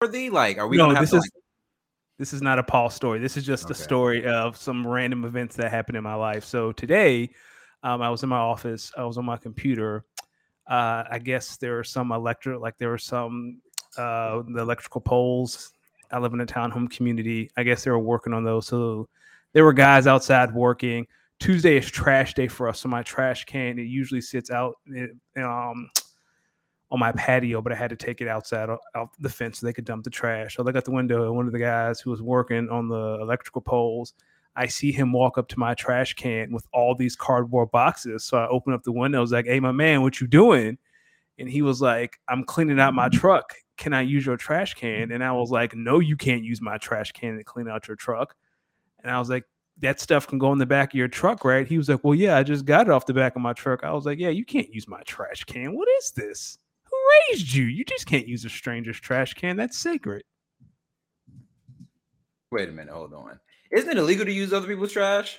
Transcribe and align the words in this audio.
worthy? 0.00 0.30
Like, 0.30 0.58
are 0.58 0.68
we 0.68 0.76
no, 0.76 0.94
this 0.94 1.12
is 1.12 1.20
like, 1.20 1.30
this 2.18 2.32
is 2.32 2.42
not 2.42 2.58
a 2.58 2.62
Paul 2.62 2.90
story. 2.90 3.18
This 3.18 3.36
is 3.36 3.44
just 3.44 3.70
a 3.70 3.74
story 3.74 4.24
of 4.26 4.56
some 4.56 4.86
random 4.86 5.24
events 5.24 5.56
that 5.56 5.70
happened 5.70 5.96
in 5.96 6.04
my 6.04 6.14
life. 6.14 6.44
So 6.44 6.72
today, 6.72 7.30
um, 7.82 8.00
I 8.00 8.10
was 8.10 8.22
in 8.22 8.28
my 8.28 8.38
office. 8.38 8.90
I 8.96 9.04
was 9.04 9.18
on 9.18 9.24
my 9.24 9.36
computer. 9.36 10.04
Uh, 10.66 11.04
I 11.10 11.18
guess 11.18 11.56
there 11.58 11.78
are 11.78 11.84
some 11.84 12.12
electric, 12.12 12.60
like 12.60 12.76
there 12.78 12.88
were 12.88 12.98
some 12.98 13.60
uh, 13.98 14.42
the 14.48 14.60
electrical 14.60 15.00
poles. 15.00 15.72
I 16.10 16.18
live 16.18 16.32
in 16.32 16.40
a 16.40 16.46
townhome 16.46 16.90
community. 16.90 17.50
I 17.56 17.62
guess 17.62 17.84
they 17.84 17.90
were 17.90 17.98
working 17.98 18.32
on 18.32 18.44
those. 18.44 18.66
So 18.66 19.08
there 19.52 19.64
were 19.64 19.72
guys 19.72 20.06
outside 20.06 20.54
working. 20.54 21.06
Tuesday 21.38 21.76
is 21.76 21.90
trash 21.90 22.34
day 22.34 22.48
for 22.48 22.68
us. 22.68 22.80
So 22.80 22.88
my 22.88 23.02
trash 23.02 23.44
can 23.44 23.78
it 23.78 23.82
usually 23.82 24.22
sits 24.22 24.50
out 24.50 24.76
um, 25.36 25.90
on 26.90 27.00
my 27.00 27.12
patio, 27.12 27.60
but 27.60 27.72
I 27.72 27.76
had 27.76 27.90
to 27.90 27.96
take 27.96 28.20
it 28.20 28.28
outside 28.28 28.68
out 28.94 29.10
the 29.18 29.28
fence 29.28 29.58
so 29.58 29.66
they 29.66 29.72
could 29.72 29.84
dump 29.84 30.04
the 30.04 30.10
trash. 30.10 30.56
So 30.56 30.62
I 30.62 30.66
look 30.66 30.76
out 30.76 30.84
the 30.84 30.92
window, 30.92 31.24
and 31.24 31.36
one 31.36 31.46
of 31.46 31.52
the 31.52 31.58
guys 31.58 32.00
who 32.00 32.10
was 32.10 32.22
working 32.22 32.68
on 32.68 32.88
the 32.88 33.18
electrical 33.20 33.60
poles, 33.60 34.14
I 34.54 34.66
see 34.66 34.92
him 34.92 35.12
walk 35.12 35.36
up 35.36 35.48
to 35.48 35.58
my 35.58 35.74
trash 35.74 36.14
can 36.14 36.52
with 36.52 36.66
all 36.72 36.94
these 36.94 37.16
cardboard 37.16 37.70
boxes. 37.72 38.24
So 38.24 38.38
I 38.38 38.46
open 38.48 38.72
up 38.72 38.84
the 38.84 38.92
window, 38.92 39.18
I 39.18 39.20
was 39.20 39.32
like, 39.32 39.46
"Hey, 39.46 39.60
my 39.60 39.72
man, 39.72 40.02
what 40.02 40.20
you 40.20 40.26
doing?" 40.26 40.78
And 41.38 41.48
he 41.48 41.62
was 41.62 41.82
like, 41.82 42.18
"I'm 42.28 42.44
cleaning 42.44 42.80
out 42.80 42.94
my 42.94 43.08
truck. 43.08 43.52
Can 43.76 43.92
I 43.92 44.02
use 44.02 44.24
your 44.24 44.36
trash 44.36 44.74
can?" 44.74 45.10
And 45.10 45.24
I 45.24 45.32
was 45.32 45.50
like, 45.50 45.74
"No, 45.74 45.98
you 45.98 46.16
can't 46.16 46.44
use 46.44 46.60
my 46.62 46.78
trash 46.78 47.12
can 47.12 47.36
to 47.36 47.44
clean 47.44 47.68
out 47.68 47.88
your 47.88 47.96
truck." 47.96 48.34
And 49.02 49.10
I 49.10 49.18
was 49.18 49.28
like, 49.28 49.44
that 49.78 50.00
stuff 50.00 50.26
can 50.26 50.38
go 50.38 50.52
in 50.52 50.58
the 50.58 50.66
back 50.66 50.90
of 50.90 50.94
your 50.98 51.08
truck, 51.08 51.44
right? 51.44 51.66
He 51.66 51.76
was 51.76 51.88
like, 51.88 52.02
Well, 52.02 52.14
yeah, 52.14 52.36
I 52.36 52.42
just 52.42 52.64
got 52.64 52.86
it 52.86 52.90
off 52.90 53.06
the 53.06 53.14
back 53.14 53.36
of 53.36 53.42
my 53.42 53.52
truck. 53.52 53.84
I 53.84 53.92
was 53.92 54.06
like, 54.06 54.18
Yeah, 54.18 54.30
you 54.30 54.44
can't 54.44 54.72
use 54.72 54.88
my 54.88 55.02
trash 55.02 55.44
can. 55.44 55.76
What 55.76 55.88
is 55.98 56.12
this? 56.12 56.58
Raised 57.30 57.54
you? 57.54 57.64
You 57.64 57.84
just 57.84 58.06
can't 58.06 58.28
use 58.28 58.44
a 58.44 58.48
stranger's 58.48 59.00
trash 59.00 59.34
can. 59.34 59.56
That's 59.56 59.78
sacred. 59.78 60.22
wait 62.50 62.68
a 62.68 62.72
minute, 62.72 62.94
hold 62.94 63.12
on. 63.12 63.38
Isn't 63.72 63.90
it 63.90 63.98
illegal 63.98 64.24
to 64.24 64.32
use 64.32 64.52
other 64.52 64.66
people's 64.66 64.92
trash? 64.92 65.38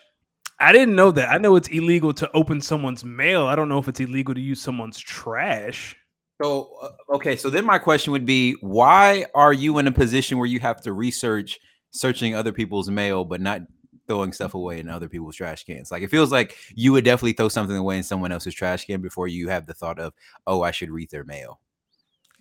I 0.60 0.72
didn't 0.72 0.96
know 0.96 1.12
that. 1.12 1.30
I 1.30 1.38
know 1.38 1.56
it's 1.56 1.68
illegal 1.70 2.14
to 2.14 2.30
open 2.34 2.62
someone's 2.62 3.06
mail. 3.06 3.46
I 3.46 3.56
don't 3.56 3.70
know 3.70 3.78
if 3.78 3.88
it's 3.88 4.00
illegal 4.00 4.34
to 4.34 4.42
use 4.42 4.62
someone's 4.62 5.00
trash. 5.00 5.96
So 6.42 6.70
uh, 6.82 7.16
okay, 7.16 7.36
so 7.36 7.50
then 7.50 7.66
my 7.66 7.80
question 7.80 8.12
would 8.12 8.26
be, 8.26 8.54
why 8.62 9.26
are 9.34 9.54
you 9.54 9.78
in 9.80 9.88
a 9.88 9.92
position 9.92 10.38
where 10.38 10.48
you 10.48 10.60
have 10.60 10.82
to 10.82 10.94
research 10.94 11.60
searching 11.92 12.36
other 12.36 12.52
people's 12.52 12.90
mail, 12.90 13.24
but 13.24 13.42
not 13.42 13.62
throwing 14.08 14.32
stuff 14.32 14.54
away 14.54 14.80
in 14.80 14.90
other 14.90 15.10
people's 15.10 15.36
trash 15.36 15.64
cans? 15.64 15.92
Like 15.92 16.04
it 16.04 16.12
feels 16.12 16.32
like 16.32 16.58
you 16.76 16.92
would 16.92 17.06
definitely 17.06 17.34
throw 17.34 17.50
something 17.50 17.76
away 17.76 17.98
in 17.98 18.04
someone 18.04 18.32
else's 18.32 18.54
trash 18.54 18.86
can 18.86 19.02
before 19.02 19.28
you 19.28 19.50
have 19.50 19.66
the 19.66 19.74
thought 19.74 20.00
of, 20.00 20.14
oh, 20.46 20.62
I 20.62 20.72
should 20.72 20.92
read 20.92 21.10
their 21.10 21.24
mail. 21.24 21.60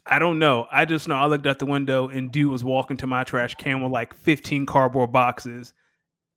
I 0.08 0.18
don't 0.18 0.38
know. 0.38 0.66
I 0.70 0.84
just 0.84 1.08
know 1.08 1.16
I 1.16 1.26
looked 1.26 1.46
out 1.46 1.58
the 1.58 1.66
window 1.66 2.08
and 2.08 2.30
dude 2.30 2.50
was 2.50 2.62
walking 2.62 2.96
to 2.98 3.06
my 3.06 3.24
trash 3.24 3.54
can 3.56 3.82
with 3.82 3.92
like 3.92 4.14
15 4.14 4.66
cardboard 4.66 5.12
boxes. 5.12 5.72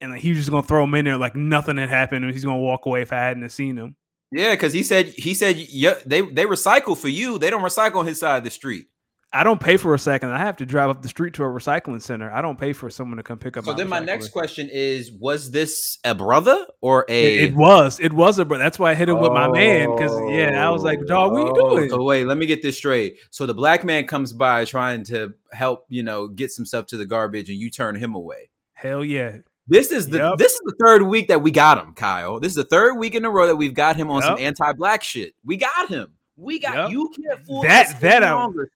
And 0.02 0.12
like, 0.12 0.22
he 0.22 0.30
was 0.30 0.40
just 0.40 0.50
gonna 0.50 0.64
throw 0.64 0.82
them 0.84 0.96
in 0.96 1.06
there 1.06 1.18
like 1.18 1.36
nothing 1.36 1.78
had 1.78 1.90
happened, 1.90 2.24
and 2.24 2.34
he's 2.34 2.46
gonna 2.46 2.58
walk 2.58 2.86
away 2.86 3.02
if 3.02 3.12
I 3.12 3.18
hadn't 3.18 3.50
seen 3.50 3.78
him. 3.78 3.96
Yeah, 4.32 4.52
because 4.52 4.74
he 4.74 4.84
said 4.84 5.08
he 5.08 5.34
said 5.34 5.58
yeah, 5.58 5.96
they 6.06 6.22
they 6.22 6.46
recycle 6.46 6.98
for 6.98 7.10
you. 7.10 7.38
They 7.38 7.50
don't 7.50 7.64
recycle 7.64 7.98
on 7.98 8.08
his 8.08 8.20
side 8.20 8.38
of 8.38 8.44
the 8.44 8.50
street. 8.50 8.88
I 9.32 9.44
don't 9.44 9.60
pay 9.62 9.78
for 9.78 9.94
a 9.94 10.00
second. 10.00 10.32
I 10.32 10.40
have 10.40 10.58
to 10.58 10.66
drive 10.66 10.90
up 10.90 11.04
the 11.04 11.08
street 11.08 11.36
to 11.36 11.44
a 11.44 11.48
recycling 11.48 12.02
center. 12.02 12.32
I 12.32 12.42
don't 12.42 12.60
pay 12.60 12.74
for 12.74 12.90
someone 12.90 13.18
to 13.18 13.24
come 13.24 13.38
pick 13.38 13.58
up. 13.58 13.66
So 13.66 13.74
then 13.74 13.88
my 13.88 14.00
next 14.00 14.30
question 14.30 14.68
is: 14.72 15.12
Was 15.12 15.52
this 15.52 16.00
a 16.04 16.16
brother 16.16 16.66
or 16.82 17.06
a? 17.10 17.38
it 17.46 17.54
was, 17.56 18.00
it 18.00 18.12
was 18.12 18.40
a 18.40 18.46
brother. 18.46 18.64
That's 18.64 18.80
why 18.80 18.90
I 18.92 18.96
hit 18.96 19.08
him 19.08 19.20
with 19.20 19.32
my 19.32 19.48
man 19.48 19.92
because 19.96 20.20
yeah, 20.32 20.66
I 20.66 20.72
was 20.72 20.82
like, 20.82 21.06
dog, 21.06 21.34
what 21.34 21.46
you 21.46 21.54
Oh, 21.64 21.76
doing? 21.76 21.90
So 21.92 22.04
wait, 22.04 22.26
let 22.26 22.38
me 22.40 22.48
get 22.48 22.64
this 22.64 22.76
straight. 22.78 23.18
So 23.30 23.46
the 23.46 23.54
black 23.54 23.84
man 23.84 24.08
comes 24.08 24.34
by 24.34 24.66
trying 24.66 25.04
to 25.06 25.32
help, 25.52 25.86
you 25.90 26.02
know, 26.02 26.28
get 26.28 26.52
some 26.52 26.66
stuff 26.66 26.88
to 26.88 26.98
the 26.98 27.06
garbage, 27.06 27.50
and 27.50 27.58
you 27.60 27.70
turn 27.70 27.94
him 27.96 28.16
away. 28.16 28.50
Hell 28.74 29.06
yeah, 29.06 29.38
This 29.68 29.92
is 29.92 30.08
the 30.10 30.18
Yep. 30.18 30.38
this 30.40 30.54
is 30.54 30.62
the 30.66 30.76
third 30.84 31.04
week 31.04 31.28
that 31.28 31.44
we 31.44 31.52
got 31.52 31.78
him, 31.78 31.94
Kyle. 31.94 32.40
This 32.40 32.54
is 32.54 32.56
the 32.56 32.64
third 32.64 32.96
week 32.98 33.14
in 33.14 33.24
a 33.26 33.30
row 33.30 33.46
that 33.46 33.56
we've 33.58 33.76
got 33.76 33.96
him 33.96 34.10
on 34.10 34.24
some 34.24 34.40
anti-black 34.40 35.04
shit. 35.04 35.36
We 35.46 35.56
got 35.58 35.88
him. 35.88 36.14
We 36.36 36.58
got 36.58 36.74
Yep. 36.76 36.90
you 36.92 37.14
can't 37.22 37.46
fool 37.46 37.62
That- 37.62 38.00
that 38.02 38.24
I- 38.24 38.34
longer. 38.34 38.72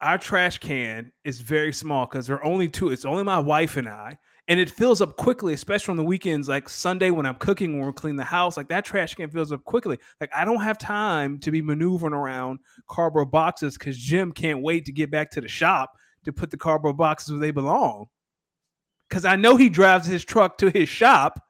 Our 0.00 0.18
trash 0.18 0.58
can 0.58 1.10
is 1.24 1.40
very 1.40 1.72
small 1.72 2.06
because 2.06 2.26
there 2.26 2.36
are 2.36 2.44
only 2.44 2.68
two. 2.68 2.90
It's 2.90 3.04
only 3.04 3.24
my 3.24 3.38
wife 3.38 3.76
and 3.76 3.88
I, 3.88 4.18
and 4.48 4.60
it 4.60 4.68
fills 4.68 5.00
up 5.00 5.16
quickly, 5.16 5.54
especially 5.54 5.92
on 5.92 5.96
the 5.96 6.04
weekends, 6.04 6.48
like 6.48 6.68
Sunday 6.68 7.10
when 7.10 7.24
I'm 7.24 7.36
cooking, 7.36 7.78
when 7.78 7.86
we're 7.86 7.92
cleaning 7.92 8.18
the 8.18 8.24
house. 8.24 8.56
Like 8.56 8.68
that 8.68 8.84
trash 8.84 9.14
can 9.14 9.30
fills 9.30 9.52
up 9.52 9.64
quickly. 9.64 9.98
Like 10.20 10.30
I 10.36 10.44
don't 10.44 10.60
have 10.60 10.78
time 10.78 11.38
to 11.40 11.50
be 11.50 11.62
maneuvering 11.62 12.12
around 12.12 12.58
cardboard 12.88 13.30
boxes 13.30 13.78
because 13.78 13.96
Jim 13.96 14.32
can't 14.32 14.62
wait 14.62 14.84
to 14.84 14.92
get 14.92 15.10
back 15.10 15.30
to 15.32 15.40
the 15.40 15.48
shop 15.48 15.92
to 16.24 16.32
put 16.32 16.50
the 16.50 16.56
cardboard 16.58 16.96
boxes 16.96 17.30
where 17.30 17.40
they 17.40 17.50
belong. 17.50 18.06
Because 19.08 19.24
I 19.24 19.36
know 19.36 19.56
he 19.56 19.68
drives 19.68 20.06
his 20.06 20.24
truck 20.24 20.58
to 20.58 20.70
his 20.70 20.88
shop 20.88 21.40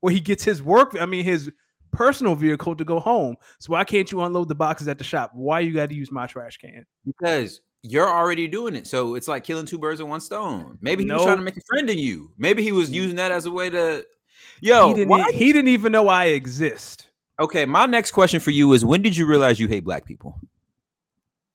where 0.00 0.12
he 0.12 0.20
gets 0.20 0.44
his 0.44 0.62
work. 0.62 0.96
I 0.98 1.04
mean 1.04 1.24
his 1.24 1.50
personal 1.92 2.34
vehicle 2.34 2.76
to 2.76 2.84
go 2.84 3.00
home. 3.00 3.36
So 3.58 3.72
why 3.72 3.84
can't 3.84 4.10
you 4.10 4.22
unload 4.22 4.48
the 4.48 4.54
boxes 4.54 4.88
at 4.88 4.98
the 4.98 5.04
shop? 5.04 5.32
Why 5.34 5.60
you 5.60 5.72
got 5.72 5.88
to 5.88 5.94
use 5.94 6.10
my 6.10 6.26
trash 6.26 6.56
can? 6.58 6.84
Because 7.06 7.60
you're 7.82 8.08
already 8.08 8.48
doing 8.48 8.74
it. 8.74 8.86
So 8.86 9.14
it's 9.14 9.28
like 9.28 9.44
killing 9.44 9.66
two 9.66 9.78
birds 9.78 10.00
with 10.00 10.10
one 10.10 10.20
stone. 10.20 10.78
Maybe 10.80 11.04
he 11.04 11.10
was 11.10 11.22
trying 11.22 11.38
to 11.38 11.42
make 11.42 11.56
a 11.56 11.62
friend 11.62 11.88
in 11.88 11.98
you. 11.98 12.32
Maybe 12.38 12.62
he 12.62 12.72
was 12.72 12.90
using 12.90 13.16
that 13.16 13.30
as 13.32 13.46
a 13.46 13.50
way 13.50 13.70
to 13.70 14.04
Yo, 14.60 14.88
he 14.88 14.94
didn't, 14.94 15.08
why 15.08 15.30
he 15.32 15.52
didn't 15.52 15.68
even 15.68 15.92
know 15.92 16.08
I 16.08 16.26
exist. 16.26 17.06
Okay, 17.40 17.64
my 17.64 17.86
next 17.86 18.10
question 18.10 18.40
for 18.40 18.50
you 18.50 18.72
is 18.72 18.84
when 18.84 19.02
did 19.02 19.16
you 19.16 19.26
realize 19.26 19.60
you 19.60 19.68
hate 19.68 19.84
black 19.84 20.04
people? 20.04 20.40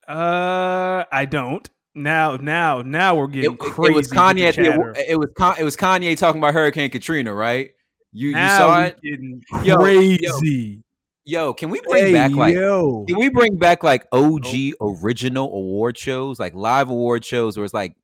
Uh, 0.08 1.04
I 1.12 1.26
don't. 1.26 1.68
Now, 1.94 2.36
now, 2.36 2.82
now 2.82 3.14
we're 3.14 3.26
getting 3.28 3.52
it- 3.52 3.58
crazy. 3.58 3.92
it 3.92 3.96
was 3.96 4.10
Kanye. 4.10 4.48
At 4.48 4.56
the, 4.56 4.64
chatter. 4.64 4.94
it 5.08 5.18
was 5.18 5.58
it 5.58 5.64
was 5.64 5.76
Kanye 5.76 6.16
talking 6.16 6.40
about 6.40 6.54
Hurricane 6.54 6.90
Katrina, 6.90 7.32
right? 7.32 7.70
You 8.14 8.28
you 8.28 8.34
saw 8.48 8.82
it. 8.84 8.98
Yo, 9.02 9.62
yo. 9.64 9.76
crazy. 9.76 10.80
Yo, 11.26 11.52
can 11.52 11.68
we 11.70 11.80
bring 11.80 12.04
Hey, 12.06 12.12
back 12.12 12.30
like 12.30 12.54
yo. 12.54 13.04
can 13.08 13.18
we 13.18 13.28
bring 13.28 13.56
back 13.56 13.82
like 13.82 14.06
OG 14.12 14.46
oh. 14.80 14.96
original 15.02 15.52
award 15.52 15.98
shows, 15.98 16.38
like 16.38 16.54
live 16.54 16.90
award 16.90 17.24
shows, 17.24 17.56
where 17.56 17.64
it's 17.64 17.74
like 17.74 17.96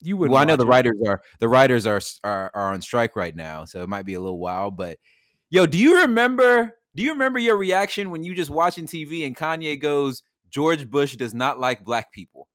You 0.00 0.16
would. 0.16 0.30
well, 0.30 0.42
I 0.42 0.44
know 0.44 0.56
the 0.56 0.66
writers 0.66 0.96
are 1.06 1.22
the 1.38 1.48
writers 1.48 1.86
are, 1.86 2.00
are 2.24 2.50
are 2.54 2.72
on 2.72 2.82
strike 2.82 3.14
right 3.14 3.36
now, 3.36 3.64
so 3.64 3.82
it 3.82 3.88
might 3.88 4.04
be 4.04 4.14
a 4.14 4.20
little 4.20 4.38
while. 4.40 4.70
But 4.72 4.98
yo, 5.48 5.64
do 5.66 5.78
you 5.78 6.00
remember? 6.00 6.72
Do 6.96 7.02
you 7.02 7.12
remember 7.12 7.38
your 7.38 7.56
reaction 7.56 8.10
when 8.10 8.24
you 8.24 8.34
just 8.34 8.50
watching 8.50 8.86
TV 8.86 9.26
and 9.26 9.36
Kanye 9.36 9.78
goes, 9.80 10.22
"George 10.50 10.90
Bush 10.90 11.14
does 11.14 11.34
not 11.34 11.60
like 11.60 11.84
black 11.84 12.10
people"? 12.10 12.48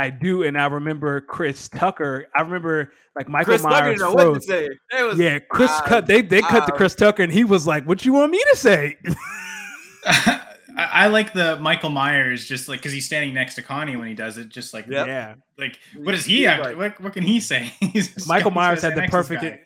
I 0.00 0.10
do, 0.10 0.42
and 0.42 0.58
I 0.58 0.66
remember 0.66 1.20
Chris 1.20 1.68
Tucker. 1.68 2.26
I 2.34 2.40
remember 2.42 2.92
like 3.14 3.28
Michael 3.28 3.52
Chris 3.52 3.62
Myers. 3.62 3.98
didn't 3.98 4.14
what 4.14 4.22
to 4.24 4.30
froze. 4.32 4.46
say. 4.46 4.68
It 4.98 5.02
was 5.02 5.18
Yeah, 5.18 5.38
Chris 5.38 5.70
uh, 5.70 5.82
cut. 5.82 6.06
They 6.06 6.22
they 6.22 6.40
cut 6.40 6.66
to 6.66 6.72
uh, 6.72 6.76
Chris 6.76 6.94
Tucker, 6.94 7.22
and 7.22 7.32
he 7.32 7.44
was 7.44 7.66
like, 7.66 7.84
"What 7.86 8.04
you 8.04 8.12
want 8.12 8.32
me 8.32 8.42
to 8.50 8.56
say?" 8.56 8.96
I, 10.06 10.40
I 10.76 11.06
like 11.08 11.32
the 11.32 11.56
Michael 11.60 11.90
Myers 11.90 12.46
just 12.46 12.68
like 12.68 12.78
because 12.80 12.92
he's 12.92 13.04
standing 13.06 13.34
next 13.34 13.54
to 13.56 13.62
Kanye 13.62 13.98
when 13.98 14.08
he 14.08 14.14
does 14.14 14.38
it. 14.38 14.48
Just 14.48 14.72
like 14.72 14.86
Yep. 14.86 15.06
Yeah, 15.06 15.34
like 15.58 15.78
what 15.96 16.12
does 16.12 16.24
he 16.24 16.42
have? 16.44 16.60
like- 16.60 16.76
what, 16.76 17.00
what 17.00 17.12
can 17.12 17.22
he 17.22 17.40
say? 17.40 17.72
Michael 18.26 18.50
gotta 18.50 18.50
Myers 18.50 18.82
had 18.82 18.94
the 18.94 19.00
next 19.02 19.10
to 19.12 19.16
this 19.18 19.28
perfect. 19.28 19.42
guy. 19.42 19.60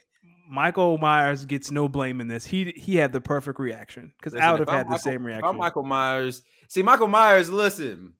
Michael 0.50 0.98
Myers 0.98 1.44
gets 1.46 1.70
no 1.70 1.88
blame 1.88 2.20
in 2.20 2.28
this. 2.28 2.44
He 2.44 2.72
he 2.76 2.96
had 2.96 3.12
the 3.12 3.20
perfect 3.20 3.58
reaction 3.60 4.12
because 4.18 4.34
I 4.34 4.50
would 4.52 4.60
if 4.62 4.68
have 4.68 4.74
I'm 4.74 4.76
had 4.78 4.86
the 4.86 4.90
Michael- 4.90 5.02
same 5.02 5.14
if 5.14 5.20
I'm 5.20 5.26
reaction. 5.26 5.56
Michael 5.56 5.82
Myers. 5.84 6.42
See, 6.68 6.82
Michael 6.82 7.08
Myers, 7.08 7.50
listen. 7.50 8.14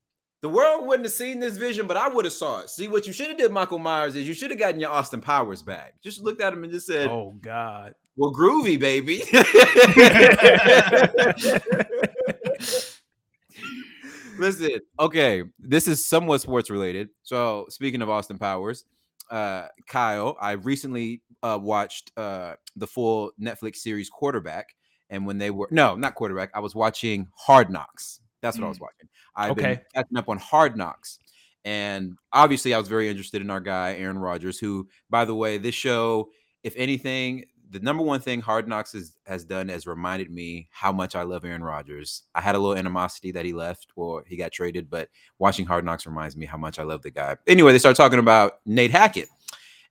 The 0.44 0.50
world 0.50 0.87
wouldn't 0.87 1.06
have 1.06 1.15
seen 1.15 1.41
this 1.41 1.56
vision, 1.56 1.87
but 1.87 1.97
I 1.97 2.06
would 2.06 2.27
have 2.27 2.34
saw 2.34 2.60
it. 2.60 2.69
See, 2.69 2.87
what 2.87 3.06
you 3.06 3.15
should 3.15 3.28
have 3.28 3.38
did, 3.38 3.50
Michael 3.50 3.78
Myers, 3.78 4.15
is 4.15 4.28
you 4.28 4.34
should 4.34 4.50
have 4.50 4.59
gotten 4.59 4.78
your 4.78 4.91
Austin 4.91 5.22
Powers 5.22 5.62
back. 5.62 5.94
Just 6.03 6.21
looked 6.21 6.43
at 6.43 6.53
him 6.53 6.65
and 6.65 6.71
just 6.71 6.87
said, 6.87 7.09
Oh 7.09 7.34
God. 7.41 7.94
"Well, 8.15 8.31
groovy, 8.31 8.78
baby." 8.78 9.22
Listen, 14.38 14.81
okay, 15.00 15.44
this 15.59 15.88
is 15.88 16.05
somewhat 16.05 16.43
sports 16.43 16.69
related. 16.69 17.09
So, 17.22 17.65
speaking 17.71 18.02
of 18.02 18.11
Austin 18.11 18.37
Powers, 18.37 18.85
uh, 19.31 19.69
Kyle, 19.88 20.37
I 20.38 20.52
recently 20.52 21.23
uh, 21.43 21.58
watched 21.58 22.12
uh, 22.19 22.56
the 22.76 22.87
full 22.87 23.32
Netflix 23.41 23.76
series 23.76 24.11
Quarterback, 24.11 24.76
and 25.08 25.25
when 25.25 25.38
they 25.38 25.50
were 25.50 25.69
no, 25.70 25.96
not 25.96 26.14
Quarterback, 26.14 26.50
I 26.52 26.61
was 26.61 26.75
watching 26.75 27.29
Hard 27.35 27.70
Knocks. 27.70 28.20
That's 28.44 28.58
what 28.58 28.67
I 28.67 28.69
was 28.69 28.79
mm. 28.79 28.82
watching. 28.82 29.08
I've 29.35 29.56
been 29.56 29.81
catching 29.94 30.17
up 30.17 30.29
on 30.29 30.38
Hard 30.38 30.76
Knocks, 30.76 31.19
and 31.64 32.17
obviously, 32.32 32.75
I 32.75 32.79
was 32.79 32.88
very 32.88 33.08
interested 33.08 33.41
in 33.41 33.50
our 33.50 33.61
guy 33.61 33.94
Aaron 33.94 34.19
Rodgers, 34.19 34.58
who, 34.58 34.87
by 35.08 35.25
the 35.25 35.35
way, 35.35 35.56
this 35.56 35.75
show, 35.75 36.29
if 36.62 36.75
anything, 36.76 37.46
the 37.70 37.81
number 37.81 38.02
one 38.02 38.20
thing 38.20 38.41
Hard 38.41 38.69
Knocks 38.69 38.93
has, 38.93 39.17
has 39.26 39.44
done 39.44 39.69
has 39.69 39.87
reminded 39.87 40.31
me 40.31 40.69
how 40.70 40.93
much 40.93 41.17
I 41.17 41.23
love 41.23 41.44
Aaron 41.44 41.64
Rodgers. 41.64 42.23
I 42.35 42.41
had 42.41 42.55
a 42.55 42.58
little 42.58 42.76
animosity 42.76 43.32
that 43.32 43.44
he 43.44 43.52
left 43.52 43.88
or 43.96 44.25
he 44.29 44.37
got 44.37 44.52
traded, 44.52 44.91
but 44.91 45.08
watching 45.38 45.67
Hard 45.67 45.85
Knocks 45.85 46.06
reminds 46.06 46.37
me 46.37 46.46
how 46.46 46.58
much 46.58 46.79
I 46.79 46.82
love 46.82 47.02
the 47.02 47.11
guy. 47.11 47.37
Anyway, 47.46 47.73
they 47.73 47.79
start 47.79 47.96
talking 47.96 48.19
about 48.19 48.61
Nate 48.67 48.93
Hackett. 48.93 49.29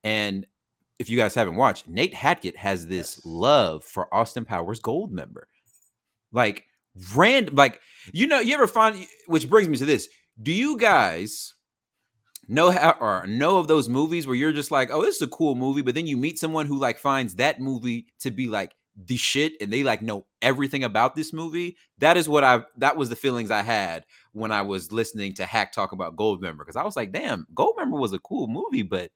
And 0.04 0.46
if 1.00 1.10
you 1.10 1.18
guys 1.18 1.36
haven't 1.36 1.56
watched, 1.56 1.88
Nate 1.88 2.14
Hackett 2.14 2.56
has 2.56 2.88
this 2.88 3.20
love 3.26 3.84
for 3.84 4.14
Austin 4.14 4.46
Powers 4.46 4.80
Goldmember. 4.80 5.44
Like 6.32 6.66
random, 7.16 7.56
like 7.56 7.80
you 8.12 8.28
know, 8.28 8.40
you 8.40 8.54
ever 8.54 8.68
find 8.68 9.06
which 9.28 9.50
brings 9.50 9.70
me 9.70 9.78
to 9.78 9.86
this. 9.86 10.08
Do 10.42 10.52
you 10.52 10.78
guys 10.78 11.54
know 12.48 12.72
ha- 12.72 12.98
or 13.00 13.26
know 13.28 13.58
of 13.58 13.68
those 13.68 13.88
movies 13.88 14.28
where 14.28 14.36
you're 14.36 14.52
just 14.52 14.72
like, 14.72 14.90
oh, 14.92 15.02
this 15.02 15.16
is 15.18 15.22
a 15.22 15.28
cool 15.28 15.56
movie, 15.56 15.82
but 15.82 15.96
then 15.96 16.08
you 16.08 16.18
meet 16.18 16.38
someone 16.40 16.66
who 16.66 16.78
like 16.78 16.98
finds 17.00 17.36
that 17.36 17.60
movie 17.62 18.08
to 18.20 18.32
be 18.32 18.48
like 18.48 18.74
the 19.06 19.18
shit 19.18 19.54
and 19.62 19.72
they 19.72 19.84
like 19.84 20.02
know 20.02 20.26
everything 20.42 20.84
about 20.84 21.16
this 21.16 21.34
movie. 21.34 21.78
That 22.00 22.18
is 22.18 22.28
what 22.28 22.44
I 22.44 22.64
that 22.78 22.98
was 22.98 23.10
the 23.10 23.16
feelings 23.16 23.50
I 23.52 23.62
had 23.62 24.06
when 24.34 24.52
I 24.52 24.62
was 24.64 24.92
listening 24.92 25.34
to 25.36 25.46
Hack 25.46 25.72
talk 25.72 25.94
about 25.94 26.16
Goldmember 26.16 26.60
because 26.60 26.76
I 26.76 26.84
was 26.84 26.96
like, 26.96 27.12
damn, 27.12 27.48
Goldmember 27.56 27.98
was 28.00 28.14
a 28.14 28.20
cool 28.20 28.48
movie, 28.48 28.84
but 28.84 29.12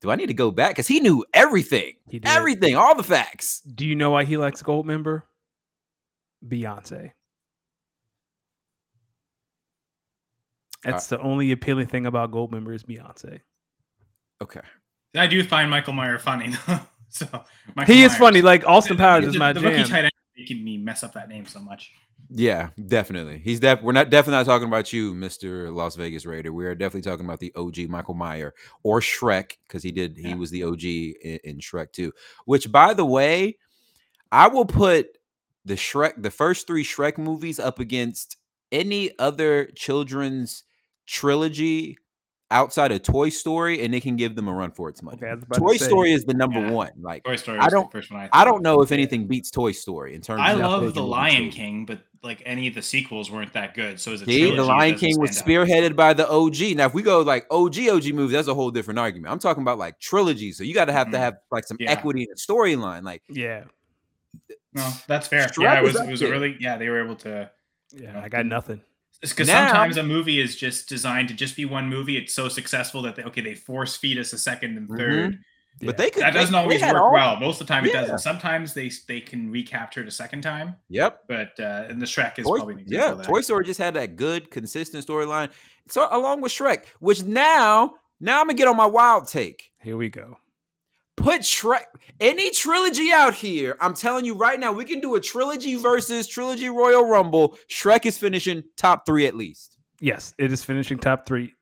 do 0.00 0.10
I 0.10 0.16
need 0.16 0.26
to 0.26 0.34
go 0.34 0.50
back? 0.50 0.70
Because 0.70 0.88
he 0.88 1.00
knew 1.00 1.24
everything, 1.32 1.92
He 2.10 2.18
did. 2.18 2.28
everything, 2.28 2.74
all 2.76 2.94
the 2.94 3.02
facts. 3.02 3.60
Do 3.60 3.86
you 3.86 3.94
know 3.94 4.10
why 4.10 4.24
he 4.24 4.36
likes 4.36 4.62
Goldmember? 4.62 5.22
Beyonce. 6.46 7.12
That's 10.82 11.10
uh, 11.10 11.16
the 11.16 11.22
only 11.22 11.52
appealing 11.52 11.86
thing 11.86 12.06
about 12.06 12.30
Goldmember 12.30 12.74
is 12.74 12.82
Beyonce. 12.82 13.40
Okay. 14.42 14.60
I 15.16 15.26
do 15.26 15.42
find 15.44 15.70
Michael 15.70 15.92
Meyer 15.94 16.18
funny 16.18 16.52
though. 16.66 16.80
so 17.08 17.26
Michael 17.74 17.94
He 17.94 18.02
is 18.02 18.14
funny. 18.16 18.42
Like 18.42 18.66
Austin 18.66 18.96
Powers 18.98 19.24
the- 19.24 19.30
is 19.30 19.36
my 19.38 19.52
the 19.52 19.60
rookie 19.60 19.76
jam. 19.78 19.86
tight 19.88 20.04
end 20.04 20.10
making 20.36 20.62
me 20.64 20.76
mess 20.76 21.02
up 21.02 21.12
that 21.14 21.28
name 21.28 21.46
so 21.46 21.60
much. 21.60 21.92
Yeah, 22.30 22.70
definitely. 22.86 23.38
He's 23.44 23.60
def. 23.60 23.82
We're 23.82 23.92
not 23.92 24.08
definitely 24.10 24.38
not 24.38 24.46
talking 24.46 24.66
about 24.66 24.92
you, 24.92 25.14
Mister 25.14 25.70
Las 25.70 25.94
Vegas 25.94 26.24
Raider. 26.26 26.52
We 26.52 26.64
are 26.66 26.74
definitely 26.74 27.08
talking 27.08 27.26
about 27.26 27.38
the 27.38 27.52
OG 27.54 27.88
Michael 27.88 28.14
Meyer 28.14 28.54
or 28.82 29.00
Shrek 29.00 29.52
because 29.68 29.82
he 29.82 29.92
did. 29.92 30.16
He 30.16 30.34
was 30.34 30.50
the 30.50 30.64
OG 30.64 30.82
in, 30.84 31.38
in 31.44 31.58
Shrek 31.58 31.92
too. 31.92 32.12
Which, 32.46 32.72
by 32.72 32.94
the 32.94 33.04
way, 33.04 33.58
I 34.32 34.48
will 34.48 34.64
put 34.64 35.18
the 35.64 35.74
Shrek, 35.74 36.22
the 36.22 36.30
first 36.30 36.66
three 36.66 36.84
Shrek 36.84 37.18
movies, 37.18 37.58
up 37.58 37.78
against 37.78 38.36
any 38.72 39.16
other 39.18 39.66
children's 39.74 40.64
trilogy 41.06 41.96
outside 42.50 42.92
of 42.92 43.02
Toy 43.02 43.30
Story, 43.30 43.82
and 43.84 43.92
they 43.92 44.00
can 44.00 44.16
give 44.16 44.36
them 44.36 44.46
a 44.48 44.52
run 44.52 44.70
for 44.70 44.88
its 44.88 45.02
money. 45.02 45.16
Okay, 45.22 45.30
I 45.30 45.34
to 45.54 45.60
Toy 45.60 45.76
say, 45.76 45.86
Story 45.86 46.12
is 46.12 46.24
the 46.24 46.34
number 46.34 46.60
Yeah. 46.60 46.70
one. 46.70 46.90
Like 47.00 47.24
Toy 47.24 47.36
Story 47.36 47.58
I 47.58 47.68
don't- 47.68 47.90
first 47.90 48.10
one 48.12 48.20
I, 48.20 48.28
I 48.32 48.44
don't 48.44 48.62
know 48.62 48.80
if 48.82 48.90
Yeah. 48.90 48.96
anything 48.98 49.26
beats 49.26 49.50
Toy 49.50 49.72
Story 49.72 50.14
in 50.14 50.20
terms. 50.20 50.40
I 50.42 50.52
of 50.52 50.58
love 50.60 50.94
The 50.94 51.02
Lion. 51.02 51.50
King, 51.50 51.84
but 51.84 52.00
like 52.22 52.42
any 52.46 52.68
of 52.68 52.74
the 52.74 52.82
sequels 52.82 53.30
weren't 53.30 53.52
that 53.54 53.74
good. 53.74 53.98
So 54.00 54.12
as 54.12 54.22
a 54.22 54.24
See, 54.26 54.38
trilogy, 54.40 54.56
the 54.56 54.64
Lion 54.64 54.94
King 54.94 55.18
was 55.18 55.36
stand 55.36 55.50
out. 55.58 55.66
spearheaded 55.68 55.96
by 55.96 56.12
the 56.14 56.28
OG. 56.30 56.74
Now, 56.74 56.86
if 56.86 56.94
we 56.94 57.02
go 57.02 57.20
like 57.22 57.46
OG 57.50 57.88
OG 57.90 58.12
movies, 58.12 58.32
that's 58.32 58.48
a 58.48 58.54
whole 58.54 58.70
different 58.70 58.98
argument. 59.00 59.32
I'm 59.32 59.38
talking 59.38 59.62
about 59.62 59.78
like 59.78 59.98
trilogies. 59.98 60.56
So 60.56 60.64
you 60.64 60.74
got 60.74 60.86
to 60.86 60.92
have 60.92 61.10
to 61.10 61.16
Mhm. 61.16 61.20
have 61.20 61.34
like 61.50 61.64
some 61.66 61.76
Yeah. 61.80 61.90
equity 61.90 62.22
in 62.22 62.28
the 62.30 62.36
storyline. 62.36 63.02
Like, 63.02 63.22
Yeah, 63.28 63.64
No, 64.74 64.90
that's 65.06 65.26
fair. 65.28 65.46
Shrek 65.46 65.62
yeah, 65.62 65.78
it 65.78 65.82
was 65.82 65.94
was 65.94 66.02
it 66.02 66.10
was 66.10 66.22
a 66.22 66.30
really 66.30 66.56
yeah. 66.60 66.76
They 66.76 66.88
were 66.88 67.02
able 67.02 67.16
to 67.16 67.50
yeah. 67.92 68.20
I 68.22 68.28
got 68.28 68.44
nothing. 68.46 68.80
because 69.20 69.48
sometimes 69.48 69.96
a 69.96 70.02
movie 70.02 70.40
is 70.40 70.56
just 70.56 70.88
designed 70.88 71.28
to 71.28 71.34
just 71.34 71.56
be 71.56 71.64
one 71.64 71.88
movie. 71.88 72.16
It's 72.16 72.34
so 72.34 72.48
successful 72.48 73.02
that 73.02 73.16
they 73.16 73.22
okay 73.24 73.40
they 73.40 73.54
force 73.54 73.96
feed 73.96 74.18
us 74.18 74.32
a 74.32 74.38
second 74.38 74.76
and 74.76 74.88
Mhm. 74.88 74.98
3rd 74.98 75.38
but 75.82 75.96
they 75.96 76.08
could. 76.08 76.22
That 76.22 76.32
they- 76.34 76.38
doesn't 76.38 76.52
they 76.52 76.58
always 76.58 76.80
had 76.80 76.92
work 76.92 77.02
all- 77.02 77.12
well. 77.12 77.36
Most 77.40 77.60
of 77.60 77.66
the 77.66 77.72
time 77.72 77.84
it 77.84 77.92
Yeah. 77.92 78.02
doesn't. 78.02 78.18
Sometimes 78.18 78.74
they 78.74 78.90
they 79.08 79.20
can 79.20 79.50
recapture 79.50 80.02
it 80.02 80.08
a 80.08 80.10
second 80.12 80.42
time. 80.42 80.76
Yep. 80.88 81.22
But 81.28 81.58
uh, 81.58 81.86
and 81.88 82.00
the 82.00 82.06
Shrek 82.06 82.38
is 82.38 82.46
Toy, 82.46 82.56
probably 82.58 82.74
an 82.74 82.80
example 82.80 83.06
yeah, 83.06 83.12
of 83.12 83.18
that. 83.18 83.26
Toy 83.26 83.40
Story 83.40 83.64
just 83.64 83.80
had 83.80 83.94
that 83.94 84.14
good, 84.16 84.50
consistent 84.52 85.04
storyline. 85.06 85.50
So 85.88 86.06
along 86.10 86.40
with 86.42 86.52
Shrek, 86.52 86.84
which 87.00 87.22
now, 87.24 87.94
now 88.20 88.40
I'm 88.40 88.46
gonna 88.46 88.54
get 88.54 88.68
on 88.68 88.76
my 88.76 88.86
wild 88.86 89.26
take. 89.28 89.70
Here 89.82 89.96
we 89.96 90.08
go. 90.10 90.38
Put 91.16 91.42
Shrek 91.42 91.84
any 92.20 92.50
trilogy 92.50 93.12
out 93.12 93.34
here. 93.34 93.76
I'm 93.80 93.94
telling 93.94 94.24
you 94.24 94.34
right 94.34 94.58
now, 94.58 94.72
we 94.72 94.84
can 94.84 95.00
do 95.00 95.14
a 95.14 95.20
trilogy 95.20 95.76
versus 95.76 96.26
trilogy 96.26 96.68
Royal 96.68 97.06
Rumble. 97.06 97.56
Shrek 97.70 98.06
is 98.06 98.18
finishing 98.18 98.64
top 98.76 99.06
three 99.06 99.26
at 99.26 99.36
least. 99.36 99.76
Yes, 100.00 100.34
it 100.38 100.52
is 100.52 100.64
finishing 100.64 100.98
top 100.98 101.26
three. 101.26 101.54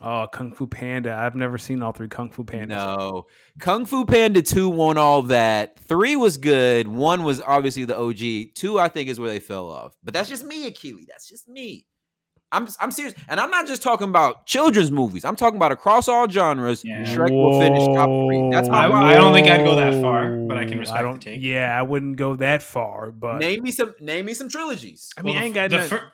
Oh, 0.00 0.26
Kung 0.30 0.52
Fu 0.52 0.66
Panda. 0.66 1.14
I've 1.14 1.34
never 1.34 1.56
seen 1.56 1.82
all 1.82 1.92
three 1.92 2.08
Kung 2.08 2.30
Fu 2.30 2.44
Pandas. 2.44 2.68
No, 2.68 3.26
Kung 3.60 3.86
Fu 3.86 4.04
Panda 4.04 4.42
2 4.42 4.68
won 4.68 4.98
all 4.98 5.22
that. 5.22 5.78
Three 5.80 6.16
was 6.16 6.36
good. 6.36 6.86
One 6.86 7.24
was 7.24 7.40
obviously 7.40 7.86
the 7.86 7.98
OG. 7.98 8.54
Two, 8.54 8.78
I 8.78 8.88
think, 8.88 9.08
is 9.08 9.18
where 9.18 9.30
they 9.30 9.40
fell 9.40 9.70
off. 9.70 9.96
But 10.04 10.12
that's 10.12 10.28
just 10.28 10.44
me, 10.44 10.70
Akili. 10.70 11.06
That's 11.08 11.26
just 11.26 11.48
me. 11.48 11.86
I'm 12.52 12.68
I'm 12.80 12.90
serious. 12.90 13.14
And 13.28 13.40
I'm 13.40 13.50
not 13.50 13.66
just 13.66 13.82
talking 13.82 14.08
about 14.08 14.46
children's 14.46 14.90
movies. 14.92 15.24
I'm 15.24 15.34
talking 15.36 15.56
about 15.56 15.72
across 15.72 16.06
all 16.08 16.28
genres. 16.28 16.84
Yeah. 16.84 17.02
Shrek 17.04 17.30
will 17.30 17.58
finish 17.60 17.84
top 17.86 18.08
three. 18.08 18.50
That's 18.50 18.68
I- 18.68 18.88
I 18.90 19.14
don't 19.14 19.32
think 19.34 19.48
I'd 19.48 19.64
go 19.64 19.74
that 19.76 20.00
far, 20.00 20.36
but 20.36 20.56
I 20.56 20.64
can 20.64 20.78
respect 20.78 20.98
the 21.02 21.08
don't, 21.08 21.20
take. 21.20 21.42
Yeah, 21.42 21.76
I 21.78 21.82
wouldn't 21.82 22.16
go 22.16 22.36
that 22.36 22.62
far, 22.62 23.10
but 23.10 23.38
name 23.38 23.62
me 23.64 23.72
some 23.72 23.94
name 24.00 24.26
me 24.26 24.34
some 24.34 24.48
trilogies. 24.48 25.10
I 25.18 25.22
mean, 25.22 25.34
Well, 25.34 25.42
I 25.42 25.46
ain't 25.46 25.54
got 25.54 25.70
the 25.70 25.76
nothing- 25.78 25.98
fir- 25.98 26.12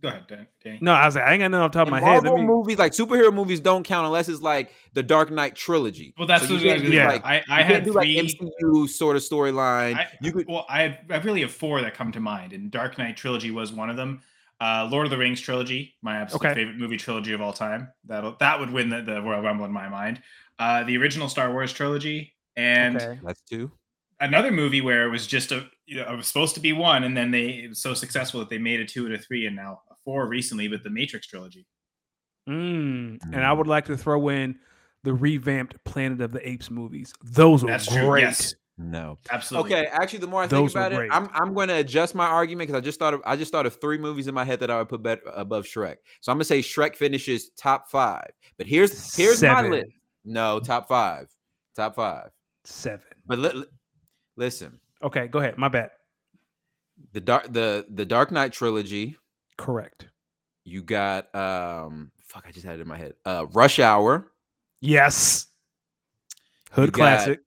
Go 0.00 0.08
ahead, 0.10 0.26
Dan- 0.28 0.46
Danny. 0.62 0.78
No, 0.80 0.92
I 0.92 1.06
was 1.06 1.16
like, 1.16 1.24
I 1.24 1.32
ain't 1.32 1.40
got 1.40 1.50
nothing 1.50 1.62
off 1.64 1.72
the 1.72 1.78
top 1.80 1.88
of 1.88 1.92
And 1.92 2.04
my 2.04 2.08
head. 2.08 2.22
Marvel 2.22 2.38
me- 2.38 2.44
movies 2.46 2.78
like 2.78 2.92
superhero 2.92 3.34
movies 3.34 3.58
don't 3.58 3.82
count 3.82 4.06
unless 4.06 4.28
it's 4.28 4.40
like 4.40 4.72
the 4.92 5.02
Dark 5.02 5.32
Knight 5.32 5.56
trilogy. 5.56 6.14
Well, 6.16 6.28
that's 6.28 6.46
So 6.46 6.54
what 6.54 6.62
you 6.62 6.70
I 6.70 6.74
can't 6.74 6.82
was 6.84 6.90
do, 6.92 6.96
yeah. 6.96 7.08
like, 7.08 7.24
I, 7.26 7.36
I 7.38 7.40
can't 7.62 7.64
had 7.74 7.84
do 7.84 7.92
three. 7.94 8.16
like 8.16 8.26
MCU 8.26 8.88
sort 8.88 9.16
of 9.16 9.22
storyline. 9.22 9.96
I, 9.96 10.06
You 10.22 10.30
could 10.30 10.46
well, 10.46 10.66
I, 10.68 10.96
I 11.10 11.16
really 11.16 11.40
have 11.40 11.50
four 11.50 11.80
that 11.80 11.94
come 11.94 12.12
to 12.12 12.20
mind, 12.20 12.52
and 12.52 12.70
Dark 12.70 12.96
Knight 12.96 13.16
trilogy 13.16 13.50
was 13.50 13.72
one 13.72 13.90
of 13.90 13.96
them. 13.96 14.20
Uh, 14.60 14.88
Lord 14.90 15.06
of 15.06 15.10
the 15.10 15.18
Rings 15.18 15.40
trilogy, 15.40 15.94
my 16.02 16.16
absolute 16.16 16.44
Okay. 16.44 16.54
favorite 16.54 16.78
movie 16.78 16.96
trilogy 16.96 17.32
of 17.32 17.40
all 17.40 17.52
time. 17.52 17.92
That 18.06 18.38
that 18.40 18.58
would 18.58 18.70
win 18.70 18.88
the, 18.88 19.02
the 19.02 19.22
Royal 19.22 19.42
Rumble 19.42 19.64
in 19.64 19.72
my 19.72 19.88
mind. 19.88 20.20
Uh, 20.58 20.82
the 20.84 20.96
original 20.96 21.28
Star 21.28 21.52
Wars 21.52 21.72
trilogy, 21.72 22.34
and 22.56 22.96
okay. 22.96 23.20
that's 23.22 23.40
two. 23.42 23.70
another 24.20 24.50
movie 24.50 24.80
where 24.80 25.04
it 25.06 25.10
was 25.10 25.26
just 25.26 25.52
a 25.52 25.66
you 25.86 25.96
know, 25.96 26.12
it 26.12 26.16
was 26.16 26.26
supposed 26.26 26.54
to 26.56 26.60
be 26.60 26.72
one, 26.72 27.04
and 27.04 27.16
then 27.16 27.30
they 27.30 27.46
it 27.64 27.68
was 27.68 27.80
so 27.80 27.94
successful 27.94 28.40
that 28.40 28.50
they 28.50 28.58
made 28.58 28.80
a 28.80 28.84
two 28.84 29.06
and 29.06 29.14
a 29.14 29.18
three, 29.18 29.46
and 29.46 29.54
now 29.54 29.80
a 29.90 29.94
four 30.04 30.26
recently. 30.26 30.66
But 30.66 30.82
the 30.82 30.90
Matrix 30.90 31.28
trilogy. 31.28 31.66
Mm, 32.48 33.18
and 33.32 33.44
I 33.44 33.52
would 33.52 33.66
like 33.66 33.84
to 33.86 33.96
throw 33.96 34.28
in 34.30 34.58
the 35.04 35.12
revamped 35.14 35.82
Planet 35.84 36.20
of 36.20 36.32
the 36.32 36.46
Apes 36.48 36.70
movies. 36.70 37.12
Those 37.22 37.62
were 37.62 37.70
That's 37.70 37.86
true. 37.86 38.06
great. 38.06 38.22
Yes, 38.22 38.54
No. 38.80 39.18
absolutely. 39.32 39.74
Okay, 39.74 39.86
actually, 39.90 40.20
the 40.20 40.28
more 40.28 40.42
I 40.42 40.46
Those 40.46 40.72
think 40.72 40.86
about 40.86 40.92
it. 41.04 41.08
I'm 41.10 41.28
I'm 41.34 41.52
going 41.52 41.66
to 41.68 41.74
adjust 41.78 42.14
my 42.14 42.26
argument 42.26 42.68
because 42.68 42.80
I 42.80 42.84
just 42.84 42.98
thought 43.00 43.12
of 43.12 43.20
I 43.26 43.34
just 43.34 43.50
thought 43.50 43.66
of 43.66 43.80
three 43.80 43.98
movies 43.98 44.28
in 44.28 44.34
my 44.34 44.44
head 44.44 44.60
that 44.60 44.70
I 44.70 44.78
would 44.78 44.88
put 44.88 45.02
bet, 45.02 45.18
above 45.34 45.64
Shrek. 45.64 45.96
So 46.20 46.30
I'm 46.30 46.36
going 46.36 46.40
to 46.40 46.44
say 46.44 46.60
Shrek 46.60 46.94
finishes 46.94 47.50
top 47.56 47.90
five. 47.90 48.30
But 48.56 48.68
here's 48.68 49.14
here's 49.16 49.42
my 49.42 49.62
list. 49.66 49.90
No, 50.24 50.60
top 50.60 50.86
five, 50.86 51.26
top 51.74 51.96
five. 51.96 52.30
Seven. 52.64 53.00
But 53.26 53.38
li- 53.40 53.52
li- 53.52 53.66
listen, 54.36 54.78
Okay, 55.02 55.26
go 55.26 55.40
ahead. 55.40 55.58
My 55.58 55.68
bad. 55.68 55.90
the 57.12 57.20
dark 57.20 57.52
the 57.52 57.84
the 57.90 58.04
Dark 58.04 58.30
Knight 58.30 58.52
trilogy. 58.52 59.16
Correct. 59.56 60.06
You 60.64 60.82
got 60.82 61.34
um 61.34 62.12
fuck, 62.28 62.44
I 62.46 62.52
just 62.52 62.64
had 62.64 62.78
it 62.78 62.82
in 62.82 62.88
my 62.88 62.96
head. 62.98 63.14
Uh, 63.24 63.46
Rush 63.52 63.80
Hour, 63.80 64.30
Yes. 64.80 65.46
Hood 66.70 66.86
You 66.86 66.90
got- 66.92 66.96
classic. 67.24 67.40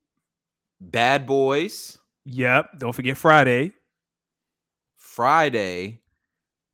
Bad 0.82 1.26
Boys, 1.28 1.98
Yep. 2.26 2.80
Don't 2.80 2.94
forget 2.94 3.16
Friday. 3.18 3.72
Friday. 4.98 6.00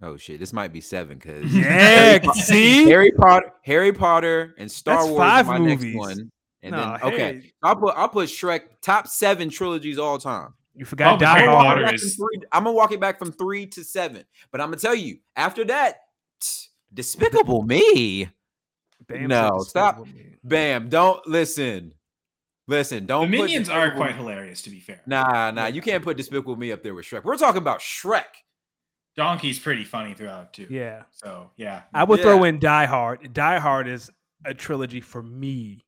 Oh 0.01 0.15
shit, 0.17 0.39
this 0.39 0.53
might 0.53 0.71
be 0.73 0.81
seven 0.81 1.17
because 1.17 1.51
Yeah. 1.53 2.31
see? 2.33 2.85
Harry 2.85 3.11
Potter, 3.11 3.51
Harry 3.63 3.91
Potter, 3.93 4.53
and 4.57 4.71
Star 4.71 4.97
That's 4.97 5.07
Wars 5.09 5.17
five 5.19 5.47
my 5.47 5.59
movies. 5.59 5.83
next 5.95 5.95
one. 5.97 6.31
And 6.63 6.71
No, 6.71 6.77
then 6.77 7.01
okay, 7.13 7.17
hey, 7.41 7.51
I'll 7.63 7.75
put 7.75 7.95
I'll 7.97 8.09
put 8.09 8.29
Shrek 8.29 8.61
top 8.81 9.07
seven 9.07 9.49
trilogies 9.49 9.97
all 9.97 10.17
time. 10.19 10.53
You 10.75 10.85
forgot 10.85 11.15
Oh, 11.15 11.17
Die 11.19 11.27
Harry 11.27 11.41
I'm 11.41 11.45
gonna, 11.47 11.55
walk 11.55 11.65
Potter 11.65 11.81
it 11.81 11.83
Hard. 11.85 11.93
back 11.95 11.99
from 11.99 12.09
three, 12.09 12.47
I'm 12.51 12.63
gonna 12.63 12.75
walk 12.75 12.91
it 12.91 12.99
back 12.99 13.19
from 13.19 13.31
three 13.31 13.65
to 13.67 13.83
seven. 13.83 14.23
But 14.51 14.61
I'm 14.61 14.67
gonna 14.67 14.77
tell 14.77 14.95
you, 14.95 15.17
after 15.35 15.63
that, 15.65 15.97
Despicable 16.93 17.63
Me. 17.63 18.29
Bam 19.07 19.27
No, 19.27 19.59
stop. 19.59 20.05
Me. 20.05 20.35
Bam, 20.43 20.89
don't 20.89 21.25
listen. 21.27 21.93
Listen, 22.67 22.99
the 23.03 23.07
don't 23.07 23.29
put 23.31 23.39
minions 23.41 23.69
are 23.69 23.91
quite 23.91 24.11
Me- 24.11 24.17
hilarious, 24.17 24.61
to 24.63 24.69
be 24.69 24.79
fair. 24.79 25.01
Nah, 25.05 25.51
nah, 25.51 25.67
you 25.67 25.81
can't 25.81 26.03
put 26.03 26.17
Despicable 26.17 26.55
Me 26.57 26.71
up 26.71 26.83
there 26.83 26.93
with 26.93 27.05
Shrek. 27.05 27.23
We're 27.23 27.37
talking 27.37 27.61
about 27.61 27.79
Shrek. 27.79 28.25
Donkey's 29.15 29.57
pretty 29.57 29.83
funny 29.83 30.13
throughout 30.13 30.53
too. 30.53 30.67
Yeah. 30.69 31.03
So 31.11 31.49
yeah, 31.57 31.83
I 31.93 32.03
would 32.03 32.21
throw 32.21 32.43
in 32.43 32.59
Die 32.59 32.85
Hard. 32.85 33.33
Die 33.33 33.59
Hard 33.59 33.87
is 33.87 34.11
a 34.45 34.53
trilogy 34.53 35.01
for 35.01 35.23
me. 35.23 35.85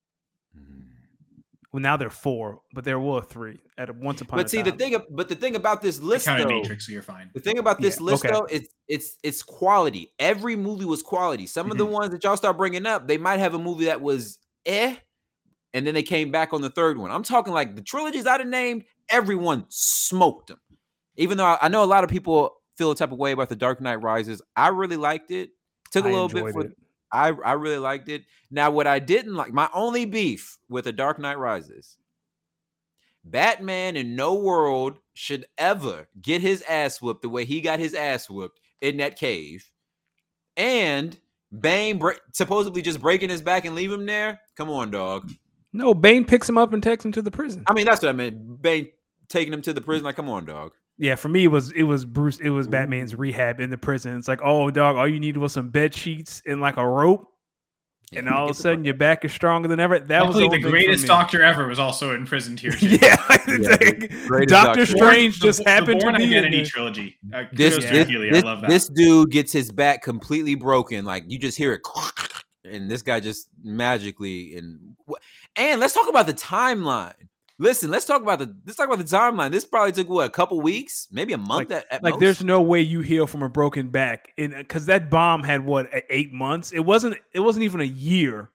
Well, 1.71 1.81
now 1.83 1.97
they're 1.97 2.09
four, 2.09 2.61
but 2.73 2.83
there 2.83 2.99
were 2.99 3.21
three 3.21 3.59
at 3.77 3.95
once 3.95 4.21
upon. 4.21 4.39
But 4.39 4.47
a 4.47 4.49
see, 4.49 4.63
the 4.63 4.71
time. 4.71 4.79
thing, 4.79 4.95
ab- 4.95 5.05
but 5.11 5.29
the 5.29 5.35
thing 5.35 5.55
about 5.55 5.83
this 5.83 5.99
I 5.99 6.03
list, 6.03 6.25
counted 6.25 6.45
though, 6.49 6.61
Matrix, 6.61 6.87
so 6.87 6.91
you're 6.91 7.03
fine. 7.03 7.29
the 7.35 7.39
thing 7.39 7.59
about 7.59 7.79
this 7.79 7.99
Yeah, 7.99 8.05
list, 8.05 8.25
okay. 8.25 8.33
though, 8.33 8.45
it's 8.45 8.73
it's 8.87 9.17
it's 9.21 9.43
quality. 9.43 10.11
Every 10.17 10.55
movie 10.55 10.85
was 10.85 11.03
quality. 11.03 11.45
Some 11.45 11.69
of 11.69 11.77
the 11.77 11.85
ones 11.85 12.09
that 12.11 12.23
y'all 12.23 12.37
start 12.37 12.57
bringing 12.57 12.87
up, 12.87 13.07
they 13.07 13.19
might 13.19 13.37
have 13.37 13.53
a 13.53 13.59
movie 13.59 13.85
that 13.85 14.01
was 14.01 14.39
eh, 14.65 14.95
and 15.73 15.85
then 15.85 15.93
they 15.93 16.03
came 16.03 16.31
back 16.31 16.53
on 16.53 16.61
the 16.61 16.69
third 16.69 16.97
one. 16.97 17.11
I'm 17.11 17.23
talking 17.23 17.53
like 17.53 17.75
the 17.75 17.81
trilogies 17.81 18.27
I 18.27 18.37
done 18.37 18.49
named. 18.49 18.83
Everyone 19.09 19.65
smoked 19.69 20.47
them. 20.47 20.59
Even 21.15 21.37
though 21.37 21.45
I, 21.45 21.57
I 21.63 21.67
know 21.67 21.83
a 21.83 21.85
lot 21.85 22.03
of 22.03 22.09
people 22.09 22.55
feel 22.77 22.91
a 22.91 22.95
type 22.95 23.11
of 23.11 23.17
way 23.17 23.31
about 23.31 23.49
the 23.49 23.55
Dark 23.55 23.81
Knight 23.81 24.01
Rises, 24.01 24.41
I 24.55 24.69
really 24.69 24.97
liked 24.97 25.31
it. 25.31 25.51
Took 25.91 26.05
a 26.05 26.09
I 26.09 26.11
little 26.11 26.29
bit 26.29 26.53
for 26.53 26.65
it. 26.65 26.77
I 27.11 27.29
I 27.29 27.53
really 27.53 27.79
liked 27.79 28.09
it. 28.09 28.23
Now, 28.51 28.71
what 28.71 28.87
I 28.87 28.99
didn't 28.99 29.35
like, 29.35 29.53
my 29.53 29.69
only 29.73 30.05
beef 30.05 30.57
with 30.69 30.85
The 30.85 30.91
Dark 30.91 31.19
Knight 31.19 31.37
Rises, 31.37 31.97
Batman 33.23 33.95
in 33.95 34.15
no 34.15 34.35
world 34.35 34.99
should 35.13 35.45
ever 35.57 36.07
get 36.21 36.41
his 36.41 36.63
ass 36.63 37.01
whooped 37.01 37.21
the 37.21 37.29
way 37.29 37.45
he 37.45 37.61
got 37.61 37.79
his 37.79 37.93
ass 37.93 38.29
whooped 38.29 38.59
in 38.81 38.97
that 38.97 39.19
cave. 39.19 39.69
And 40.55 41.17
Bane 41.57 41.97
bre- 41.97 42.13
supposedly 42.33 42.81
just 42.81 43.01
breaking 43.01 43.29
his 43.29 43.41
back 43.41 43.65
and 43.65 43.75
leave 43.75 43.91
him 43.91 44.05
there. 44.05 44.39
Come 44.55 44.69
on, 44.69 44.91
dog. 44.91 45.31
No, 45.73 45.93
Bane 45.93 46.25
picks 46.25 46.49
him 46.49 46.57
up 46.57 46.73
and 46.73 46.81
takes 46.81 47.05
him 47.05 47.11
to 47.13 47.21
the 47.21 47.31
prison. 47.31 47.63
I 47.67 47.73
mean, 47.73 47.85
that's 47.85 48.01
what 48.01 48.09
I 48.09 48.13
meant. 48.13 48.61
Bane 48.61 48.87
taking 49.27 49.53
him 49.53 49.61
to 49.63 49.73
the 49.73 49.81
prison. 49.81 50.03
Like, 50.05 50.15
come 50.15 50.29
on, 50.29 50.45
dog. 50.45 50.71
Yeah, 50.97 51.15
for 51.15 51.29
me 51.29 51.45
it 51.45 51.47
was 51.47 51.71
it 51.71 51.83
was 51.83 52.03
Bruce 52.03 52.39
it 52.39 52.49
was 52.49 52.67
Batman's 52.67 53.15
rehab 53.15 53.61
in 53.61 53.69
the 53.69 53.77
prison. 53.77 54.17
It's 54.17 54.27
like, 54.27 54.41
oh 54.43 54.69
dog, 54.69 54.97
all 54.97 55.07
you 55.07 55.19
needed 55.19 55.37
was 55.39 55.53
some 55.53 55.69
bed 55.69 55.93
sheets 55.95 56.41
and 56.45 56.59
like 56.59 56.75
a 56.75 56.85
rope, 56.85 57.25
and 58.13 58.25
Yeah, 58.25 58.33
all 58.35 58.45
of 58.49 58.51
a 58.51 58.53
sudden 58.53 58.83
your 58.83 58.95
back 58.95 59.23
is 59.23 59.31
stronger 59.31 59.69
than 59.69 59.79
ever. 59.79 59.97
That 59.99 60.27
was 60.27 60.35
Luckily, 60.35 60.43
whole 60.43 60.49
the 60.57 60.61
thing 60.63 60.71
greatest 60.71 61.07
doctor 61.07 61.41
ever 61.41 61.67
was 61.67 61.79
also 61.79 62.13
imprisoned 62.13 62.59
here. 62.59 62.71
too. 62.71 62.87
Yeah, 63.01 63.15
Yeah, 63.47 63.77
Doctor 63.77 64.45
doctor. 64.45 64.85
Strange 64.85 65.39
The- 65.39 65.45
just 65.45 65.63
the 65.63 65.69
happened 65.69 66.01
to 66.01 66.05
Bourne 66.07 66.17
be 66.17 66.23
in 66.25 66.29
Identity 66.33 66.57
there. 66.57 66.65
trilogy. 66.65 67.17
Uh, 67.33 67.43
This 67.53 67.75
kudos 67.75 67.89
this, 67.91 68.07
this, 68.09 68.43
I 68.43 68.45
love 68.45 68.59
that. 68.61 68.69
this 68.69 68.89
dude 68.89 69.31
gets 69.31 69.53
his 69.53 69.71
back 69.71 70.01
completely 70.03 70.55
broken. 70.55 71.05
Like 71.05 71.23
you 71.27 71.39
just 71.39 71.57
hear 71.57 71.71
it, 71.71 71.81
and 72.65 72.89
this 72.89 73.01
guy 73.01 73.19
just 73.19 73.47
magically 73.63 74.55
and 74.57 74.95
and 75.55 75.79
let's 75.79 75.93
talk 75.93 76.07
about 76.09 76.27
the 76.27 76.33
timeline. 76.33 77.13
Listen, 77.61 77.91
let's 77.91 78.05
talk 78.05 78.21
about 78.21 78.39
the 78.39 78.55
let's 78.65 78.77
talk 78.77 78.87
about 78.87 78.99
the 78.99 79.03
timeline. 79.17 79.51
This 79.51 79.65
probably 79.65 79.91
took 79.91 80.07
what 80.07 80.25
a 80.25 80.29
couple 80.29 80.61
weeks, 80.61 81.07
maybe 81.11 81.33
a 81.33 81.37
month 81.37 81.71
at, 81.71 81.85
at 81.91 82.01
Like, 82.03 82.13
most. 82.13 82.19
there's 82.21 82.43
no 82.43 82.61
way 82.61 82.81
you 82.81 83.01
heal 83.01 83.27
from 83.27 83.43
a 83.43 83.49
broken 83.49 83.89
back, 83.89 84.31
and 84.37 84.53
because 84.55 84.85
that 84.85 85.09
bomb 85.09 85.43
had 85.43 85.65
what 85.65 85.89
eight 86.09 86.31
months. 86.31 86.71
It 86.71 86.79
wasn't. 86.79 87.17
It 87.33 87.41
wasn't 87.41 87.63
even 87.63 87.81
a 87.81 87.85
year. 87.85 88.49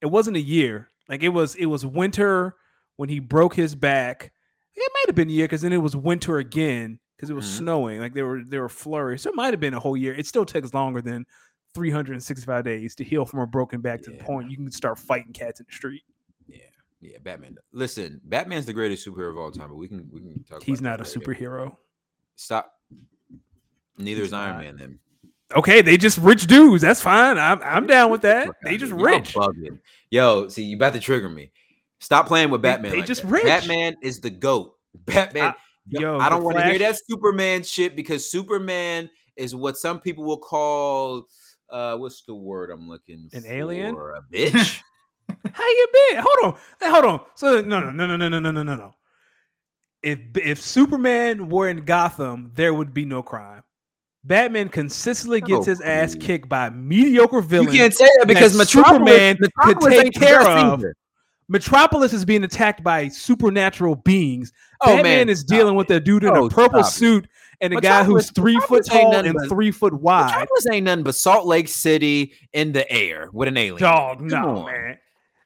It 0.00 0.06
wasn't 0.06 0.36
a 0.36 0.40
year. 0.40 0.90
Like 1.08 1.22
it 1.22 1.30
was. 1.30 1.54
It 1.54 1.66
was 1.66 1.84
winter 1.86 2.54
when 2.96 3.08
he 3.08 3.18
broke 3.18 3.54
his 3.54 3.74
back. 3.74 4.30
It 4.74 4.92
might 4.94 5.06
have 5.08 5.16
been 5.16 5.28
a 5.28 5.32
year 5.32 5.46
because 5.46 5.62
then 5.62 5.72
it 5.72 5.78
was 5.78 5.96
winter 5.96 6.38
again 6.38 7.00
because 7.16 7.30
it 7.30 7.34
was 7.34 7.46
Mhm. 7.46 7.56
snowing. 7.58 8.00
Like 8.00 8.14
there 8.14 8.26
were 8.26 8.42
there 8.46 8.60
were 8.62 8.68
flurries. 8.68 9.22
So 9.22 9.30
it 9.30 9.36
might 9.36 9.52
have 9.52 9.60
been 9.60 9.74
a 9.74 9.80
whole 9.80 9.96
year. 9.96 10.14
It 10.14 10.26
still 10.26 10.44
takes 10.44 10.72
longer 10.74 11.00
than 11.00 11.26
365 11.78 12.64
days 12.64 12.94
to 12.96 13.04
heal 13.04 13.24
from 13.24 13.40
a 13.40 13.46
broken 13.46 13.80
back 13.80 14.02
to 14.02 14.10
the 14.10 14.16
point 14.18 14.50
you 14.50 14.56
can 14.56 14.70
start 14.70 14.98
fighting 14.98 15.32
cats 15.32 15.60
in 15.60 15.66
the 15.68 15.74
street. 15.74 16.02
yeah, 16.46 16.58
yeah. 17.00 17.16
Batman. 17.22 17.56
Listen, 17.72 18.20
Batman's 18.24 18.66
the 18.66 18.72
greatest 18.72 19.06
superhero 19.06 19.30
of 19.30 19.38
all 19.38 19.50
time, 19.50 19.68
but 19.68 19.76
we 19.76 19.88
can 19.88 20.08
we 20.12 20.20
can 20.20 20.44
talk. 20.44 20.62
He's 20.62 20.82
not 20.82 21.00
a 21.00 21.04
later. 21.04 21.20
superhero. 21.20 21.76
Stop. 22.36 22.72
Neither 23.96 24.20
He's 24.22 24.28
is 24.28 24.32
Iron 24.32 24.56
not. 24.56 24.64
Man. 24.64 24.76
Then 24.76 24.98
Okay, 25.56 25.80
they 25.80 25.96
just 25.96 26.18
rich 26.18 26.46
dudes. 26.46 26.82
That's 26.82 27.00
fine. 27.00 27.38
I'm 27.38 27.60
I'm 27.62 27.86
down 27.86 28.10
with 28.10 28.22
that. 28.22 28.48
They 28.62 28.76
just 28.76 28.92
rich. 28.92 29.34
Yo, 30.10 30.48
see, 30.48 30.64
you 30.64 30.76
about 30.76 30.92
to 30.92 31.00
trigger 31.00 31.28
me. 31.28 31.52
Stop 32.00 32.26
playing 32.26 32.50
with 32.50 32.60
Batman. 32.62 32.92
they 32.92 32.98
like 32.98 33.06
just 33.06 33.22
that. 33.22 33.28
rich. 33.30 33.44
Batman 33.44 33.96
is 34.02 34.20
the 34.20 34.30
goat. 34.30 34.74
Batman. 35.06 35.44
I- 35.50 35.54
yo, 35.88 36.18
I 36.18 36.28
don't 36.28 36.44
want 36.44 36.58
to 36.58 36.64
hear 36.64 36.78
that 36.80 36.98
Superman 37.08 37.62
shit 37.62 37.96
because 37.96 38.30
Superman 38.30 39.08
is 39.36 39.54
what 39.54 39.76
some 39.78 40.00
people 40.00 40.24
will 40.24 40.38
call 40.38 41.26
uh 41.70 41.96
what's 41.96 42.22
the 42.22 42.34
word 42.34 42.70
I'm 42.70 42.88
looking 42.88 43.28
for? 43.30 43.36
An 43.36 43.42
for? 43.44 43.52
alien? 43.52 43.94
A 43.94 44.22
bitch. 44.32 44.80
How 45.52 45.66
you 45.68 45.88
been? 46.10 46.22
Hold 46.26 46.54
on. 46.54 46.60
Hey, 46.80 46.90
hold 46.90 47.04
on. 47.04 47.20
So 47.34 47.60
no, 47.60 47.80
no, 47.80 47.90
no, 47.90 48.06
no, 48.06 48.16
no, 48.16 48.28
no, 48.28 48.38
no, 48.40 48.50
no, 48.50 48.62
no, 48.62 48.76
no. 48.76 48.94
If 50.02 50.18
if 50.36 50.60
Superman 50.62 51.48
were 51.48 51.68
in 51.68 51.84
Gotham, 51.84 52.52
there 52.54 52.72
would 52.72 52.94
be 52.94 53.04
no 53.04 53.22
crime. 53.22 53.62
Batman 54.24 54.68
consistently 54.68 55.40
gets 55.40 55.66
Oh, 55.68 55.70
his 55.70 55.80
ass 55.80 56.14
kicked 56.14 56.48
by 56.48 56.70
mediocre 56.70 57.40
villains. 57.40 57.72
you 57.72 57.80
can't 57.80 57.94
say 57.94 58.08
that 58.18 58.26
because 58.26 58.52
that 58.52 58.58
Metropolis, 58.58 58.98
Superman 58.98 59.36
could 59.62 59.80
take 59.90 60.12
care 60.14 60.40
of. 60.42 60.80
either. 60.80 60.94
Metropolis 61.48 62.12
is 62.12 62.24
being 62.24 62.44
attacked 62.44 62.82
by 62.84 63.08
supernatural 63.08 63.96
beings. 63.96 64.52
Oh, 64.82 64.86
Batman 64.96 65.02
man, 65.02 65.28
is 65.30 65.42
dealing 65.44 65.76
with 65.76 65.90
a 65.90 65.98
dude 65.98 66.24
in 66.24 66.36
Oh, 66.36 66.46
a 66.46 66.50
purple 66.50 66.82
stop 66.84 66.92
it. 67.02 67.26
And 67.60 67.74
a 67.74 67.80
guy 67.80 68.04
who's 68.04 68.30
three 68.30 68.58
foot 68.60 68.86
tall 68.86 69.14
and 69.14 69.34
but- 69.34 69.48
three 69.48 69.70
foot 69.70 69.94
wide. 69.94 70.26
Metropolis 70.26 70.66
ain't 70.70 70.84
nothing 70.84 71.04
but 71.04 71.14
Salt 71.14 71.46
Lake 71.46 71.68
City 71.68 72.32
in 72.52 72.72
the 72.72 72.90
air 72.90 73.28
with 73.32 73.48
an 73.48 73.56
alien. 73.56 73.80
Dog, 73.80 74.20
no, 74.20 74.58
on. 74.58 74.66
man. 74.66 74.98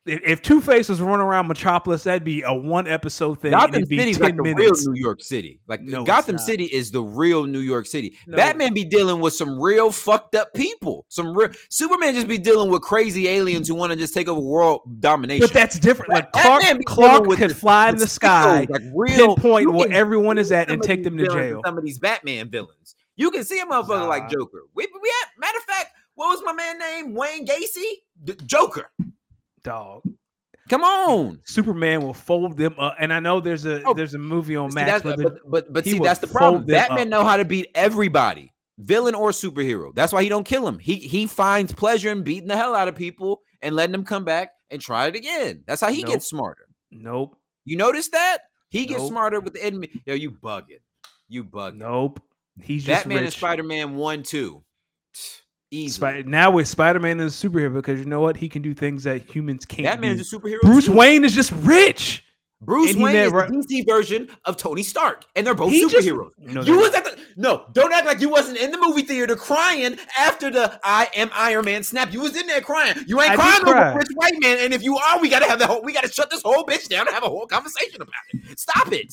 If, 0.04 0.42
Two 0.42 0.60
Face 0.60 0.88
was 0.88 1.00
running 1.00 1.24
around 1.24 1.46
Metropolis, 1.46 2.02
that'd 2.02 2.24
be 2.24 2.42
a 2.42 2.52
one 2.52 2.88
episode 2.88 3.40
thing. 3.40 3.52
Gotham 3.52 3.84
be 3.84 3.96
City's 3.98 4.18
10 4.18 4.24
like 4.24 4.36
the 4.36 4.42
minutes. 4.42 4.84
real 4.84 4.92
New 4.94 5.00
York 5.00 5.22
City. 5.22 5.60
Like 5.68 5.80
No, 5.82 6.02
Gotham. 6.04 6.38
City 6.38 6.64
is 6.64 6.90
the 6.90 7.00
real 7.00 7.44
New 7.44 7.60
York 7.60 7.86
City. 7.86 8.18
No. 8.26 8.36
Batman 8.36 8.74
be 8.74 8.84
dealing 8.84 9.20
with 9.20 9.32
some 9.34 9.60
real 9.60 9.92
fucked 9.92 10.34
up 10.34 10.52
people. 10.54 11.06
Some 11.08 11.36
real 11.38 11.50
Superman 11.70 12.14
just 12.14 12.26
be 12.26 12.36
dealing 12.38 12.68
with 12.68 12.82
crazy 12.82 13.28
aliens 13.28 13.68
who 13.68 13.76
want 13.76 13.92
to 13.92 13.96
just 13.96 14.12
take 14.12 14.26
over 14.26 14.40
world 14.40 14.80
domination. 15.00 15.46
But 15.46 15.52
that's 15.54 15.78
different. 15.78 16.10
Like 16.10 16.32
Clark, 16.32 16.64
Clark 16.84 17.24
could 17.36 17.50
the- 17.50 17.54
fly 17.54 17.88
in 17.90 17.96
the 17.96 18.08
sky, 18.08 18.66
like 18.68 18.82
real 18.92 19.36
pinpoint 19.36 19.72
where 19.72 19.92
everyone 19.92 20.36
is 20.36 20.50
at, 20.50 20.68
and 20.68 20.82
take 20.82 21.04
them 21.04 21.16
to 21.18 21.28
jail. 21.28 21.60
Some 21.64 21.78
of 21.78 21.84
these 21.84 22.00
Batman 22.00 22.50
villains. 22.50 22.96
You 23.14 23.30
can 23.30 23.44
see 23.44 23.60
a 23.60 23.66
motherfucker 23.66 24.00
Nah. 24.00 24.06
like 24.06 24.28
Joker. 24.30 24.62
We, 24.74 24.88
we 25.00 25.08
had, 25.20 25.26
matter 25.38 25.58
of 25.58 25.64
fact, 25.64 25.90
what 26.16 26.28
was 26.28 26.42
my 26.44 26.52
man 26.54 26.78
name? 26.78 27.14
Wayne 27.14 27.46
Gacy? 27.46 27.84
D- 28.24 28.34
Joker. 28.46 28.90
Dog. 29.64 30.02
Come 30.68 30.82
on. 30.84 31.40
Superman 31.44 32.02
will 32.02 32.14
fold 32.14 32.56
them 32.56 32.74
up, 32.78 32.94
and 32.98 33.12
I 33.12 33.20
know 33.20 33.40
there's 33.40 33.64
a 33.66 33.82
Oh, 33.84 33.94
there's 33.94 34.14
a 34.14 34.18
movie 34.18 34.56
on 34.56 34.72
Max, 34.72 35.04
uh, 35.04 35.16
but, 35.16 35.18
but 35.18 35.38
but, 35.50 35.72
but 35.72 35.84
see, 35.84 35.98
that's 35.98 36.20
the 36.20 36.26
problem. 36.28 36.64
Batman 36.64 37.00
up. 37.02 37.08
know 37.08 37.24
how 37.24 37.36
to 37.36 37.44
beat 37.44 37.66
everybody, 37.74 38.52
villain 38.78 39.14
or 39.14 39.30
superhero. 39.30 39.92
That's 39.94 40.12
why 40.12 40.22
he 40.22 40.28
don't 40.28 40.44
kill 40.44 40.66
him. 40.66 40.78
He 40.78 40.96
he 40.96 41.26
finds 41.26 41.72
pleasure 41.72 42.10
in 42.10 42.22
beating 42.22 42.48
the 42.48 42.56
hell 42.56 42.74
out 42.74 42.88
of 42.88 42.94
people 42.94 43.42
and 43.60 43.74
letting 43.74 43.92
them 43.92 44.04
come 44.04 44.24
back 44.24 44.52
and 44.70 44.80
try 44.80 45.06
it 45.08 45.16
again. 45.16 45.64
That's 45.66 45.80
how 45.80 45.90
he 45.90 46.02
Nope. 46.02 46.12
gets 46.12 46.26
smarter. 46.28 46.66
nope, 46.90 47.36
You 47.64 47.76
notice 47.76 48.08
that? 48.10 48.38
He 48.70 48.86
gets 48.86 49.00
Nope. 49.02 49.10
smarter 49.10 49.40
with 49.40 49.52
the 49.54 49.62
enemy. 49.64 49.90
Yo, 50.06 50.14
you 50.14 50.30
bugging. 50.30 50.78
You 51.28 51.44
bugging. 51.44 51.76
nope. 51.78 52.20
He's 52.62 52.84
just 52.84 53.02
Batman 53.04 53.24
and. 53.24 53.32
Spider 53.32 53.62
Man 53.64 53.96
one 53.96 54.22
two. 54.22 54.62
Easy. 55.72 55.94
Spi- 55.94 56.22
now 56.26 56.50
with 56.50 56.68
Spider 56.68 57.00
Man 57.00 57.18
is 57.18 57.42
a 57.42 57.48
superhero 57.48 57.74
because 57.74 57.98
you 57.98 58.04
know 58.06 58.20
what? 58.20 58.36
He 58.36 58.48
can 58.48 58.62
do 58.62 58.74
things 58.74 59.02
that 59.04 59.22
humans 59.22 59.64
can't 59.64 59.84
Batman's 59.84 60.28
do. 60.30 60.36
a 60.36 60.40
superhero. 60.40 60.60
Bruce 60.60 60.84
too. 60.86 60.92
Wayne 60.92 61.24
is 61.24 61.34
just 61.34 61.50
rich. 61.52 62.24
Bruce 62.60 62.92
and 62.92 63.02
Wayne 63.02 63.14
never- 63.14 63.44
is 63.52 63.66
the 63.66 63.82
DC 63.82 63.86
version 63.88 64.28
of 64.44 64.56
Tony 64.56 64.84
Stark, 64.84 65.24
and 65.34 65.44
they're 65.44 65.54
both 65.54 65.72
He 65.72 65.80
just- 65.88 66.06
superheroes. 66.06 66.30
No, 66.38 66.62
you 66.62 66.76
was 66.76 66.92
not. 66.92 66.98
at 67.06 67.16
the 67.16 67.22
no. 67.36 67.64
Don't 67.72 67.92
act 67.92 68.06
like 68.06 68.20
you 68.20 68.28
wasn't 68.28 68.58
in 68.58 68.70
the 68.70 68.78
movie 68.78 69.02
theater 69.02 69.34
crying 69.34 69.98
after 70.16 70.48
the 70.50 70.78
"I 70.84 71.08
am 71.16 71.30
Iron 71.34 71.64
Man" 71.64 71.82
snap. 71.82 72.12
You 72.12 72.20
was 72.20 72.36
in 72.36 72.46
there 72.46 72.60
crying. 72.60 72.94
You 73.08 73.20
ain't 73.20 73.32
I 73.32 73.36
did 73.36 73.40
crying 73.42 73.62
cry. 73.62 73.88
over 73.88 73.98
Rich 73.98 74.08
White 74.14 74.40
Man. 74.40 74.58
And 74.60 74.72
if 74.72 74.82
you 74.84 74.96
are, 74.96 75.18
we 75.20 75.28
gotta 75.28 75.46
have 75.48 75.58
the 75.58 75.66
whole. 75.66 75.82
We 75.82 75.92
gotta 75.92 76.12
shut 76.12 76.30
this 76.30 76.42
whole 76.42 76.64
bitch 76.64 76.88
down 76.88 77.06
and 77.08 77.14
have 77.14 77.24
a 77.24 77.28
whole 77.28 77.46
conversation 77.46 78.00
about 78.00 78.12
it. 78.32 78.60
Stop 78.60 78.92
it. 78.92 79.12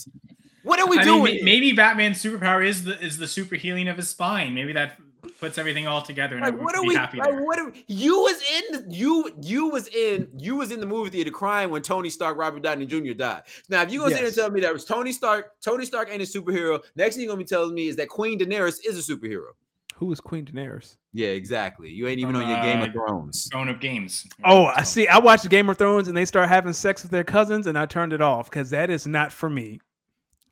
What 0.64 0.80
are 0.80 0.88
we 0.88 1.00
I 1.00 1.04
doing? 1.06 1.24
mean, 1.38 1.46
maybe 1.46 1.72
Batman's 1.72 2.22
superpower 2.22 2.64
is 2.64 2.84
the 2.84 3.00
is 3.02 3.18
the 3.18 3.28
super 3.28 3.56
healing 3.56 3.88
of 3.88 3.98
his 3.98 4.10
spine. 4.10 4.54
Maybe 4.54 4.74
that 4.74 4.98
puts 5.40 5.58
everything 5.58 5.88
all 5.88 6.02
together, 6.02 6.36
and 6.36 6.46
like, 6.46 6.60
what 6.60 6.76
are 6.76 6.82
be 6.82 6.90
we? 6.90 6.96
happy 6.96 7.18
Like, 7.18 7.40
what 7.42 7.60
are 7.60 7.72
you 7.88 8.22
was 8.22 8.42
in? 8.58 8.92
You 8.92 9.32
you 9.42 9.68
was 9.70 9.88
in 9.88 10.28
you 10.38 10.56
was 10.56 10.72
in 10.72 10.80
the 10.80 10.86
movie 10.86 11.10
theater 11.10 11.32
crying 11.32 11.70
when 11.70 11.82
Tony 11.82 12.10
Stark, 12.10 12.38
Robert 12.38 12.64
Downey 12.64 12.86
Jr. 12.86 13.14
died. 13.14 13.44
Now, 13.70 13.82
if 13.82 13.92
you're 13.92 14.04
gonna 14.04 14.16
sit 14.16 14.20
there 14.20 14.28
and 14.28 14.36
tell 14.36 14.52
me 14.52 14.62
that 14.62 14.74
was 14.74 14.86
Tony 14.86 15.12
Stark, 15.12 15.60
Tony 15.62 15.86
Stark 15.86 16.10
ain't 16.12 16.22
a 16.22 16.26
superhero. 16.26 16.82
Next 16.96 17.16
thing 17.16 17.24
you're 17.24 17.32
gonna 17.32 17.44
be 17.44 17.48
telling 17.48 17.74
me 17.74 17.88
is 17.88 17.96
that 17.98 18.10
Queen 18.10 18.40
Daenerys 18.40 18.80
is 18.86 19.10
a 19.10 19.14
superhero. 19.14 19.52
Who 19.96 20.12
is 20.14 20.22
Queen 20.22 20.46
Daenerys? 20.46 20.96
Yeah, 21.12 21.30
exactly. 21.30 21.90
You 21.90 22.08
ain't 22.08 22.20
even 22.20 22.36
From, 22.36 22.44
on 22.44 22.50
your 22.50 22.62
Game 22.62 22.82
uh, 22.82 22.86
of 22.86 22.94
Thrones. 22.94 23.50
Grown 23.50 23.68
of 23.68 23.82
games. 23.82 24.26
Oh, 24.46 24.66
I 24.68 24.84
see. 24.84 25.08
I 25.10 25.18
watched 25.18 25.50
Game 25.50 25.68
of 25.68 25.78
Thrones 25.78 26.08
and 26.08 26.16
they 26.16 26.24
start 26.24 26.48
having 26.48 26.72
sex 26.72 27.02
with 27.02 27.12
their 27.12 27.26
cousins, 27.26 27.68
and 27.68 27.78
I 27.78 27.86
turned 27.86 28.14
it 28.14 28.22
off 28.22 28.50
because 28.50 28.70
that 28.70 28.90
is 28.90 29.06
not 29.06 29.34
for 29.34 29.50
me. 29.50 29.82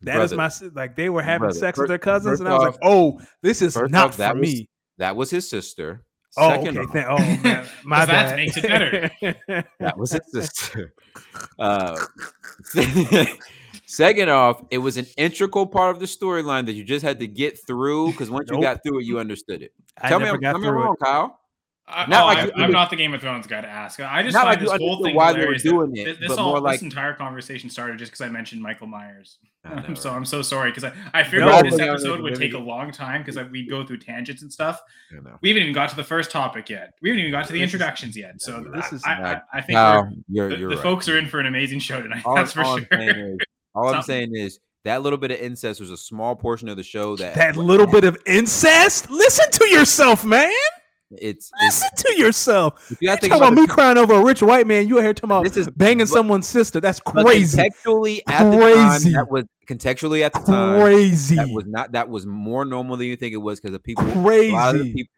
That 0.02 0.22
is 0.22 0.34
Brother, 0.34 0.70
my 0.74 0.82
like 0.82 0.96
they 0.96 1.10
were 1.10 1.22
having 1.24 1.48
brother, 1.48 1.60
sex 1.60 1.78
with 1.80 1.88
their 1.88 1.98
cousins, 1.98 2.40
and 2.40 2.48
I 2.48 2.54
was 2.54 2.68
off- 2.68 2.74
like, 2.76 2.80
"Oh, 2.84 3.20
this 3.42 3.62
is 3.62 3.74
first 3.76 3.92
not 3.92 4.10
off, 4.10 4.18
that 4.18 4.34
for 4.34 4.40
was- 4.40 4.54
me." 4.56 4.70
That 5.00 5.16
was 5.16 5.30
his 5.30 5.50
sister. 5.50 6.04
Oh, 6.38 6.50
Second 6.52 6.78
okay. 6.78 7.04
off, 7.04 7.20
oh 7.20 7.44
man, 7.44 7.68
my 7.84 8.06
that 8.06 8.30
bad. 8.30 8.36
makes 8.36 8.58
it 8.58 8.64
better. 8.64 9.12
that 9.80 9.98
was 9.98 10.12
his 10.12 10.22
sister. 10.32 10.94
Uh, 11.60 11.98
second 13.86 14.30
off, 14.30 14.64
it 14.72 14.78
was 14.78 14.98
an 14.98 15.06
integral 15.18 15.66
part 15.66 15.96
of 15.96 16.00
the 16.00 16.06
storyline 16.06 16.66
that 16.66 16.74
you 16.74 16.84
just 16.84 17.04
had 17.04 17.20
to 17.20 17.28
get 17.28 17.58
through 17.66 18.12
because 18.12 18.30
once 18.30 18.50
Nope. 18.50 18.58
you 18.60 18.64
got 18.64 18.84
through 18.84 19.00
it, 19.00 19.06
you 19.06 19.20
understood 19.20 19.62
it. 19.62 19.72
I 20.02 20.10
tell 20.10 20.20
me, 20.20 20.26
never 20.26 20.36
I'm, 20.38 20.42
got 20.42 20.52
tell 20.54 20.62
me 20.62 20.68
I'm 20.68 20.74
wrong, 20.76 20.96
it. 21.00 21.04
Kyle. 21.04 21.40
I, 21.90 22.06
Not 22.06 22.24
oh, 22.24 22.26
like 22.26 22.38
I, 22.38 22.44
you 22.46 22.52
I'm 22.66 22.72
not 22.72 22.90
the 22.90 22.98
Game 22.98 23.14
of 23.14 23.22
Thrones 23.22 23.48
guy 23.48 23.62
to 23.62 23.68
ask. 23.68 24.00
I 24.02 24.22
just 24.22 24.34
Not 24.34 24.44
find 24.44 24.62
like 24.62 24.80
this 24.80 24.86
whole 24.86 25.02
thing 25.02 25.16
why 25.16 25.32
they 25.32 25.40
were 25.40 25.54
hilarious. 25.54 25.64
doing 25.64 25.96
it, 25.96 26.04
this, 26.06 26.18
this 26.20 26.28
but 26.28 26.38
all, 26.40 26.50
more 26.50 26.60
like- 26.60 26.76
this 26.76 26.82
entire 26.84 27.14
conversation 27.14 27.70
started 27.70 27.98
just 27.98 28.12
because 28.12 28.22
I 28.26 28.30
mentioned 28.30 28.62
Michael 28.62 28.88
Myers. 28.88 29.38
I 29.64 29.76
know, 29.76 29.84
I'm 29.88 29.96
so? 29.96 30.12
I'm 30.12 30.26
so 30.26 30.42
sorry 30.42 30.72
because 30.72 30.84
I, 30.84 30.92
I 31.14 31.24
figured 31.24 31.42
No, 31.46 31.62
this 31.62 31.80
episode 31.80 32.22
would 32.22 32.36
take 32.36 32.54
a 32.54 32.58
long 32.58 32.92
time 32.92 33.24
because 33.24 33.42
we'd 33.52 33.70
go 33.70 33.86
through 33.86 34.00
tangents 34.00 34.42
and 34.42 34.52
stuff. 34.52 34.82
I 35.12 35.22
know. 35.22 35.38
We 35.42 35.50
haven't 35.50 35.64
even 35.64 35.74
got 35.74 35.90
to 35.90 35.96
the 35.96 36.04
first 36.04 36.30
topic 36.30 36.70
yet. 36.70 36.94
We 37.02 37.10
haven't 37.10 37.22
even 37.22 37.32
got 37.32 37.48
to 37.48 37.54
the 37.54 37.60
This 37.60 37.70
is- 37.70 37.74
introductions 37.74 38.18
yet. 38.18 38.42
So 38.42 38.64
This 38.64 38.74
this 38.74 38.86
is 38.88 38.94
is 39.00 39.04
I, 39.06 39.12
I, 39.34 39.42
I 39.54 39.62
think 39.62 39.78
Kyle, 39.78 40.04
we're, 40.04 40.12
you're, 40.28 40.50
the, 40.50 40.58
you're 40.58 40.70
the 40.72 40.76
right. 40.76 40.84
folks 40.84 41.08
are 41.08 41.18
in 41.18 41.28
for 41.28 41.40
an 41.40 41.46
amazing 41.46 41.80
show 41.80 42.02
tonight. 42.02 42.24
All, 42.26 42.36
that's 42.36 42.52
for 42.54 42.64
all 42.64 42.78
I'm 42.78 42.88
sure. 42.92 43.34
is, 43.34 43.38
all 43.76 43.94
I'm 43.94 44.02
saying 44.04 44.36
is 44.36 44.60
that 44.84 45.02
little 45.04 45.18
bit 45.20 45.32
of 45.32 45.38
incest 45.40 45.80
was 45.80 45.92
a 45.92 45.98
small 45.98 46.36
portion 46.36 46.68
of 46.70 46.76
the 46.78 46.84
show 46.84 47.16
that 47.18 47.36
That 47.36 47.56
little 47.58 47.88
bit 47.88 48.04
of 48.04 48.18
incest. 48.26 49.10
Listen 49.10 49.50
to 49.52 49.70
yourself, 49.70 50.24
man. 50.26 50.52
It's, 51.12 51.50
it's 51.62 51.82
Listen 51.84 51.90
to 51.96 52.18
yourself. 52.18 52.92
if 52.92 53.02
you 53.02 53.08
talking 53.10 53.32
about 53.32 53.54
about 53.54 53.54
me 53.54 53.68
crying 53.68 53.98
over 53.98 54.14
a 54.14 54.24
rich 54.24 54.42
white 54.42 54.68
man? 54.68 54.88
You 54.88 54.98
out 55.00 55.04
here 55.04 55.14
talking 55.14 55.28
about 55.30 55.44
This 55.44 55.58
is- 55.58 55.70
banging 55.70 56.00
but- 56.00 56.08
someone's 56.10 56.48
sister? 56.48 56.80
That's 56.80 57.00
crazy. 57.00 57.58
Contextually 57.58 58.22
at 58.28 58.50
the 58.52 58.58
time, 58.58 58.90
Crazy. 58.90 59.12
that 59.14 59.30
was 59.30 59.44
contextually 59.68 60.22
at 60.24 60.34
the 60.34 60.40
time. 60.40 60.82
Crazy. 60.82 61.36
That 61.36 61.50
was 61.50 61.66
not 61.66 61.92
that 61.94 62.10
was 62.10 62.26
more 62.26 62.66
normal 62.66 62.98
than 62.98 63.08
you 63.08 63.16
think 63.16 63.34
it 63.34 63.38
was 63.38 63.60
because 63.60 63.74
the 63.74 63.80
people 63.80 64.06
a 64.06 64.52
lot 64.52 64.76
of 64.76 64.84
the 64.84 64.94
people 64.94 65.14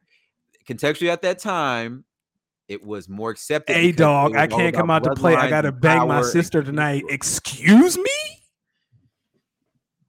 contextually 0.67 1.09
at 1.09 1.21
that 1.23 1.39
time, 1.39 2.03
it 2.67 2.83
was 2.83 3.09
more 3.09 3.31
accepted. 3.31 3.75
Hey, 3.75 3.91
dog, 3.91 4.35
I 4.35 4.45
can't 4.45 4.75
come 4.75 4.91
out 4.91 5.03
to 5.05 5.15
play. 5.15 5.35
I 5.35 5.49
gotta 5.49 5.71
bang 5.71 6.07
my 6.07 6.21
sister 6.21 6.61
tonight. 6.61 7.03
Excuse 7.09 7.97
me? 7.97 8.03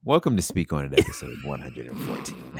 Welcome 0.03 0.35
to 0.35 0.41
Speak 0.41 0.73
On 0.73 0.85
It, 0.85 0.99
episode 0.99 1.37
114. 1.43 2.59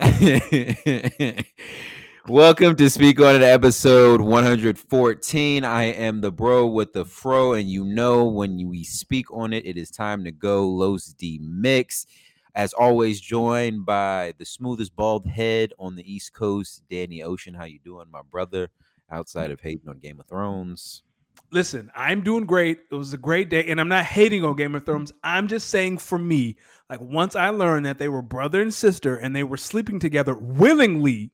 Welcome 2.28 2.76
to 2.76 2.88
Speak 2.88 3.20
On 3.20 3.34
It, 3.34 3.42
episode 3.42 4.20
114. 4.20 5.64
I 5.64 5.82
am 5.82 6.20
the 6.20 6.30
bro 6.30 6.68
with 6.68 6.92
the 6.92 7.04
fro, 7.04 7.54
and 7.54 7.68
you 7.68 7.84
know 7.84 8.26
when 8.26 8.68
we 8.68 8.84
speak 8.84 9.26
on 9.32 9.52
it, 9.52 9.66
it 9.66 9.76
is 9.76 9.90
time 9.90 10.22
to 10.22 10.30
go 10.30 10.68
Los 10.68 11.06
D 11.06 11.40
Mix. 11.42 12.06
As 12.54 12.74
always, 12.74 13.20
joined 13.20 13.84
by 13.84 14.34
the 14.38 14.44
smoothest 14.44 14.94
bald 14.94 15.26
head 15.26 15.72
on 15.80 15.96
the 15.96 16.10
East 16.14 16.32
Coast, 16.32 16.84
Danny 16.88 17.24
Ocean. 17.24 17.54
How 17.54 17.64
you 17.64 17.80
doing, 17.84 18.06
my 18.08 18.22
brother? 18.30 18.68
Outside 19.10 19.50
of 19.50 19.60
hating 19.60 19.88
on 19.88 19.98
Game 19.98 20.20
of 20.20 20.26
Thrones. 20.26 21.02
Listen, 21.50 21.90
I'm 21.96 22.22
doing 22.22 22.46
great. 22.46 22.78
It 22.88 22.94
was 22.94 23.12
a 23.12 23.18
great 23.18 23.50
day, 23.50 23.64
and 23.66 23.80
I'm 23.80 23.88
not 23.88 24.04
hating 24.04 24.44
on 24.44 24.54
Game 24.54 24.76
of 24.76 24.86
Thrones. 24.86 25.12
I'm 25.24 25.48
just 25.48 25.70
saying 25.70 25.98
for 25.98 26.18
me, 26.18 26.56
like 26.88 27.00
once 27.00 27.34
I 27.34 27.48
learned 27.48 27.84
that 27.86 27.98
they 27.98 28.08
were 28.08 28.22
brother 28.22 28.62
and 28.62 28.72
sister 28.72 29.16
and 29.16 29.34
they 29.34 29.42
were 29.42 29.56
sleeping 29.56 29.98
together 29.98 30.36
willingly, 30.36 31.32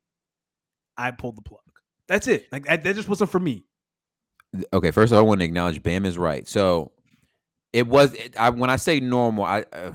I 0.99 1.13
pulled 1.13 1.37
the 1.37 1.43
plug. 1.43 1.61
That's 2.09 2.27
it. 2.27 2.47
Like 2.53 2.67
that, 2.67 2.85
that 2.85 2.97
just 2.97 3.09
wasn't 3.09 3.31
for 3.31 3.39
me. 3.41 3.65
Okay, 4.73 4.91
first 4.91 5.13
of 5.13 5.17
all, 5.17 5.25
I 5.25 5.27
want 5.27 5.41
to 5.41 5.45
acknowledge 5.45 5.83
Bam 5.83 6.05
is 6.05 6.19
right. 6.19 6.47
So 6.49 6.93
it 7.73 7.87
was 7.87 8.13
it, 8.15 8.35
I, 8.39 8.51
when 8.51 8.71
I 8.71 8.77
say 8.77 8.99
normal, 8.99 9.45
I 9.45 9.65
uh, 9.73 9.93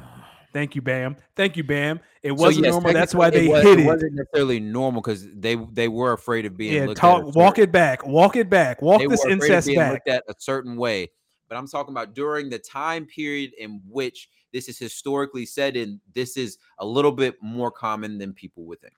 Thank 0.53 0.75
you, 0.75 0.83
Bam. 0.83 1.17
Thank 1.35 1.57
you, 1.57 1.63
Bam. 1.63 1.99
It 2.21 2.31
wasn't 2.31 2.65
yes, 2.65 2.73
normal. 2.73 2.93
That's 2.93 3.15
why 3.15 3.31
they 3.31 3.47
was, 3.47 3.63
hid 3.63 3.79
it. 3.79 3.85
wasn't 3.87 4.13
necessarily 4.13 4.59
normal 4.59 5.01
because 5.01 5.27
they 5.33 5.55
they 5.55 5.87
were 5.87 6.13
afraid 6.13 6.45
of 6.45 6.55
being 6.55 6.75
Yeah, 6.75 6.85
looked 6.85 7.01
talk, 7.01 7.27
at. 7.27 7.35
walk 7.35 7.57
it 7.57 7.71
back. 7.71 8.05
Walk 8.05 8.35
it 8.35 8.49
back. 8.49 8.81
Walk 8.81 9.01
they 9.01 9.07
this 9.07 9.23
were 9.23 9.31
afraid 9.31 9.35
of 9.35 9.41
incest 9.49 9.67
being 9.67 9.79
back. 9.79 9.91
looked 9.93 10.07
at 10.07 10.23
a 10.29 10.35
certain 10.37 10.77
way. 10.77 11.09
But 11.49 11.57
I'm 11.57 11.67
talking 11.67 11.93
about 11.93 12.13
during 12.13 12.49
the 12.49 12.59
time 12.59 13.05
period 13.07 13.51
in 13.57 13.81
which 13.89 14.29
this 14.53 14.69
is 14.69 14.77
historically 14.77 15.45
said 15.45 15.75
and 15.75 15.99
This 16.13 16.37
is 16.37 16.59
a 16.77 16.85
little 16.85 17.11
bit 17.11 17.35
more 17.41 17.71
common 17.71 18.19
than 18.19 18.33
people 18.33 18.63
would 18.65 18.79
think. 18.79 18.93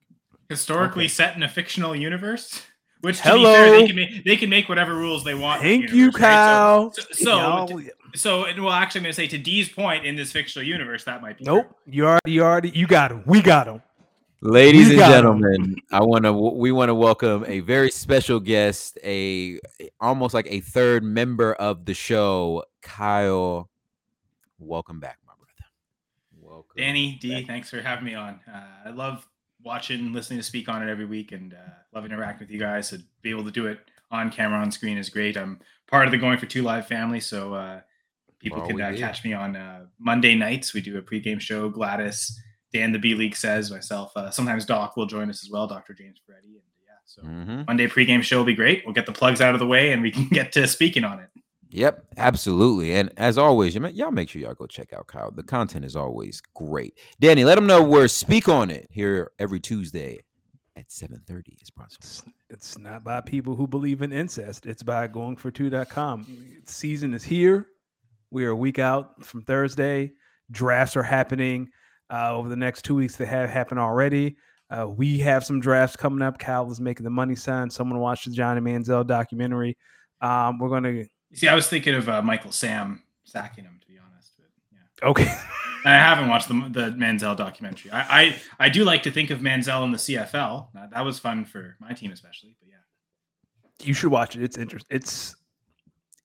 Historically 0.50 1.06
Okay. 1.06 1.10
set 1.10 1.36
in 1.36 1.44
a 1.44 1.50
fictional 1.50 1.96
universe, 1.96 2.62
which 3.02 3.18
to 3.18 3.24
be 3.24 3.30
fair, 3.30 3.66
Hello. 3.68 3.72
they 3.80 3.88
can 3.88 3.96
make 3.96 4.24
they 4.25 4.36
can 4.38 4.50
make 4.50 4.70
whatever 4.70 4.94
rules 4.96 5.24
they 5.24 5.34
want. 5.34 5.62
in 5.64 5.68
the 5.68 5.78
Thank 5.88 5.92
you, 5.92 5.98
universe, 6.00 6.22
right? 6.22 6.30
Kyle. 6.30 6.94
So, 6.94 7.02
so, 7.12 7.38
Y'all- 7.38 7.82
so, 8.16 8.46
and 8.46 8.64
well, 8.64 8.72
actually, 8.74 9.00
I'm 9.00 9.04
going 9.04 9.12
to 9.14 9.16
say 9.22 9.28
to 9.28 9.38
D's 9.38 9.70
point 9.70 10.06
in 10.06 10.16
this 10.16 10.32
fictional 10.32 10.66
universe, 10.68 11.04
that 11.06 11.22
might 11.22 11.38
be 11.38 11.46
true. 11.46 11.56
nope. 11.56 11.75
You 11.86 12.06
already, 12.06 12.32
you 12.32 12.44
already, 12.44 12.70
you 12.70 12.88
got 12.88 13.12
him. 13.12 13.24
We 13.25 13.42
got 13.42 13.68
him. 13.68 13.82
Ladies 14.42 14.90
and 14.90 15.00
got 15.00 15.08
'em. 15.08 15.42
gentlemen, 15.42 15.75
I 15.92 16.02
want 16.02 16.25
to 16.25 16.32
we 16.34 16.72
want 16.72 16.90
to 16.90 16.94
welcome 16.96 17.44
a 17.48 17.62
very 17.62 17.90
special 17.90 18.40
guest, 18.40 19.00
a 19.04 19.60
almost 20.00 20.36
like 20.36 20.46
a 20.50 20.60
third 20.60 21.04
member 21.04 21.54
of 21.56 21.86
the 21.86 21.96
show, 21.96 22.64
Kyle. 22.84 23.70
Welcome 24.60 25.00
back, 25.00 25.18
my 25.25 25.34
brother. 25.34 25.70
Welcome. 26.54 26.72
Danny 26.78 27.18
D, 27.20 27.34
back. 27.34 27.48
thanks 27.48 27.70
for 27.72 27.82
having 27.82 28.06
me 28.06 28.14
on. 28.14 28.40
Uh, 28.48 28.62
I 28.86 28.90
love 28.92 29.28
watching, 29.65 30.00
and 30.00 30.13
listening 30.13 30.39
to 30.39 30.43
speak 30.43 30.69
on 30.69 30.81
it 30.88 30.89
every 30.89 31.05
week, 31.05 31.31
and 31.31 31.53
uh, 31.53 31.57
love 31.93 32.05
interacting 32.05 32.45
with 32.48 32.51
you 32.51 32.60
guys. 32.60 32.89
To 32.91 33.00
be 33.22 33.31
able 33.31 33.43
to 33.43 33.51
do 33.51 33.65
it 33.67 33.79
on 34.12 34.31
camera, 34.31 34.60
on 34.60 34.72
screen 34.72 34.98
is 34.98 35.10
great. 35.10 35.36
I'm 35.36 35.60
part 35.88 36.05
of 36.05 36.12
the 36.12 36.17
Going 36.17 36.38
for 36.38 36.45
Two 36.45 36.62
Live 36.62 36.88
family, 36.88 37.19
so 37.19 37.53
uh, 37.53 37.81
people 38.39 38.60
Well, 38.60 38.67
can 38.67 38.81
uh, 38.81 38.93
catch 38.95 39.24
me 39.25 39.34
on 39.34 39.55
uh, 39.55 39.86
Monday 40.00 40.36
nights. 40.36 40.74
We 40.74 40.81
do 40.81 40.98
a 40.98 41.01
pregame 41.01 41.41
show. 41.41 41.67
Gladys, 41.69 42.39
Dan, 42.72 42.91
the 42.91 43.00
B 43.00 43.15
League 43.15 43.36
says, 43.36 43.72
myself. 43.72 44.15
Uh, 44.15 44.29
sometimes 44.29 44.65
Doc 44.65 44.95
will 44.95 45.07
join 45.07 45.29
us 45.29 45.43
as 45.43 45.50
well. 45.50 45.67
Dr. 45.67 45.93
James 45.93 46.19
Ferretti, 46.25 46.48
and 46.48 46.62
yeah, 46.86 46.93
so 47.05 47.22
Mhm. 47.24 47.67
Monday 47.67 47.88
pregame 47.88 48.22
show 48.24 48.38
will 48.38 48.45
be 48.45 48.53
great. 48.53 48.84
We'll 48.86 48.93
get 48.93 49.07
the 49.07 49.12
plugs 49.12 49.41
out 49.41 49.53
of 49.55 49.60
the 49.60 49.67
way, 49.67 49.91
and 49.91 50.01
we 50.01 50.12
can 50.12 50.27
get 50.29 50.51
to 50.53 50.67
speaking 50.67 51.04
on 51.04 51.19
it. 51.19 51.30
Yep, 51.76 52.06
absolutely. 52.16 52.94
And 52.94 53.12
as 53.18 53.38
always, 53.38 53.76
y'all 53.76 54.10
make 54.10 54.30
sure 54.30 54.42
y'all 54.42 54.54
go 54.54 54.66
check 54.66 54.94
out 54.94 55.08
Kyle. 55.08 55.30
The 55.30 55.44
content 55.44 55.84
is 55.84 55.98
always 55.98 56.42
great. 56.54 56.98
Danny, 57.20 57.44
let 57.44 57.56
them 57.56 57.68
know 57.68 57.84
we're 57.84 58.08
speak 58.08 58.48
on 58.48 58.72
it 58.72 58.88
here 58.90 59.32
every 59.40 59.60
Tuesday 59.60 60.22
at 60.78 60.88
7:30 60.88 61.62
is 61.62 61.70
possible. 61.70 62.32
It's, 62.50 62.78
not 62.78 63.04
by 63.04 63.20
people 63.20 63.58
who 63.58 63.68
believe 63.68 64.04
in 64.04 64.14
incest. 64.14 64.66
It's 64.66 64.84
by 64.84 65.08
going 65.08 65.36
for 65.36 65.52
two.com. 65.52 66.26
Season 66.66 67.14
is 67.14 67.26
here. 67.26 67.68
We 68.32 68.46
are 68.46 68.52
a 68.52 68.56
week 68.56 68.80
out 68.80 69.26
from 69.26 69.42
Thursday. 69.42 70.14
Drafts 70.52 70.96
are 70.96 71.04
happening 71.04 71.68
uh, 72.10 72.34
over 72.34 72.48
the 72.48 72.56
next 72.56 72.84
two 72.86 72.96
weeks. 72.96 73.18
They 73.18 73.26
have 73.26 73.50
happened 73.50 73.82
already. 73.82 74.38
Uh, 74.70 74.88
we 74.88 75.20
have 75.20 75.44
some 75.44 75.60
drafts 75.60 75.98
coming 75.98 76.22
up. 76.22 76.40
Cal 76.40 76.72
is 76.72 76.80
making 76.80 77.04
the 77.04 77.10
money 77.10 77.36
sign. 77.36 77.70
Someone 77.70 78.00
watched 78.00 78.26
the 78.26 78.32
Johnny 78.32 78.62
Manziel 78.62 79.06
documentary. 79.06 79.76
Um, 80.22 80.58
we're 80.58 80.70
going 80.70 80.84
to, 80.84 81.06
see, 81.36 81.48
I 81.48 81.56
was 81.56 81.67
thinking 81.67 81.93
of 81.93 82.10
uh, 82.10 82.21
Michael 82.21 82.52
Sam 82.52 83.04
sacking 83.24 83.63
him, 83.65 83.80
to 83.82 83.88
be 83.88 84.00
honest. 84.00 84.32
But 84.38 84.48
yeah. 84.71 85.10
okay. 85.10 85.38
And 85.86 85.93
I 85.93 85.98
haven't 85.98 86.30
watched 86.30 86.48
the 86.48 86.54
the 86.71 86.91
Manziel 86.98 87.36
documentary. 87.38 87.91
I, 87.91 88.21
I 88.21 88.36
I 88.60 88.69
do 88.69 88.84
like 88.84 89.04
to 89.04 89.12
think 89.12 89.30
of 89.30 89.39
Manziel 89.39 89.84
in 89.84 89.91
the 89.91 89.98
CFL. 89.98 90.67
That, 90.74 90.91
that 90.91 91.06
was 91.06 91.19
fun 91.19 91.45
for 91.45 91.76
my 91.80 91.93
team, 91.93 92.12
especially. 92.12 92.56
But 92.60 92.69
yeah, 92.69 93.86
you 93.88 93.93
should 93.93 94.12
watch 94.12 94.36
it. 94.36 94.43
It's 94.43 94.58
interesting. 94.58 94.95
It's, 94.95 95.36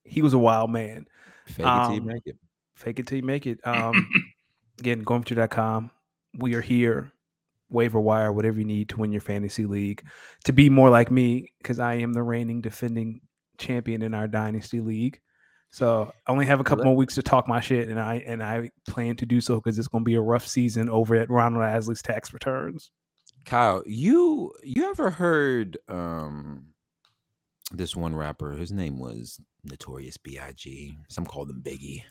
he 0.05 0.23
was 0.23 0.33
a 0.35 0.39
wild 0.39 0.71
man. 0.71 1.07
Fake 1.47 1.67
it 1.67 1.85
till 1.85 1.95
you 1.95 2.01
Um, 2.01 2.07
make 2.07 2.23
it. 2.27 2.37
fake 2.75 2.99
it 3.01 3.07
till 3.07 3.17
you 3.19 3.25
make 3.25 3.47
it. 3.47 3.61
Um, 3.67 4.09
again, 4.79 5.05
goingfor2.com. 5.05 5.91
We 6.39 6.55
are 6.55 6.61
here, 6.61 7.13
waiver 7.69 8.01
wire, 8.01 8.33
whatever 8.33 8.59
you 8.59 8.65
need 8.65 8.89
to 8.91 8.97
win 8.99 9.13
your 9.13 9.21
fantasy 9.21 9.67
league. 9.67 10.03
To 10.45 10.53
be 10.53 10.71
more 10.71 10.91
like 10.91 11.11
me, 11.11 11.53
because 11.59 11.79
I 11.81 11.95
am 11.95 12.13
the 12.13 12.23
reigning 12.23 12.61
defending 12.61 13.21
champion 13.61 14.03
in 14.03 14.15
our 14.15 14.27
dynasty 14.27 14.81
league. 14.81 15.21
So 15.71 16.13
I 16.27 16.33
only 16.33 16.47
have 16.47 16.59
a 16.59 16.65
couple 16.65 16.85
more 16.85 16.97
weeks 16.97 17.15
to 17.15 17.23
talk 17.23 17.47
my 17.47 17.61
shit, 17.61 17.89
and 17.89 18.01
I 18.01 18.17
and 18.27 18.43
I 18.43 18.71
plan 18.89 19.15
to 19.17 19.27
do 19.27 19.41
so 19.41 19.57
because 19.57 19.79
it's 19.79 19.87
going 19.87 20.03
to 20.03 20.09
be 20.09 20.17
a 20.17 20.21
rough 20.21 20.47
season 20.47 20.89
over 20.89 21.15
at 21.15 21.31
Ronald 21.31 21.63
Asley's 21.63 22.03
tax 22.03 22.33
returns. 22.33 22.91
Kyle, 23.45 23.83
you 23.87 24.53
you 24.65 24.91
ever 24.91 25.11
heard 25.11 25.79
um 25.89 26.67
this 27.73 27.95
one 27.95 28.17
rapper? 28.17 28.53
His 28.53 28.73
name 28.73 28.99
was 28.99 29.41
Notorious 29.63 30.17
B.I.G. 30.17 30.99
Some 31.09 31.25
called 31.25 31.51
him 31.51 31.63
Biggie. 31.63 32.03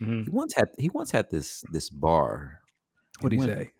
Mhm. 0.00 0.24
He 0.24 0.30
once 0.30 0.54
had 0.54 0.68
he 0.78 0.88
once 0.88 1.10
had 1.10 1.30
this 1.30 1.62
this 1.70 1.90
bar. 1.90 2.60
What 3.20 3.28
do 3.28 3.36
you 3.36 3.42
say? 3.42 3.72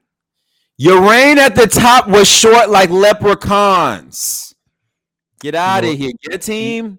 Your 0.76 1.00
reign 1.08 1.38
at 1.38 1.54
the 1.54 1.66
top 1.66 2.06
was 2.08 2.28
short 2.28 2.68
like 2.68 2.90
leprechauns. 2.90 4.54
Get 5.40 5.54
out 5.54 5.82
know 5.82 5.90
of 5.90 5.94
what- 5.94 5.98
here. 5.98 6.12
Get 6.22 6.34
a 6.34 6.38
team. 6.38 6.98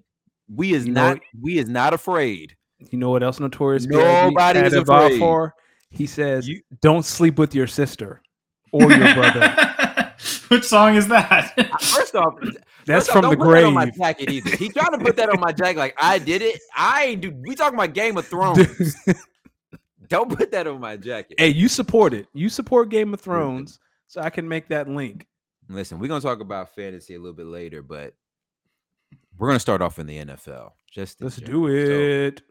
We 0.54 0.74
is 0.74 0.86
you 0.86 0.92
know 0.94 1.10
not 1.14 1.20
we 1.42 1.58
is 1.58 1.70
not 1.70 1.94
afraid. 1.94 2.56
You 2.90 2.98
know 2.98 3.10
what 3.10 3.24
else 3.24 3.40
Notorious 3.40 3.86
Nobody 3.86 4.60
is 4.60 4.74
had 4.74 4.82
a 4.82 4.84
vow 4.84 5.06
afraid. 5.06 5.20
for? 5.20 5.54
He 5.92 6.06
says, 6.08 6.48
You- 6.48 6.62
"Don't 6.82 7.06
sleep 7.06 7.38
with 7.40 7.54
your 7.56 7.68
sister 7.68 8.22
or 8.72 8.92
your 8.92 9.14
brother." 9.14 9.68
Which 10.50 10.66
song 10.66 10.96
is 10.96 11.08
that? 11.08 11.54
First 11.82 12.16
off, 12.16 12.34
That's 12.86 13.08
first 13.08 13.10
off, 13.10 13.14
from 13.14 13.22
don't 13.22 13.32
the 13.32 13.38
put 13.46 13.52
that 13.54 13.64
on 13.64 13.74
my 13.74 13.86
grave. 13.86 13.98
jacket 13.98 14.30
either. 14.30 14.56
He 14.58 14.70
tried 14.70 14.90
to 14.90 14.98
put 14.98 15.16
that 15.16 15.30
on 15.30 15.40
my 15.40 15.52
jacket 15.54 15.78
like 15.78 15.96
I 16.02 16.18
did 16.20 16.42
it. 16.42 16.60
I 16.76 17.06
ain't 17.06 17.22
do. 17.22 17.32
We 17.32 17.56
talking 17.56 17.78
about 17.80 17.94
Game 17.94 18.18
of 18.18 18.28
Thrones. 18.28 18.96
don't 20.10 20.36
put 20.36 20.52
that 20.52 20.68
on 20.68 20.80
my 20.82 20.98
jacket. 20.98 21.36
hey, 21.40 21.50
you 21.50 21.68
support 21.70 22.14
it. 22.14 22.28
You 22.34 22.50
support 22.50 22.90
Game 22.90 23.14
of 23.14 23.22
Thrones, 23.22 23.80
so 24.08 24.20
I 24.22 24.30
can 24.30 24.48
make 24.48 24.68
that 24.70 24.90
link. 24.90 25.26
Listen, 25.70 26.00
we're 26.00 26.08
gonna 26.10 26.20
talk 26.22 26.42
about 26.42 26.76
fantasy 26.76 27.16
a 27.16 27.20
little 27.20 27.34
bit 27.36 27.46
later, 27.46 27.82
but 27.82 28.14
we're 29.42 29.48
gonna 29.48 29.60
start 29.60 29.82
off 29.82 29.98
in 29.98 30.06
the 30.06 30.20
NFL. 30.20 30.74
Just 30.94 31.20
Let's 31.20 31.38
general. 31.38 31.68
do 31.68 31.86
So, 31.88 31.92
it. 32.38 32.42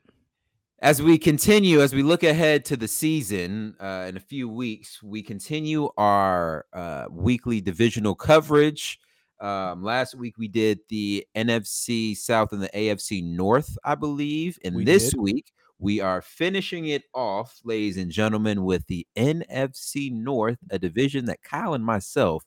as 0.82 1.00
we 1.00 1.18
continue, 1.18 1.80
as 1.82 1.94
we 1.94 2.02
look 2.02 2.24
ahead 2.24 2.64
to 2.64 2.76
the 2.76 2.88
season 2.88 3.76
uh, 3.80 4.06
in 4.08 4.16
a 4.16 4.20
few 4.20 4.48
weeks, 4.48 5.00
we 5.00 5.22
continue 5.22 5.88
our 5.96 6.66
uh, 6.72 7.04
weekly 7.08 7.60
divisional 7.60 8.16
coverage. 8.16 8.98
Um, 9.40 9.84
last 9.84 10.16
week 10.16 10.36
we 10.36 10.48
did 10.48 10.80
the 10.88 11.24
NFC 11.36 12.16
South 12.16 12.52
and 12.52 12.60
the 12.60 12.68
AFC 12.70 13.22
North, 13.22 13.78
I 13.84 13.94
believe. 13.94 14.58
And 14.64 14.74
We 14.74 14.84
this 14.84 15.10
did. 15.10 15.20
week 15.20 15.52
we 15.78 16.00
are 16.00 16.20
finishing 16.20 16.86
it 16.88 17.04
off, 17.14 17.60
ladies 17.62 17.98
and 17.98 18.10
gentlemen, 18.10 18.64
with 18.64 18.84
the 18.88 19.06
NFC 19.16 20.10
North, 20.12 20.58
a 20.72 20.78
division 20.80 21.26
that 21.26 21.42
Kyle 21.44 21.74
and 21.74 21.84
myself 21.86 22.44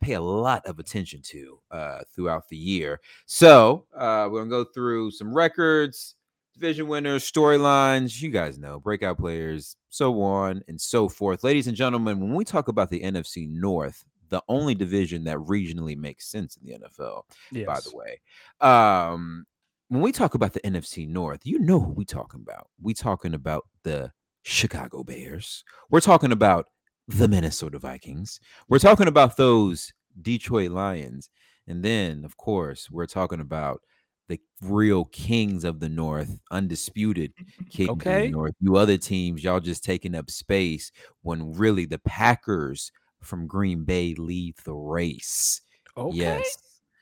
pay 0.00 0.14
a 0.14 0.20
lot 0.20 0.64
of 0.66 0.78
attention 0.78 1.20
to 1.22 1.60
uh, 1.70 1.98
throughout 2.14 2.48
the 2.48 2.56
year. 2.56 3.00
So 3.26 3.84
uh, 3.96 4.28
we're 4.30 4.40
gonna 4.40 4.50
go 4.50 4.64
through 4.64 5.10
some 5.12 5.34
records, 5.34 6.14
division 6.54 6.88
winners, 6.88 7.30
storylines. 7.30 8.20
You 8.20 8.30
guys 8.30 8.58
know 8.58 8.80
breakout 8.80 9.18
players, 9.18 9.76
so 9.90 10.20
on 10.22 10.62
and 10.68 10.80
so 10.80 11.08
forth. 11.08 11.44
Ladies 11.44 11.66
and 11.66 11.76
gentlemen, 11.76 12.20
when 12.20 12.34
we 12.34 12.44
talk 12.44 12.68
about 12.68 12.90
the 12.90 13.00
NFC 13.00 13.48
North, 13.48 14.04
the 14.30 14.42
only 14.48 14.74
division 14.74 15.24
that 15.24 15.38
regionally 15.38 15.96
makes 15.96 16.28
sense 16.30 16.56
in 16.56 16.66
the 16.66 16.78
NFL, 16.86 17.22
Yes. 17.50 17.66
by 17.66 17.80
the 17.80 17.96
way. 17.96 18.20
Um, 18.60 19.46
when 19.88 20.02
we 20.02 20.12
talk 20.12 20.34
about 20.34 20.52
the 20.52 20.60
NFC 20.60 21.08
North, 21.08 21.40
you 21.44 21.58
know 21.58 21.80
who 21.80 21.92
we 21.92 22.04
talking 22.04 22.40
about. 22.42 22.68
We 22.82 22.92
talking 22.92 23.32
about 23.32 23.64
the 23.84 24.12
Chicago 24.42 25.02
Bears. 25.02 25.64
We're 25.90 26.00
talking 26.02 26.30
about 26.32 26.66
the 27.08 27.26
Minnesota 27.26 27.78
Vikings. 27.78 28.38
We're 28.68 28.78
talking 28.78 29.08
about 29.08 29.36
those 29.36 29.92
Detroit 30.20 30.70
Lions. 30.70 31.30
And 31.66 31.82
then, 31.82 32.24
of 32.24 32.36
course, 32.36 32.90
we're 32.90 33.06
talking 33.06 33.40
about 33.40 33.82
the 34.28 34.38
real 34.60 35.06
kings 35.06 35.64
of 35.64 35.80
the 35.80 35.88
North, 35.88 36.38
undisputed 36.50 37.32
kings 37.70 37.88
of 37.88 37.96
Okay. 37.96 38.26
the 38.26 38.32
North. 38.32 38.54
You 38.60 38.76
other 38.76 38.98
teams, 38.98 39.42
y'all 39.42 39.60
just 39.60 39.84
taking 39.84 40.14
up 40.14 40.30
space 40.30 40.92
when 41.22 41.54
really 41.54 41.86
the 41.86 41.98
Packers 42.00 42.92
from 43.22 43.46
Green 43.46 43.84
Bay 43.84 44.14
lead 44.14 44.56
the 44.64 44.74
race. 44.74 45.62
Okay. 45.96 46.16
Yes. 46.16 46.58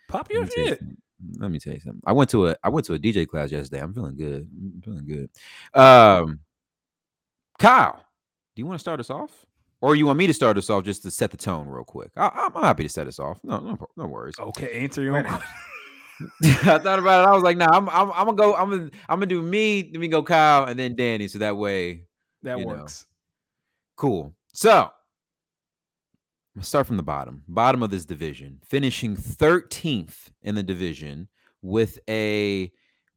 Pop 0.09 0.31
your 0.31 0.45
me, 0.45 0.49
tell 0.49 0.65
you 0.65 0.71
something. 0.71 0.97
Let 1.39 1.51
me 1.51 1.59
tell 1.59 1.73
you 1.73 1.81
something. 1.81 2.03
I 2.07 2.13
went 2.13 2.31
to 2.31 2.49
a 2.49 2.57
I 2.63 2.69
went 2.69 2.87
to 2.87 2.95
a 2.95 2.99
DJ 2.99 3.27
class 3.27 3.51
yesterday. 3.51 3.83
I'm 3.83 3.93
feeling 3.93 4.17
good. 4.17 4.49
I'm 4.57 4.83
feeling 4.83 5.07
good. 5.07 5.31
Um, 5.79 6.41
Kyle, 7.59 8.05
do 8.55 8.63
you 8.63 8.67
want 8.67 8.79
to 8.79 8.81
start 8.81 9.01
us 9.01 9.11
off, 9.11 9.46
or 9.81 9.95
you 9.97 10.07
want 10.07 10.19
me 10.19 10.27
to 10.27 10.35
start 10.35 10.57
us 10.59 10.71
off 10.71 10.85
just 10.85 11.03
to 11.03 11.11
set 11.11 11.31
the 11.31 11.37
tone 11.37 11.69
real 11.69 11.85
quick? 11.85 12.11
I, 12.17 12.29
I'm 12.35 12.57
I'm 12.57 12.63
happy 12.65 12.83
to 12.85 12.89
set 12.89 13.07
us 13.07 13.19
off. 13.19 13.39
No, 13.45 13.59
no, 13.61 13.79
no 13.97 14.07
worries. 14.07 14.35
Okay, 14.39 14.81
answer 14.83 15.03
your 15.03 15.17
own 15.19 15.25
question. 15.25 15.49
I 16.73 16.79
thought 16.79 16.99
about 16.99 17.25
it. 17.25 17.29
I 17.29 17.33
was 17.33 17.43
like, 17.43 17.57
nah, 17.59 17.69
I'm 17.71 17.89
I'm, 17.91 18.11
I'm 18.13 18.25
gonna 18.27 18.37
go. 18.37 18.55
I'm 18.55 18.71
gonna 18.71 18.91
I'm 19.09 19.19
gonna 19.19 19.27
do 19.27 19.43
me. 19.43 19.91
Let 19.93 20.01
me 20.01 20.09
go 20.09 20.23
Kyle 20.23 20.65
and 20.65 20.79
then 20.79 20.97
Danny. 20.97 21.29
So 21.29 21.39
that 21.41 21.57
way, 21.57 22.05
That 22.43 22.59
You 22.59 22.65
know. 22.67 22.73
works. 22.73 23.05
cool. 23.97 24.35
So 24.55 24.91
let's 26.55 26.69
start 26.69 26.87
from 26.87 26.97
the 26.97 27.03
bottom. 27.03 27.43
Bottom 27.49 27.83
of 27.83 27.91
this 27.91 28.07
division, 28.07 28.61
finishing 28.67 29.15
13th 29.17 30.31
in 30.43 30.55
the 30.55 30.63
division 30.63 31.29
with 31.61 31.99
a 32.09 32.73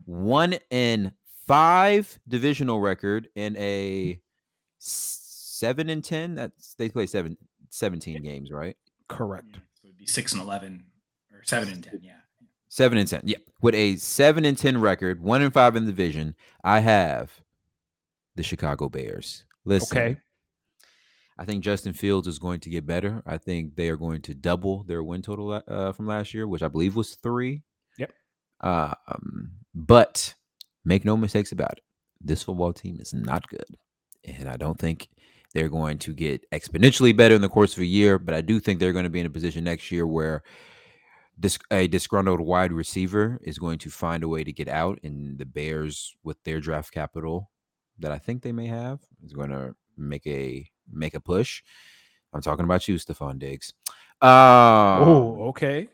one 0.05 0.57
in 0.69 1.13
five 1.47 2.19
divisional 2.27 2.81
record 2.81 3.29
and 3.37 3.55
a 3.57 4.19
seven 5.59 5.89
and 5.89 6.03
ten. 6.03 6.35
That's 6.35 6.73
they 6.75 6.89
play 6.89 7.05
seven 7.05 7.37
17 7.69 8.21
games, 8.23 8.51
right? 8.51 8.77
Correct. 9.07 9.55
So 9.73 9.87
it'd 9.87 9.97
be 9.97 10.05
six 10.05 10.33
and 10.33 10.41
eleven 10.41 10.85
or 11.31 11.41
seven 11.43 11.69
and 11.69 11.83
ten. 11.83 11.99
Yeah. 12.01 12.13
Seven 12.69 12.97
and 12.97 13.07
ten. 13.07 13.21
Yeah. 13.23 13.37
With 13.61 13.75
a 13.75 13.97
seven 13.97 14.45
and 14.45 14.57
ten 14.57 14.79
record, 14.79 15.21
one 15.21 15.41
and 15.41 15.53
five 15.53 15.75
in 15.75 15.85
the 15.85 15.91
division, 15.91 16.35
I 16.63 16.79
have 16.79 17.31
the 18.35 18.43
Chicago 18.43 18.89
Bears. 18.89 19.43
Listen. 19.65 19.97
Okay. 19.97 20.17
I 21.37 21.45
think 21.45 21.63
Justin 21.63 21.93
Fields 21.93 22.27
is 22.27 22.37
going 22.37 22.59
to 22.61 22.69
get 22.69 22.85
better. 22.85 23.23
I 23.25 23.37
think 23.37 23.75
they 23.75 23.89
are 23.89 23.95
going 23.95 24.21
to 24.23 24.33
double 24.33 24.83
their 24.83 25.03
win 25.03 25.21
total 25.21 25.63
uh, 25.65 25.93
from 25.93 26.05
last 26.05 26.33
year, 26.33 26.47
which 26.47 26.61
I 26.61 26.67
believe 26.67 26.97
was 26.97 27.15
three. 27.15 27.61
Yep. 27.97 28.11
Uh, 28.59 28.93
um, 29.07 29.51
but 29.73 30.33
make 30.83 31.05
no 31.05 31.15
mistakes 31.15 31.53
about 31.53 31.77
it. 31.77 31.83
This 32.19 32.43
football 32.43 32.73
team 32.73 32.97
is 32.99 33.13
not 33.13 33.47
good. 33.47 33.77
And 34.25 34.49
I 34.49 34.57
don't 34.57 34.77
think 34.77 35.07
they're 35.53 35.69
going 35.69 35.97
to 35.99 36.13
get 36.13 36.49
exponentially 36.51 37.15
better 37.15 37.35
in 37.35 37.41
the 37.41 37.49
course 37.49 37.73
of 37.75 37.81
a 37.81 37.85
year. 37.85 38.19
But 38.19 38.35
I 38.35 38.41
do 38.41 38.59
think 38.59 38.79
they're 38.79 38.93
going 38.93 39.03
to 39.03 39.09
be 39.09 39.19
in 39.19 39.25
a 39.25 39.29
position 39.31 39.63
next 39.63 39.91
year 39.91 40.05
where 40.05 40.43
dis- 41.39 41.59
a 41.71 41.87
disgruntled 41.87 42.39
wide 42.41 42.71
receiver 42.71 43.39
is 43.43 43.57
going 43.57 43.79
to 43.79 43.89
find 43.89 44.23
a 44.23 44.27
way 44.27 44.43
to 44.43 44.53
get 44.53 44.67
out. 44.67 44.99
And 45.03 45.37
the 45.37 45.45
Bears, 45.45 46.13
with 46.23 46.37
their 46.43 46.59
draft 46.59 46.91
capital 46.93 47.49
that 47.99 48.11
I 48.11 48.17
think 48.17 48.41
they 48.43 48.51
may 48.51 48.67
have, 48.67 48.99
is 49.23 49.33
going 49.33 49.49
to 49.49 49.75
make 49.97 50.25
a 50.27 50.69
make 50.91 51.13
a 51.15 51.19
push. 51.19 51.61
I'm 52.33 52.41
talking 52.41 52.65
about 52.65 52.87
you, 52.87 52.95
Stefon 52.95 53.39
Diggs. 53.39 53.73
Um, 54.21 54.29
oh, 54.29 55.37
okay. 55.49 55.87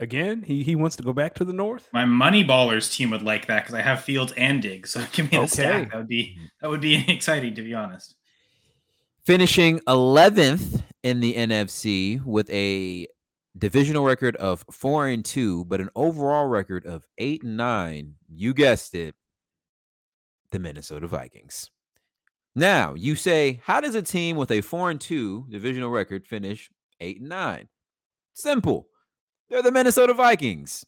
Again, 0.00 0.42
he 0.42 0.62
he 0.62 0.76
wants 0.76 0.94
to 0.96 1.02
go 1.02 1.12
back 1.12 1.34
to 1.34 1.44
the 1.44 1.52
north. 1.52 1.88
My 1.92 2.04
money 2.04 2.44
ballers 2.44 2.92
team 2.92 3.10
would 3.10 3.22
like 3.22 3.46
that 3.46 3.64
because 3.64 3.74
I 3.74 3.82
have 3.82 4.04
Fields 4.04 4.32
and 4.36 4.62
Diggs. 4.62 4.90
So 4.90 5.04
give 5.12 5.30
me 5.30 5.38
the 5.38 5.42
Okay. 5.44 5.48
stack. 5.48 5.90
That 5.90 5.98
would 5.98 6.08
be 6.08 6.38
that 6.60 6.70
would 6.70 6.80
be 6.80 7.04
exciting 7.08 7.54
to 7.56 7.62
be 7.62 7.74
honest. 7.74 8.14
Finishing 9.28 9.78
11th 9.80 10.82
in 11.02 11.20
the 11.20 11.34
NFC 11.34 12.18
with 12.24 12.48
a 12.48 13.06
divisional 13.58 14.02
record 14.02 14.34
of 14.36 14.64
4 14.70 15.08
and 15.08 15.22
2 15.22 15.66
but 15.66 15.82
an 15.82 15.90
overall 15.94 16.46
record 16.46 16.86
of 16.86 17.04
8 17.18 17.42
and 17.42 17.58
9 17.58 18.14
you 18.30 18.54
guessed 18.54 18.94
it 18.94 19.14
the 20.50 20.58
Minnesota 20.58 21.06
Vikings. 21.06 21.70
Now 22.54 22.94
you 22.94 23.16
say 23.16 23.60
how 23.62 23.82
does 23.82 23.94
a 23.94 24.00
team 24.00 24.38
with 24.38 24.50
a 24.50 24.62
4 24.62 24.92
and 24.92 24.98
2 24.98 25.48
divisional 25.50 25.90
record 25.90 26.26
finish 26.26 26.70
8 26.98 27.20
and 27.20 27.28
9 27.28 27.68
simple. 28.32 28.86
They're 29.50 29.60
the 29.60 29.70
Minnesota 29.70 30.14
Vikings. 30.14 30.86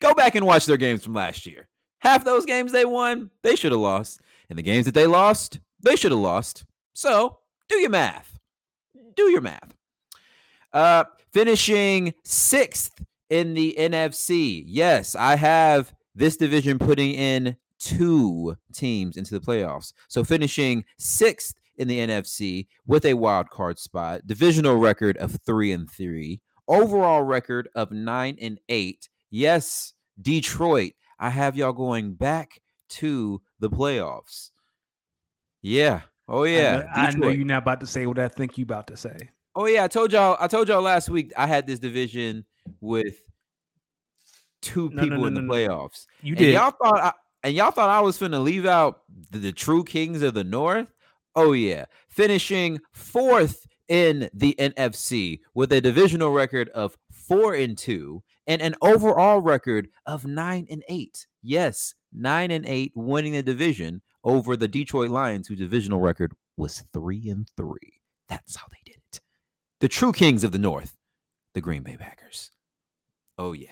Go 0.00 0.14
back 0.14 0.34
and 0.34 0.46
watch 0.46 0.64
their 0.64 0.78
games 0.78 1.04
from 1.04 1.12
last 1.12 1.44
year. 1.44 1.68
Half 1.98 2.24
those 2.24 2.46
games 2.46 2.72
they 2.72 2.86
won 2.86 3.30
they 3.42 3.54
should 3.54 3.72
have 3.72 3.82
lost 3.82 4.22
and 4.48 4.58
the 4.58 4.62
games 4.62 4.86
that 4.86 4.94
they 4.94 5.06
lost 5.06 5.60
they 5.82 5.94
should 5.94 6.12
have 6.12 6.20
lost. 6.20 6.64
So 6.94 7.36
do 7.70 7.78
your 7.78 7.90
math. 7.90 8.38
Do 9.14 9.30
your 9.30 9.40
math. 9.40 9.74
Uh, 10.72 11.04
finishing 11.32 12.12
sixth 12.24 13.02
in 13.30 13.54
the 13.54 13.74
NFC. 13.78 14.64
Yes, 14.66 15.14
I 15.14 15.36
have 15.36 15.94
this 16.14 16.36
division 16.36 16.78
putting 16.78 17.14
in 17.14 17.56
two 17.78 18.56
teams 18.74 19.16
into 19.16 19.38
the 19.38 19.44
playoffs. 19.44 19.92
So 20.08 20.24
finishing 20.24 20.84
sixth 20.98 21.54
in 21.76 21.88
the 21.88 22.00
NFC 22.00 22.66
with 22.86 23.06
a 23.06 23.14
wild 23.14 23.48
card 23.50 23.78
spot, 23.78 24.26
divisional 24.26 24.76
record 24.76 25.16
of 25.18 25.38
three 25.46 25.72
and 25.72 25.90
three, 25.90 26.40
overall 26.68 27.22
record 27.22 27.68
of 27.74 27.90
nine 27.92 28.36
and 28.40 28.58
eight. 28.68 29.08
Yes, 29.30 29.94
Detroit. 30.20 30.92
I 31.18 31.30
have 31.30 31.56
y'all 31.56 31.72
going 31.72 32.14
back 32.14 32.60
to 32.90 33.40
the 33.60 33.70
playoffs. 33.70 34.50
Yeah. 35.62 36.00
Oh 36.30 36.44
I 36.44 36.48
yeah. 36.48 36.76
know- 36.78 36.86
I 36.94 37.10
know, 37.10 37.28
you're 37.28 37.44
not 37.44 37.62
about 37.62 37.80
to 37.80 37.86
say 37.86 38.06
what 38.06 38.18
I 38.18 38.28
think 38.28 38.56
you 38.56 38.62
about 38.62 38.86
to 38.86 38.96
say. 38.96 39.28
Oh 39.56 39.66
yeah, 39.66 39.82
I 39.84 39.88
told 39.88 40.12
y'all. 40.12 40.36
I 40.40 40.46
told 40.46 40.68
y'all 40.68 40.80
last 40.80 41.08
week. 41.08 41.32
I 41.36 41.46
had 41.48 41.66
this 41.66 41.80
division 41.80 42.44
with 42.80 43.20
two 44.62 44.88
No, 44.90 44.96
no, 44.96 45.02
people 45.02 45.18
no, 45.18 45.26
in 45.26 45.34
the 45.34 45.40
no, 45.42 45.46
no. 45.46 45.52
playoffs, 45.54 46.06
You 46.22 46.34
and 46.34 46.38
did. 46.38 46.54
y'all 46.54 46.70
thought. 46.70 47.00
I, 47.00 47.12
and 47.42 47.54
y'all 47.54 47.70
thought 47.70 47.88
I 47.90 48.00
was 48.00 48.18
finna 48.18 48.42
leave 48.42 48.66
out 48.66 49.00
the, 49.30 49.38
the 49.38 49.52
true 49.52 49.82
kings 49.82 50.22
of 50.22 50.34
the 50.34 50.44
North. 50.44 50.86
Oh 51.34 51.52
yeah, 51.52 51.86
finishing 52.08 52.78
fourth 52.92 53.66
in 53.88 54.28
the 54.34 54.54
NFC 54.58 55.40
with 55.54 55.72
a 55.72 55.80
divisional 55.80 56.30
record 56.30 56.68
of 56.70 56.96
four 57.12 57.54
and 57.54 57.76
two 57.76 58.22
and 58.46 58.60
an 58.62 58.74
overall 58.82 59.40
record 59.40 59.88
of 60.06 60.26
nine 60.26 60.66
and 60.70 60.84
eight. 60.88 61.26
Yes, 61.42 61.94
nine 62.12 62.50
and 62.50 62.66
eight, 62.66 62.92
winning 62.94 63.32
the 63.32 63.42
division 63.42 64.02
over 64.24 64.56
the 64.56 64.68
Detroit 64.68 65.10
Lions, 65.10 65.48
whose 65.48 65.58
divisional 65.58 66.00
record 66.00 66.32
was 66.56 66.82
three 66.92 67.28
and 67.30 67.48
three. 67.56 68.00
That's 68.28 68.56
how 68.56 68.66
they 68.70 68.78
did 68.92 69.00
it. 69.12 69.20
The 69.80 69.88
true 69.88 70.12
kings 70.12 70.44
of 70.44 70.52
the 70.52 70.58
North, 70.58 70.96
the 71.54 71.60
Green 71.60 71.82
Bay 71.82 71.96
Packers. 71.96 72.50
Oh 73.38 73.52
yeah. 73.52 73.68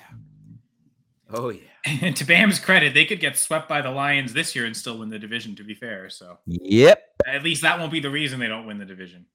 Oh 1.33 1.51
yeah. 1.51 1.61
And 2.03 2.15
to 2.17 2.25
Bam's 2.25 2.59
credit, 2.59 2.93
they 2.93 3.05
could 3.07 3.21
get 3.21 3.37
swept 3.37 3.69
by 3.69 3.81
the 3.81 3.91
Lions 3.91 4.33
this 4.33 4.55
year 4.55 4.67
and 4.67 4.77
still 4.77 4.99
win 4.99 5.09
the 5.09 5.19
division. 5.19 5.55
To 5.57 5.65
be 5.65 5.75
fair, 5.75 6.11
so 6.11 6.39
Yep. 6.47 7.03
at 7.27 7.43
least 7.43 7.63
that 7.63 7.79
won't 7.79 7.93
be 7.93 8.01
the 8.01 8.11
reason 8.11 8.41
they 8.41 8.47
don't 8.49 8.67
win 8.67 8.79
the 8.79 8.85
division. 8.85 9.27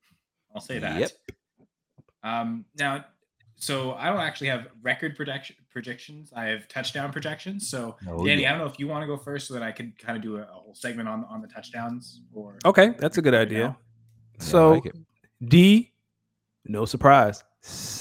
I'll 0.53 0.61
say 0.61 0.79
that. 0.79 0.99
Yep. 0.99 1.11
Um, 2.23 2.65
now, 2.75 3.05
so 3.55 3.93
I 3.93 4.09
don't 4.09 4.19
actually 4.19 4.47
have 4.47 4.67
record 4.81 5.15
projection 5.15 5.55
predictions. 5.73 6.31
I 6.35 6.45
have 6.45 6.67
touchdown 6.67 7.11
projections. 7.11 7.67
So, 7.67 7.97
Oh, 8.07 8.25
Danny, 8.25 8.43
yeah. 8.43 8.49
I 8.49 8.51
don't 8.51 8.61
know 8.61 8.71
if 8.71 8.79
you 8.79 8.87
want 8.87 9.03
to 9.03 9.07
go 9.07 9.17
first, 9.17 9.47
so 9.47 9.53
that 9.55 9.63
I 9.63 9.71
could 9.71 9.97
kind 9.99 10.15
of 10.15 10.23
do 10.23 10.37
a, 10.37 10.41
a 10.43 10.45
whole 10.45 10.75
segment 10.75 11.09
on 11.09 11.25
on 11.25 11.41
the 11.41 11.47
touchdowns. 11.47 12.21
Or 12.33 12.57
Okay, 12.65 12.89
that's 12.99 13.17
a 13.17 13.21
good 13.21 13.33
idea. 13.35 13.59
now. 13.59 13.77
Yeah, 14.39 14.45
So 14.45 14.71
like. 14.73 14.93
D, 15.45 15.91
no 16.65 16.85
surprise. 16.85 17.43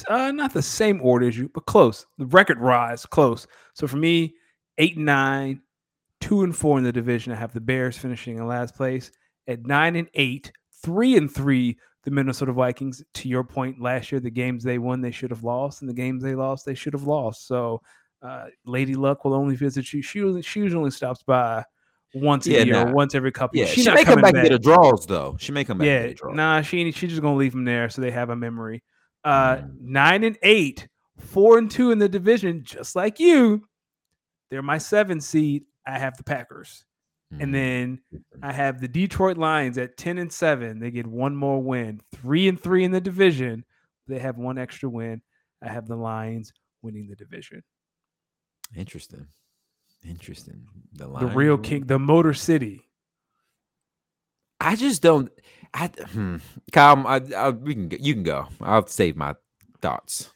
Uh, 0.08 0.30
not 0.32 0.52
the 0.52 0.62
same 0.62 1.00
order 1.02 1.26
as 1.28 1.36
you, 1.38 1.48
but 1.54 1.66
close. 1.66 2.06
The 2.18 2.26
record 2.26 2.58
rise, 2.60 3.06
close. 3.06 3.46
So 3.74 3.86
for 3.86 3.96
me, 3.96 4.34
eight 4.78 4.96
and 4.96 5.06
nine, 5.06 5.62
two 6.20 6.42
and 6.42 6.54
four 6.56 6.78
in 6.78 6.84
the 6.84 6.92
division. 6.92 7.32
I 7.32 7.36
have 7.36 7.52
the 7.52 7.60
Bears 7.60 7.96
finishing 7.96 8.38
in 8.38 8.46
last 8.46 8.74
place 8.76 9.10
at 9.48 9.64
nine 9.66 9.96
and 9.96 10.08
eight, 10.14 10.52
three 10.82 11.16
and 11.16 11.32
three. 11.32 11.78
The 12.04 12.10
Minnesota 12.10 12.52
Vikings. 12.52 13.02
To 13.14 13.28
your 13.28 13.44
point, 13.44 13.80
last 13.80 14.10
year 14.10 14.20
the 14.20 14.30
games 14.30 14.64
they 14.64 14.78
won 14.78 15.00
they 15.00 15.10
should 15.12 15.30
have 15.30 15.44
lost, 15.44 15.82
and 15.82 15.88
the 15.88 15.94
games 15.94 16.22
they 16.22 16.34
lost 16.34 16.66
they 16.66 16.74
should 16.74 16.92
have 16.94 17.04
lost. 17.04 17.46
So 17.46 17.80
uh, 18.22 18.46
Lady 18.64 18.94
Luck 18.94 19.24
will 19.24 19.34
only 19.34 19.56
visit 19.56 19.92
you. 19.92 20.02
She 20.02 20.18
usually, 20.18 20.42
she 20.42 20.60
usually 20.60 20.90
stops 20.90 21.22
by 21.22 21.64
once 22.14 22.46
a 22.46 22.50
year, 22.50 22.66
nah. 22.66 22.84
or 22.90 22.92
once 22.92 23.14
every 23.14 23.32
couple. 23.32 23.58
Yeah, 23.58 23.64
years. 23.66 23.74
she 23.74 23.84
not 23.84 23.94
may 23.94 24.04
come 24.04 24.16
coming 24.20 24.22
back 24.22 24.34
and 24.34 24.42
get 24.42 24.52
a 24.52 24.58
draws 24.58 25.06
though. 25.06 25.36
She 25.40 25.52
may 25.52 25.64
come 25.64 25.78
back. 25.78 25.86
yeah, 25.86 26.02
get 26.02 26.10
a 26.10 26.14
draw. 26.14 26.32
nah, 26.32 26.60
she 26.62 26.80
ain't- 26.80 26.94
she 26.94 27.06
just 27.06 27.22
gonna 27.22 27.36
leave 27.36 27.52
them 27.52 27.64
there 27.64 27.88
so 27.88 28.00
they 28.02 28.10
have 28.10 28.30
a 28.30 28.36
memory. 28.36 28.82
Uh, 29.24 29.56
Mm. 29.58 29.80
nine 29.80 30.24
and 30.24 30.36
eight, 30.42 30.88
four 31.18 31.56
and 31.58 31.70
two 31.70 31.90
in 31.92 31.98
the 31.98 32.08
division, 32.08 32.62
just 32.64 32.96
like 32.96 33.20
you. 33.20 33.62
They're 34.50 34.60
my 34.62 34.78
seven 34.78 35.20
seed. 35.20 35.64
I 35.86 35.98
have 35.98 36.16
the 36.16 36.24
Packers. 36.24 36.84
And 37.40 37.54
then 37.54 38.00
I 38.42 38.52
have 38.52 38.80
the 38.80 38.88
Detroit 38.88 39.38
Lions 39.38 39.78
at 39.78 39.96
ten 39.96 40.18
and 40.18 40.32
seven. 40.32 40.78
They 40.78 40.90
get 40.90 41.06
one 41.06 41.34
more 41.34 41.62
win, 41.62 42.00
three 42.14 42.48
and 42.48 42.60
three 42.60 42.84
in 42.84 42.90
the 42.92 43.00
division. 43.00 43.64
They 44.06 44.18
have 44.18 44.36
one 44.36 44.58
extra 44.58 44.88
win. 44.88 45.22
I 45.62 45.68
have 45.68 45.86
the 45.88 45.96
Lions 45.96 46.52
winning 46.82 47.08
the 47.08 47.16
division. 47.16 47.62
interesting, 48.76 49.26
interesting. 50.06 50.66
The, 50.94 51.06
The 51.06 51.26
real 51.26 51.54
win. 51.54 51.62
king, 51.62 51.86
the 51.86 51.98
Motor 51.98 52.34
City. 52.34 52.82
I 54.60 54.76
just 54.76 55.02
don't. 55.02 55.30
I 55.74 55.88
hmm. 55.88 56.36
Kyle, 56.70 57.06
I, 57.06 57.20
I, 57.36 57.50
we 57.50 57.74
can. 57.74 57.88
go- 57.88 57.96
You 58.00 58.14
can 58.14 58.22
go. 58.22 58.48
I'll 58.60 58.86
save 58.86 59.16
my 59.16 59.34
thoughts. 59.80 60.30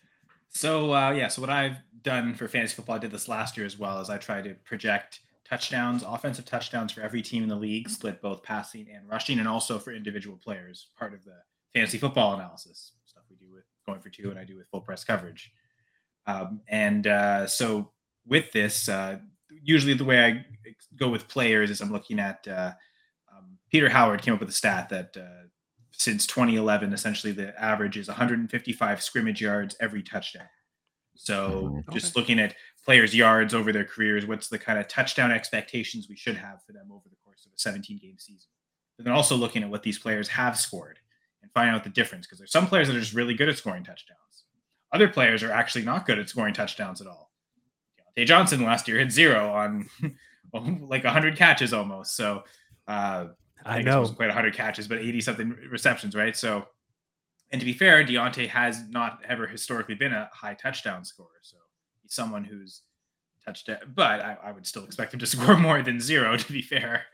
So 0.48 0.92
uh, 0.92 1.11
yeah, 1.12 1.28
so 1.28 1.42
what 1.42 1.50
I've 1.50 1.76
done 2.02 2.35
for 2.35 2.48
fantasy 2.48 2.74
football, 2.74 2.96
I 2.96 2.98
did 3.00 3.11
this 3.11 3.28
last 3.28 3.56
year 3.56 3.66
as 3.66 3.78
well, 3.78 4.00
is 4.00 4.09
I 4.11 4.16
try 4.18 4.40
to 4.40 4.54
project 4.64 5.20
touchdowns, 5.48 6.02
offensive 6.06 6.44
touchdowns 6.44 6.92
for 6.92 7.00
every 7.02 7.22
team 7.22 7.42
in 7.42 7.48
the 7.48 7.56
league, 7.56 7.88
split 7.88 8.20
both 8.20 8.42
passing 8.42 8.87
and 8.92 9.09
rushing, 9.09 9.38
and 9.38 9.48
also 9.48 9.78
for 9.78 9.92
individual 9.92 10.37
players, 10.42 10.88
part 10.98 11.14
of 11.14 11.24
the 11.24 11.37
fantasy 11.74 11.98
football 11.98 12.35
analysis 12.35 12.92
stuff 13.04 13.24
we 13.30 13.37
do 13.37 13.52
with 13.52 13.64
going 13.87 14.00
for 14.00 14.11
two, 14.11 14.30
and 14.30 14.38
I 14.38 14.44
do 14.44 14.56
with 14.56 14.68
full 14.68 14.80
press 14.80 15.04
coverage. 15.04 15.52
Um, 16.26 16.61
and 16.68 17.06
uh, 17.06 17.46
so 17.46 17.92
with 18.26 18.50
this, 18.52 18.88
uh, 18.88 19.18
usually 19.48 19.94
the 19.94 20.04
way 20.04 20.24
I 20.24 20.44
go 20.96 21.09
with 21.09 21.28
players 21.28 21.70
is 21.70 21.80
I'm 21.80 21.92
looking 21.92 22.18
at 22.18 22.46
uh, 22.48 22.72
um, 23.32 23.59
Peter 23.70 23.88
Howard 23.88 24.22
came 24.22 24.35
up 24.35 24.40
with 24.40 24.48
a 24.48 24.52
stat 24.52 24.88
that 24.88 25.16
uh, 25.16 25.46
since 25.92 26.26
2011, 26.26 26.92
essentially 26.92 27.32
the 27.32 27.59
average 27.62 27.96
is 27.96 28.09
155 28.09 29.02
scrimmage 29.02 29.40
yards 29.40 29.76
every 29.80 30.02
touchdown. 30.02 30.48
So 31.14 31.82
Mhm. 31.87 31.92
just 31.92 32.16
looking 32.16 32.38
at 32.38 32.54
players' 32.87 33.14
yards 33.14 33.53
over 33.53 33.72
their 33.72 33.85
careers, 33.85 34.25
what's 34.27 34.49
the 34.49 34.59
kind 34.59 34.79
of 34.79 34.87
touchdown 34.87 35.33
expectations 35.33 36.07
we 36.09 36.16
should 36.16 36.37
have 36.37 36.62
for 36.64 36.72
them 36.72 36.87
over 36.92 37.09
the 37.11 37.16
course 37.25 37.44
of 37.44 37.53
a 37.53 37.59
17 37.59 37.99
game 37.99 38.14
season? 38.16 38.49
And 38.96 39.07
then 39.07 39.12
also 39.12 39.37
looking 39.37 39.64
at 39.64 39.68
what 39.68 39.83
these 39.83 39.99
players 39.99 40.29
have 40.29 40.57
scored 40.57 41.01
and 41.42 41.51
finding 41.53 41.75
out 41.75 41.83
the 41.83 41.90
difference 41.90 42.27
because 42.27 42.38
there's 42.38 42.53
some 42.53 42.68
players 42.68 42.87
that 42.87 42.96
are 42.96 43.01
just 43.01 43.12
really 43.12 43.35
good 43.35 43.49
at 43.49 43.59
scoring 43.59 43.83
touchdowns. 43.83 44.20
Other 44.92 45.09
players 45.09 45.42
are 45.42 45.51
actually 45.51 45.85
not 45.85 46.07
good 46.07 46.20
at 46.20 46.29
scoring 46.29 46.55
touchdowns 46.55 47.01
at 47.01 47.09
all. 47.09 47.33
Diontae 48.16 48.27
Johnson 48.27 48.62
last 48.62 48.87
year 48.87 49.01
had 49.01 49.11
zero 49.11 49.51
on 49.53 49.88
like 50.88 51.03
100 51.03 51.37
catches 51.37 51.75
almost. 51.75 52.14
So 52.16 52.44
uh, 52.87 53.27
I 53.64 53.81
it 53.81 53.85
know. 53.85 54.01
wasn't 54.01 54.16
quite 54.16 54.29
100 54.29 54.55
catches, 54.55 54.87
but 54.87 54.99
80 54.99 55.20
something 55.22 55.57
receptions, 55.70 56.14
right? 56.14 56.37
So, 56.37 56.68
and 57.51 57.61
to 57.61 57.64
be 57.64 57.72
fair, 57.72 58.05
Diontae 58.05 58.49
has 58.49 58.85
not 58.88 59.18
ever 59.29 59.49
historically 59.49 59.96
been 59.96 60.12
a 60.12 60.31
high 60.33 60.55
touchdown 60.55 61.05
scorer. 61.05 61.40
So 61.42 61.57
he's 62.06 62.14
someone 62.14 62.44
who's 62.44 62.82
touched 63.44 63.68
it, 63.68 63.80
but 63.94 64.20
I, 64.20 64.36
I 64.44 64.52
would 64.52 64.66
still 64.66 64.84
expect 64.84 65.12
him 65.14 65.20
to 65.20 65.26
score 65.34 65.56
more 65.56 65.82
than 65.82 66.00
zero, 66.00 66.36
to 66.36 66.52
be 66.52 66.62
fair. 66.62 67.04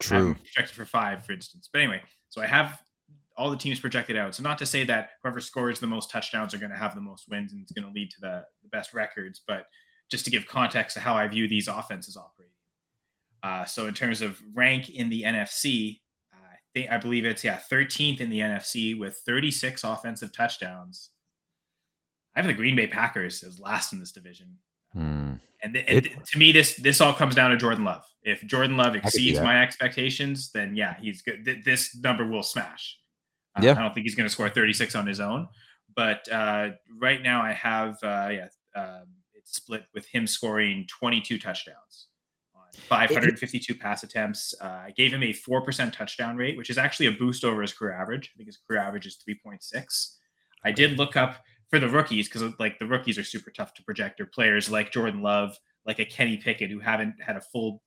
True. 0.00 0.34
projected 0.34 0.74
for 0.74 0.84
five, 0.84 1.24
for 1.24 1.32
instance. 1.32 1.68
But 1.72 1.82
anyway, 1.82 2.02
so 2.28 2.42
I 2.42 2.46
have 2.46 2.80
all 3.36 3.50
the 3.50 3.56
teams 3.56 3.80
projected 3.80 4.16
out. 4.16 4.34
So 4.34 4.42
not 4.42 4.58
to 4.58 4.66
say 4.66 4.84
that 4.84 5.10
whoever 5.22 5.40
scores 5.40 5.80
the 5.80 5.86
most 5.86 6.10
touchdowns 6.10 6.54
are 6.54 6.58
going 6.58 6.70
to 6.70 6.76
have 6.76 6.94
the 6.94 7.00
most 7.00 7.28
wins 7.28 7.52
and 7.52 7.62
it's 7.62 7.72
going 7.72 7.86
to 7.86 7.92
lead 7.92 8.10
to 8.10 8.20
the, 8.20 8.44
the 8.62 8.68
best 8.68 8.94
records, 8.94 9.40
but 9.46 9.66
just 10.10 10.24
to 10.24 10.30
give 10.30 10.46
context 10.46 10.94
to 10.94 11.00
how 11.00 11.14
I 11.14 11.26
view 11.26 11.48
these 11.48 11.68
offenses 11.68 12.16
operating. 12.16 12.52
Uh, 13.42 13.64
so 13.64 13.86
in 13.86 13.94
terms 13.94 14.22
of 14.22 14.40
rank 14.54 14.90
in 14.90 15.08
the 15.08 15.22
NFC, 15.22 16.00
I 16.32 16.56
think 16.72 16.90
I 16.90 16.96
believe 16.96 17.24
it's 17.24 17.44
yeah 17.44 17.60
13th 17.70 18.20
in 18.20 18.30
the 18.30 18.40
NFC 18.40 18.98
with 18.98 19.20
36 19.26 19.84
offensive 19.84 20.32
touchdowns. 20.32 21.10
I 22.36 22.40
have 22.40 22.46
the 22.46 22.52
Green 22.54 22.76
Bay 22.76 22.86
Packers 22.86 23.42
as 23.42 23.60
last 23.60 23.92
in 23.92 24.00
this 24.00 24.12
division. 24.12 24.56
Hmm. 24.92 25.34
And, 25.62 25.74
th- 25.74 25.86
and 25.88 26.26
to 26.26 26.38
me, 26.38 26.52
this 26.52 26.74
this 26.76 27.00
all 27.00 27.14
comes 27.14 27.34
down 27.34 27.50
to 27.50 27.56
Jordan 27.56 27.84
Love. 27.84 28.04
If 28.22 28.44
Jordan 28.46 28.76
Love 28.76 28.94
exceeds 28.96 29.40
my 29.40 29.62
expectations, 29.62 30.50
then 30.52 30.76
yeah, 30.76 30.96
he's 31.00 31.22
good. 31.22 31.44
Th- 31.44 31.64
this 31.64 31.96
number 31.96 32.26
will 32.26 32.42
smash. 32.42 32.98
Uh, 33.56 33.60
Yeah. 33.62 33.72
I 33.72 33.82
don't 33.82 33.94
think 33.94 34.04
he's 34.04 34.14
going 34.14 34.28
to 34.28 34.32
score 34.32 34.48
36 34.50 34.94
on 34.94 35.06
his 35.06 35.20
own, 35.20 35.48
but 35.96 36.30
uh, 36.30 36.70
right 37.00 37.22
now 37.22 37.42
I 37.42 37.52
have 37.52 37.92
uh, 38.02 38.28
yeah, 38.30 38.48
um, 38.76 39.06
it's 39.34 39.56
split 39.56 39.84
with 39.94 40.06
him 40.06 40.26
scoring 40.26 40.86
22 40.88 41.38
touchdowns 41.38 42.08
on 42.54 42.62
552 42.88 43.74
pass 43.74 44.02
attempts. 44.02 44.54
Uh, 44.60 44.64
I 44.86 44.92
gave 44.96 45.12
him 45.12 45.22
a 45.22 45.32
four 45.32 45.62
percent 45.62 45.94
touchdown 45.94 46.36
rate, 46.36 46.56
which 46.58 46.68
is 46.70 46.76
actually 46.78 47.06
a 47.06 47.12
boost 47.12 47.44
over 47.44 47.62
his 47.62 47.72
career 47.72 47.92
average. 47.94 48.30
I 48.34 48.36
think 48.36 48.48
his 48.48 48.58
career 48.68 48.80
average 48.80 49.06
is 49.06 49.18
3.6. 49.28 50.14
I 50.64 50.72
did 50.72 50.98
look 50.98 51.16
up 51.16 51.36
for 51.74 51.80
the 51.80 51.88
rookies 51.88 52.28
because 52.28 52.52
like 52.60 52.78
the 52.78 52.86
rookies 52.86 53.18
are 53.18 53.24
super 53.24 53.50
tough 53.50 53.74
to 53.74 53.82
project. 53.82 54.20
Or 54.20 54.26
players 54.26 54.70
like 54.70 54.92
Jordan 54.92 55.22
Love, 55.22 55.58
like 55.84 55.98
a 55.98 56.04
Kenny 56.04 56.36
Pickett, 56.36 56.70
who 56.70 56.78
haven't 56.78 57.14
had 57.20 57.36
a 57.36 57.40
full 57.40 57.82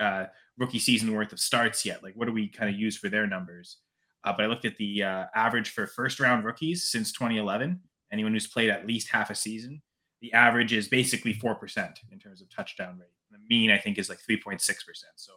uh, 0.00 0.24
rookie 0.58 0.80
season 0.80 1.12
worth 1.14 1.32
of 1.32 1.38
starts 1.38 1.84
yet. 1.84 2.02
Like, 2.02 2.14
what 2.16 2.26
do 2.26 2.32
we 2.32 2.48
kind 2.48 2.68
of 2.68 2.78
use 2.78 2.96
for 2.96 3.08
their 3.08 3.28
numbers? 3.28 3.78
Uh, 4.24 4.32
but 4.36 4.44
I 4.44 4.48
looked 4.48 4.64
at 4.64 4.76
the 4.76 5.04
uh, 5.04 5.24
average 5.36 5.70
for 5.70 5.86
first 5.86 6.18
round 6.18 6.44
rookies 6.44 6.90
since 6.90 7.12
2011. 7.12 7.80
Anyone 8.12 8.32
who's 8.32 8.48
played 8.48 8.70
at 8.70 8.86
least 8.86 9.08
half 9.08 9.30
a 9.30 9.36
season, 9.36 9.82
the 10.20 10.32
average 10.32 10.72
is 10.72 10.88
basically 10.88 11.32
four 11.32 11.54
percent 11.54 12.00
in 12.10 12.18
terms 12.18 12.42
of 12.42 12.50
touchdown 12.50 12.98
rate. 12.98 13.08
The 13.30 13.38
mean 13.48 13.70
I 13.70 13.78
think 13.78 13.98
is 13.98 14.08
like 14.08 14.18
3.6 14.28 14.58
percent. 14.58 15.12
So 15.14 15.32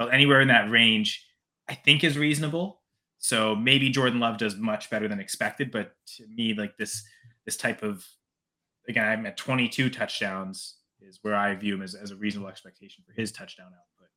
well, 0.00 0.08
anywhere 0.08 0.40
in 0.40 0.48
that 0.48 0.70
range, 0.70 1.24
I 1.68 1.74
think 1.74 2.02
is 2.02 2.18
reasonable. 2.18 2.80
So 3.18 3.54
maybe 3.54 3.90
Jordan 3.90 4.18
Love 4.18 4.38
does 4.38 4.56
much 4.56 4.90
better 4.90 5.06
than 5.06 5.20
expected, 5.20 5.70
but 5.70 5.92
to 6.16 6.26
me, 6.26 6.52
like 6.52 6.76
this 6.76 7.04
this 7.44 7.56
type 7.56 7.82
of 7.82 8.06
again, 8.88 9.06
I'm 9.06 9.26
at 9.26 9.36
22 9.36 9.90
touchdowns 9.90 10.76
is 11.00 11.18
where 11.22 11.34
I 11.34 11.54
view 11.54 11.74
him 11.74 11.82
as, 11.82 11.94
as 11.94 12.10
a 12.10 12.16
reasonable 12.16 12.48
expectation 12.48 13.02
for 13.06 13.12
his 13.12 13.32
touchdown 13.32 13.66
output. 13.66 14.08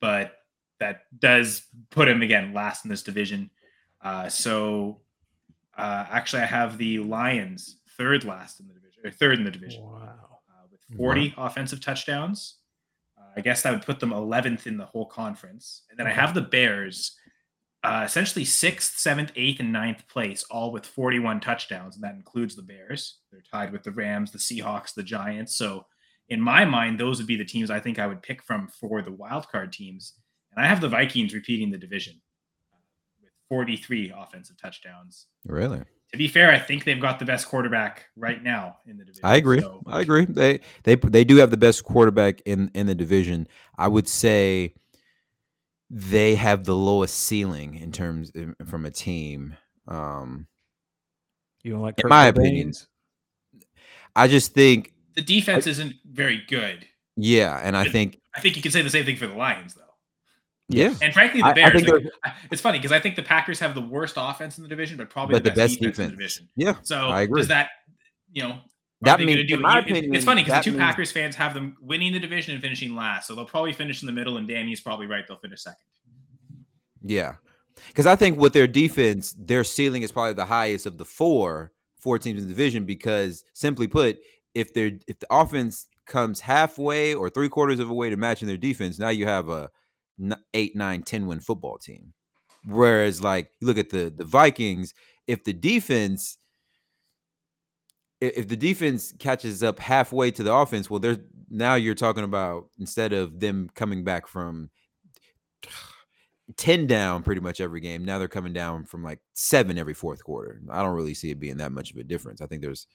But 0.00 0.34
that 0.80 1.02
does 1.18 1.62
put 1.90 2.08
him 2.08 2.22
again 2.22 2.52
last 2.54 2.84
in 2.84 2.90
this 2.90 3.02
division. 3.02 3.50
Uh, 4.02 4.28
so 4.28 5.00
uh, 5.76 6.06
actually, 6.10 6.42
I 6.42 6.46
have 6.46 6.78
the 6.78 6.98
Lions 7.00 7.78
third 7.96 8.24
last 8.24 8.60
in 8.60 8.68
the 8.68 8.74
division, 8.74 9.02
or 9.04 9.10
third 9.10 9.38
in 9.38 9.44
the 9.44 9.50
division 9.50 9.82
Wow. 9.82 10.38
uh, 10.50 10.66
with 10.70 10.80
40 10.96 11.34
offensive 11.36 11.80
touchdowns. 11.80 12.58
Uh, 13.18 13.32
I 13.36 13.40
guess 13.40 13.62
that 13.62 13.72
would 13.72 13.82
put 13.84 14.00
them 14.00 14.10
11th 14.10 14.66
in 14.66 14.76
the 14.76 14.86
whole 14.86 15.06
conference. 15.06 15.82
And 15.90 15.98
then 15.98 16.06
I 16.06 16.10
have 16.12 16.34
the 16.34 16.42
Bears, 16.42 17.16
uh, 17.84 18.02
essentially 18.04 18.44
sixth, 18.44 18.98
seventh, 18.98 19.32
eighth, 19.36 19.60
and 19.60 19.72
ninth 19.72 20.06
place, 20.08 20.44
all 20.50 20.72
with 20.72 20.84
41 20.84 21.40
touchdowns. 21.40 21.94
And 21.94 22.04
that 22.04 22.14
includes 22.14 22.56
the 22.56 22.62
Bears. 22.62 23.18
They're 23.30 23.42
tied 23.52 23.72
with 23.72 23.84
the 23.84 23.92
Rams, 23.92 24.32
the 24.32 24.38
Seahawks, 24.38 24.94
the 24.94 25.02
Giants. 25.02 25.54
So 25.54 25.86
in 26.28 26.40
my 26.40 26.64
mind, 26.64 26.98
those 26.98 27.18
would 27.18 27.26
be 27.26 27.36
the 27.36 27.44
teams 27.44 27.70
I 27.70 27.80
think 27.80 27.98
I 27.98 28.06
would 28.06 28.22
pick 28.22 28.42
from 28.42 28.68
for 28.68 29.00
the 29.02 29.10
wildcard 29.10 29.72
teams. 29.72 30.14
And 30.54 30.64
I 30.64 30.68
have 30.68 30.80
the 30.80 30.88
Vikings 30.88 31.34
repeating 31.34 31.70
the 31.70 31.78
division 31.78 32.20
uh, 32.72 32.78
with 33.22 33.30
43 33.48 34.12
offensive 34.16 34.56
touchdowns. 34.60 35.26
Really? 35.46 35.82
To 36.12 36.16
be 36.16 36.26
fair, 36.26 36.50
I 36.50 36.58
think 36.58 36.84
they've 36.84 37.00
got 37.00 37.18
the 37.18 37.26
best 37.26 37.46
quarterback 37.46 38.06
right 38.16 38.42
now 38.42 38.78
in 38.86 38.96
the 38.96 39.04
division. 39.04 39.24
I 39.24 39.36
agree. 39.36 39.60
So- 39.60 39.82
I 39.86 40.00
agree. 40.00 40.24
They 40.24 40.60
they 40.84 40.94
they 40.96 41.22
do 41.22 41.36
have 41.36 41.50
the 41.50 41.58
best 41.58 41.84
quarterback 41.84 42.40
in 42.46 42.70
in 42.74 42.86
the 42.86 42.94
division. 42.94 43.46
I 43.76 43.88
would 43.88 44.08
say 44.08 44.74
they 45.90 46.34
have 46.34 46.64
the 46.64 46.74
lowest 46.76 47.14
ceiling 47.18 47.74
in 47.76 47.92
terms 47.92 48.30
in- 48.30 48.54
from 48.66 48.84
a 48.84 48.90
team. 48.90 49.56
Um, 49.86 50.46
You 51.64 51.72
don't 51.72 51.82
like 51.82 51.98
In 51.98 52.02
Kirk 52.02 52.10
my 52.10 52.26
opinion, 52.26 52.72
I 54.14 54.28
just 54.28 54.52
think, 54.52 54.92
the 55.14 55.22
defense 55.22 55.66
isn't 55.66 55.96
very 56.04 56.42
good. 56.48 56.86
yeah, 57.16 57.58
and 57.62 57.76
I 57.76 57.88
think, 57.88 58.20
I 58.34 58.40
think 58.40 58.56
you 58.56 58.62
can 58.62 58.70
say 58.72 58.82
the 58.82 58.90
same 58.90 59.04
thing 59.04 59.16
for 59.16 59.26
the 59.26 59.34
Lions, 59.34 59.74
though. 59.74 59.82
yeah, 60.68 60.94
And 61.02 61.12
frankly, 61.12 61.40
the 61.40 61.46
I- 61.46 61.50
I 61.50 61.54
Bears. 61.54 61.82
think 61.82 61.88
like, 61.88 62.34
it's 62.52 62.60
funny 62.62 62.78
because 62.78 62.92
I 62.92 63.00
think 63.00 63.16
the 63.16 63.22
Packers 63.22 63.58
have 63.60 63.74
the 63.74 63.80
worst 63.80 64.14
offense 64.16 64.58
in 64.58 64.62
the 64.62 64.68
division, 64.68 64.96
but 64.98 65.10
probably 65.10 65.34
but 65.34 65.44
the 65.44 65.50
best, 65.50 65.80
defense, 65.80 65.98
in 65.98 66.04
the 66.06 66.10
division. 66.12 66.48
Yeah, 66.56 66.74
So 66.82 67.08
I 67.08 67.22
agree. 67.22 67.40
does 67.40 67.48
that, 67.48 67.70
you 68.32 68.42
know, 68.42 68.50
are 68.50 68.62
That 69.02 69.20
means- 69.20 69.46
do 69.48 69.54
in 69.54 69.60
my 69.62 69.78
it- 69.78 69.84
opinion, 69.84 70.14
it's 70.14 70.24
funny 70.24 70.42
because 70.42 70.64
the 70.64 70.70
two 70.70 70.76
means- 70.76 70.82
Packers 70.82 71.12
fans 71.12 71.36
have 71.36 71.54
them 71.54 71.76
winning 71.80 72.12
the 72.12 72.18
division 72.18 72.54
and 72.54 72.62
finishing 72.62 72.94
last, 72.96 73.28
so 73.28 73.34
they'll 73.34 73.44
probably 73.44 73.72
finish 73.72 74.02
in 74.02 74.06
the 74.06 74.12
middle. 74.12 74.36
And 74.38 74.48
Danny's 74.48 74.80
probably 74.80 75.06
right; 75.06 75.24
they'll 75.26 75.36
finish 75.38 75.62
second. 75.62 75.78
yeah. 77.04 77.36
Because 77.86 78.06
I 78.06 78.16
think 78.16 78.38
with 78.38 78.52
their 78.54 78.66
defense, 78.66 79.36
their 79.38 79.62
ceiling 79.62 80.02
is 80.02 80.10
probably 80.10 80.32
the 80.32 80.44
highest 80.44 80.84
of 80.86 80.98
the 80.98 81.04
four 81.04 81.72
four 82.00 82.18
teams 82.18 82.42
in 82.42 82.48
the 82.48 82.52
division. 82.54 82.84
Because 82.84 83.44
simply 83.54 83.86
put, 83.86 84.18
if 84.54 84.74
they're 84.74 84.98
if 85.06 85.20
the 85.20 85.26
offense 85.30 85.86
comes 86.06 86.40
halfway 86.40 87.14
or 87.14 87.30
three 87.30 87.48
quarters 87.48 87.78
of 87.78 87.88
a 87.90 87.94
way 87.94 88.10
to 88.10 88.16
matching 88.16 88.48
their 88.48 88.56
defense, 88.56 88.98
now 88.98 89.10
you 89.10 89.26
have 89.26 89.48
a 89.48 89.70
eight, 90.54 90.74
nine, 90.74 91.02
10 91.04 91.26
win 91.28 91.38
football 91.38 91.78
team. 91.78 92.12
Whereas, 92.64 93.22
like 93.22 93.52
you 93.60 93.68
look 93.68 93.78
at 93.78 93.90
the 93.90 94.10
the 94.14 94.24
Vikings, 94.24 94.92
if 95.28 95.44
the 95.44 95.52
defense 95.52 96.36
if 98.20 98.48
the 98.48 98.56
defense 98.56 99.12
catches 99.18 99.62
up 99.62 99.78
halfway 99.78 100.30
to 100.32 100.42
the 100.42 100.52
offense, 100.52 100.90
well, 100.90 101.00
there's 101.00 101.18
now 101.50 101.74
you're 101.74 101.94
talking 101.94 102.24
about 102.24 102.68
instead 102.78 103.12
of 103.12 103.40
them 103.40 103.70
coming 103.74 104.04
back 104.04 104.26
from 104.26 104.70
10 106.56 106.86
down 106.86 107.22
pretty 107.22 107.40
much 107.40 107.60
every 107.60 107.80
game, 107.80 108.04
now 108.04 108.18
they're 108.18 108.28
coming 108.28 108.52
down 108.52 108.84
from 108.84 109.02
like 109.02 109.20
seven 109.34 109.78
every 109.78 109.94
fourth 109.94 110.24
quarter. 110.24 110.60
I 110.70 110.82
don't 110.82 110.94
really 110.94 111.14
see 111.14 111.30
it 111.30 111.40
being 111.40 111.58
that 111.58 111.72
much 111.72 111.90
of 111.90 111.98
a 111.98 112.04
difference. 112.04 112.40
I 112.40 112.46
think 112.46 112.62
there's, 112.62 112.86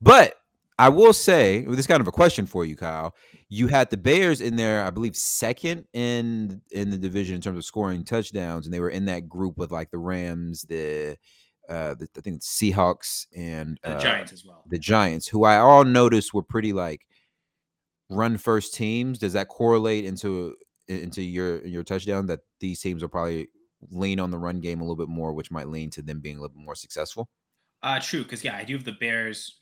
but 0.00 0.34
I 0.78 0.88
will 0.88 1.12
say, 1.12 1.64
this 1.64 1.80
is 1.80 1.86
kind 1.88 2.00
of 2.00 2.06
a 2.06 2.12
question 2.12 2.46
for 2.46 2.64
you, 2.64 2.76
Kyle. 2.76 3.16
You 3.48 3.66
had 3.66 3.90
the 3.90 3.96
Bears 3.96 4.40
in 4.40 4.54
there, 4.54 4.84
I 4.84 4.90
believe, 4.90 5.16
second 5.16 5.84
in 5.92 6.62
in 6.70 6.90
the 6.90 6.98
division 6.98 7.34
in 7.34 7.40
terms 7.40 7.58
of 7.58 7.64
scoring 7.64 8.04
touchdowns, 8.04 8.64
and 8.64 8.72
they 8.72 8.78
were 8.78 8.90
in 8.90 9.06
that 9.06 9.28
group 9.28 9.58
with 9.58 9.72
like 9.72 9.90
the 9.90 9.98
Rams, 9.98 10.62
the 10.62 11.16
uh, 11.68 11.94
the, 11.94 12.08
I 12.16 12.20
think 12.20 12.42
Seahawks 12.42 13.26
and 13.36 13.78
the 13.82 13.96
uh, 13.96 14.00
Giants 14.00 14.32
as 14.32 14.44
well. 14.44 14.64
the 14.68 14.78
Giants, 14.78 15.28
who 15.28 15.44
I 15.44 15.58
all 15.58 15.84
noticed 15.84 16.32
were 16.34 16.42
pretty 16.42 16.72
like 16.72 17.06
run 18.10 18.38
first 18.38 18.74
teams. 18.74 19.18
Does 19.18 19.32
that 19.34 19.48
correlate 19.48 20.04
into 20.04 20.56
into 20.88 21.22
your 21.22 21.64
your 21.66 21.84
touchdown 21.84 22.26
that 22.26 22.40
these 22.60 22.80
teams 22.80 23.02
will 23.02 23.08
probably 23.10 23.48
lean 23.90 24.18
on 24.18 24.30
the 24.30 24.38
run 24.38 24.60
game 24.60 24.80
a 24.80 24.84
little 24.84 24.96
bit 24.96 25.08
more, 25.08 25.32
which 25.32 25.50
might 25.50 25.68
lean 25.68 25.90
to 25.90 26.02
them 26.02 26.20
being 26.20 26.38
a 26.38 26.40
little 26.40 26.56
bit 26.56 26.64
more 26.64 26.74
successful? 26.74 27.28
Uh, 27.82 28.00
true, 28.00 28.22
because 28.24 28.42
yeah, 28.42 28.56
I 28.56 28.64
do 28.64 28.74
have 28.74 28.84
the 28.84 28.92
Bears 28.92 29.58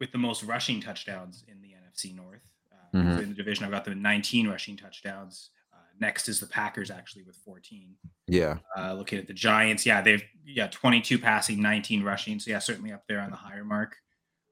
with 0.00 0.12
the 0.12 0.18
most 0.18 0.42
rushing 0.42 0.80
touchdowns 0.80 1.44
in 1.48 1.62
the 1.62 1.68
NFC 1.68 2.14
North. 2.14 2.42
Uh, 2.70 2.98
Mhm. 2.98 3.22
In 3.22 3.28
the 3.30 3.34
division, 3.34 3.64
I've 3.64 3.70
got 3.70 3.84
them 3.84 4.02
19 4.02 4.48
rushing 4.48 4.76
touchdowns. 4.76 5.50
Next 6.00 6.28
is 6.28 6.40
the 6.40 6.46
Packers, 6.46 6.90
actually, 6.90 7.22
with 7.22 7.36
14. 7.44 7.94
Yeah. 8.26 8.58
Uh, 8.76 8.94
looking 8.94 9.18
at 9.18 9.26
the 9.26 9.32
Giants, 9.34 9.86
yeah, 9.86 10.00
they've 10.02 10.22
yeah 10.44 10.66
22 10.68 11.18
passing, 11.18 11.62
19 11.62 12.02
rushing. 12.02 12.38
So 12.40 12.50
yeah, 12.50 12.58
certainly 12.58 12.92
up 12.92 13.04
there 13.08 13.20
on 13.20 13.30
the 13.30 13.36
higher 13.36 13.64
mark. 13.64 13.96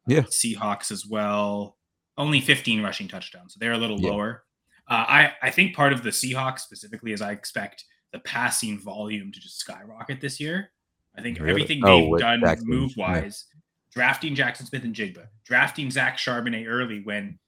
Uh, 0.08 0.14
Yeah. 0.14 0.20
Seahawks 0.22 0.90
as 0.92 1.06
well, 1.06 1.76
only 2.16 2.40
15 2.40 2.82
rushing 2.82 3.08
touchdowns, 3.08 3.54
so 3.54 3.58
they're 3.60 3.72
a 3.72 3.78
little 3.78 4.00
Yeah. 4.00 4.10
lower. 4.10 4.44
Uh, 4.88 5.04
I 5.08 5.32
I 5.42 5.50
think 5.50 5.74
part 5.74 5.92
of 5.92 6.02
the 6.02 6.10
Seahawks 6.10 6.60
specifically 6.60 7.12
is 7.12 7.20
I 7.22 7.32
expect 7.32 7.84
the 8.12 8.18
passing 8.20 8.78
volume 8.78 9.32
to 9.32 9.40
just 9.40 9.58
skyrocket 9.58 10.20
this 10.20 10.38
year. 10.38 10.70
I 11.16 11.22
think 11.22 11.38
Really? 11.38 11.50
everything 11.50 11.80
Oh, 11.84 12.12
they've 12.16 12.20
done 12.20 12.42
move 12.62 12.92
wise, 12.96 13.46
drafting 13.92 14.34
Jaxon 14.36 14.66
Smith-Njigba, 14.66 15.26
drafting 15.44 15.90
Zach 15.90 16.18
Charbonnet 16.18 16.66
early 16.68 17.00
when, 17.02 17.38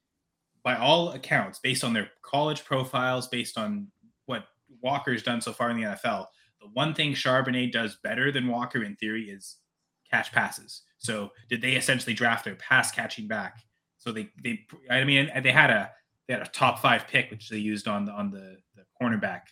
by 0.65 0.77
all 0.77 1.13
accounts, 1.13 1.61
based 1.61 1.85
on 1.85 1.93
their 1.93 2.11
college 2.23 2.65
profiles, 2.65 3.29
based 3.29 3.59
on 3.59 3.87
what 4.27 4.47
Walker's 4.83 5.23
done 5.23 5.41
so 5.41 5.53
far 5.53 5.71
in 5.71 5.77
the 5.77 5.83
NFL, 5.85 6.27
the 6.61 6.69
one 6.73 6.95
thing 6.95 7.13
Charbonnet 7.13 7.71
does 7.71 7.99
better 8.03 8.33
than 8.33 8.49
Walker 8.49 8.83
in 8.83 8.97
theory 8.97 9.29
is 9.31 9.59
catch 10.11 10.33
passes. 10.33 10.83
So 10.99 11.31
did 11.51 11.61
they 11.61 11.73
essentially 11.73 12.15
draft 12.15 12.45
their 12.45 12.55
pass 12.57 12.91
catching 12.91 13.29
back? 13.29 13.59
So 13.99 14.11
they 14.11 14.31
they 14.43 14.67
I 14.91 15.05
mean 15.05 15.31
they 15.43 15.53
had 15.53 15.71
a 15.71 15.91
they 16.27 16.35
had 16.35 16.43
a 16.43 16.51
top 16.51 16.81
five 16.81 17.07
pick 17.07 17.31
which 17.31 17.49
they 17.51 17.59
used 17.59 17.87
on 17.87 18.07
the 18.07 18.13
on 18.13 18.31
the, 18.31 18.57
the 18.75 18.83
cornerback 19.01 19.43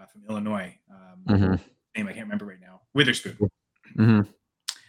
uh, 0.00 0.06
from 0.06 0.22
Illinois. 0.28 0.76
Um, 0.90 1.36
Mhm. 1.36 1.60
Name 1.96 2.08
I 2.08 2.12
can't 2.12 2.26
remember 2.26 2.46
right 2.46 2.60
now. 2.60 2.80
Witherspoon. 2.92 3.38
Mhm. 3.96 4.28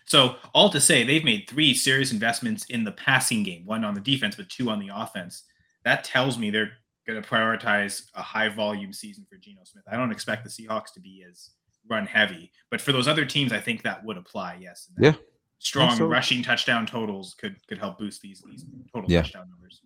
So 0.05 0.35
all 0.53 0.69
to 0.69 0.79
say, 0.79 1.03
they've 1.03 1.23
made 1.23 1.49
three 1.49 1.73
serious 1.73 2.11
investments 2.11 2.65
in 2.65 2.83
the 2.83 2.91
passing 2.91 3.41
game, 3.43 3.65
one 3.65 3.83
on 3.83 3.95
the 3.95 4.01
defense, 4.01 4.35
but 4.35 4.49
two 4.49 4.69
on 4.69 4.79
the 4.79 4.89
offense. 4.93 5.43
That 5.85 6.03
tells 6.03 6.37
me 6.37 6.49
they're 6.49 6.71
going 7.07 7.21
to 7.21 7.27
prioritize 7.27 8.03
a 8.15 8.21
high 8.21 8.49
volume 8.49 8.91
season 8.91 9.25
for 9.29 9.37
Geno 9.37 9.61
Smith. 9.63 9.83
I 9.89 9.95
don't 9.95 10.11
expect 10.11 10.43
the 10.43 10.49
Seahawks 10.49 10.91
to 10.95 10.99
be 10.99 11.23
as 11.29 11.51
run 11.87 12.05
heavy, 12.07 12.51
but 12.71 12.81
for 12.81 12.91
those 12.91 13.07
other 13.07 13.23
teams, 13.25 13.53
I 13.53 13.59
think 13.59 13.83
that 13.83 14.03
would 14.03 14.17
apply. 14.17 14.57
Yes. 14.59 14.89
Yeah. 14.99 15.13
Strong 15.59 15.97
so. 15.97 16.05
rushing 16.07 16.43
touchdown 16.43 16.85
totals 16.85 17.35
could 17.39 17.55
could 17.67 17.77
help 17.77 17.97
boost 17.99 18.21
these 18.21 18.43
these 18.49 18.65
total 18.93 19.09
Yeah. 19.09 19.21
touchdown 19.21 19.49
numbers. 19.49 19.81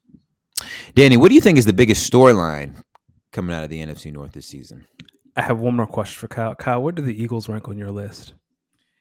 Danny, 0.96 1.18
what 1.18 1.30
do 1.30 1.36
you 1.36 1.42
think 1.42 1.58
is 1.58 1.66
the 1.66 1.74
biggest 1.74 2.12
storyline 2.12 2.82
coming 3.32 3.56
out 3.56 3.64
of 3.64 3.70
the 3.70 3.82
NFC 3.82 4.12
North 4.12 4.32
this 4.32 4.48
season? 4.48 4.86
I 5.36 5.42
have 5.42 5.60
one 5.60 5.76
more 5.76 5.88
question 5.88 6.18
for 6.20 6.28
Kyle. 6.28 6.56
Kyle, 6.56 6.82
what 6.82 6.96
do 6.96 7.02
the 7.02 7.22
Eagles 7.22 7.48
rank 7.48 7.68
on 7.70 7.78
your 7.78 7.92
list? 7.92 8.34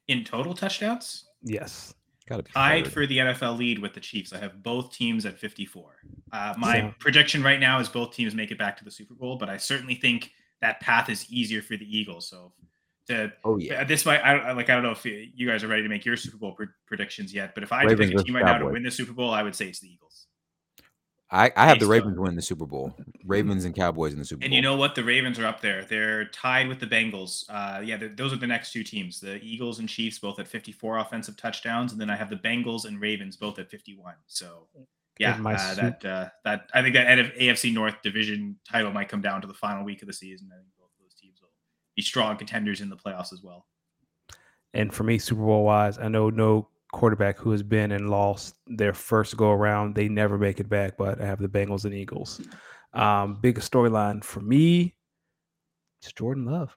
In 0.08 0.24
total 0.24 0.54
touchdowns, 0.54 1.24
Yes. 1.42 1.94
Got 2.28 2.36
to 2.38 2.42
be 2.44 2.50
tied 2.52 2.84
third. 2.84 2.92
for 2.92 3.06
the 3.06 3.18
NFL 3.18 3.56
lead 3.58 3.78
with 3.78 3.94
the 3.94 4.00
Chiefs. 4.00 4.32
I 4.32 4.38
have 4.38 4.62
both 4.62 4.92
teams 4.92 5.24
at 5.26 5.38
54. 5.38 5.96
Uh, 6.32 6.54
my 6.58 6.80
So- 6.80 6.94
prediction 6.98 7.42
right 7.42 7.58
now 7.60 7.78
is 7.80 7.88
both 7.88 8.14
teams 8.14 8.34
make 8.34 8.50
it 8.50 8.58
back 8.58 8.76
to 8.78 8.84
the 8.84 8.90
Super 8.90 9.14
Bowl, 9.14 9.36
but 9.36 9.48
I 9.48 9.56
certainly 9.56 9.94
think 9.94 10.32
that 10.60 10.80
path 10.80 11.08
is 11.08 11.26
easier 11.32 11.62
for 11.62 11.76
the 11.76 11.84
Eagles. 11.98 12.28
So 12.28 12.52
to 13.08 13.32
Oh 13.44 13.56
yeah. 13.58 13.84
this 13.84 14.04
might 14.04 14.18
I, 14.20 14.52
like 14.52 14.68
I 14.68 14.74
don't 14.74 14.82
know 14.82 14.90
if 14.90 15.04
you 15.04 15.48
guys 15.48 15.64
are 15.64 15.68
ready 15.68 15.82
to 15.82 15.88
make 15.88 16.04
your 16.04 16.16
Super 16.16 16.36
Bowl 16.36 16.52
pre- 16.52 16.66
predictions 16.86 17.32
yet, 17.34 17.54
but 17.54 17.62
if 17.64 17.72
I 17.72 17.80
had 17.80 17.88
to 17.88 17.96
pick 17.96 18.14
a 18.14 18.22
team 18.22 18.36
right 18.36 18.44
now 18.44 18.58
to 18.58 18.66
win 18.66 18.82
the 18.82 18.90
Super 18.90 19.12
Bowl, 19.14 19.30
I 19.32 19.42
would 19.42 19.54
say 19.56 19.66
it's 19.68 19.80
the 19.80 19.88
Eagles. 19.90 20.26
I, 21.30 21.52
I 21.56 21.66
have 21.66 21.78
the 21.78 21.86
Ravens 21.86 22.18
win 22.18 22.34
the 22.36 22.42
Super 22.42 22.64
Bowl. 22.64 22.96
Ravens 23.26 23.66
and 23.66 23.74
Cowboys 23.74 24.14
in 24.14 24.18
the 24.18 24.24
Super 24.24 24.40
Bowl. 24.40 24.46
And 24.46 24.54
you 24.54 24.62
know 24.62 24.76
what? 24.76 24.94
The 24.94 25.04
Ravens 25.04 25.38
are 25.38 25.44
up 25.44 25.60
there. 25.60 25.84
They're 25.84 26.24
tied 26.26 26.68
with 26.68 26.80
the 26.80 26.86
Bengals. 26.86 27.44
Uh, 27.50 27.82
yeah, 27.82 27.98
those 28.14 28.32
are 28.32 28.36
the 28.36 28.46
next 28.46 28.72
two 28.72 28.82
teams: 28.82 29.20
the 29.20 29.36
Eagles 29.42 29.78
and 29.78 29.88
Chiefs, 29.88 30.18
both 30.18 30.38
at 30.38 30.48
54 30.48 30.98
offensive 30.98 31.36
touchdowns, 31.36 31.92
and 31.92 32.00
then 32.00 32.08
I 32.08 32.16
have 32.16 32.30
the 32.30 32.36
Bengals 32.36 32.86
and 32.86 32.98
Ravens, 32.98 33.36
both 33.36 33.58
at 33.58 33.70
51. 33.70 34.14
So, 34.26 34.68
yeah, 35.18 35.36
my 35.36 35.54
uh, 35.54 35.74
that 35.74 36.04
uh, 36.04 36.28
that 36.44 36.70
I 36.72 36.80
think 36.80 36.94
that 36.94 37.06
NF 37.06 37.38
AFC 37.38 37.74
North 37.74 38.00
division 38.02 38.56
title 38.66 38.90
might 38.90 39.10
come 39.10 39.20
down 39.20 39.42
to 39.42 39.46
the 39.46 39.54
final 39.54 39.84
week 39.84 40.00
of 40.00 40.08
the 40.08 40.14
season. 40.14 40.48
I 40.50 40.56
think 40.56 40.68
both 40.78 40.90
of 40.98 41.04
those 41.04 41.14
teams 41.14 41.42
will 41.42 41.50
be 41.94 42.02
strong 42.02 42.38
contenders 42.38 42.80
in 42.80 42.88
the 42.88 42.96
playoffs 42.96 43.34
as 43.34 43.42
well. 43.42 43.66
And 44.72 44.94
for 44.94 45.04
me, 45.04 45.18
Super 45.18 45.42
Bowl 45.42 45.64
wise, 45.64 45.98
I 45.98 46.08
know 46.08 46.30
no 46.30 46.68
quarterback 46.92 47.38
who 47.38 47.51
has 47.51 47.62
been 47.62 47.92
and 47.92 48.11
lost 48.11 48.55
their 48.66 48.92
first 48.94 49.37
go 49.37 49.51
around, 49.51 49.94
they 49.94 50.09
never 50.09 50.38
make 50.38 50.61
it 50.61 50.68
back. 50.68 50.96
But 50.96 51.20
I 51.20 51.27
have 51.27 51.40
the 51.40 51.48
Bengals 51.48 51.85
and 51.85 51.94
Eagles. 51.94 52.40
Um, 52.94 53.38
biggest 53.40 53.70
storyline 53.70 54.24
for 54.24 54.40
me 54.40 54.94
is 56.03 56.12
Jordan 56.12 56.46
Love. 56.46 56.74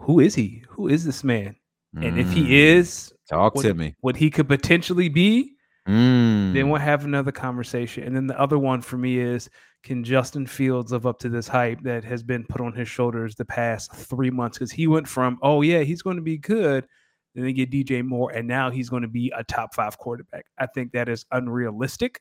Who 0.00 0.20
is 0.20 0.34
he? 0.34 0.64
Who 0.70 0.88
is 0.88 1.04
this 1.04 1.22
man? 1.22 1.56
And 1.96 2.18
if 2.18 2.28
Mm, 2.28 2.32
he 2.32 2.60
is 2.62 3.12
talk 3.28 3.54
what- 3.56 3.62
to 3.62 3.74
me. 3.74 3.94
what 4.00 4.16
he 4.16 4.30
could 4.30 4.48
potentially 4.48 5.08
be, 5.08 5.56
Mm. 5.88 6.52
then 6.54 6.68
we'll 6.68 6.80
have 6.80 7.04
another 7.04 7.32
conversation. 7.32 8.04
And 8.04 8.14
then 8.14 8.26
the 8.28 8.38
other 8.40 8.58
one 8.58 8.80
for 8.80 8.96
me 8.96 9.18
is 9.18 9.50
can 9.82 10.04
Justin 10.04 10.46
Fields 10.46 10.92
live 10.92 11.06
up 11.06 11.18
to 11.20 11.28
this 11.28 11.48
hype 11.48 11.80
that 11.82 12.04
has 12.04 12.22
been 12.22 12.44
put 12.44 12.60
on 12.60 12.74
his 12.74 12.86
shoulders 12.88 13.34
the 13.34 13.44
past 13.44 13.92
three 13.94 14.30
months? 14.30 14.58
Because 14.58 14.70
he 14.72 14.86
went 14.86 15.08
from, 15.08 15.38
oh, 15.42 15.62
yeah, 15.62 15.80
he's 15.80 16.02
going 16.02 16.16
to 16.16 16.22
be 16.22 16.36
good. 16.38 16.86
Then 17.34 17.44
they 17.44 17.52
get 17.52 17.70
DJ 17.70 18.04
Moore, 18.04 18.32
and 18.32 18.48
now 18.48 18.70
he's 18.70 18.88
going 18.88 19.02
to 19.02 19.08
be 19.08 19.32
a 19.36 19.44
top 19.44 19.74
five 19.74 19.96
quarterback. 19.98 20.46
I 20.58 20.66
think 20.66 20.92
that 20.92 21.08
is 21.08 21.24
unrealistic. 21.30 22.20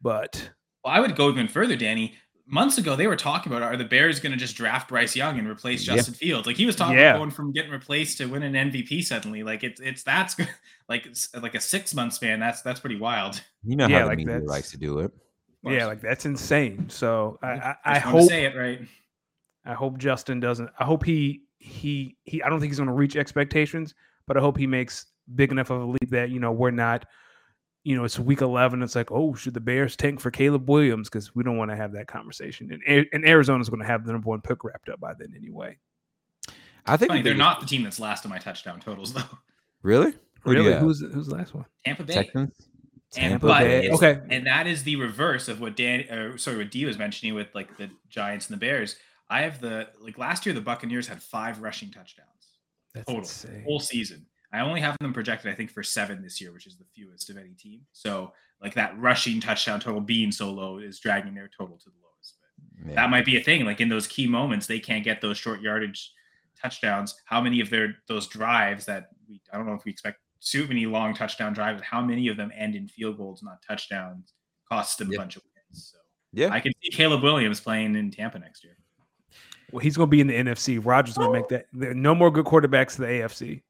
But 0.00 0.50
Well, 0.84 0.94
I 0.94 1.00
would 1.00 1.16
go 1.16 1.28
even 1.30 1.48
further, 1.48 1.76
Danny. 1.76 2.14
Months 2.48 2.78
ago, 2.78 2.94
they 2.94 3.08
were 3.08 3.16
talking 3.16 3.50
about 3.52 3.62
are 3.62 3.76
the 3.76 3.84
Bears 3.84 4.20
going 4.20 4.30
to 4.30 4.38
just 4.38 4.54
draft 4.56 4.88
Bryce 4.88 5.16
Young 5.16 5.36
and 5.38 5.48
replace 5.48 5.84
Yeah. 5.86 5.96
Justin 5.96 6.14
Fields? 6.14 6.46
Like 6.46 6.56
he 6.56 6.64
was 6.66 6.76
talking 6.76 6.96
Yeah. 6.96 7.10
about 7.10 7.18
going 7.18 7.30
from 7.32 7.50
getting 7.52 7.72
replaced 7.72 8.18
to 8.18 8.26
winning 8.26 8.54
an 8.54 8.70
MVP 8.70 9.02
suddenly. 9.04 9.42
Like 9.42 9.64
it's 9.64 9.80
it's 9.80 10.04
that's 10.04 10.36
like 10.88 11.06
it's 11.06 11.34
like 11.34 11.56
a 11.56 11.60
six 11.60 11.92
month 11.92 12.12
span. 12.12 12.38
That's 12.38 12.62
that's 12.62 12.78
pretty 12.78 13.00
wild. 13.00 13.42
You 13.64 13.74
know 13.74 13.88
Yeah, 13.88 13.98
how 13.98 14.04
the 14.04 14.08
like 14.10 14.18
media 14.18 14.34
that's- 14.34 14.48
likes 14.48 14.70
to 14.70 14.76
do 14.78 15.00
it. 15.00 15.10
Yeah, 15.64 15.86
like 15.86 16.00
that's 16.00 16.24
insane. 16.26 16.88
So 16.88 17.40
I, 17.42 17.48
I, 17.48 17.74
I 17.84 17.94
Just 17.94 18.06
wanted 18.06 18.18
to 18.18 18.20
hope 18.20 18.28
say 18.28 18.44
it 18.44 18.56
right. 18.56 18.80
I 19.64 19.74
hope 19.74 19.98
Justin 19.98 20.38
doesn't. 20.38 20.70
I 20.78 20.84
hope 20.84 21.02
he 21.04 21.40
he 21.58 22.16
he. 22.24 22.42
I 22.42 22.48
don't 22.48 22.60
think 22.60 22.70
he's 22.70 22.78
going 22.78 22.88
to 22.88 22.94
reach 22.94 23.16
expectations, 23.16 23.94
but 24.26 24.36
I 24.36 24.40
hope 24.40 24.56
he 24.56 24.66
makes 24.66 25.06
big 25.34 25.50
enough 25.50 25.70
of 25.70 25.82
a 25.82 25.84
leap 25.84 26.10
that 26.10 26.30
you 26.30 26.40
know 26.40 26.52
we're 26.52 26.70
not. 26.70 27.06
You 27.84 27.94
know, 27.94 28.04
it's 28.04 28.18
week 28.18 28.40
eleven. 28.40 28.82
It's 28.82 28.96
like, 28.96 29.12
oh, 29.12 29.34
should 29.34 29.54
the 29.54 29.60
Bears 29.60 29.94
tank 29.94 30.20
for 30.20 30.30
Caleb 30.32 30.68
Williams? 30.68 31.08
Because 31.08 31.34
we 31.36 31.44
don't 31.44 31.56
want 31.56 31.70
to 31.70 31.76
have 31.76 31.92
that 31.92 32.08
conversation. 32.08 32.72
And, 32.72 32.82
A- 32.88 33.08
and 33.14 33.24
Arizona's 33.24 33.68
going 33.68 33.80
to 33.80 33.86
have 33.86 34.04
the 34.04 34.10
number 34.10 34.28
one 34.28 34.40
pick 34.40 34.64
wrapped 34.64 34.88
up 34.88 34.98
by 34.98 35.14
then 35.16 35.32
anyway. 35.36 35.78
I 36.84 36.96
think 36.96 37.10
Funny, 37.10 37.22
they're 37.22 37.34
not 37.34 37.60
the 37.60 37.66
team 37.66 37.84
that's 37.84 38.00
last 38.00 38.24
in 38.24 38.30
my 38.30 38.38
touchdown 38.38 38.80
totals 38.80 39.12
though. 39.12 39.22
really. 39.82 40.14
Who 40.42 40.52
Really? 40.52 40.78
Who's 40.78 41.00
who's 41.00 41.26
the 41.26 41.34
last 41.34 41.54
one? 41.54 41.66
Tampa 41.84 42.04
Bay. 42.04 42.14
Texans. 42.14 42.54
Tampa 43.12 43.46
but 43.46 43.60
Bay. 43.60 43.90
Okay. 43.90 44.20
and 44.30 44.46
that 44.46 44.66
is 44.66 44.82
the 44.82 44.96
reverse 44.96 45.48
of 45.48 45.60
what 45.60 45.76
Dan, 45.76 46.08
uh, 46.08 46.36
sorry, 46.36 46.58
what 46.58 46.70
D 46.70 46.84
was 46.84 46.98
mentioning 46.98 47.34
with 47.34 47.54
like 47.54 47.76
the 47.76 47.90
Giants 48.08 48.48
and 48.48 48.54
the 48.54 48.60
Bears. 48.60 48.96
I 49.28 49.42
have 49.42 49.60
the 49.60 49.88
like 50.00 50.18
last 50.18 50.46
year 50.46 50.54
the 50.54 50.60
Buccaneers 50.60 51.06
had 51.08 51.22
five 51.22 51.60
rushing 51.60 51.90
touchdowns. 51.90 52.28
That's 52.94 53.06
total 53.06 53.22
insane. 53.22 53.62
whole 53.64 53.80
season. 53.80 54.26
I 54.52 54.60
only 54.60 54.80
have 54.80 54.96
them 55.00 55.12
projected, 55.12 55.50
I 55.52 55.54
think, 55.54 55.70
for 55.70 55.82
seven 55.82 56.22
this 56.22 56.40
year, 56.40 56.52
which 56.52 56.66
is 56.66 56.76
the 56.76 56.84
fewest 56.94 57.28
of 57.30 57.36
any 57.36 57.50
team. 57.54 57.80
So, 57.92 58.32
like 58.62 58.74
that 58.74 58.98
rushing 58.98 59.40
touchdown 59.40 59.80
total 59.80 60.00
being 60.00 60.30
so 60.32 60.50
low 60.50 60.78
is 60.78 60.98
dragging 61.00 61.34
their 61.34 61.48
total 61.48 61.76
to 61.78 61.90
the 61.90 61.96
lowest. 62.02 62.36
But 62.40 62.90
Yeah. 62.90 62.94
that 62.94 63.10
might 63.10 63.24
be 63.26 63.36
a 63.36 63.42
thing. 63.42 63.64
Like 63.64 63.80
in 63.80 63.88
those 63.88 64.06
key 64.06 64.26
moments, 64.26 64.66
they 64.66 64.78
can't 64.80 65.04
get 65.04 65.20
those 65.20 65.36
short 65.36 65.60
yardage 65.60 66.12
touchdowns. 66.60 67.14
How 67.24 67.40
many 67.40 67.60
of 67.60 67.68
their 67.68 67.96
those 68.06 68.28
drives 68.28 68.86
that 68.86 69.08
we 69.28 69.42
I 69.52 69.56
don't 69.58 69.66
know 69.66 69.74
if 69.74 69.84
we 69.84 69.90
expect 69.90 70.20
too 70.40 70.66
many 70.68 70.86
long 70.86 71.12
touchdown 71.12 71.52
drives, 71.52 71.82
how 71.82 72.00
many 72.00 72.28
of 72.28 72.36
them 72.36 72.52
end 72.54 72.76
in 72.76 72.86
field 72.88 73.16
goals, 73.18 73.42
not 73.42 73.60
touchdowns, 73.66 74.32
cost 74.68 74.98
them 74.98 75.10
Yeah. 75.10 75.16
a 75.16 75.18
bunch 75.20 75.36
of 75.36 75.42
wins. 75.54 75.90
So 75.92 75.98
yeah. 76.32 76.50
I 76.50 76.60
can 76.60 76.72
see 76.82 76.90
Caleb 76.90 77.22
Williams 77.22 77.60
playing 77.60 77.96
in 77.96 78.10
Tampa 78.12 78.38
next 78.38 78.62
year. 78.64 78.78
Well, 79.72 79.80
he's 79.80 79.96
going 79.96 80.08
to 80.08 80.10
be 80.10 80.20
in 80.20 80.26
the 80.28 80.34
NFC. 80.34 80.80
Rodgers 80.82 81.16
going 81.16 81.32
to 81.32 81.38
make 81.40 81.48
that. 81.48 81.66
There 81.72 81.90
are 81.90 81.94
no 81.94 82.14
more 82.14 82.30
good 82.30 82.44
quarterbacks 82.44 82.94
to 82.96 83.00
the 83.02 83.06
AFC. 83.08 83.62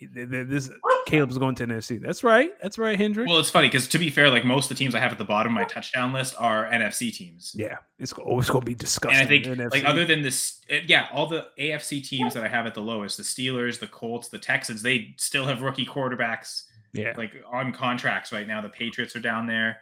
Th- 0.00 0.28
th- 0.30 0.48
This 0.48 0.70
Caleb's 1.06 1.38
going 1.38 1.54
to 1.56 1.66
NFC. 1.66 2.00
That's 2.00 2.24
right. 2.24 2.50
That's 2.62 2.78
right, 2.78 2.98
Hendrick. 2.98 3.28
Well, 3.28 3.38
it's 3.38 3.50
funny 3.50 3.68
because 3.68 3.86
to 3.88 3.98
be 3.98 4.10
fair, 4.10 4.30
like 4.30 4.44
most 4.44 4.70
of 4.70 4.76
the 4.76 4.82
teams 4.82 4.94
I 4.94 4.98
have 5.00 5.12
at 5.12 5.18
the 5.18 5.24
bottom 5.24 5.52
of 5.52 5.54
my 5.54 5.64
touchdown 5.64 6.12
list 6.12 6.34
are 6.38 6.66
NFC 6.66 7.14
teams. 7.14 7.54
yeah, 7.56 7.76
it's 7.98 8.12
always 8.14 8.48
going 8.50 8.62
to 8.62 8.66
be 8.66 8.74
disgusting. 8.74 9.20
And 9.20 9.26
I 9.26 9.28
think, 9.28 9.44
NFC. 9.44 9.70
like, 9.70 9.84
other 9.84 10.04
than 10.04 10.22
this, 10.22 10.60
uh, 10.72 10.76
yeah, 10.86 11.06
all 11.12 11.26
the 11.26 11.46
AFC 11.58 12.06
teams 12.06 12.34
that 12.34 12.42
I 12.42 12.48
have 12.48 12.66
at 12.66 12.74
the 12.74 12.80
lowest, 12.80 13.16
the 13.18 13.22
Steelers, 13.22 13.78
the 13.78 13.86
Colts, 13.86 14.28
the 14.28 14.38
Texans, 14.38 14.82
they 14.82 15.14
still 15.16 15.44
have 15.46 15.62
rookie 15.62 15.86
quarterbacks 15.86 16.64
yeah, 16.92 17.12
like 17.16 17.32
on 17.50 17.72
contracts 17.72 18.32
right 18.32 18.46
now. 18.46 18.60
The 18.60 18.68
Patriots 18.68 19.14
are 19.16 19.20
down 19.20 19.46
there. 19.46 19.78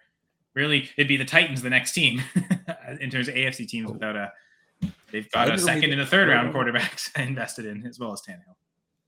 Really, 0.54 0.90
it'd 0.96 1.08
be 1.08 1.16
the 1.16 1.24
Titans, 1.24 1.62
the 1.62 1.70
next 1.70 1.92
team 1.92 2.22
in 3.00 3.10
terms 3.10 3.28
of 3.28 3.34
AFC 3.34 3.66
teams 3.68 3.88
Oh. 3.88 3.92
without 3.94 4.16
a. 4.16 4.32
They've 5.12 5.30
got 5.30 5.52
a 5.52 5.58
second 5.58 5.92
and 5.92 6.00
a 6.00 6.06
third 6.06 6.28
round 6.28 6.54
quarterbacks 6.54 7.10
invested 7.18 7.66
in, 7.66 7.86
as 7.86 7.98
well 7.98 8.12
as 8.12 8.22
Tannehill. 8.22 8.56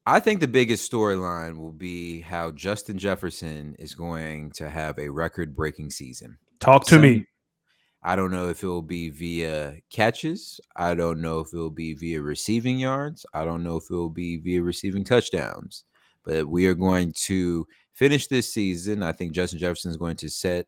I 0.07 0.21
think 0.21 0.41
the 0.41 0.49
biggest 0.49 0.91
storyline 0.91 1.57
will 1.57 1.73
be 1.73 2.21
how 2.21 2.51
Justin 2.51 2.99
Jefferson 2.99 3.75
is 3.79 3.95
going 3.95 4.51
to 4.53 4.69
have 4.69 4.99
a 4.99 5.09
record-breaking 5.09 5.91
season. 5.91 6.37
talk 6.61 6.85
to 6.87 6.99
me. 6.99 7.27
I 8.03 8.17
don't 8.17 8.31
know 8.31 8.51
if 8.51 8.63
it 8.63 8.67
will 8.67 8.83
be 8.83 9.09
via 9.09 9.77
catches. 9.91 10.61
I 10.77 10.95
don't 10.95 11.23
know 11.23 11.41
if 11.41 11.55
it 11.55 11.57
will 11.57 11.71
be 11.71 11.95
via 11.95 12.21
receiving 12.21 12.79
yards. 12.79 13.25
I 13.33 13.47
don't 13.47 13.65
know 13.65 13.77
if 13.77 13.85
it 13.85 13.95
will 13.95 14.11
be 14.11 14.37
via 14.37 14.63
receiving 14.63 15.05
touchdowns. 15.05 15.85
But 16.23 16.47
we 16.47 16.67
are 16.67 16.75
going 16.75 17.15
to 17.25 17.67
finish 17.95 18.27
this 18.27 18.53
season. 18.53 19.03
I 19.03 19.13
think 19.13 19.33
Justin 19.33 19.59
Jefferson 19.59 19.91
is 19.91 19.97
going 19.97 20.17
to 20.17 20.29
set 20.29 20.67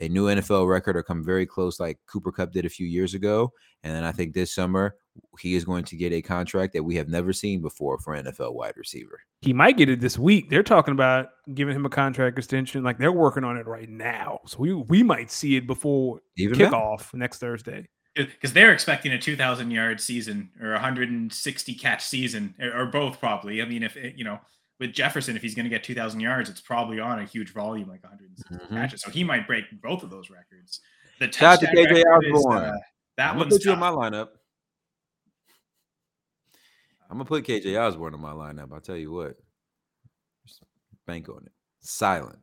a 0.00 0.08
new 0.08 0.26
NFL 0.26 0.68
record 0.68 0.96
or 0.96 1.02
come 1.02 1.24
very 1.24 1.46
close, 1.46 1.78
like 1.78 1.98
Cooper 2.06 2.32
Kupp 2.32 2.52
did 2.52 2.64
a 2.64 2.70
few 2.70 2.86
years 2.86 3.14
ago. 3.14 3.52
And 3.82 3.94
then 3.94 4.04
I 4.04 4.12
think 4.12 4.34
this 4.34 4.54
summer 4.54 4.96
he 5.38 5.54
is 5.54 5.64
going 5.64 5.84
to 5.84 5.96
get 5.96 6.12
a 6.12 6.22
contract 6.22 6.72
that 6.72 6.82
we 6.82 6.96
have 6.96 7.08
never 7.08 7.32
seen 7.32 7.60
before 7.60 7.98
for 7.98 8.16
NFL 8.16 8.54
wide 8.54 8.74
receiver. 8.76 9.20
He 9.42 9.52
might 9.52 9.76
get 9.76 9.88
it 9.88 10.00
this 10.00 10.18
week. 10.18 10.50
They're 10.50 10.62
talking 10.62 10.92
about 10.92 11.28
giving 11.54 11.76
him 11.76 11.86
a 11.86 11.90
contract 11.90 12.38
extension. 12.38 12.82
Like 12.82 12.98
they're 12.98 13.12
working 13.12 13.44
on 13.44 13.56
it 13.56 13.66
right 13.66 13.88
now. 13.88 14.40
So 14.46 14.58
we 14.58 14.72
we 14.72 15.02
might 15.02 15.30
see 15.30 15.56
it 15.56 15.66
before 15.66 16.20
Even 16.36 16.58
kickoff 16.58 17.12
next 17.14 17.38
Thursday. 17.38 17.86
because 18.14 18.52
they're 18.52 18.72
expecting 18.72 19.12
a 19.12 19.18
2,000 19.18 19.70
yard 19.70 20.00
season 20.00 20.50
or 20.60 20.72
160 20.72 21.74
catch 21.74 22.04
season, 22.04 22.54
or, 22.60 22.82
or 22.82 22.86
both 22.86 23.20
probably. 23.20 23.62
I 23.62 23.66
mean, 23.66 23.82
if 23.82 23.96
it, 23.96 24.16
you 24.16 24.24
know, 24.24 24.40
with 24.80 24.92
Jefferson, 24.92 25.36
if 25.36 25.42
he's 25.42 25.54
going 25.54 25.64
to 25.64 25.70
get 25.70 25.84
2,000 25.84 26.20
yards, 26.20 26.50
it's 26.50 26.60
probably 26.60 26.98
on 27.00 27.18
a 27.20 27.24
huge 27.24 27.52
volume, 27.52 27.88
like 27.88 28.02
160 28.02 28.54
Mhm. 28.66 28.68
catches. 28.76 29.02
So 29.02 29.10
he 29.10 29.22
might 29.24 29.46
break 29.46 29.64
both 29.80 30.02
of 30.02 30.10
those 30.10 30.30
records. 30.30 30.80
The 31.20 31.30
Shout 31.30 31.60
to 31.60 31.66
KJ 31.66 31.92
record 32.04 32.24
is, 32.26 32.32
Osborn. 32.34 32.56
uh, 32.64 32.72
that 33.16 33.28
I'm 33.30 33.34
gonna 33.34 33.44
one's 33.44 33.54
put 33.58 33.64
you 33.66 33.72
in 33.72 33.78
my 33.78 33.90
lineup. 33.90 34.30
I'm 37.08 37.18
gonna 37.18 37.24
put 37.26 37.44
KJ 37.44 37.76
Osborn 37.76 38.14
in 38.14 38.20
my 38.20 38.32
lineup. 38.32 38.72
I'll 38.72 38.80
tell 38.80 38.96
you 38.96 39.12
what. 39.12 39.36
Just 40.46 40.64
bank 41.06 41.28
on 41.28 41.44
it. 41.46 41.52
Silent. 41.80 42.40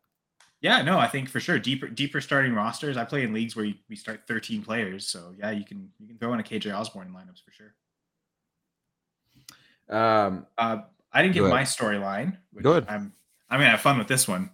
Yeah, 0.62 0.84
no, 0.84 1.00
I 1.00 1.08
think 1.08 1.28
for 1.28 1.40
sure 1.40 1.58
deeper 1.60 1.88
deeper 1.88 2.22
starting 2.22 2.54
rosters. 2.54 2.96
I 2.96 3.04
play 3.04 3.24
in 3.24 3.34
leagues 3.34 3.56
where 3.56 3.66
you, 3.66 3.74
we 3.90 3.96
start 3.96 4.28
13 4.28 4.64
players, 4.64 5.08
so 5.08 5.34
yeah, 5.38 5.50
you 5.52 5.66
can 5.66 5.92
you 6.00 6.08
can 6.08 6.18
throw 6.20 6.34
in 6.34 6.40
a 6.40 6.44
KJ 6.44 6.72
Osborn 6.74 7.08
in 7.08 7.14
lineups 7.14 7.44
for 7.44 7.52
sure. 7.52 7.74
Um, 9.90 10.46
Uh, 10.58 10.84
I 11.14 11.22
didn't 11.22 11.34
get 11.34 11.44
my 11.44 11.64
storyline. 11.64 12.38
which 12.54 12.64
Go 12.64 12.72
ahead. 12.72 12.86
I'm 12.88 13.14
I'm 13.50 13.60
gonna 13.60 13.72
have 13.72 13.82
fun 13.82 13.98
with 13.98 14.08
this 14.08 14.28
one. 14.28 14.50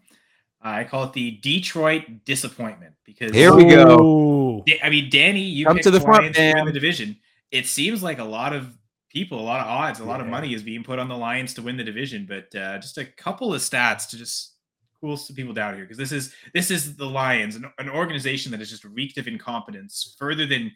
I 0.61 0.83
call 0.83 1.03
it 1.03 1.13
the 1.13 1.31
Detroit 1.31 2.03
disappointment 2.25 2.95
because 3.05 3.31
Here 3.31 3.53
we 3.53 3.65
go. 3.65 4.63
I 4.83 4.89
mean, 4.89 5.09
Danny, 5.09 5.41
you 5.41 5.65
Come 5.65 5.75
picked 5.75 5.83
to 5.85 5.91
the 5.91 5.99
the 5.99 6.05
front, 6.05 6.23
Lions 6.23 6.35
to 6.35 6.41
win 6.41 6.53
fam. 6.55 6.65
the 6.65 6.71
division. 6.71 7.17
It 7.51 7.67
seems 7.67 8.03
like 8.03 8.19
a 8.19 8.23
lot 8.23 8.53
of 8.53 8.77
people, 9.09 9.39
a 9.39 9.41
lot 9.41 9.61
of 9.61 9.67
odds, 9.67 9.99
a 9.99 10.03
lot 10.03 10.19
of 10.19 10.27
money 10.27 10.53
is 10.53 10.63
being 10.63 10.83
put 10.83 10.99
on 10.99 11.07
the 11.07 11.15
Lions 11.15 11.53
to 11.55 11.61
win 11.61 11.77
the 11.77 11.83
division. 11.83 12.25
But 12.27 12.53
uh, 12.59 12.79
just 12.79 12.97
a 12.97 13.05
couple 13.05 13.53
of 13.53 13.61
stats 13.61 14.09
to 14.09 14.17
just 14.17 14.53
cool 14.99 15.15
some 15.15 15.35
people 15.35 15.53
down 15.53 15.75
here 15.75 15.83
because 15.83 15.97
this 15.97 16.11
is 16.11 16.33
this 16.53 16.71
is 16.71 16.95
the 16.95 17.05
Lions, 17.05 17.55
an, 17.55 17.71
an 17.77 17.89
organization 17.89 18.51
that 18.51 18.61
is 18.61 18.69
just 18.69 18.83
reeked 18.83 19.17
of 19.17 19.27
incompetence 19.27 20.15
further 20.17 20.45
than 20.45 20.71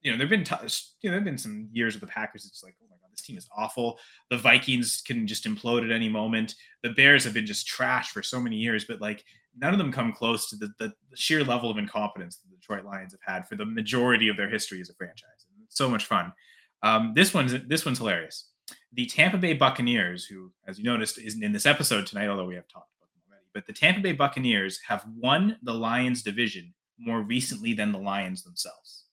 you 0.00 0.10
know. 0.10 0.18
There've 0.18 0.30
been 0.30 0.44
t- 0.44 0.54
you 1.02 1.10
know 1.10 1.14
there've 1.14 1.24
been 1.24 1.38
some 1.38 1.68
years 1.72 1.94
with 1.94 2.00
the 2.00 2.06
Packers. 2.06 2.46
It's 2.46 2.64
like 2.64 2.74
oh 2.82 2.86
my 2.90 2.96
god, 2.96 2.99
this 3.10 3.22
team 3.22 3.36
is 3.36 3.48
awful. 3.56 3.98
The 4.30 4.38
Vikings 4.38 5.02
can 5.04 5.26
just 5.26 5.44
implode 5.44 5.84
at 5.84 5.90
any 5.90 6.08
moment. 6.08 6.54
The 6.82 6.90
Bears 6.90 7.24
have 7.24 7.34
been 7.34 7.46
just 7.46 7.66
trash 7.66 8.10
for 8.10 8.22
so 8.22 8.40
many 8.40 8.56
years, 8.56 8.84
but 8.84 9.00
like 9.00 9.24
none 9.58 9.72
of 9.72 9.78
them 9.78 9.92
come 9.92 10.12
close 10.12 10.48
to 10.50 10.56
the, 10.56 10.72
the, 10.78 10.92
sheer 11.14 11.44
level 11.44 11.70
of 11.70 11.78
incompetence 11.78 12.38
the 12.38 12.56
Detroit 12.56 12.84
Lions 12.84 13.12
have 13.12 13.34
had 13.34 13.48
for 13.48 13.56
the 13.56 13.64
majority 13.64 14.28
of 14.28 14.36
their 14.36 14.48
history 14.48 14.80
as 14.80 14.90
a 14.90 14.94
franchise. 14.94 15.46
So 15.68 15.88
much 15.88 16.06
fun. 16.06 16.32
Um, 16.82 17.12
this 17.14 17.34
one's 17.34 17.54
this 17.66 17.84
one's 17.84 17.98
hilarious. 17.98 18.48
The 18.92 19.06
Tampa 19.06 19.38
Bay 19.38 19.52
Buccaneers, 19.52 20.24
who, 20.24 20.52
as 20.66 20.78
you 20.78 20.84
noticed, 20.84 21.18
isn't 21.18 21.42
in 21.42 21.52
this 21.52 21.66
episode 21.66 22.06
tonight, 22.06 22.28
although 22.28 22.46
we 22.46 22.54
have 22.54 22.68
talked 22.68 22.90
about 22.98 23.12
them 23.12 23.22
already, 23.28 23.46
but 23.54 23.66
the 23.66 23.72
Tampa 23.72 24.00
Bay 24.00 24.12
Buccaneers 24.12 24.80
have 24.88 25.04
won 25.16 25.58
the 25.62 25.74
Lions 25.74 26.22
division 26.22 26.74
more 26.98 27.22
recently 27.22 27.72
than 27.72 27.92
the 27.92 27.98
Lions 27.98 28.42
themselves. 28.42 29.04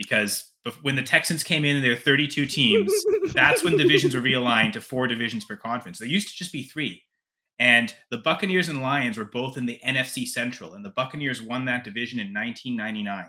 Because 0.00 0.50
when 0.80 0.96
the 0.96 1.02
Texans 1.02 1.44
came 1.44 1.62
in 1.62 1.76
and 1.76 1.84
there 1.84 1.92
were 1.92 1.98
32 1.98 2.46
teams, 2.46 2.90
that's 3.34 3.62
when 3.62 3.76
divisions 3.76 4.14
were 4.14 4.22
realigned 4.22 4.72
to 4.72 4.80
four 4.80 5.06
divisions 5.06 5.44
per 5.44 5.56
conference. 5.56 5.98
There 5.98 6.08
used 6.08 6.30
to 6.30 6.36
just 6.36 6.52
be 6.52 6.62
three. 6.62 7.02
And 7.58 7.94
the 8.10 8.16
Buccaneers 8.16 8.70
and 8.70 8.80
Lions 8.80 9.18
were 9.18 9.26
both 9.26 9.58
in 9.58 9.66
the 9.66 9.78
NFC 9.86 10.26
Central, 10.26 10.72
and 10.72 10.82
the 10.82 10.88
Buccaneers 10.96 11.42
won 11.42 11.66
that 11.66 11.84
division 11.84 12.18
in 12.18 12.32
1999. 12.32 13.26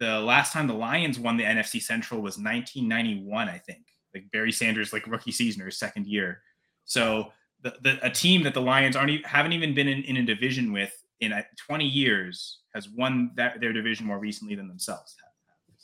The 0.00 0.18
last 0.18 0.52
time 0.52 0.66
the 0.66 0.74
Lions 0.74 1.20
won 1.20 1.36
the 1.36 1.44
NFC 1.44 1.80
Central 1.80 2.20
was 2.20 2.38
1991, 2.38 3.48
I 3.48 3.58
think. 3.58 3.84
Like 4.12 4.28
Barry 4.32 4.50
Sanders, 4.50 4.92
like 4.92 5.06
rookie 5.06 5.30
season 5.30 5.62
or 5.62 5.70
second 5.70 6.08
year. 6.08 6.42
So 6.86 7.30
the, 7.62 7.76
the 7.82 8.04
a 8.04 8.10
team 8.10 8.42
that 8.42 8.54
the 8.54 8.60
Lions 8.60 8.96
aren't 8.96 9.10
e- 9.10 9.22
haven't 9.24 9.52
even 9.52 9.74
been 9.74 9.86
in, 9.86 10.02
in 10.02 10.16
a 10.16 10.24
division 10.24 10.72
with 10.72 10.92
in 11.20 11.32
uh, 11.32 11.42
20 11.64 11.86
years 11.86 12.58
has 12.74 12.88
won 12.88 13.30
that 13.36 13.60
their 13.60 13.72
division 13.72 14.04
more 14.04 14.18
recently 14.18 14.56
than 14.56 14.66
themselves 14.66 15.14
have. 15.22 15.31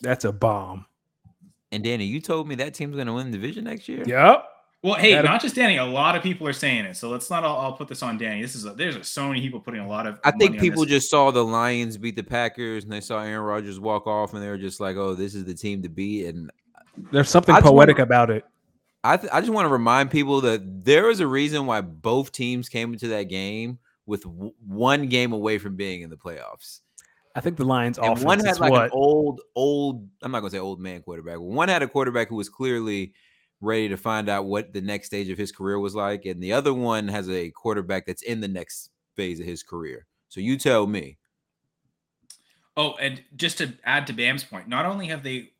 That's 0.00 0.24
a 0.24 0.32
bomb. 0.32 0.86
and 1.72 1.84
Danny, 1.84 2.04
you 2.04 2.20
told 2.20 2.48
me 2.48 2.54
that 2.56 2.74
team's 2.74 2.96
gonna 2.96 3.12
win 3.14 3.30
the 3.30 3.36
division 3.38 3.64
next 3.64 3.88
year. 3.88 4.02
Yep. 4.06 4.44
Well, 4.82 4.94
hey, 4.94 5.12
That'll- 5.14 5.30
not 5.32 5.42
just 5.42 5.56
Danny. 5.56 5.76
A 5.76 5.84
lot 5.84 6.14
of 6.16 6.22
people 6.22 6.46
are 6.46 6.52
saying 6.52 6.84
it, 6.84 6.96
so 6.96 7.08
let's 7.10 7.28
not 7.30 7.42
all, 7.44 7.56
all 7.56 7.72
put 7.72 7.88
this 7.88 8.00
on 8.02 8.16
Danny. 8.16 8.40
This 8.40 8.54
is 8.54 8.64
a, 8.64 8.70
there's 8.74 8.94
a, 8.94 9.02
so 9.02 9.26
many 9.26 9.40
people 9.40 9.58
putting 9.58 9.80
a 9.80 9.88
lot 9.88 10.06
of. 10.06 10.20
I 10.22 10.30
think 10.30 10.52
money 10.52 10.58
on 10.58 10.60
people 10.62 10.82
this. 10.84 10.90
just 10.92 11.10
saw 11.10 11.32
the 11.32 11.44
Lions 11.44 11.96
beat 11.98 12.14
the 12.14 12.22
Packers 12.22 12.84
and 12.84 12.92
they 12.92 13.00
saw 13.00 13.20
Aaron 13.20 13.42
Rodgers 13.44 13.80
walk 13.80 14.06
off 14.06 14.34
and 14.34 14.42
they 14.42 14.48
were 14.48 14.56
just 14.56 14.78
like, 14.78 14.96
"Oh, 14.96 15.14
this 15.14 15.34
is 15.34 15.44
the 15.44 15.54
team 15.54 15.82
to 15.82 15.88
beat." 15.88 16.26
And 16.26 16.50
There's 17.10 17.28
something 17.28 17.54
I 17.54 17.60
poetic 17.60 17.96
wanna- 17.96 18.04
about 18.04 18.30
it. 18.30 18.44
I 19.04 19.16
th- 19.16 19.32
I 19.32 19.40
just 19.40 19.52
want 19.52 19.66
to 19.66 19.72
remind 19.72 20.10
people 20.12 20.40
that 20.42 20.84
there 20.84 21.10
is 21.10 21.18
a 21.20 21.26
reason 21.26 21.66
why 21.66 21.80
both 21.80 22.30
teams 22.32 22.68
came 22.68 22.92
into 22.92 23.08
that 23.08 23.24
game 23.24 23.78
with 24.06 24.22
w- 24.22 24.52
one 24.66 25.06
game 25.08 25.32
away 25.32 25.58
from 25.58 25.74
being 25.76 26.02
in 26.02 26.10
the 26.10 26.16
playoffs. 26.16 26.80
I 27.38 27.40
think 27.40 27.56
the 27.56 27.64
Lions 27.64 27.98
And 27.98 28.06
offense 28.08 28.24
one 28.24 28.40
had 28.40 28.50
is 28.50 28.60
like 28.60 28.72
what 28.72 28.84
an 28.86 28.90
old, 28.92 29.40
old. 29.54 30.08
I'm 30.22 30.32
not 30.32 30.40
gonna 30.40 30.50
say 30.50 30.58
old 30.58 30.80
man 30.80 31.02
quarterback. 31.02 31.38
One 31.38 31.68
had 31.68 31.82
a 31.82 31.88
quarterback 31.88 32.28
who 32.28 32.36
was 32.36 32.48
clearly 32.48 33.14
ready 33.60 33.88
to 33.88 33.96
find 33.96 34.28
out 34.28 34.46
what 34.46 34.72
the 34.72 34.80
next 34.80 35.06
stage 35.06 35.28
of 35.28 35.38
his 35.38 35.52
career 35.52 35.78
was 35.78 35.94
like, 35.94 36.24
and 36.24 36.42
the 36.42 36.52
other 36.52 36.74
one 36.74 37.06
has 37.08 37.30
a 37.30 37.50
quarterback 37.50 38.06
that's 38.06 38.22
in 38.22 38.40
the 38.40 38.48
next 38.48 38.90
phase 39.14 39.38
of 39.38 39.46
his 39.46 39.62
career. 39.62 40.06
So 40.28 40.40
you 40.40 40.58
tell 40.58 40.86
me. 40.86 41.18
Oh, 42.76 42.94
and 42.94 43.22
just 43.36 43.58
to 43.58 43.74
add 43.84 44.06
to 44.08 44.12
Bam's 44.12 44.44
point, 44.44 44.68
not 44.68 44.86
only 44.86 45.06
have 45.06 45.22
they, 45.22 45.50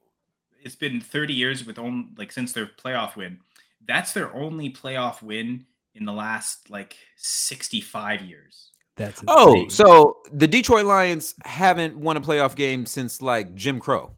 it's 0.62 0.76
been 0.76 1.00
30 1.00 1.34
years 1.34 1.64
with 1.64 1.78
only 1.78 2.08
like 2.16 2.32
since 2.32 2.52
their 2.52 2.66
playoff 2.66 3.16
win. 3.16 3.38
That's 3.86 4.12
their 4.12 4.34
only 4.34 4.70
playoff 4.70 5.22
win 5.22 5.66
in 5.94 6.04
the 6.04 6.12
last 6.12 6.70
like 6.70 6.96
65 7.16 8.22
years. 8.22 8.67
That's 8.98 9.22
Oh, 9.28 9.68
so 9.68 10.18
the 10.32 10.46
Detroit 10.46 10.84
Lions 10.84 11.34
haven't 11.44 11.96
won 11.96 12.16
a 12.16 12.20
playoff 12.20 12.54
game 12.54 12.84
since 12.86 13.22
like 13.22 13.54
Jim 13.54 13.80
Crow 13.80 14.14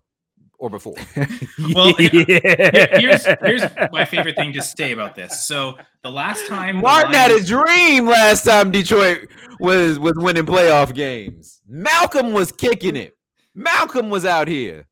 or 0.58 0.68
before. 0.70 0.96
Well, 1.74 1.94
yeah. 2.00 2.98
Here's 2.98 3.24
here's 3.24 3.62
my 3.92 4.04
favorite 4.04 4.34
thing 4.36 4.52
to 4.54 4.62
say 4.62 4.92
about 4.92 5.14
this. 5.14 5.46
So 5.46 5.76
the 6.02 6.10
last 6.10 6.46
time 6.48 6.76
the 6.76 6.82
Martin 6.82 7.12
had 7.12 7.30
a 7.30 7.42
dream 7.44 8.06
last 8.06 8.44
time 8.44 8.70
Detroit 8.70 9.28
was 9.60 9.98
was 9.98 10.14
winning 10.16 10.46
playoff 10.46 10.94
games. 10.94 11.60
Malcolm 11.68 12.32
was 12.32 12.50
kicking 12.50 12.96
it. 12.96 13.16
Malcolm 13.54 14.10
was 14.10 14.24
out 14.24 14.48
here. 14.48 14.86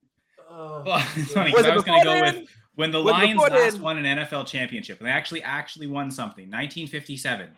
Oh, 0.50 0.82
well, 0.84 1.04
it's 1.16 1.32
funny 1.32 1.50
'cause 1.52 1.62
Was 1.64 1.66
I 1.66 1.74
was 1.74 1.84
going 1.84 2.00
to 2.00 2.04
go 2.04 2.12
then? 2.12 2.34
with 2.40 2.48
when 2.74 2.90
the 2.92 3.02
Was 3.02 3.12
Lions 3.12 3.32
before 3.40 3.48
last 3.58 3.72
then? 3.74 3.82
won 3.82 4.04
an 4.04 4.18
NFL 4.18 4.46
championship, 4.46 4.98
and 4.98 5.06
they 5.08 5.12
actually 5.12 5.42
actually 5.42 5.86
won 5.86 6.10
something. 6.10 6.44
1957, 6.50 7.48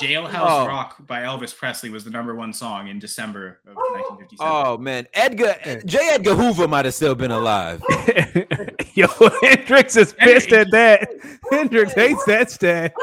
Jailhouse 0.00 0.40
Oh. 0.46 0.66
Rock 0.66 0.96
by 1.06 1.20
Elvis 1.20 1.54
Presley 1.56 1.90
was 1.90 2.04
the 2.04 2.10
number 2.10 2.34
one 2.34 2.52
song 2.52 2.88
in 2.88 2.98
December 2.98 3.60
of 3.66 3.74
1957. 3.76 4.36
Oh 4.40 4.78
man, 4.78 5.06
Edgar 5.12 5.54
J. 5.84 5.98
Edgar 6.12 6.34
Hoover 6.34 6.66
might 6.68 6.84
have 6.86 6.94
still 6.94 7.14
been 7.14 7.30
alive. 7.30 7.82
Yo, 8.94 9.06
Hendrix 9.42 9.96
is 9.96 10.12
pissed 10.14 10.52
at 10.52 10.70
that. 10.70 11.10
Hendrix 11.50 11.92
hates 11.92 12.24
that 12.24 12.50
stat. 12.50 12.94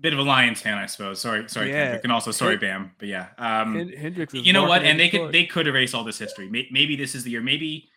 Bit 0.00 0.12
of 0.12 0.18
a 0.20 0.22
Lions 0.22 0.60
fan, 0.60 0.78
I 0.78 0.86
suppose. 0.86 1.20
Sorry, 1.20 1.48
sorry, 1.48 1.70
Yeah. 1.70 1.84
Kendrick, 1.84 2.04
and 2.04 2.12
also 2.12 2.30
sorry, 2.30 2.56
Bam. 2.56 2.92
But 2.98 3.08
yeah, 3.08 3.28
um, 3.38 3.74
Hendrix 3.90 4.32
is 4.34 4.46
you 4.46 4.52
know 4.52 4.64
what? 4.64 4.82
And 4.84 4.98
they 4.98 5.08
could 5.08 5.32
they 5.32 5.44
could 5.44 5.66
erase 5.66 5.92
all 5.94 6.04
this 6.04 6.18
history. 6.18 6.48
Maybe 6.48 6.96
this 6.96 7.14
is 7.14 7.24
the 7.24 7.30
year. 7.30 7.40
Maybe, 7.40 7.88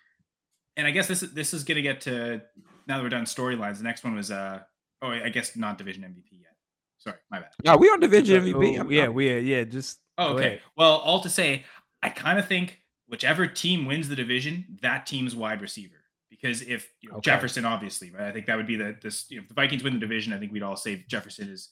and 0.77 0.87
I 0.87 0.91
guess 0.91 1.07
this 1.07 1.21
this 1.21 1.53
is 1.53 1.63
gonna 1.63 1.81
get 1.83 2.01
to 2.01 2.41
now 2.87 2.97
that 2.97 3.03
we're 3.03 3.09
done 3.09 3.25
storylines. 3.25 3.77
The 3.77 3.83
next 3.83 4.03
one 4.03 4.15
was 4.15 4.31
uh 4.31 4.61
oh 5.01 5.09
I 5.11 5.29
guess 5.29 5.55
not 5.55 5.77
division 5.77 6.03
MVP 6.03 6.41
yet. 6.41 6.55
Sorry, 6.97 7.17
my 7.29 7.39
bad. 7.39 7.49
No, 7.65 7.77
we 7.77 7.87
on 7.89 7.99
division 7.99 8.37
Oh, 8.37 8.45
MVP. 8.59 8.77
I'm- 8.77 8.91
yeah, 8.91 9.03
I'm- 9.03 9.13
we 9.13 9.39
yeah, 9.39 9.63
just 9.63 9.99
Oh, 10.17 10.33
okay. 10.35 10.45
ahead. 10.47 10.61
Well, 10.75 10.97
all 10.97 11.21
to 11.21 11.29
say, 11.29 11.63
I 12.03 12.09
kind 12.09 12.37
of 12.37 12.47
think 12.47 12.79
whichever 13.07 13.47
team 13.47 13.85
wins 13.85 14.07
the 14.07 14.15
division, 14.15 14.77
that 14.81 15.05
team's 15.05 15.35
wide 15.35 15.61
receiver. 15.61 15.95
Because 16.29 16.61
if 16.61 16.91
you 17.01 17.09
know, 17.09 17.17
Okay. 17.17 17.25
Jefferson, 17.31 17.65
obviously, 17.65 18.11
right? 18.11 18.23
I 18.27 18.31
think 18.31 18.45
that 18.47 18.55
would 18.57 18.67
be 18.67 18.75
the 18.75 18.97
this. 19.01 19.29
You 19.29 19.37
know, 19.37 19.43
if 19.43 19.47
the 19.49 19.53
Vikings 19.53 19.83
win 19.83 19.93
the 19.93 19.99
division, 19.99 20.33
I 20.33 20.39
think 20.39 20.51
we'd 20.51 20.63
all 20.63 20.75
say 20.75 21.03
Jefferson 21.07 21.49
is. 21.49 21.69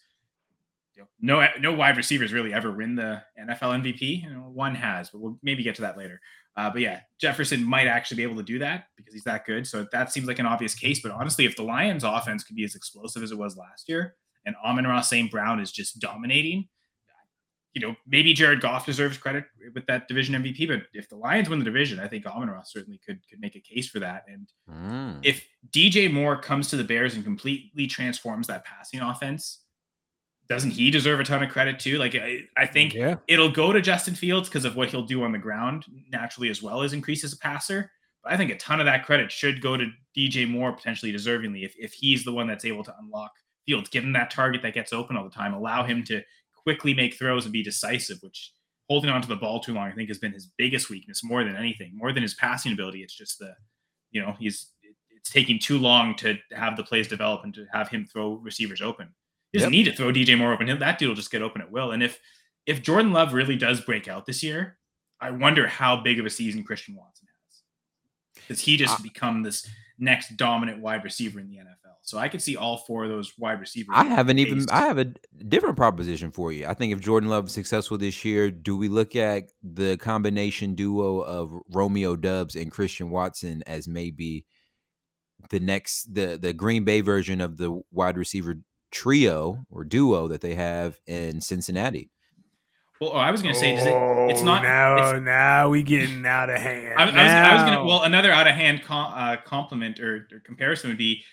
You 0.96 1.04
know, 1.22 1.40
no, 1.42 1.48
no 1.62 1.74
wide 1.74 1.96
receivers 1.96 2.34
really 2.34 2.54
ever 2.54 2.72
win 2.72 2.96
the 2.96 3.24
NFL 3.40 3.74
MVP. 3.82 4.24
You 4.24 4.32
know, 4.32 4.50
one 4.54 4.76
has, 4.76 5.10
but 5.12 5.22
we'll 5.22 5.40
maybe 5.42 5.64
get 5.64 5.76
to 5.76 5.82
that 5.84 5.98
later. 5.98 6.20
Uh, 6.58 6.70
but 6.70 6.82
yeah, 6.82 7.00
Jefferson 7.22 7.64
might 7.64 7.88
actually 7.88 8.18
be 8.18 8.24
able 8.24 8.36
to 8.36 8.44
do 8.44 8.60
that 8.60 8.86
because 8.98 9.14
he's 9.14 9.24
that 9.24 9.46
good. 9.46 9.66
So 9.66 9.88
that 9.92 10.12
seems 10.12 10.28
like 10.28 10.40
an 10.40 10.46
obvious 10.46 10.76
case. 10.76 11.02
But 11.02 11.12
honestly, 11.12 11.46
if 11.46 11.56
the 11.56 11.64
Lions' 11.64 12.04
offense 12.04 12.44
could 12.44 12.56
be 12.56 12.66
as 12.66 12.76
explosive 12.76 13.24
as 13.24 13.32
it 13.32 13.38
was 13.38 13.56
last 13.56 13.88
year, 13.88 14.16
and 14.46 14.56
Amon 14.66 14.86
Ra 14.86 15.02
St. 15.02 15.30
Brown 15.32 15.60
is 15.60 15.72
just 15.72 16.00
dominating, 16.00 16.68
you 17.74 17.82
know, 17.82 17.96
maybe 18.08 18.34
Jared 18.34 18.62
Goff 18.62 18.86
deserves 18.86 19.18
credit 19.18 19.46
with 19.76 19.86
that 19.86 20.08
division 20.08 20.34
MVP, 20.42 20.68
but 20.68 20.82
if 20.94 21.08
the 21.08 21.16
Lions 21.16 21.50
win 21.50 21.60
the 21.60 21.66
division, 21.66 22.00
I 22.00 22.08
think 22.08 22.26
Amon 22.26 22.50
Ra 22.50 22.64
certainly 22.64 23.00
could 23.06 23.20
could 23.30 23.40
make 23.40 23.56
a 23.56 23.60
case 23.62 23.88
for 23.88 24.00
that. 24.00 24.26
And 24.28 24.50
Mm. 24.70 25.20
if 25.24 25.48
DJ 25.70 26.12
Moore 26.12 26.42
comes 26.42 26.70
to 26.72 26.78
the 26.78 26.84
Bears 26.84 27.14
and 27.16 27.24
completely 27.24 27.86
transforms 27.88 28.48
that 28.48 28.66
passing 28.66 29.02
offense, 29.02 29.66
doesn't 30.50 30.72
he 30.72 30.90
deserve 30.90 31.20
a 31.20 31.24
ton 31.24 31.44
of 31.44 31.50
credit 31.50 31.80
too? 31.80 31.98
Like 32.00 32.16
I, 32.16 32.42
I 32.58 32.66
think 32.66 32.94
Yeah. 32.96 33.16
it'll 33.28 33.52
go 33.52 33.72
to 33.72 33.82
Justin 33.82 34.16
Fields 34.16 34.50
because 34.50 34.66
of 34.66 34.76
what 34.76 34.90
he'll 34.90 35.04
do 35.04 35.24
on 35.24 35.32
the 35.32 35.38
ground 35.38 35.86
naturally 36.12 36.50
as 36.50 36.62
well 36.62 36.82
as 36.82 36.92
increase 36.92 37.24
as 37.24 37.34
a 37.34 37.38
passer. 37.38 37.92
But 38.24 38.34
I 38.34 38.38
think 38.38 38.52
a 38.52 38.58
ton 38.58 38.80
of 38.80 38.86
that 38.88 39.06
credit 39.06 39.32
should 39.32 39.62
go 39.62 39.78
to 39.78 39.90
DJ 40.18 40.50
Moore 40.50 40.74
potentially 40.74 41.14
deservingly 41.14 41.64
if, 41.64 41.76
if 41.78 41.94
he's 41.94 42.24
the 42.24 42.34
one 42.34 42.48
that's 42.48 42.66
able 42.66 42.84
to 42.84 42.96
unlock 43.00 43.32
Fields, 43.68 43.90
give 43.90 44.04
him 44.04 44.14
that 44.14 44.32
target 44.32 44.64
that 44.64 44.74
gets 44.74 44.92
open 44.92 45.16
all 45.16 45.24
the 45.24 45.30
time, 45.30 45.54
allow 45.54 45.84
him 45.84 46.04
to 46.06 46.24
quickly 46.56 46.94
make 46.94 47.14
throws 47.14 47.46
and 47.46 47.54
be 47.54 47.62
decisive, 47.62 48.18
which 48.22 48.52
holding 48.90 49.12
on 49.12 49.22
to 49.22 49.28
the 49.28 49.36
ball 49.36 49.60
too 49.60 49.74
long, 49.76 49.88
I 49.88 49.92
think 49.92 50.10
has 50.10 50.18
been 50.18 50.34
his 50.34 50.48
biggest 50.58 50.90
weakness 50.90 51.24
more 51.24 51.44
than 51.44 51.56
anything, 51.56 51.92
more 51.96 52.12
than 52.12 52.24
his 52.24 52.34
passing 52.34 52.74
ability. 52.74 53.04
It's 53.04 53.16
just 53.16 53.38
the, 53.38 53.54
you 54.10 54.20
know, 54.20 54.36
he's 54.40 54.72
it's 55.16 55.30
taking 55.30 55.60
too 55.60 55.78
long 55.78 56.16
to 56.16 56.38
have 56.52 56.76
the 56.76 56.84
plays 56.84 57.08
develop 57.08 57.44
and 57.44 57.54
to 57.54 57.68
have 57.72 57.90
him 57.90 58.08
throw 58.08 58.34
receivers 58.36 58.82
open. 58.82 59.10
He 59.52 59.58
doesn't 59.60 59.74
Yep. 59.74 59.78
need 59.86 59.92
to 59.92 59.96
throw 59.98 60.12
DJ 60.12 60.38
Moore 60.38 60.54
open. 60.54 60.80
That 60.80 61.00
dude 61.00 61.10
will 61.10 61.16
just 61.16 61.32
get 61.32 61.42
open 61.42 61.62
at 61.62 61.72
will. 61.72 61.92
And 61.92 62.04
if 62.04 62.20
if 62.66 62.84
Jordan 62.84 63.12
Love 63.12 63.34
really 63.34 63.56
does 63.56 63.82
break 63.82 64.08
out 64.08 64.26
this 64.26 64.44
year, 64.44 64.78
I 65.20 65.32
wonder 65.32 65.66
how 65.68 65.98
big 66.02 66.20
of 66.20 66.26
a 66.26 66.30
season 66.30 66.64
Christian 66.64 66.96
Watson 66.96 67.28
has. 67.28 67.62
Because 68.36 68.60
he 68.60 68.78
just 68.78 69.00
I- 69.00 69.04
become 69.04 69.42
this 69.42 69.68
next 69.98 70.38
dominant 70.38 70.80
wide 70.82 71.04
receiver 71.04 71.40
in 71.40 71.48
the 71.50 71.58
NFL. 71.58 71.98
So 72.04 72.18
I 72.18 72.30
could 72.30 72.42
see 72.42 72.56
all 72.56 72.78
four 72.78 73.04
of 73.04 73.10
those 73.10 73.38
wide 73.38 73.60
receivers. 73.60 73.94
I 73.98 74.06
haven't 74.06 74.40
even. 74.40 74.66
I 74.72 74.86
have 74.86 74.98
a 74.98 75.06
different 75.48 75.76
proposition 75.78 76.32
for 76.32 76.52
you. 76.52 76.66
I 76.68 76.74
think 76.74 76.94
if 76.94 77.00
Jordan 77.02 77.30
Love 77.30 77.48
is 77.48 77.54
successful 77.54 77.98
this 77.98 78.24
year, 78.24 78.50
do 78.52 78.78
we 78.78 78.88
look 78.88 79.16
at 79.16 79.52
the 79.64 79.98
combination 79.98 80.76
duo 80.76 81.20
of 81.22 81.52
Romeo 81.70 82.16
Doubs 82.16 82.56
and 82.56 82.72
Christian 82.72 83.10
Watson 83.10 83.64
as 83.68 83.88
maybe 83.88 84.46
the 85.50 85.60
next 85.60 86.14
the 86.14 86.38
the 86.42 86.54
Green 86.54 86.84
Bay 86.84 87.02
version 87.02 87.42
of 87.42 87.58
the 87.58 87.82
wide 87.92 88.18
receiver 88.18 88.60
trio 88.92 89.66
or 89.70 89.84
duo 89.84 90.28
that 90.28 90.42
they 90.42 90.56
have 90.56 91.00
in 91.08 91.42
Cincinnati? 91.42 92.10
Well, 93.00 93.12
oh, 93.14 93.18
I 93.18 93.32
was 93.32 93.42
going 93.42 93.54
to 93.54 93.60
say, 93.60 93.76
does 93.78 93.86
it, 93.86 93.94
it's 94.30 94.42
Oh, 94.42 94.46
not. 94.46 94.62
now. 94.64 94.98
it's- 94.98 95.22
now 95.22 95.70
we 95.70 95.84
getting 95.84 96.26
out 96.26 96.50
of 96.50 96.58
hand. 96.60 96.96
I, 96.98 97.04
I 97.04 97.06
was, 97.06 97.16
I 97.16 97.54
was 97.54 97.64
gonna. 97.64 97.86
Well, 97.86 98.04
another 98.04 98.30
out 98.32 98.46
of 98.48 98.56
hand 98.56 98.84
com, 98.84 99.14
uh, 99.16 99.38
compliment 99.38 100.00
or, 100.02 100.28
or 100.34 100.40
comparison 100.42 100.90
would 100.90 100.98
be, 100.98 101.24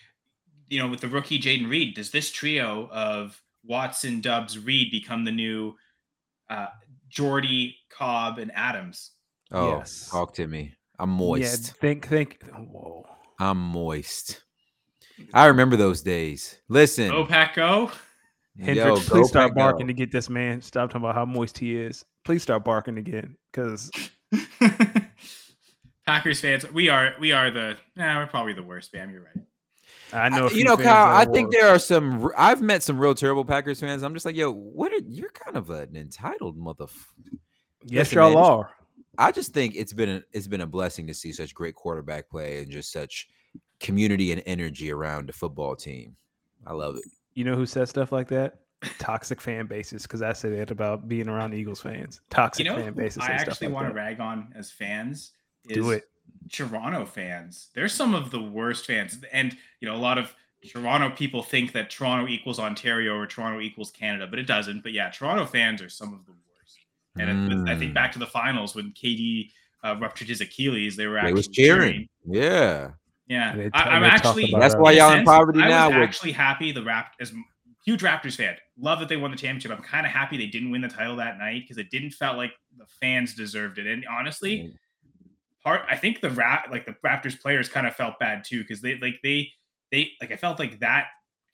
you 0.68 0.78
know, 0.78 0.86
with 0.88 1.00
the 1.00 1.08
rookie 1.08 1.40
Jayden 1.40 1.68
Reed. 1.68 1.94
Does 1.96 2.12
this 2.12 2.30
trio 2.30 2.88
of 2.92 3.40
Watson, 3.64 4.20
Doubs, 4.20 4.58
Reed 4.60 4.92
become 4.92 5.24
the 5.24 5.32
new 5.32 5.74
uh, 6.48 6.66
Jordy, 7.08 7.76
Cobb, 7.90 8.38
and 8.38 8.52
Adams? 8.54 9.10
Oh, 9.50 9.78
Yes. 9.78 10.08
talk 10.08 10.34
to 10.34 10.46
me. 10.46 10.72
I'm 11.00 11.10
Yeah, 11.10 11.16
moist. 11.16 11.72
think, 11.80 12.06
think. 12.06 12.38
Whoa. 12.44 13.06
I'm 13.40 13.58
moist. 13.58 14.42
I 15.32 15.46
remember 15.46 15.76
those 15.76 16.02
days. 16.02 16.56
Listen, 16.68 17.10
Go 17.10 17.24
Pack, 17.24 17.54
go! 17.54 17.90
Hendrix, 18.58 19.08
go 19.08 19.14
please 19.20 19.28
start 19.28 19.50
Pack, 19.50 19.56
barking 19.56 19.86
go. 19.86 19.88
to 19.88 19.94
get 19.94 20.10
this 20.10 20.28
man. 20.30 20.60
Stop 20.62 20.90
talking 20.90 21.02
about 21.02 21.14
how 21.14 21.24
moist 21.24 21.58
he 21.58 21.76
is. 21.76 22.04
Please 22.24 22.42
start 22.42 22.64
barking 22.64 22.98
again, 22.98 23.36
because 23.52 23.90
Packers 26.06 26.40
fans, 26.40 26.70
we 26.72 26.88
are 26.88 27.14
we 27.20 27.32
are 27.32 27.50
the. 27.50 27.76
Nah, 27.96 28.18
we're 28.18 28.26
probably 28.26 28.52
the 28.52 28.62
worst, 28.62 28.92
Bam. 28.92 29.10
You're 29.10 29.22
right. 29.22 29.44
I 30.12 30.28
know. 30.28 30.46
a 30.46 30.52
you 30.52 30.64
know, 30.64 30.76
Kyle. 30.76 31.16
I 31.16 31.24
think 31.24 31.48
were- 31.48 31.52
there 31.52 31.68
are 31.68 31.78
some. 31.78 32.30
I've 32.36 32.62
met 32.62 32.82
some 32.82 32.98
real 32.98 33.14
terrible 33.14 33.44
Packers 33.44 33.80
fans. 33.80 34.02
I'm 34.02 34.14
just 34.14 34.24
like, 34.24 34.36
yo, 34.36 34.52
what? 34.52 34.92
Are, 34.92 35.00
you're 35.06 35.30
kind 35.30 35.56
of 35.56 35.70
an 35.70 35.96
entitled 35.96 36.56
mother. 36.56 36.86
Yes, 37.84 38.12
y'all 38.12 38.36
are. 38.38 38.70
I 39.18 39.32
just 39.32 39.52
think 39.52 39.74
it's 39.76 39.92
been 39.92 40.08
a, 40.10 40.22
it's 40.32 40.46
been 40.46 40.60
a 40.60 40.66
blessing 40.66 41.06
to 41.06 41.14
see 41.14 41.32
such 41.32 41.54
great 41.54 41.74
quarterback 41.74 42.28
play 42.28 42.58
and 42.58 42.70
just 42.70 42.92
such 42.92 43.28
community 43.80 44.32
and 44.32 44.42
energy 44.46 44.92
around 44.92 45.28
the 45.28 45.32
football 45.32 45.76
team. 45.76 46.16
I 46.66 46.72
love 46.72 46.96
it. 46.96 47.04
You 47.34 47.44
know 47.44 47.54
who 47.54 47.66
says 47.66 47.90
stuff 47.90 48.12
like 48.12 48.28
that? 48.28 48.60
Toxic 48.98 49.40
fan 49.40 49.66
bases. 49.66 50.02
Because 50.02 50.22
I 50.22 50.32
said 50.32 50.52
it 50.52 50.70
about 50.70 51.08
being 51.08 51.28
around 51.28 51.54
Eagles 51.54 51.80
fans. 51.80 52.20
Toxic 52.30 52.64
You 52.66 52.72
know, 52.72 52.78
fan 52.78 52.92
bases. 52.94 53.22
I 53.22 53.26
say 53.26 53.32
actually 53.34 53.68
like 53.68 53.74
want 53.74 53.88
to 53.88 53.94
rag 53.94 54.20
on 54.20 54.52
as 54.56 54.70
fans. 54.70 55.32
Is 55.68 55.76
Do 55.76 55.90
it. 55.90 56.08
Toronto 56.50 57.04
fans. 57.04 57.68
They're 57.74 57.88
some 57.88 58.14
of 58.14 58.30
the 58.30 58.40
worst 58.40 58.86
fans. 58.86 59.18
And, 59.32 59.56
you 59.80 59.88
know, 59.88 59.94
a 59.94 59.98
lot 59.98 60.18
of 60.18 60.34
Toronto 60.66 61.10
people 61.10 61.42
think 61.42 61.72
that 61.72 61.90
Toronto 61.90 62.28
equals 62.28 62.58
Ontario 62.58 63.16
or 63.16 63.26
Toronto 63.26 63.60
equals 63.60 63.90
Canada, 63.90 64.26
but 64.26 64.38
it 64.38 64.46
doesn't. 64.46 64.82
But 64.82 64.92
yeah, 64.92 65.10
Toronto 65.10 65.46
fans 65.46 65.80
are 65.82 65.88
some 65.88 66.12
of 66.12 66.24
the 66.26 66.32
worst. 66.32 66.78
And 67.18 67.52
it 67.52 67.68
I 67.68 67.76
think 67.78 67.92
Mm. 67.92 67.94
back 67.94 68.12
to 68.12 68.18
the 68.18 68.26
finals 68.26 68.74
when 68.74 68.92
KD 68.92 69.50
uh, 69.84 69.96
ruptured 70.00 70.28
his 70.28 70.40
Achilles, 70.40 70.96
they 70.96 71.06
were 71.06 71.14
They 71.14 71.20
actually 71.20 71.32
was 71.34 71.48
cheering. 71.48 72.08
Yeah. 72.26 72.90
Yeah, 73.28 73.68
I, 73.74 73.82
I'm 73.82 74.04
actually. 74.04 74.54
That's 74.58 74.76
why 74.76 74.92
y'all 74.92 75.10
in 75.10 75.18
sense, 75.18 75.28
poverty 75.28 75.60
I 75.60 75.68
now 75.68 75.88
was 75.88 75.94
with- 75.96 76.02
actually 76.08 76.32
happy 76.32 76.72
the 76.72 76.82
Rapt 76.84 77.16
as 77.20 77.32
huge 77.84 78.02
Raptors 78.02 78.36
fan. 78.36 78.56
Love 78.78 78.98
that 79.00 79.08
they 79.08 79.16
won 79.16 79.30
the 79.30 79.36
championship. 79.36 79.70
I'm 79.70 79.82
kind 79.82 80.04
of 80.06 80.12
happy 80.12 80.36
they 80.36 80.46
didn't 80.46 80.70
win 80.70 80.80
the 80.82 80.88
title 80.88 81.16
that 81.16 81.38
night 81.38 81.62
because 81.62 81.78
it 81.78 81.90
didn't 81.90 82.10
felt 82.12 82.36
like 82.36 82.52
the 82.76 82.86
fans 83.00 83.34
deserved 83.34 83.78
it. 83.78 83.86
And 83.86 84.04
honestly, 84.10 84.58
Mm. 84.58 84.74
part 85.62 85.82
I 85.88 85.96
think 85.96 86.20
the 86.20 86.30
rap 86.30 86.68
like 86.70 86.86
the 86.86 86.94
Raptors 87.04 87.40
players 87.40 87.68
kind 87.68 87.86
of 87.86 87.94
felt 87.96 88.18
bad 88.18 88.44
too 88.44 88.60
because 88.62 88.80
they 88.80 88.98
like 88.98 89.20
they 89.22 89.50
they 89.92 90.12
like 90.20 90.32
I 90.32 90.36
felt 90.36 90.58
like 90.58 90.78
that 90.80 91.06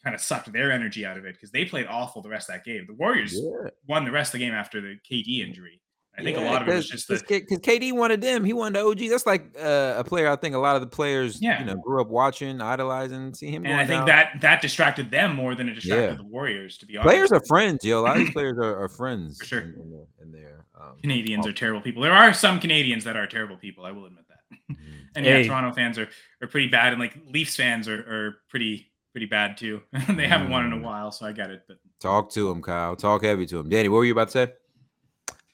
kind 0.03 0.14
of 0.14 0.20
sucked 0.23 0.51
their 0.53 0.73
energy 0.73 1.05
out 1.07 1.16
of 1.18 1.25
it 1.27 1.35
because 1.35 1.51
they 1.53 1.64
played 1.66 1.87
awful 1.87 2.23
the 2.23 2.29
rest 2.31 2.49
of 2.49 2.55
that 2.55 2.64
game. 2.64 2.87
The 2.89 2.95
Warriors 2.95 3.35
Yeah. 3.39 3.68
won 3.87 4.05
the 4.05 4.11
rest 4.11 4.35
of 4.35 4.41
the 4.41 4.45
game 4.47 4.55
after 4.55 4.81
the 4.81 4.97
KD 5.09 5.43
injury. 5.47 5.81
I 6.18 6.22
think 6.22 6.36
a 6.36 6.40
lot 6.42 6.60
of 6.60 6.68
it 6.68 6.74
was 6.74 6.90
'cause- 6.90 7.06
just 7.06 7.08
the 7.08 7.14
'cause 7.14 7.22
K- 7.22 7.40
cause 7.40 7.58
KD 7.60 7.92
wanted 7.92 8.20
them. 8.20 8.44
He 8.44 8.52
wanted 8.52 8.74
the 8.78 8.84
OG. 8.84 9.08
That's 9.08 9.24
like 9.24 9.46
uh, 9.58 9.94
a 9.96 10.04
player. 10.04 10.28
I 10.28 10.36
think 10.36 10.54
a 10.54 10.58
lot 10.58 10.76
of 10.76 10.82
the 10.82 10.86
players, 10.88 11.40
Yeah. 11.40 11.58
you 11.60 11.64
know, 11.64 11.76
grew 11.76 12.02
up 12.02 12.08
watching, 12.08 12.60
idolizing, 12.60 13.32
see 13.32 13.48
him. 13.50 13.64
and 13.64 13.74
I 13.74 13.86
think 13.86 14.00
down. 14.00 14.06
that 14.08 14.40
that 14.42 14.60
distracted 14.60 15.10
them 15.10 15.34
more 15.34 15.54
than 15.54 15.68
it 15.70 15.74
distracted 15.74 16.10
Yeah. 16.10 16.14
the 16.16 16.24
Warriors. 16.24 16.76
To 16.78 16.86
be 16.86 16.98
honest, 16.98 17.08
players 17.10 17.32
are 17.32 17.40
friends, 17.46 17.82
yo. 17.84 18.00
A 18.00 18.02
lot 18.02 18.16
of 18.18 18.24
these 18.26 18.32
players 18.34 18.58
are, 18.58 18.84
are 18.84 18.88
friends. 18.90 19.38
For 19.38 19.46
sure. 19.46 19.60
In, 19.60 19.68
in, 19.80 19.90
the, 19.90 20.06
in 20.22 20.32
their 20.32 20.66
um, 20.78 20.96
Canadians 21.00 21.46
are 21.46 21.52
terrible 21.52 21.80
people. 21.80 22.02
There 22.02 22.12
are 22.12 22.34
some 22.34 22.60
Canadians 22.60 23.04
that 23.04 23.16
are 23.16 23.26
terrible 23.26 23.56
people. 23.56 23.86
I 23.86 23.92
will 23.92 24.04
admit 24.04 24.24
that. 24.28 24.38
mhm. 24.70 24.76
and 25.16 25.24
yeah, 25.24 25.32
Hey. 25.38 25.46
Toronto 25.48 25.72
fans 25.72 25.98
are, 25.98 26.08
are 26.42 26.46
pretty 26.48 26.68
bad, 26.68 26.92
and 26.92 27.00
like 27.00 27.16
Leafs 27.26 27.56
fans 27.56 27.88
are, 27.88 28.00
are 28.00 28.36
pretty 28.50 28.92
pretty 29.12 29.26
bad 29.26 29.56
too. 29.56 29.80
they 30.10 30.26
haven't 30.28 30.50
won 30.50 30.66
in 30.66 30.72
a 30.72 30.76
Mm. 30.76 30.82
while, 30.82 31.10
so 31.10 31.24
I 31.26 31.32
get 31.32 31.50
it. 31.50 31.62
But 31.68 31.78
Talk 32.00 32.30
to 32.32 32.50
him, 32.50 32.60
Kyle. 32.62 32.96
Talk 32.96 33.24
heavy 33.24 33.46
to 33.46 33.60
him. 33.60 33.68
Danny, 33.70 33.88
what 33.88 33.96
were 33.98 34.04
you 34.04 34.12
about 34.12 34.28
to 34.28 34.32
say? 34.32 34.52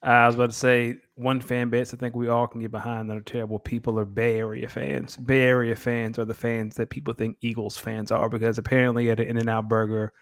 I 0.02 0.26
was 0.26 0.36
about 0.36 0.50
to 0.50 0.56
say 0.56 0.96
one 1.16 1.40
fan 1.40 1.70
base 1.70 1.92
I 1.92 1.96
think 1.96 2.14
we 2.14 2.28
all 2.28 2.46
can 2.46 2.60
get 2.60 2.70
behind 2.70 3.10
that 3.10 3.16
are 3.16 3.20
terrible 3.20 3.58
people 3.58 3.98
are 3.98 4.04
Bay 4.04 4.38
Area 4.38 4.68
fans. 4.68 5.16
Bay 5.16 5.42
Area 5.42 5.74
fans 5.74 6.18
are 6.18 6.24
the 6.24 6.34
fans 6.34 6.76
that 6.76 6.88
people 6.90 7.12
think 7.14 7.36
Eagles 7.40 7.76
fans 7.76 8.12
are 8.12 8.28
because 8.28 8.58
apparently 8.58 9.10
at 9.10 9.18
an 9.18 9.26
In 9.26 9.38
and 9.38 9.48
Out 9.48 9.68
Burger, 9.68 10.12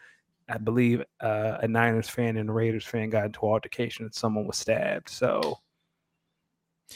I 0.49 0.57
believe 0.59 1.03
uh, 1.21 1.59
a 1.61 1.69
Niners 1.69 2.09
fan 2.09 2.37
and 2.39 2.49
a 2.49 2.53
Raiders 2.53 2.85
fan 2.87 3.11
got 3.11 3.27
into 3.27 3.41
altercation 3.41 4.07
and 4.07 4.15
someone 4.15 4.47
was 4.47 4.57
stabbed. 4.57 5.11
So, 5.11 5.59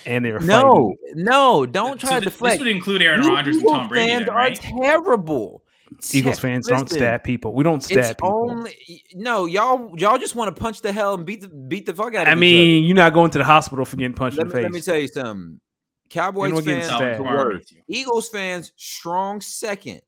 and 0.06 0.24
they 0.24 0.32
were 0.32 0.40
No, 0.40 0.94
no, 1.14 1.66
don't 1.66 2.00
So 2.00 2.06
try 2.06 2.20
to 2.20 2.20
th- 2.20 2.24
This 2.24 2.32
deflect. 2.34 2.58
would 2.60 2.68
include 2.68 3.02
Aaron 3.02 3.26
Rodgers 3.26 3.56
and 3.56 3.66
Tom 3.66 3.88
Brady, 3.88 4.08
fans 4.10 4.26
then, 4.26 4.34
are 4.34 4.50
terrible. 4.52 5.64
Eagles 6.12 6.36
Te- 6.36 6.42
fans 6.42 6.66
don't 6.66 6.88
stab 6.88 7.24
people. 7.24 7.52
We 7.52 7.64
don't 7.64 7.82
stab 7.82 7.98
It's 7.98 8.08
people. 8.10 8.50
only 8.50 9.04
no, 9.14 9.46
y'all. 9.46 9.92
Y'all 9.98 10.18
just 10.18 10.34
want 10.34 10.54
to 10.54 10.60
punch 10.60 10.80
the 10.80 10.92
hell 10.92 11.14
and 11.14 11.26
beat 11.26 11.42
the 11.42 11.48
beat 11.48 11.86
the 11.86 11.94
fuck 11.94 12.14
out 12.14 12.22
of. 12.22 12.28
I 12.28 12.32
each 12.32 12.38
mean, 12.38 12.84
you're 12.84 12.96
not 12.96 13.12
going 13.12 13.30
to 13.32 13.38
the 13.38 13.44
hospital 13.44 13.84
for 13.84 13.96
getting 13.96 14.14
punched 14.14 14.38
other. 14.38 14.46
in 14.46 14.48
the 14.48 14.54
me, 14.54 14.62
face. 14.62 14.64
let 14.64 14.72
me 14.72 14.80
tell 14.80 14.98
you 14.98 15.08
something. 15.08 15.60
Cowboys 16.08 16.64
fans, 16.64 16.86
stabbed. 16.86 17.20
the 17.20 17.24
Kamara 17.24 17.36
worst. 17.36 17.74
Eagles 17.88 18.28
fans, 18.28 18.72
strong 18.76 19.40
second. 19.40 20.00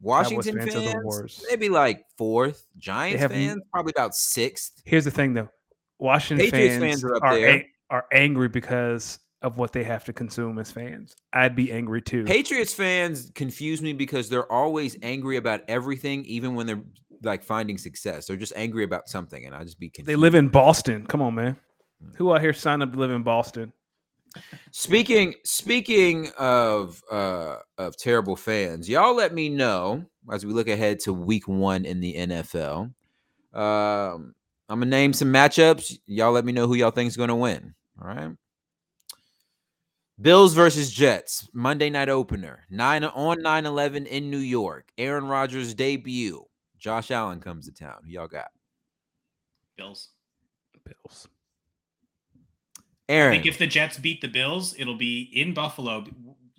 Washington 0.00 0.58
fans 0.60 0.74
fans, 0.74 1.44
maybe 1.48 1.68
like 1.68 2.04
fourth. 2.18 2.66
Giants 2.76 3.20
have 3.22 3.30
fans, 3.30 3.62
probably 3.72 3.92
about 3.96 4.14
sixth. 4.14 4.82
Here's 4.84 5.04
the 5.04 5.10
thing, 5.10 5.34
though. 5.34 5.48
Washington 5.98 6.44
Patriots 6.50 6.74
fans, 6.76 7.00
fans 7.00 7.04
are 7.04 7.16
up 7.16 7.22
are, 7.22 7.34
there. 7.34 7.48
ang- 7.48 7.64
are 7.88 8.04
angry 8.12 8.48
because 8.48 9.18
of 9.46 9.58
what 9.58 9.72
they 9.72 9.84
have 9.84 10.04
to 10.04 10.12
consume 10.12 10.58
as 10.58 10.72
fans. 10.72 11.14
I'd 11.32 11.54
be 11.54 11.70
angry 11.70 12.02
too. 12.02 12.24
Patriots 12.24 12.74
fans 12.74 13.30
confuse 13.36 13.80
me 13.80 13.92
because 13.92 14.28
they're 14.28 14.50
always 14.50 14.96
angry 15.02 15.36
about 15.36 15.60
everything, 15.68 16.24
even 16.24 16.56
when 16.56 16.66
they're 16.66 16.82
like 17.22 17.44
finding 17.44 17.78
success. 17.78 18.26
They're 18.26 18.36
just 18.36 18.52
angry 18.56 18.82
about 18.82 19.08
something, 19.08 19.46
and 19.46 19.54
I 19.54 19.62
just 19.62 19.78
be 19.78 19.88
confused. 19.88 20.08
They 20.08 20.16
live 20.16 20.34
in 20.34 20.48
Boston. 20.48 21.06
Come 21.06 21.22
on, 21.22 21.36
man. 21.36 21.56
Who 22.16 22.34
out 22.34 22.40
here 22.40 22.52
signed 22.52 22.82
up 22.82 22.92
to 22.92 22.98
live 22.98 23.12
in 23.12 23.22
Boston? 23.22 23.72
Speaking 24.72 25.34
speaking 25.44 26.30
of 26.36 27.00
uh 27.10 27.58
of 27.78 27.96
terrible 27.96 28.34
fans, 28.34 28.88
y'all 28.88 29.14
let 29.14 29.32
me 29.32 29.48
know 29.48 30.04
as 30.30 30.44
we 30.44 30.52
look 30.52 30.68
ahead 30.68 30.98
to 31.00 31.12
week 31.12 31.46
one 31.46 31.84
in 31.84 32.00
the 32.00 32.14
NFL. 32.14 32.92
Um 33.54 34.34
I'm 34.68 34.80
gonna 34.80 34.86
name 34.86 35.12
some 35.12 35.32
matchups. 35.32 35.98
Y'all 36.06 36.32
let 36.32 36.44
me 36.44 36.50
know 36.50 36.66
who 36.66 36.74
y'all 36.74 36.90
think 36.90 37.08
is 37.08 37.16
gonna 37.16 37.36
win. 37.36 37.74
All 38.02 38.08
right. 38.08 38.32
Bills 40.20 40.54
versus 40.54 40.90
Jets, 40.90 41.48
Monday 41.52 41.90
night 41.90 42.08
opener, 42.08 42.64
nine 42.70 43.04
on 43.04 43.38
9-11 43.38 44.06
in 44.06 44.30
New 44.30 44.38
York. 44.38 44.88
Aaron 44.96 45.26
Rodgers 45.26 45.74
debut. 45.74 46.44
Josh 46.78 47.10
Allen 47.10 47.40
comes 47.40 47.66
to 47.66 47.74
town. 47.74 47.98
Who 48.04 48.12
y'all 48.12 48.26
got? 48.26 48.48
Bills. 49.76 50.08
Bills. 50.84 51.28
Aaron. 53.08 53.32
I 53.32 53.36
think 53.36 53.46
if 53.46 53.58
the 53.58 53.66
Jets 53.66 53.98
beat 53.98 54.20
the 54.20 54.28
Bills, 54.28 54.74
it'll 54.78 54.96
be 54.96 55.30
in 55.34 55.52
Buffalo 55.52 56.06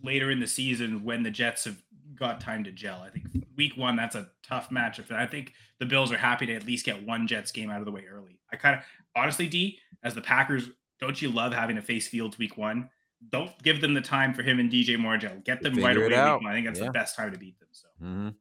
later 0.03 0.29
in 0.29 0.39
the 0.39 0.47
season 0.47 1.03
when 1.03 1.23
the 1.23 1.31
Jets 1.31 1.65
have 1.65 1.81
got 2.15 2.39
time 2.39 2.63
to 2.63 2.71
gel. 2.71 3.01
I 3.01 3.09
think 3.09 3.25
week 3.55 3.75
one, 3.75 3.95
that's 3.95 4.15
a 4.15 4.29
tough 4.43 4.69
matchup. 4.69 5.09
And 5.09 5.17
I 5.17 5.25
think 5.25 5.53
the 5.79 5.85
Bills 5.85 6.11
are 6.11 6.17
happy 6.17 6.45
to 6.45 6.53
at 6.53 6.65
least 6.65 6.85
get 6.85 7.05
one 7.05 7.27
Jets 7.27 7.51
game 7.51 7.69
out 7.69 7.79
of 7.79 7.85
the 7.85 7.91
way 7.91 8.05
early. 8.09 8.39
I 8.51 8.55
kind 8.55 8.75
of 8.75 8.83
honestly, 9.15 9.47
D, 9.47 9.79
as 10.03 10.13
the 10.13 10.21
Packers, 10.21 10.69
don't 10.99 11.19
you 11.21 11.29
love 11.29 11.53
having 11.53 11.75
to 11.75 11.81
face 11.81 12.07
Fields 12.07 12.37
week 12.37 12.57
one? 12.57 12.89
Don't 13.31 13.51
give 13.63 13.81
them 13.81 13.93
the 13.93 14.01
time 14.01 14.33
for 14.33 14.43
him 14.43 14.59
and 14.59 14.71
DJ 14.71 14.97
Moore 14.97 15.17
gel. 15.17 15.35
Get 15.43 15.61
them 15.61 15.75
right 15.75 15.95
away. 15.97 16.05
it 16.05 16.09
Week 16.09 16.17
out. 16.17 16.41
one. 16.43 16.51
I 16.51 16.55
think 16.55 16.67
that's 16.67 16.79
Yeah. 16.79 16.85
the 16.85 16.91
best 16.91 17.15
time 17.15 17.31
to 17.31 17.37
beat 17.37 17.59
them. 17.59 17.69
So 17.71 17.87
Mhm. 18.01 18.35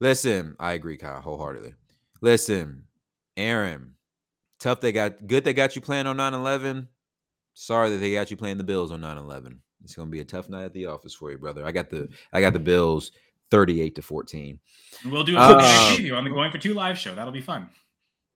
listen, 0.00 0.56
I 0.60 0.72
agree, 0.74 0.96
Kyle, 0.96 1.20
wholeheartedly. 1.20 1.74
Listen, 2.20 2.84
Aaron, 3.36 3.94
tough 4.60 4.80
they 4.80 4.92
got 4.92 5.26
good 5.26 5.44
they 5.44 5.52
got 5.52 5.74
you 5.74 5.82
playing 5.82 6.06
on 6.06 6.16
9-11. 6.16 6.88
Sorry 7.54 7.90
that 7.90 7.96
they 7.98 8.12
got 8.12 8.30
you 8.30 8.36
playing 8.36 8.58
the 8.58 8.64
Bills 8.64 8.92
on 8.92 9.00
9-11. 9.00 9.60
It's 9.82 9.94
gonna 9.96 10.10
be 10.10 10.20
a 10.20 10.24
tough 10.24 10.48
night 10.48 10.64
at 10.64 10.72
the 10.72 10.86
office 10.86 11.14
for 11.14 11.30
you, 11.32 11.38
brother. 11.38 11.66
I 11.66 11.72
got 11.72 11.90
the 11.90 12.08
I 12.32 12.40
got 12.40 12.52
the 12.52 12.60
Bills 12.60 13.10
38 13.50 13.94
to 13.96 14.02
14. 14.02 14.58
We'll 15.04 15.24
do 15.24 15.36
a 15.36 15.40
Uh, 15.40 15.60
preview 15.96 16.16
on 16.16 16.24
the 16.24 16.30
Going 16.30 16.50
for 16.52 16.58
Two 16.58 16.72
live 16.74 16.96
show. 16.98 17.14
That'll 17.14 17.32
be 17.32 17.40
fun. 17.42 17.68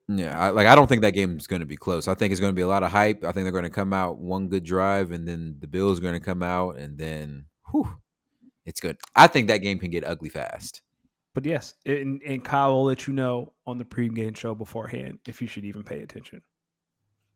Yeah, 0.08 0.38
I, 0.38 0.50
like 0.50 0.68
I 0.68 0.74
don't 0.76 0.86
think 0.86 1.02
that 1.02 1.14
game 1.14 1.36
is 1.36 1.48
going 1.48 1.60
to 1.60 1.66
be 1.66 1.76
close. 1.76 2.06
I 2.06 2.14
think 2.14 2.30
it's 2.30 2.40
going 2.40 2.52
to 2.52 2.56
be 2.56 2.62
a 2.62 2.68
lot 2.68 2.84
of 2.84 2.92
hype. 2.92 3.24
I 3.24 3.32
think 3.32 3.44
they're 3.44 3.50
going 3.50 3.64
to 3.64 3.70
come 3.70 3.92
out 3.92 4.18
one 4.18 4.48
good 4.48 4.62
drive, 4.62 5.10
and 5.10 5.26
then 5.26 5.56
the 5.58 5.66
Bills 5.66 5.98
are 5.98 6.02
going 6.02 6.14
to 6.14 6.20
come 6.20 6.42
out, 6.42 6.76
and 6.76 6.96
then 6.96 7.46
whew, 7.70 7.88
it's 8.64 8.80
good. 8.80 8.98
I 9.16 9.26
think 9.26 9.48
that 9.48 9.58
game 9.58 9.78
can 9.78 9.90
get 9.90 10.04
ugly 10.04 10.28
fast. 10.28 10.82
But 11.34 11.44
yes, 11.44 11.74
and, 11.84 12.22
and 12.22 12.44
Kyle 12.44 12.72
will 12.72 12.84
let 12.84 13.06
you 13.06 13.12
know 13.12 13.52
on 13.66 13.78
the 13.78 13.84
pregame 13.84 14.36
show 14.36 14.54
beforehand 14.54 15.18
if 15.26 15.42
you 15.42 15.48
should 15.48 15.64
even 15.64 15.82
pay 15.82 16.00
attention. 16.02 16.40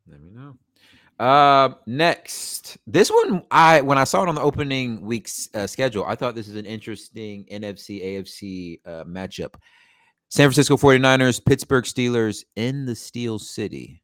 Let 0.08 0.22
me 0.22 0.30
know. 0.30 0.56
Uh, 1.18 1.74
next, 1.86 2.78
this 2.86 3.10
one 3.10 3.42
I 3.50 3.82
when 3.82 3.98
I 3.98 4.04
saw 4.04 4.22
it 4.22 4.28
on 4.28 4.34
the 4.34 4.40
opening 4.40 5.02
week's 5.02 5.50
uh, 5.54 5.66
schedule, 5.66 6.04
I 6.06 6.14
thought 6.14 6.34
this 6.34 6.48
is 6.48 6.56
an 6.56 6.64
interesting 6.64 7.44
NFC 7.52 8.02
AFC 8.02 8.80
uh, 8.86 9.04
matchup. 9.04 9.54
San 10.30 10.46
Francisco 10.46 10.76
49ers, 10.76 11.44
Pittsburgh 11.44 11.84
Steelers 11.84 12.44
in 12.54 12.86
the 12.86 12.94
Steel 12.94 13.38
City. 13.40 14.02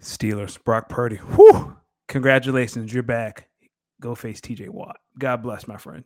Steelers, 0.00 0.62
Brock 0.62 0.88
Purdy. 0.88 1.16
Whew! 1.16 1.76
Congratulations, 2.08 2.92
you're 2.94 3.02
back. 3.02 3.48
Go 4.00 4.14
face 4.14 4.40
TJ 4.40 4.68
Watt. 4.68 4.96
God 5.18 5.42
bless, 5.42 5.66
my 5.66 5.76
friend. 5.76 6.04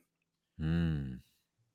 Hmm. 0.58 1.14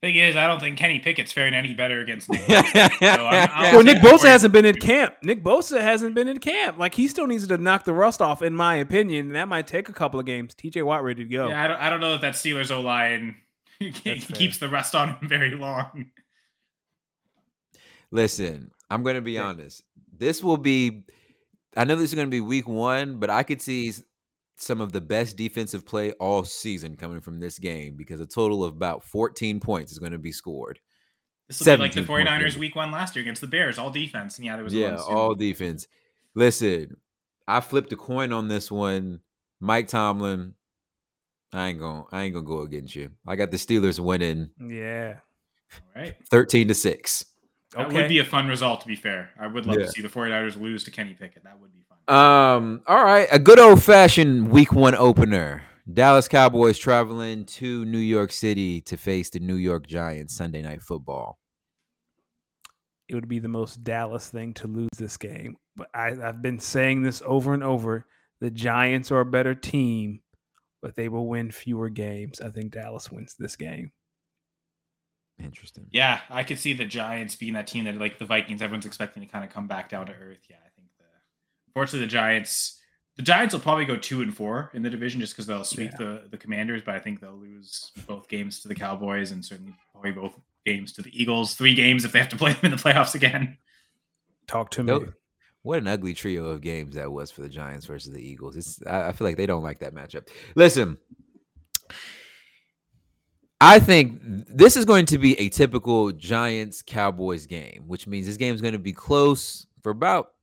Thing 0.02 0.16
is, 0.16 0.36
I 0.36 0.48
don't 0.48 0.60
think 0.60 0.78
Kenny 0.78 1.00
Pickett's 1.00 1.32
faring 1.32 1.54
any 1.54 1.74
better 1.74 2.00
against 2.02 2.30
Nick. 2.30 2.42
Bosa. 2.42 2.90
So 3.16 3.26
I'm- 3.26 3.50
I'll 3.54 3.74
Well, 3.76 3.84
Nick 3.84 3.98
Bosa 4.00 4.26
hasn't 4.26 4.54
been 4.54 4.66
in 4.66 4.76
camp. 4.78 5.16
Nick 5.24 5.44
Bosa 5.44 5.80
hasn't 5.82 6.16
been 6.16 6.28
in 6.28 6.40
camp. 6.40 6.78
Like 6.78 6.94
he 6.96 7.08
still 7.08 7.28
needs 7.28 7.48
to 7.48 7.58
knock 7.58 7.86
the 7.86 7.94
rust 7.94 8.22
off, 8.22 8.42
in 8.42 8.56
my 8.56 8.76
opinion. 8.76 9.34
That 9.34 9.48
might 9.48 9.68
take 9.68 9.90
a 9.90 9.94
couple 9.94 10.20
of 10.20 10.26
games. 10.26 10.56
TJ 10.56 10.84
Watt 10.84 11.04
ready 11.04 11.24
to 11.24 11.30
go. 11.30 11.50
Yeah, 11.50 11.64
I 11.64 11.68
don't, 11.68 11.82
I 11.82 11.90
don't 11.90 12.00
know 12.02 12.14
if 12.16 12.22
that 12.22 12.34
Steelers 12.34 12.72
O 12.72 12.82
line 12.82 13.36
Fair. 13.94 14.16
keeps 14.18 14.58
the 14.58 14.70
rest 14.70 14.96
on 14.96 15.10
him 15.16 15.18
very 15.30 15.52
long. 15.56 16.08
Listen, 18.12 18.72
I'm 18.90 19.04
going 19.04 19.16
to 19.16 19.22
be 19.22 19.34
Yeah. 19.34 19.44
honest. 19.44 19.84
This 20.18 20.44
will 20.44 20.58
be, 20.58 21.04
I 21.76 21.84
know 21.84 21.96
this 21.96 22.10
is 22.12 22.16
going 22.16 22.28
to 22.28 22.32
be 22.32 22.42
week 22.42 22.68
one, 22.68 23.20
but 23.20 23.30
I 23.30 23.44
could 23.44 23.62
see 23.62 23.94
some 24.58 24.80
of 24.80 24.92
the 24.94 25.02
best 25.02 25.36
defensive 25.36 25.86
play 25.86 26.14
all 26.14 26.44
season 26.46 26.96
coming 26.96 27.20
from 27.20 27.40
this 27.40 27.60
game 27.60 27.96
because 27.98 28.22
a 28.22 28.26
total 28.26 28.64
of 28.64 28.74
about 28.74 29.04
14 29.04 29.60
points 29.60 29.92
is 29.92 30.00
going 30.00 30.14
to 30.14 30.18
be 30.18 30.32
scored. 30.32 30.80
This 31.50 31.60
will 31.60 31.76
be 31.76 31.82
like 31.84 31.94
the 31.94 32.02
49ers 32.02 32.40
maybe. 32.40 32.60
week 32.60 32.76
one 32.76 32.92
last 32.92 33.16
year 33.16 33.22
against 33.22 33.42
the 33.42 33.48
Bears, 33.48 33.78
all 33.78 33.90
defense. 33.92 34.38
And 34.38 34.46
yeah, 34.46 34.56
there 34.56 34.64
was 34.64 34.74
Yeah, 34.74 34.96
all 34.98 35.36
defense. 35.36 35.88
Listen, 36.34 36.96
I 37.48 37.60
flipped 37.60 37.92
a 37.94 37.98
coin 37.98 38.32
on 38.32 38.48
this 38.48 38.72
one. 38.72 39.20
Mike 39.60 39.88
Tomlin, 39.88 40.54
I 41.54 41.68
ain't 41.70 41.80
going 41.80 42.04
to 42.04 42.08
I 42.16 42.24
ain't 42.24 42.34
going 42.34 42.46
to 42.46 42.50
go 42.50 42.62
against 42.62 42.96
you. 42.96 43.12
I 43.28 43.36
got 43.36 43.52
the 43.52 43.58
Steelers 43.58 44.00
winning 44.00 44.50
Yeah. 44.60 45.16
All 45.96 46.02
right. 46.02 46.16
13 46.30 46.68
to 46.70 46.74
6. 46.76 47.26
That 47.74 47.88
Okay. 47.88 47.96
would 47.96 48.08
be 48.10 48.20
a 48.20 48.26
fun 48.26 48.48
result, 48.48 48.82
to 48.82 48.88
be 48.88 48.96
fair. 48.96 49.32
I 49.40 49.48
would 49.48 49.66
love 49.66 49.80
Yeah. 49.80 49.86
to 49.86 49.92
see 49.92 50.02
the 50.02 50.08
49ers 50.10 50.60
lose 50.60 50.84
to 50.86 50.92
Kenny 50.92 51.14
Pickett. 51.14 51.44
That 51.44 51.60
would 51.60 51.74
be 51.74 51.82
fun. 51.90 52.16
Um, 52.16 52.82
all 52.88 53.04
right, 53.04 53.28
a 53.32 53.40
good 53.40 53.60
old 53.60 53.84
fashioned 53.84 54.50
week 54.50 54.72
one 54.74 54.96
opener. 54.96 55.64
Dallas 55.92 56.28
Cowboys 56.28 56.78
traveling 56.78 57.46
to 57.46 57.84
New 57.86 57.98
York 58.00 58.32
City 58.32 58.82
to 58.82 58.98
face 58.98 59.30
the 59.30 59.40
New 59.40 59.56
York 59.56 59.86
Giants 59.88 60.36
Sunday 60.36 60.62
night 60.62 60.82
football. 60.82 61.40
it 63.08 63.14
would 63.14 63.28
be 63.28 63.38
the 63.38 63.48
most 63.48 63.84
Dallas 63.84 64.30
thing 64.32 64.52
to 64.56 64.68
lose 64.68 64.90
this 64.98 65.16
game. 65.16 65.56
But 65.76 65.90
I, 65.94 66.08
I've 66.24 66.42
been 66.42 66.60
saying 66.60 67.04
this 67.04 67.22
over 67.24 67.54
and 67.54 67.64
over. 67.64 68.08
The 68.42 68.50
Giants 68.50 69.12
are 69.12 69.20
a 69.20 69.26
better 69.26 69.54
team, 69.54 70.22
but 70.86 70.96
they 70.96 71.10
will 71.10 71.26
win 71.26 71.50
fewer 71.50 71.90
games. 71.90 72.40
I 72.40 72.50
think 72.50 72.72
Dallas 72.72 73.12
wins 73.12 73.34
this 73.40 73.56
game. 73.56 73.92
Interesting. 75.44 75.88
yeah, 75.92 76.20
I 76.30 76.44
could 76.44 76.60
see 76.60 76.74
the 76.74 76.86
Giants 76.86 77.36
being 77.36 77.54
that 77.54 77.66
team 77.66 77.86
that, 77.86 77.98
like 77.98 78.20
the 78.20 78.26
Vikings, 78.26 78.62
everyone's 78.62 78.86
expecting 78.86 79.24
to 79.26 79.28
kind 79.28 79.44
of 79.44 79.50
come 79.50 79.66
back 79.66 79.90
down 79.90 80.06
to 80.06 80.12
earth. 80.14 80.46
Yeah, 80.48 80.58
I 80.64 80.70
think 80.76 80.90
the 81.00 81.06
unfortunately 81.70 82.06
the 82.06 82.12
Giants, 82.12 82.80
the 83.18 83.24
Giants 83.24 83.56
will 83.56 83.62
probably 83.62 83.86
go 83.86 83.98
two 83.98 84.22
and 84.22 84.38
four 84.38 84.70
in 84.76 84.84
the 84.84 84.90
division 84.92 85.20
just 85.20 85.34
because 85.34 85.48
they'll 85.48 85.64
sweep 85.64 85.90
Yeah. 85.94 85.98
the 86.06 86.24
the 86.30 86.38
Commanders, 86.38 86.84
but 86.86 86.94
I 86.94 87.00
think 87.00 87.20
they'll 87.20 87.34
lose 87.36 87.92
both 88.08 88.30
games 88.30 88.60
to 88.62 88.68
the 88.68 88.76
Cowboys 88.76 89.32
and 89.32 89.44
certainly 89.44 89.74
probably 89.92 90.12
both 90.12 90.40
games 90.68 90.94
to 90.94 91.02
the 91.02 91.10
Eagles. 91.20 91.56
Three 91.56 91.74
games 91.74 92.06
if 92.06 92.12
they 92.12 92.20
have 92.20 92.30
to 92.30 92.38
play 92.38 92.54
them 92.54 92.62
in 92.66 92.72
the 92.72 92.78
playoffs 92.78 93.16
again. 93.16 93.58
Talk 94.48 94.70
to 94.70 94.84
me. 94.84 94.92
Nope. 94.92 95.14
What 95.66 95.80
an 95.80 95.88
ugly 95.88 96.14
trio 96.14 96.46
of 96.46 96.62
games 96.62 96.94
that 96.94 97.12
was 97.12 97.32
for 97.32 97.42
the 97.42 97.50
Giants 97.50 97.88
versus 97.88 98.14
the 98.14 98.22
Eagles. 98.22 98.56
It's 98.56 98.80
I, 98.86 99.08
I 99.08 99.12
feel 99.14 99.26
like 99.26 99.36
they 99.36 99.48
don't 99.48 99.64
like 99.64 99.80
that 99.80 99.96
matchup. 99.96 100.28
Listen, 100.56 100.96
I 103.60 103.80
think 103.80 104.22
this 104.22 104.78
is 104.78 104.86
going 104.86 105.08
to 105.08 105.18
be 105.18 105.40
a 105.40 105.50
typical 105.50 106.12
Giants 106.12 106.84
Cowboys 106.86 107.48
game, 107.48 107.86
which 107.88 108.06
means 108.06 108.28
this 108.28 108.38
game 108.38 108.54
is 108.54 108.62
going 108.62 108.74
to 108.74 108.80
be 108.80 108.94
close 108.94 109.66
for 109.82 109.90
about 109.90 110.34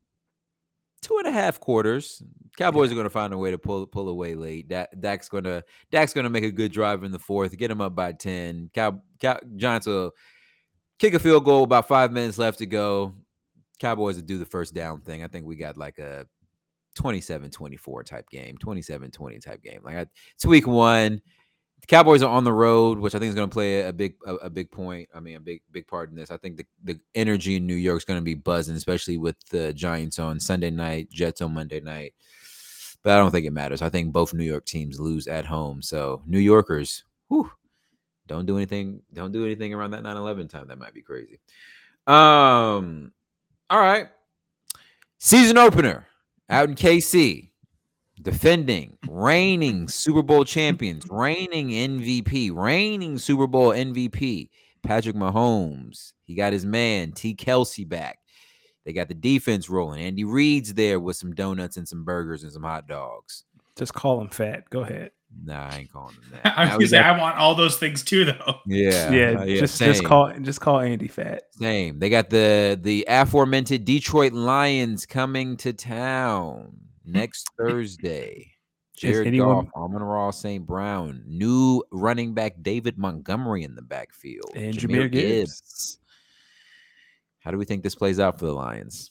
two 1.03 1.17
and 1.19 1.29
a 1.29 1.33
half 1.33 1.61
quarters. 1.61 2.21
Cowboys 2.59 2.91
are 2.91 2.95
going 2.95 3.05
to 3.05 3.11
find 3.11 3.33
a 3.33 3.39
way 3.39 3.53
to 3.53 3.59
pull 3.59 3.87
pull 3.87 4.09
away 4.09 4.35
late. 4.35 4.67
Dak, 4.67 4.89
Dak's 4.99 5.29
going 5.29 5.45
to 5.45 5.63
Dak's 5.93 6.13
going 6.13 6.25
to 6.25 6.31
make 6.31 6.43
a 6.43 6.51
good 6.51 6.73
drive 6.73 7.05
in 7.05 7.13
the 7.13 7.19
fourth, 7.21 7.57
get 7.57 7.69
them 7.69 7.81
up 7.81 7.95
by 7.95 8.11
ten. 8.11 8.71
Cow, 8.75 9.01
Cow, 9.21 9.39
Giants 9.55 9.87
will 9.87 10.11
kick 10.99 11.15
a 11.15 11.21
field 11.21 11.45
goal. 11.45 11.63
About 11.63 11.87
five 11.87 12.11
minutes 12.11 12.39
left 12.39 12.59
to 12.59 12.67
go. 12.67 13.15
Cowboys 13.83 14.17
to 14.17 14.23
do 14.23 14.39
the 14.39 14.47
first 14.47 14.75
down 14.75 15.01
thing. 15.01 15.25
I 15.25 15.27
think 15.27 15.45
we 15.45 15.57
got 15.57 15.77
like 15.77 15.99
a 15.99 16.25
27-24 16.97 18.05
type 18.05 18.31
game, 18.31 18.57
27-20 18.57 19.43
type 19.43 19.63
game. 19.63 19.81
Like 19.83 19.97
I, 19.97 20.07
it's 20.35 20.47
week 20.47 20.67
one. 20.67 21.21
The 21.81 21.87
Cowboys 21.89 22.23
are 22.23 22.31
on 22.31 22.45
the 22.45 22.53
road, 22.53 22.99
which 23.01 23.17
I 23.17 23.19
think 23.19 23.31
is 23.31 23.35
going 23.35 23.51
to 23.51 23.53
play 23.53 23.83
a 23.83 23.93
big 23.93 24.15
a, 24.25 24.35
a 24.37 24.51
big 24.51 24.71
point. 24.71 25.09
I 25.13 25.19
mean, 25.19 25.35
a 25.35 25.41
big 25.41 25.63
big 25.73 25.89
part 25.89 26.11
in 26.11 26.15
this. 26.15 26.31
I 26.31 26.37
think 26.37 26.57
the, 26.57 26.67
the 26.85 27.01
energy 27.17 27.57
in 27.57 27.67
New 27.67 27.75
York 27.75 27.97
is 27.97 28.05
going 28.05 28.21
to 28.21 28.25
be 28.25 28.35
buzzing, 28.35 28.77
especially 28.77 29.19
with 29.19 29.37
the 29.51 29.73
Giants 29.73 30.21
on 30.21 30.39
Sunday 30.39 30.71
night, 30.71 31.11
Jets 31.11 31.43
on 31.43 31.53
Monday 31.53 31.81
night. 31.81 32.15
But 33.03 33.15
I 33.15 33.17
don't 33.17 33.33
think 33.33 33.47
it 33.47 33.53
matters. 33.53 33.83
I 33.83 33.89
think 33.89 34.13
both 34.13 34.33
New 34.33 34.45
York 34.45 34.65
teams 34.65 35.01
lose 35.01 35.27
at 35.27 35.45
home. 35.45 35.83
So 35.83 36.23
New 36.25 36.39
Yorkers, 36.39 37.03
whew, 37.27 37.51
don't 38.29 38.47
do 38.47 38.57
anything. 38.57 39.03
Don't 39.13 39.33
do 39.33 39.45
anything 39.45 39.75
around 39.75 39.91
that 39.91 40.05
9-11 40.05 40.49
time. 40.49 40.69
That 40.69 40.79
might 40.79 40.95
be 40.95 41.03
crazy. 41.03 41.41
Um, 42.07 43.11
all 43.73 43.81
right. 43.81 44.09
Season 45.19 45.57
opener 45.57 46.07
out 46.51 46.69
in 46.69 46.75
KC. 46.75 47.49
Defending, 48.21 48.99
reigning 49.09 49.89
Super 49.89 50.23
Bowl 50.23 50.45
champions, 50.45 51.07
reigning 51.11 51.71
MVP, 51.71 52.55
reigning 52.55 53.19
Super 53.19 53.47
Bowl 53.47 53.71
MVP, 53.71 54.51
Patrick 54.85 55.17
Mahomes. 55.17 56.13
He 56.25 56.35
got 56.35 56.53
his 56.53 56.67
man, 56.67 57.13
T. 57.13 57.35
Kelce, 57.35 57.89
back. 57.89 58.19
They 58.85 58.93
got 58.93 59.09
the 59.09 59.15
defense 59.15 59.71
rolling. 59.71 60.03
Andy 60.03 60.25
Reid's 60.25 60.75
there 60.75 61.01
with 61.01 61.17
some 61.17 61.35
donuts 61.35 61.79
and 61.79 61.89
some 61.89 62.05
burgers 62.05 62.43
and 62.43 62.53
some 62.53 62.63
hot 62.63 62.87
dogs. 62.87 63.45
Just 63.75 63.95
call 63.95 64.21
him 64.21 64.29
fat. 64.29 64.69
Go 64.69 64.81
ahead. 64.81 65.13
Nah, 65.45 65.69
I 65.71 65.79
ain't 65.79 65.93
calling 65.93 66.15
him 66.15 66.23
that. 66.43 66.47
I 66.59 66.65
Now 66.67 66.77
was 66.79 66.79
gonna 66.79 66.89
say 66.89 66.99
got- 67.09 67.17
I 67.17 67.21
want 67.21 67.37
all 67.37 67.55
those 67.55 67.77
things 67.79 68.03
too, 68.05 68.25
though. 68.27 68.61
yeah, 68.67 69.11
Yeah, 69.11 69.41
uh, 69.41 69.47
just 69.47 69.79
just 69.79 69.99
same. 69.99 70.05
call 70.05 70.33
just 70.41 70.61
call 70.61 70.81
Andy 70.81 71.09
fat. 71.09 71.45
Same. 71.53 71.99
They 71.99 72.09
got 72.11 72.31
the 72.31 72.79
the 72.81 73.05
aforementioned 73.09 73.85
Detroit 73.85 74.33
Lions 74.33 75.05
coming 75.07 75.57
to 75.59 75.73
town 75.73 76.77
next 77.05 77.49
Thursday. 77.59 78.49
Jared 78.95 79.27
anyone- 79.27 79.65
Goff, 79.65 79.75
Amon 79.75 80.03
Ra, 80.03 80.31
St. 80.31 80.65
Brown, 80.65 81.25
new 81.27 81.83
running 81.91 82.35
back 82.35 82.55
David 82.63 82.99
Montgomery 82.99 83.65
in 83.65 83.75
the 83.75 83.83
backfield, 83.83 84.53
And 84.55 84.75
Jahmyr 84.77 85.11
Gibbs. 85.11 85.99
How 87.41 87.51
do 87.51 87.59
we 87.59 87.65
think 87.65 87.83
this 87.83 87.97
plays 87.97 88.21
out 88.21 88.39
for 88.39 88.47
the 88.47 88.53
Lions? 88.53 89.11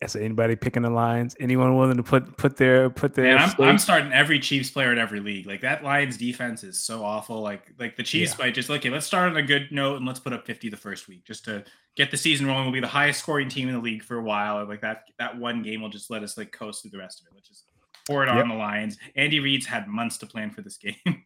Is 0.00 0.14
anybody 0.14 0.54
picking 0.54 0.82
the 0.82 0.90
Lions? 0.90 1.34
Anyone 1.40 1.76
willing 1.76 1.96
to 1.96 2.02
put 2.02 2.36
put 2.36 2.56
their 2.56 2.88
put 2.88 3.14
their? 3.14 3.24
Man, 3.24 3.38
I'm. 3.38 3.64
I'm 3.64 3.78
starting 3.78 4.12
every 4.12 4.38
Chiefs 4.38 4.70
player 4.70 4.92
in 4.92 4.98
every 4.98 5.18
league. 5.18 5.46
Like 5.46 5.60
that 5.62 5.82
Lions 5.82 6.16
defense 6.16 6.62
is 6.62 6.78
so 6.78 7.04
awful. 7.04 7.40
Like 7.40 7.72
like 7.78 7.96
the 7.96 8.02
Chiefs 8.02 8.38
might 8.38 8.54
just 8.54 8.70
okay, 8.70 8.90
let's 8.90 9.06
start 9.06 9.30
on 9.30 9.36
a 9.36 9.42
good 9.42 9.72
note 9.72 9.96
and 9.96 10.06
let's 10.06 10.20
put 10.20 10.32
up 10.32 10.46
50 10.46 10.68
the 10.68 10.76
first 10.76 11.08
week 11.08 11.24
just 11.24 11.44
to 11.46 11.64
get 11.96 12.10
the 12.12 12.16
season 12.16 12.46
rolling. 12.46 12.64
We'll 12.64 12.72
be 12.72 12.80
the 12.80 12.86
highest 12.86 13.20
scoring 13.20 13.48
team 13.48 13.68
in 13.68 13.74
the 13.74 13.80
league 13.80 14.04
for 14.04 14.18
a 14.18 14.22
while. 14.22 14.58
And 14.58 14.68
like 14.68 14.82
that 14.82 15.04
that 15.18 15.36
one 15.36 15.62
game 15.62 15.82
will 15.82 15.90
just 15.90 16.10
let 16.10 16.22
us 16.22 16.38
like 16.38 16.52
coast 16.52 16.82
through 16.82 16.92
the 16.92 16.98
rest 16.98 17.20
of 17.20 17.26
it. 17.26 17.32
Let's 17.34 17.48
just 17.48 17.64
pour 18.06 18.22
it 18.22 18.26
Yep. 18.26 18.36
on 18.36 18.48
the 18.48 18.54
Lions. 18.54 18.98
Andy 19.16 19.40
Reid's 19.40 19.66
had 19.66 19.88
months 19.88 20.16
to 20.18 20.26
plan 20.26 20.50
for 20.50 20.62
this 20.62 20.76
game. 20.76 20.94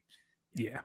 yeah. 0.55 0.81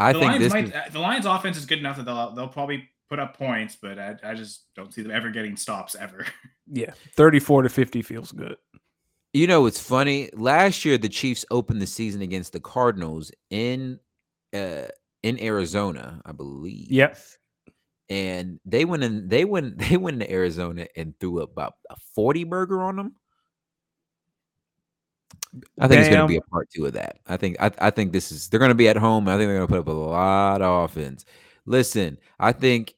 I 0.00 0.12
the 0.12 0.18
think 0.18 0.30
Lions 0.30 0.44
this 0.44 0.52
might, 0.52 0.64
is, 0.64 0.72
uh, 0.72 0.82
the 0.92 0.98
Lions 0.98 1.26
offense 1.26 1.56
is 1.56 1.66
good 1.66 1.78
enough 1.78 1.96
that 1.96 2.04
they'll 2.06 2.34
they'll 2.34 2.48
probably 2.48 2.88
put 3.14 3.22
up 3.22 3.36
points, 3.38 3.76
but 3.80 3.96
I, 3.96 4.16
I 4.24 4.34
just 4.34 4.64
don't 4.74 4.92
see 4.92 5.02
them 5.02 5.12
ever 5.12 5.30
getting 5.30 5.56
stops 5.56 5.94
ever. 5.94 6.26
Yeah. 6.66 6.92
34 7.16 7.64
to 7.64 7.68
50 7.68 8.00
feels 8.00 8.32
good. 8.32 8.56
you 9.34 9.46
know, 9.46 9.66
it's 9.66 9.78
funny. 9.78 10.30
Last 10.32 10.82
year, 10.86 10.96
the 10.96 11.10
Chiefs 11.10 11.44
opened 11.50 11.82
the 11.82 11.86
season 11.86 12.22
against 12.22 12.54
the 12.54 12.60
Cardinals 12.60 13.30
in 13.50 14.00
uh 14.54 14.86
in 15.22 15.38
Arizona, 15.42 16.22
I 16.24 16.32
believe. 16.32 16.90
Yep. 16.90 17.18
And 18.08 18.60
they 18.64 18.86
went 18.86 19.04
in. 19.04 19.28
They 19.28 19.44
went. 19.44 19.76
They 19.90 19.98
went 19.98 20.20
to 20.20 20.32
Arizona 20.32 20.86
and 20.96 21.12
threw 21.20 21.40
about 21.40 21.74
a 21.90 21.96
forty 22.14 22.44
burger 22.44 22.82
on 22.82 22.96
them. 22.96 23.14
I 25.78 25.86
think 25.86 26.00
it's 26.00 26.08
going 26.08 26.22
to 26.22 26.26
be 26.26 26.38
a 26.38 26.40
part 26.50 26.70
two 26.74 26.86
of 26.86 26.94
that. 26.94 27.18
I 27.26 27.36
think. 27.36 27.56
I, 27.60 27.70
I 27.78 27.90
think 27.90 28.12
this 28.12 28.32
is. 28.32 28.48
They're 28.48 28.58
going 28.58 28.70
to 28.70 28.74
be 28.74 28.88
at 28.88 28.96
home. 28.96 29.28
I 29.28 29.36
think 29.36 29.48
they're 29.48 29.58
going 29.58 29.68
to 29.68 29.72
put 29.72 29.80
up 29.80 29.88
a 29.88 29.92
lot 29.92 30.62
of 30.62 30.90
offense. 30.90 31.26
Listen, 31.66 32.16
I 32.40 32.52
think 32.52 32.94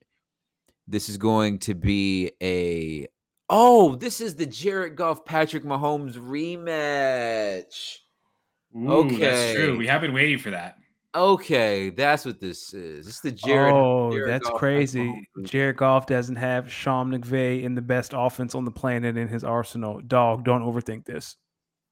this 0.89 1.09
is 1.09 1.17
going 1.17 1.59
to 1.61 1.75
be 1.75 2.33
a. 2.43 3.07
Oh, 3.49 3.95
this 3.95 4.21
is 4.21 4.35
the 4.35 4.47
Jared 4.47 4.97
Goff 4.97 5.25
Patrick 5.25 5.65
Mahomes 5.65 6.15
rematch. 6.15 7.99
Ooh, 8.77 9.09
that's 9.11 9.15
Okay. 9.15 9.55
true. 9.55 9.77
We 9.79 9.87
have 9.87 10.01
been 10.01 10.13
waiting 10.13 10.39
for 10.39 10.51
that. 10.51 10.77
Okay, 11.15 11.89
that's 11.91 12.27
what 12.27 12.41
this 12.41 12.75
is. 12.75 13.07
It's 13.07 13.21
the 13.21 13.31
Jared. 13.33 13.73
oh, 13.75 14.11
Jared 14.13 14.29
that's 14.29 14.49
Goff, 14.51 14.59
crazy. 14.59 15.27
Jared 15.45 15.77
Goff 15.79 16.07
doesn't 16.07 16.37
have 16.37 16.71
Sean 16.71 17.11
McVay 17.11 17.63
in 17.63 17.75
the 17.75 17.81
best 17.81 18.13
offense 18.15 18.55
on 18.55 18.67
the 18.67 18.71
planet 18.71 19.17
in 19.17 19.27
his 19.29 19.43
arsenal. 19.43 20.01
Dog, 20.03 20.45
don't 20.45 20.61
overthink 20.63 21.07
this. 21.07 21.37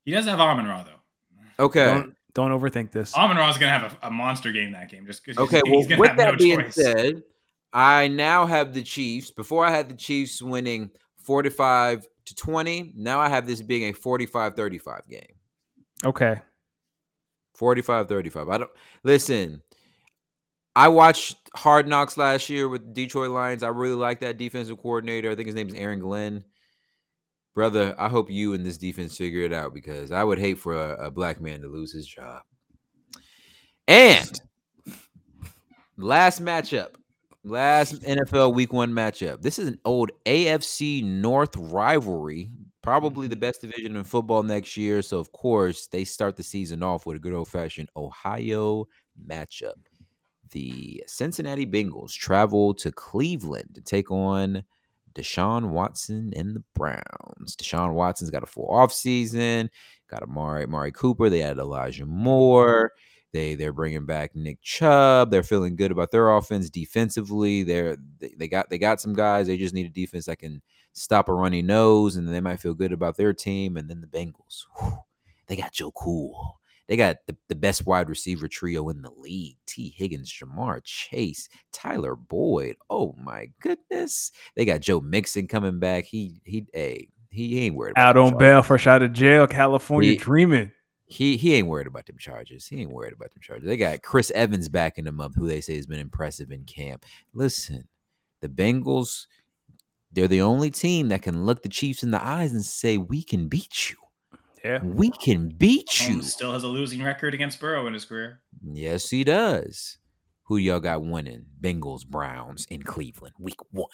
He 0.04 0.10
does 0.10 0.26
have 0.26 0.40
Amon 0.40 0.66
Ra 0.66 0.82
though. 0.84 1.64
Okay. 1.64 1.86
Don't 1.86 2.14
don't 2.34 2.50
overthink 2.50 2.90
this. 2.90 3.14
Amon 3.14 3.36
Ra 3.38 3.48
is 3.48 3.56
going 3.56 3.72
to 3.72 3.78
have 3.78 3.96
a, 4.02 4.08
a 4.08 4.10
monster 4.10 4.52
game 4.52 4.72
that 4.72 4.90
game 4.90 5.06
just 5.06 5.24
because. 5.24 5.38
Okay, 5.38 5.62
he's, 5.64 5.70
well, 5.70 5.80
he's 5.80 5.86
gonna 5.88 6.00
with 6.00 6.08
have 6.10 6.16
that 6.18 6.32
no 6.32 6.36
being 6.36 6.60
choice. 6.60 6.74
said, 6.74 7.22
I 7.74 8.08
now 8.08 8.46
have 8.46 8.72
the 8.72 8.82
Chiefs. 8.82 9.30
Before 9.30 9.66
I 9.66 9.70
had 9.70 9.88
the 9.88 9.96
Chiefs 9.96 10.40
winning 10.40 10.90
45 11.18 12.06
to 12.26 12.34
20. 12.34 12.92
Now 12.96 13.20
I 13.20 13.28
have 13.28 13.46
this 13.46 13.60
being 13.60 13.90
a 13.90 13.92
45 13.92 14.54
35 14.54 15.02
game. 15.08 15.20
Okay. 16.04 16.40
45 17.54 18.08
35. 18.08 18.48
I 18.48 18.58
don't 18.58 18.70
listen. 19.02 19.62
I 20.76 20.88
watched 20.88 21.36
Hard 21.54 21.86
Knocks 21.86 22.16
last 22.16 22.48
year 22.48 22.68
with 22.68 22.84
the 22.86 22.92
Detroit 22.92 23.30
Lions. 23.30 23.62
I 23.62 23.68
really 23.68 23.94
like 23.94 24.20
that 24.20 24.38
defensive 24.38 24.78
coordinator. 24.78 25.30
I 25.30 25.36
think 25.36 25.46
his 25.46 25.54
name 25.54 25.68
is 25.68 25.74
Aaron 25.74 26.00
Glenn. 26.00 26.44
Brother, 27.54 27.94
I 27.96 28.08
hope 28.08 28.28
you 28.28 28.54
and 28.54 28.66
this 28.66 28.78
defense 28.78 29.16
figure 29.16 29.42
it 29.42 29.52
out 29.52 29.72
because 29.72 30.10
I 30.10 30.24
would 30.24 30.40
hate 30.40 30.58
for 30.58 30.74
a, 30.74 31.06
a 31.06 31.10
black 31.12 31.40
man 31.40 31.60
to 31.60 31.68
lose 31.68 31.92
his 31.92 32.06
job. 32.06 32.42
And 33.86 34.40
last 35.96 36.42
matchup, 36.42 36.96
last 37.44 38.00
NFL 38.02 38.54
Week 38.54 38.72
One 38.72 38.92
matchup. 38.92 39.42
This 39.42 39.58
is 39.58 39.68
an 39.68 39.78
old 39.84 40.10
AFC 40.26 41.04
North 41.04 41.54
rivalry, 41.56 42.50
probably 42.82 43.28
the 43.28 43.34
mm-hmm. 43.34 43.40
best 43.40 43.60
division 43.60 43.96
in 43.96 44.04
football 44.04 44.42
next 44.42 44.76
year. 44.76 45.02
So 45.02 45.18
of 45.18 45.30
course 45.32 45.86
they 45.86 46.04
start 46.04 46.36
the 46.36 46.42
season 46.42 46.82
off 46.82 47.06
with 47.06 47.16
a 47.16 47.20
good 47.20 47.34
old 47.34 47.48
fashioned 47.48 47.90
Ohio 47.96 48.88
matchup. 49.28 49.74
The 50.50 51.04
Cincinnati 51.06 51.66
Bengals 51.66 52.12
travel 52.12 52.74
to 52.74 52.90
Cleveland 52.92 53.70
to 53.74 53.80
take 53.80 54.10
on 54.10 54.64
Deshaun 55.14 55.70
Watson 55.70 56.32
and 56.36 56.56
the 56.56 56.62
Browns. 56.74 57.56
Deshaun 57.56 57.94
Watson's 57.94 58.30
got 58.30 58.42
a 58.42 58.46
full 58.46 58.68
offseason, 58.68 59.68
got 60.08 60.22
Amari, 60.22 60.64
Amari 60.64 60.92
Cooper. 60.92 61.28
They 61.28 61.42
added 61.42 61.58
Elijah 61.58 62.06
Moore. 62.06 62.92
They 63.34 63.56
they're 63.56 63.72
bringing 63.72 64.06
back 64.06 64.36
Nick 64.36 64.62
Chubb. 64.62 65.32
They're 65.32 65.42
feeling 65.42 65.74
good 65.74 65.90
about 65.90 66.12
their 66.12 66.30
offense 66.30 66.70
defensively. 66.70 67.64
They're 67.64 67.96
they, 68.20 68.32
they 68.38 68.46
got 68.46 68.70
they 68.70 68.78
got 68.78 69.00
some 69.00 69.12
guys. 69.12 69.48
They 69.48 69.56
just 69.56 69.74
need 69.74 69.86
a 69.86 69.90
defense 69.90 70.26
that 70.26 70.38
can 70.38 70.62
stop 70.92 71.28
a 71.28 71.34
runny 71.34 71.60
nose, 71.60 72.14
and 72.14 72.28
they 72.28 72.40
might 72.40 72.60
feel 72.60 72.74
good 72.74 72.92
about 72.92 73.16
their 73.16 73.34
team. 73.34 73.76
And 73.76 73.90
then 73.90 74.00
the 74.00 74.06
Bengals, 74.06 74.66
whew, 74.78 74.98
they 75.48 75.56
got 75.56 75.72
Joe 75.72 75.90
Cool. 75.90 76.60
They 76.86 76.96
got 76.96 77.16
the, 77.26 77.36
the 77.48 77.56
best 77.56 77.86
wide 77.86 78.08
receiver 78.08 78.46
trio 78.46 78.88
in 78.90 79.02
the 79.02 79.10
league. 79.10 79.56
T. 79.66 79.92
Higgins, 79.96 80.32
Ja'Marr 80.32 80.84
Chase, 80.84 81.48
Tyler 81.72 82.14
Boyd. 82.14 82.76
Oh 82.88 83.16
my 83.18 83.48
goodness. 83.60 84.30
They 84.54 84.64
got 84.64 84.80
Joe 84.80 85.00
Mixon 85.00 85.48
coming 85.48 85.80
back. 85.80 86.04
He 86.04 86.40
he 86.44 86.66
a 86.72 87.08
he 87.30 87.62
ain't 87.62 87.74
worried 87.74 87.92
about 87.92 88.16
Out 88.16 88.16
on 88.16 88.38
bail, 88.38 88.62
fresh 88.62 88.86
out 88.86 89.02
of 89.02 89.12
jail, 89.12 89.48
California 89.48 90.10
He- 90.10 90.16
dreaming. 90.16 90.70
He 91.06 91.36
he 91.36 91.54
ain't 91.54 91.68
worried 91.68 91.86
about 91.86 92.06
them 92.06 92.18
charges. 92.18 92.66
He 92.66 92.80
ain't 92.80 92.90
worried 92.90 93.12
about 93.12 93.32
them 93.32 93.42
charges. 93.42 93.66
They 93.66 93.76
got 93.76 94.02
Chris 94.02 94.30
Evans 94.30 94.68
backing 94.68 95.04
them 95.04 95.20
up, 95.20 95.34
who 95.34 95.46
they 95.46 95.60
say 95.60 95.76
has 95.76 95.86
been 95.86 95.98
impressive 95.98 96.50
in 96.50 96.64
camp. 96.64 97.04
Listen, 97.34 97.86
the 98.40 98.48
Bengals, 98.48 99.26
they're 100.12 100.28
the 100.28 100.40
only 100.40 100.70
team 100.70 101.08
that 101.08 101.22
can 101.22 101.44
look 101.44 101.62
the 101.62 101.68
Chiefs 101.68 102.02
in 102.02 102.10
the 102.10 102.24
eyes 102.24 102.52
and 102.52 102.64
say, 102.64 102.96
"We 102.96 103.22
can 103.22 103.48
beat 103.48 103.90
you. 103.90 103.96
Yeah. 104.64 104.82
We 104.82 105.10
can 105.10 105.48
beat 105.48 106.08
you." 106.08 106.16
Mahomes 106.16 106.24
still 106.24 106.52
has 106.52 106.62
a 106.62 106.68
losing 106.68 107.02
record 107.02 107.34
against 107.34 107.60
Burrow 107.60 107.86
in 107.86 107.92
his 107.92 108.06
career. 108.06 108.40
Yes, 108.62 109.10
he 109.10 109.24
does. 109.24 109.98
Who 110.44 110.56
y'all 110.56 110.80
got 110.80 111.04
winning? 111.04 111.46
Bengals, 111.60 112.06
Browns 112.06 112.66
in 112.70 112.82
Cleveland, 112.82 113.34
week 113.38 113.60
one. 113.72 113.88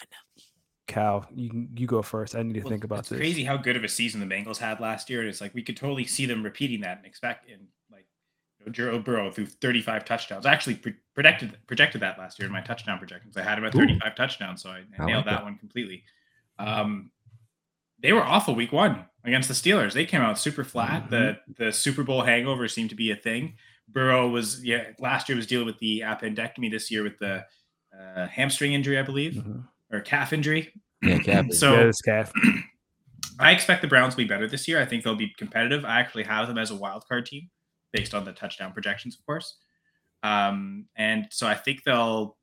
Cal, 0.87 1.25
you 1.33 1.67
you 1.75 1.87
go 1.87 2.01
first. 2.01 2.35
I 2.35 2.43
need 2.43 2.53
to 2.55 2.61
Well, 2.61 2.69
think 2.69 2.83
about 2.83 2.99
it's 2.99 3.09
this. 3.09 3.17
crazy 3.19 3.43
how 3.43 3.55
good 3.57 3.75
of 3.77 3.83
a 3.83 3.87
season 3.87 4.19
the 4.19 4.25
Bengals 4.35 4.57
had 4.57 4.79
last 4.79 5.09
year. 5.09 5.21
And 5.21 5.29
it's 5.29 5.39
like 5.41 5.53
we 5.53 5.61
could 5.63 5.77
totally 5.77 6.05
see 6.05 6.25
them 6.25 6.43
repeating 6.43 6.81
that 6.81 6.97
and 6.97 7.05
expect 7.05 7.49
and 7.49 7.67
like 7.91 8.05
you 8.59 8.65
know, 8.65 8.71
Joe 8.71 8.99
Burrow 8.99 9.31
through 9.31 9.45
35 9.47 10.03
touchdowns. 10.05 10.45
I 10.45 10.51
actually 10.51 10.75
pre- 10.75 10.95
projected 11.15 11.57
projected 11.67 12.01
that 12.01 12.17
last 12.17 12.39
year 12.39 12.47
in 12.47 12.51
my 12.51 12.61
touchdown 12.61 12.97
projections. 12.99 13.37
I 13.37 13.43
had 13.43 13.57
him 13.57 13.65
at 13.65 13.73
Ooh. 13.75 13.79
35 13.79 14.15
touchdowns, 14.15 14.61
so 14.63 14.69
I, 14.69 14.83
I 14.99 15.03
I 15.03 15.05
nailed 15.05 15.17
like 15.17 15.25
that, 15.25 15.31
that. 15.37 15.43
one 15.43 15.57
completely. 15.57 16.03
Um, 16.59 17.11
they 18.01 18.11
were 18.13 18.23
awful 18.23 18.55
week 18.55 18.71
one 18.73 19.05
against 19.23 19.47
the 19.47 19.53
Steelers. 19.53 19.93
They 19.93 20.05
came 20.05 20.21
out 20.21 20.37
super 20.39 20.63
flat. 20.63 21.09
The 21.09 21.15
Mm-hmm. 21.17 21.63
the 21.63 21.71
Super 21.71 22.03
Bowl 22.03 22.21
hangover 22.23 22.67
seemed 22.67 22.89
to 22.89 22.95
be 22.95 23.11
a 23.11 23.15
thing. 23.15 23.55
Burrow 23.87 24.27
was 24.29 24.63
yeah 24.63 24.85
last 24.99 25.29
year 25.29 25.35
was 25.37 25.47
dealing 25.47 25.67
with 25.67 25.79
the 25.79 26.01
appendectomy. 26.01 26.69
This 26.71 26.89
year 26.91 27.03
with 27.03 27.17
the 27.19 27.45
uh, 27.97 28.27
hamstring 28.27 28.73
injury, 28.73 28.97
I 28.97 29.03
believe, 29.03 29.33
Mhm. 29.33 29.67
Or 29.91 30.01
calf 30.01 30.33
injury. 30.33 30.73
Yeah, 31.01 31.19
calf. 31.23 31.51
So- 31.51 31.73
yeah, 31.85 31.91
calf. 32.05 32.31
I 33.39 33.51
expect 33.51 33.81
the 33.81 33.87
Browns 33.87 34.13
to 34.13 34.17
be 34.17 34.25
better 34.25 34.47
this 34.47 34.67
year. 34.67 34.79
I 34.79 34.85
think 34.85 35.03
they'll 35.03 35.15
be 35.15 35.33
competitive. 35.37 35.83
I 35.83 35.99
actually 35.99 36.23
have 36.23 36.47
them 36.47 36.59
as 36.59 36.69
a 36.69 36.75
wild 36.75 37.07
card 37.07 37.25
team 37.25 37.49
based 37.91 38.13
on 38.13 38.23
the 38.23 38.31
touchdown 38.31 38.71
projections, 38.71 39.17
of 39.17 39.25
course. 39.25 39.57
Um, 40.21 40.85
and 40.95 41.27
so 41.31 41.47
I 41.47 41.55
think 41.55 41.83
they'll 41.83 42.37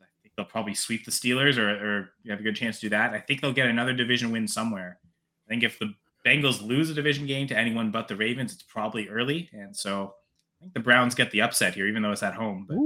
I 0.00 0.06
think 0.22 0.34
they'll 0.36 0.46
probably 0.46 0.74
sweep 0.74 1.04
the 1.04 1.12
Steelers 1.12 1.58
or, 1.58 1.68
or 1.68 2.12
you 2.24 2.32
have 2.32 2.40
a 2.40 2.42
good 2.42 2.56
chance 2.56 2.76
to 2.80 2.86
do 2.86 2.90
that. 2.90 3.12
I 3.12 3.20
think 3.20 3.40
they'll 3.40 3.52
get 3.52 3.68
another 3.68 3.92
division 3.92 4.32
win 4.32 4.48
somewhere. 4.48 4.98
I 5.46 5.48
think 5.48 5.62
if 5.62 5.78
the 5.78 5.94
Bengals 6.26 6.60
lose 6.66 6.90
a 6.90 6.94
division 6.94 7.26
game 7.26 7.46
to 7.48 7.56
anyone 7.56 7.90
but 7.90 8.08
the 8.08 8.16
Ravens, 8.16 8.52
it's 8.52 8.62
probably 8.62 9.08
early. 9.08 9.48
And 9.52 9.76
so 9.76 10.14
I 10.60 10.64
think 10.64 10.74
the 10.74 10.80
Browns 10.80 11.14
get 11.14 11.30
the 11.30 11.42
upset 11.42 11.74
here, 11.74 11.86
even 11.86 12.02
though 12.02 12.12
it's 12.12 12.22
at 12.22 12.34
home. 12.34 12.66
But 12.68 12.76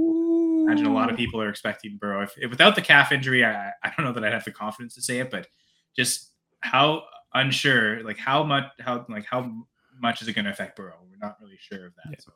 imagine 0.67 0.85
a 0.87 0.93
lot 0.93 1.09
of 1.09 1.17
people 1.17 1.41
are 1.41 1.49
expecting 1.49 1.97
Burrow. 1.97 2.23
If, 2.23 2.33
if 2.37 2.49
without 2.49 2.75
the 2.75 2.81
calf 2.81 3.11
injury, 3.11 3.45
I, 3.45 3.71
I 3.83 3.93
don't 3.95 4.05
know 4.05 4.13
that 4.13 4.23
I'd 4.23 4.33
have 4.33 4.45
the 4.45 4.51
confidence 4.51 4.95
to 4.95 5.01
say 5.01 5.19
it, 5.19 5.31
but 5.31 5.47
just 5.95 6.31
how 6.61 7.03
unsure, 7.33 8.03
like 8.03 8.17
how 8.17 8.43
much, 8.43 8.65
how 8.79 9.05
like 9.09 9.25
how 9.25 9.51
much 9.99 10.21
is 10.21 10.27
it 10.27 10.33
going 10.33 10.45
to 10.45 10.51
affect 10.51 10.75
Burrow? 10.75 10.97
We're 11.09 11.25
not 11.25 11.37
really 11.41 11.57
sure 11.59 11.87
of 11.87 11.93
that. 11.95 12.11
Yeah. 12.11 12.15
So, 12.19 12.31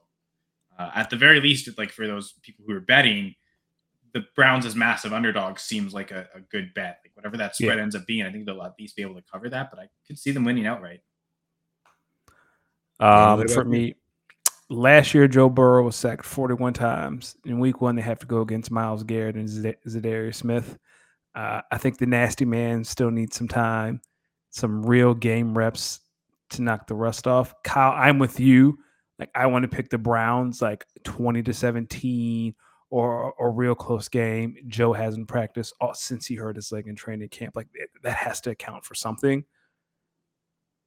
uh, 0.80 0.92
at 0.96 1.10
the 1.10 1.18
very 1.18 1.40
least, 1.40 1.70
like 1.78 1.92
for 1.92 2.08
those 2.08 2.34
people 2.42 2.64
who 2.66 2.74
are 2.76 2.82
betting, 2.82 3.36
the 4.14 4.26
Browns 4.36 4.66
as 4.66 4.76
massive 4.76 5.14
underdogs 5.14 5.62
seems 5.62 5.94
like 5.94 6.12
a, 6.12 6.28
a 6.36 6.40
good 6.40 6.74
bet. 6.74 7.00
Like 7.04 7.16
whatever 7.16 7.38
that 7.38 7.56
spread 7.56 7.80
ends 7.80 7.96
up 7.96 8.06
being, 8.06 8.26
I 8.26 8.32
think 8.32 8.46
they'll 8.46 8.62
at 8.64 8.74
least 8.80 8.96
be 8.96 9.02
able 9.02 9.16
to 9.16 9.24
cover 9.32 9.50
that. 9.50 9.70
But 9.70 9.80
I 9.80 9.90
could 10.08 10.20
see 10.20 10.32
them 10.32 10.44
winning 10.44 10.68
outright. 10.68 11.02
Um, 13.00 13.40
for 13.48 13.62
about 13.62 13.66
you? 13.66 13.72
me, 13.72 13.96
last 14.72 15.14
year 15.14 15.28
Joe 15.28 15.50
Burrow 15.50 15.84
was 15.84 15.96
sacked 15.96 16.26
41 16.26 16.74
times. 16.74 17.36
In 17.46 17.60
week 17.60 17.82
one, 17.82 17.96
they 17.96 18.02
have 18.02 18.20
to 18.20 18.26
go 18.26 18.42
against 18.42 18.72
Myles 18.72 19.04
Garrett 19.04 19.36
and 19.36 19.48
Za'Darius 19.48 20.36
Smith. 20.36 20.78
Uh, 21.36 21.62
I 21.72 21.78
think 21.78 21.98
the 21.98 22.06
nasty 22.06 22.46
man 22.46 22.84
still 22.84 23.12
needs 23.12 23.36
some 23.36 23.48
time, 23.48 24.02
some 24.50 24.86
real 24.86 25.14
game 25.14 25.58
reps 25.58 26.00
to 26.52 26.62
knock 26.62 26.88
the 26.88 26.96
rust 26.96 27.28
off. 27.28 27.54
Kyle, 27.64 27.94
I'm 27.96 28.20
with 28.20 28.40
you. 28.40 28.80
Like 29.20 29.30
I 29.36 29.46
want 29.46 29.64
to 29.64 29.70
pick 29.70 29.90
the 29.90 29.98
Browns 29.98 30.62
like 30.62 30.86
20 31.04 31.44
to 31.44 31.54
17 31.54 32.56
or 32.90 33.34
a 33.40 33.50
real 33.50 33.76
close 33.76 34.10
game. 34.10 34.56
Joe 34.68 34.94
hasn't 34.94 35.28
practiced 35.28 35.74
all, 35.80 35.94
since 35.94 36.26
he 36.26 36.36
hurt 36.36 36.56
his 36.56 36.72
leg 36.72 36.88
in 36.88 36.96
training 36.96 37.30
camp. 37.30 37.56
Like 37.56 37.68
that 38.04 38.16
has 38.18 38.42
to 38.42 38.50
account 38.50 38.84
for 38.84 38.96
something. 38.96 39.46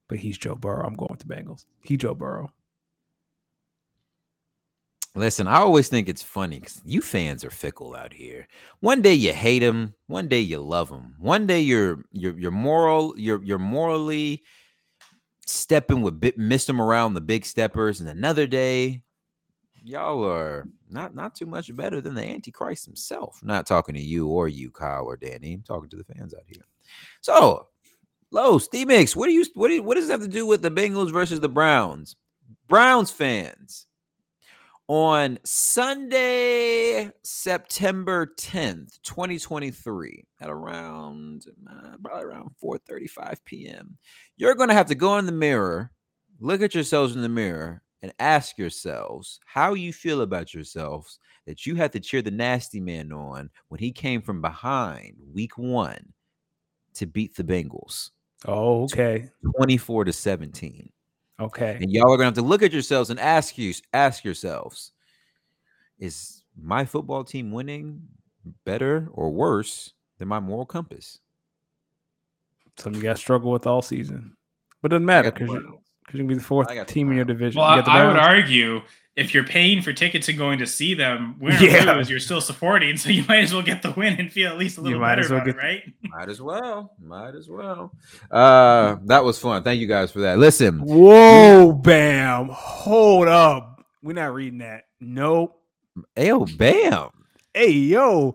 But 0.08 0.18
he's 0.18 0.36
Joe 0.36 0.54
Burrow. 0.54 0.86
I'm 0.86 0.94
going 0.94 1.10
with 1.10 1.26
the 1.26 1.34
Bengals. 1.34 1.64
He 1.82 1.96
Joe 1.96 2.14
Burrow. 2.14 2.50
Listen, 5.16 5.46
I 5.46 5.58
always 5.58 5.88
think 5.88 6.08
it's 6.08 6.24
funny 6.24 6.58
because 6.58 6.82
you 6.84 7.00
fans 7.00 7.44
are 7.44 7.50
fickle 7.50 7.94
out 7.94 8.12
here. 8.12 8.48
One 8.80 9.00
day 9.00 9.14
you 9.14 9.32
hate 9.32 9.60
them, 9.60 9.94
one 10.08 10.26
day 10.26 10.40
you 10.40 10.58
love 10.58 10.88
them. 10.88 11.14
One 11.18 11.46
day 11.46 11.60
you're 11.60 12.04
you're 12.10 12.36
you're 12.36 12.50
moral, 12.50 13.14
you're 13.16 13.42
you're 13.44 13.58
morally 13.58 14.42
stepping 15.46 16.02
with 16.02 16.18
bit 16.18 16.36
missed 16.36 16.66
them 16.66 16.80
around 16.80 17.14
the 17.14 17.20
big 17.20 17.44
steppers, 17.44 18.00
and 18.00 18.08
another 18.08 18.48
day 18.48 19.02
y'all 19.84 20.24
are 20.24 20.66
not 20.90 21.14
not 21.14 21.36
too 21.36 21.46
much 21.46 21.74
better 21.76 22.00
than 22.00 22.14
the 22.14 22.24
Antichrist 22.24 22.84
himself. 22.84 23.38
not 23.44 23.66
talking 23.66 23.94
to 23.94 24.02
you 24.02 24.26
or 24.26 24.48
you, 24.48 24.72
Kyle 24.72 25.04
or 25.04 25.16
Danny. 25.16 25.54
I'm 25.54 25.62
talking 25.62 25.90
to 25.90 25.96
the 25.96 26.04
fans 26.04 26.34
out 26.34 26.42
here. 26.46 26.64
So, 27.20 27.68
Low, 28.32 28.58
Steve 28.58 28.88
Mix, 28.88 29.14
what 29.14 29.26
do 29.26 29.32
you 29.32 29.44
what 29.54 29.68
do 29.68 29.74
you, 29.74 29.82
what 29.84 29.94
does 29.94 30.06
this 30.06 30.10
have 30.10 30.22
to 30.22 30.28
do 30.28 30.44
with 30.44 30.60
the 30.60 30.72
Bengals 30.72 31.12
versus 31.12 31.38
the 31.38 31.48
Browns? 31.48 32.16
Browns 32.66 33.12
fans 33.12 33.86
on 34.88 35.38
Sunday, 35.44 37.10
September 37.22 38.26
10th, 38.38 39.00
2023, 39.02 40.24
at 40.40 40.50
around 40.50 41.46
uh, 41.70 41.96
probably 42.02 42.24
around 42.24 42.50
4:35 42.62 43.36
p.m. 43.44 43.96
You're 44.36 44.54
going 44.54 44.68
to 44.68 44.74
have 44.74 44.86
to 44.86 44.94
go 44.94 45.16
in 45.18 45.26
the 45.26 45.32
mirror, 45.32 45.90
look 46.40 46.60
at 46.62 46.74
yourselves 46.74 47.16
in 47.16 47.22
the 47.22 47.28
mirror 47.28 47.82
and 48.02 48.12
ask 48.18 48.58
yourselves 48.58 49.40
how 49.46 49.72
you 49.72 49.92
feel 49.92 50.20
about 50.20 50.52
yourselves 50.52 51.18
that 51.46 51.64
you 51.64 51.74
had 51.74 51.92
to 51.92 52.00
cheer 52.00 52.20
the 52.20 52.30
nasty 52.30 52.80
man 52.80 53.12
on 53.12 53.48
when 53.68 53.80
he 53.80 53.92
came 53.92 54.20
from 54.20 54.42
behind 54.42 55.16
week 55.32 55.56
1 55.56 56.12
to 56.94 57.06
beat 57.06 57.34
the 57.34 57.44
Bengals. 57.44 58.10
Oh, 58.46 58.84
okay. 58.84 59.30
24 59.56 60.04
to 60.04 60.12
17. 60.12 60.90
Okay. 61.40 61.78
And 61.80 61.90
y'all 61.90 62.12
are 62.12 62.16
gonna 62.16 62.26
have 62.26 62.34
to 62.34 62.42
look 62.42 62.62
at 62.62 62.72
yourselves 62.72 63.10
and 63.10 63.18
ask 63.18 63.58
you 63.58 63.74
ask 63.92 64.24
yourselves, 64.24 64.92
is 65.98 66.42
my 66.56 66.84
football 66.84 67.24
team 67.24 67.50
winning 67.50 68.02
better 68.64 69.08
or 69.12 69.30
worse 69.30 69.92
than 70.18 70.28
my 70.28 70.40
moral 70.40 70.66
compass? 70.66 71.18
Something 72.78 73.00
you 73.00 73.08
got 73.08 73.16
to 73.16 73.22
struggle 73.22 73.52
with 73.52 73.66
all 73.66 73.82
season, 73.82 74.36
but 74.82 74.92
it 74.92 74.96
doesn't 74.96 75.06
matter 75.06 75.30
because 75.30 75.48
you, 75.48 75.60
cause 76.06 76.14
you 76.14 76.18
can 76.20 76.26
be 76.26 76.34
the 76.34 76.40
fourth 76.40 76.68
team 76.86 77.10
in 77.10 77.16
your 77.16 77.24
division. 77.24 77.60
Well, 77.60 77.76
You 77.76 77.82
I, 77.82 78.02
I 78.02 78.06
would 78.06 78.16
argue 78.16 78.82
if 79.16 79.32
you're 79.32 79.44
paying 79.44 79.80
for 79.80 79.92
tickets 79.92 80.28
and 80.28 80.36
going 80.36 80.58
to 80.58 80.66
see 80.66 80.92
them, 80.94 81.36
win 81.38 81.56
or 81.56 81.60
Yeah. 81.60 81.92
lose, 81.92 82.10
you're 82.10 82.18
still 82.18 82.40
supporting, 82.40 82.96
so 82.96 83.08
you 83.16 83.24
might 83.28 83.44
as 83.44 83.52
well 83.52 83.62
get 83.62 83.80
the 83.82 83.92
win 83.92 84.18
and 84.18 84.32
feel 84.32 84.50
at 84.50 84.58
least 84.58 84.76
a 84.78 84.80
You 84.80 84.84
little 84.86 85.00
might 85.00 85.10
better 85.16 85.20
as 85.22 85.30
well 85.30 85.38
about 85.38 85.48
it, 85.48 85.52
get- 85.56 85.62
right? 85.62 85.82
Might 86.02 86.28
as 86.28 86.40
well. 86.42 86.94
Might 87.00 87.34
as 87.34 87.48
well. 87.48 87.92
Uh 88.30 88.96
that 89.06 89.24
was 89.24 89.38
fun. 89.38 89.62
Thank 89.62 89.80
you 89.80 89.86
guys 89.86 90.10
for 90.10 90.20
that. 90.20 90.38
Listen, 90.38 90.80
Whoa, 90.80 91.72
bam! 91.72 92.48
Hold 92.52 93.28
up, 93.28 93.84
we're 94.02 94.12
not 94.14 94.32
reading 94.34 94.58
that. 94.58 94.84
Nope. 95.00 95.60
Ayo, 96.16 96.56
bam. 96.58 97.10
Hey, 97.52 97.70
yo, 97.70 98.34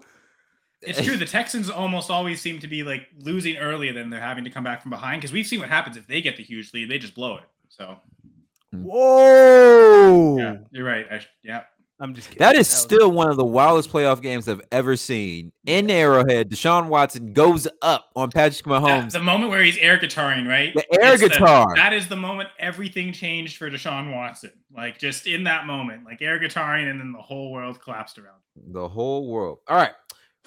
It's 0.82 1.02
true. 1.02 1.18
The 1.18 1.26
Texans 1.26 1.70
almost 1.70 2.10
always 2.10 2.40
seem 2.42 2.60
to 2.60 2.68
be 2.68 2.84
like 2.84 3.08
losing 3.20 3.58
earlier 3.58 3.92
than 3.92 4.10
they're 4.10 4.22
having 4.22 4.46
to 4.46 4.50
come 4.50 4.64
back 4.64 4.82
from 4.82 4.92
behind 4.92 5.20
because 5.22 5.34
we've 5.34 5.46
seen 5.48 5.60
what 5.60 5.68
happens 5.68 5.98
if 5.98 6.08
they 6.08 6.22
get 6.22 6.38
the 6.38 6.44
huge 6.44 6.74
lead, 6.74 6.90
they 6.90 6.98
just 7.00 7.16
blow 7.16 7.36
it. 7.36 7.44
So 7.68 7.98
Mm. 8.74 8.84
whoa! 8.84 10.38
yeah, 10.38 10.58
you're 10.72 10.86
right. 10.86 11.06
I, 11.12 11.20
sh- 11.20 11.28
yeah, 11.44 11.64
I'm 12.00 12.14
just 12.14 12.28
kidding. 12.30 12.40
That 12.40 12.54
is 12.56 12.60
was- 12.60 12.68
still 12.70 13.12
one 13.12 13.30
of 13.30 13.38
the 13.38 13.46
wildest 13.46 13.92
playoff 13.92 14.22
games 14.22 14.48
I've 14.48 14.62
ever 14.72 14.96
seen. 14.96 15.52
In 15.66 15.90
Arrowhead, 15.90 16.50
Deshaun 16.50 16.88
Watson 16.88 17.34
goes 17.34 17.68
up 17.82 18.10
on 18.16 18.30
Patrick 18.32 18.66
That- 18.66 18.82
Mahomes. 18.82 19.12
the 19.12 19.20
moment 19.20 19.50
where 19.52 19.64
he's 19.64 19.78
air 19.78 19.98
guitaring, 19.98 20.48
right? 20.48 20.74
The 20.74 20.86
air 21.04 21.14
It's 21.14 21.24
the- 21.24 21.30
guitar. 21.30 21.68
that 21.76 21.94
is 21.94 22.08
the 22.08 22.16
moment 22.16 22.50
everything 22.60 23.12
changed 23.12 23.58
for 23.58 23.70
Deshaun 23.72 24.14
Watson. 24.14 24.52
Like 24.76 25.00
just 25.00 25.26
in 25.28 25.44
that 25.46 25.66
moment, 25.66 26.06
like 26.06 26.22
air 26.22 26.40
guitaring, 26.40 26.90
and 26.90 27.00
then 27.00 27.12
the 27.12 27.22
whole 27.22 27.52
world 27.52 27.82
collapsed 27.82 28.18
around. 28.20 28.36
the 28.72 28.88
whole 28.88 29.28
world. 29.32 29.60
All 29.68 29.78
right. 29.78 29.94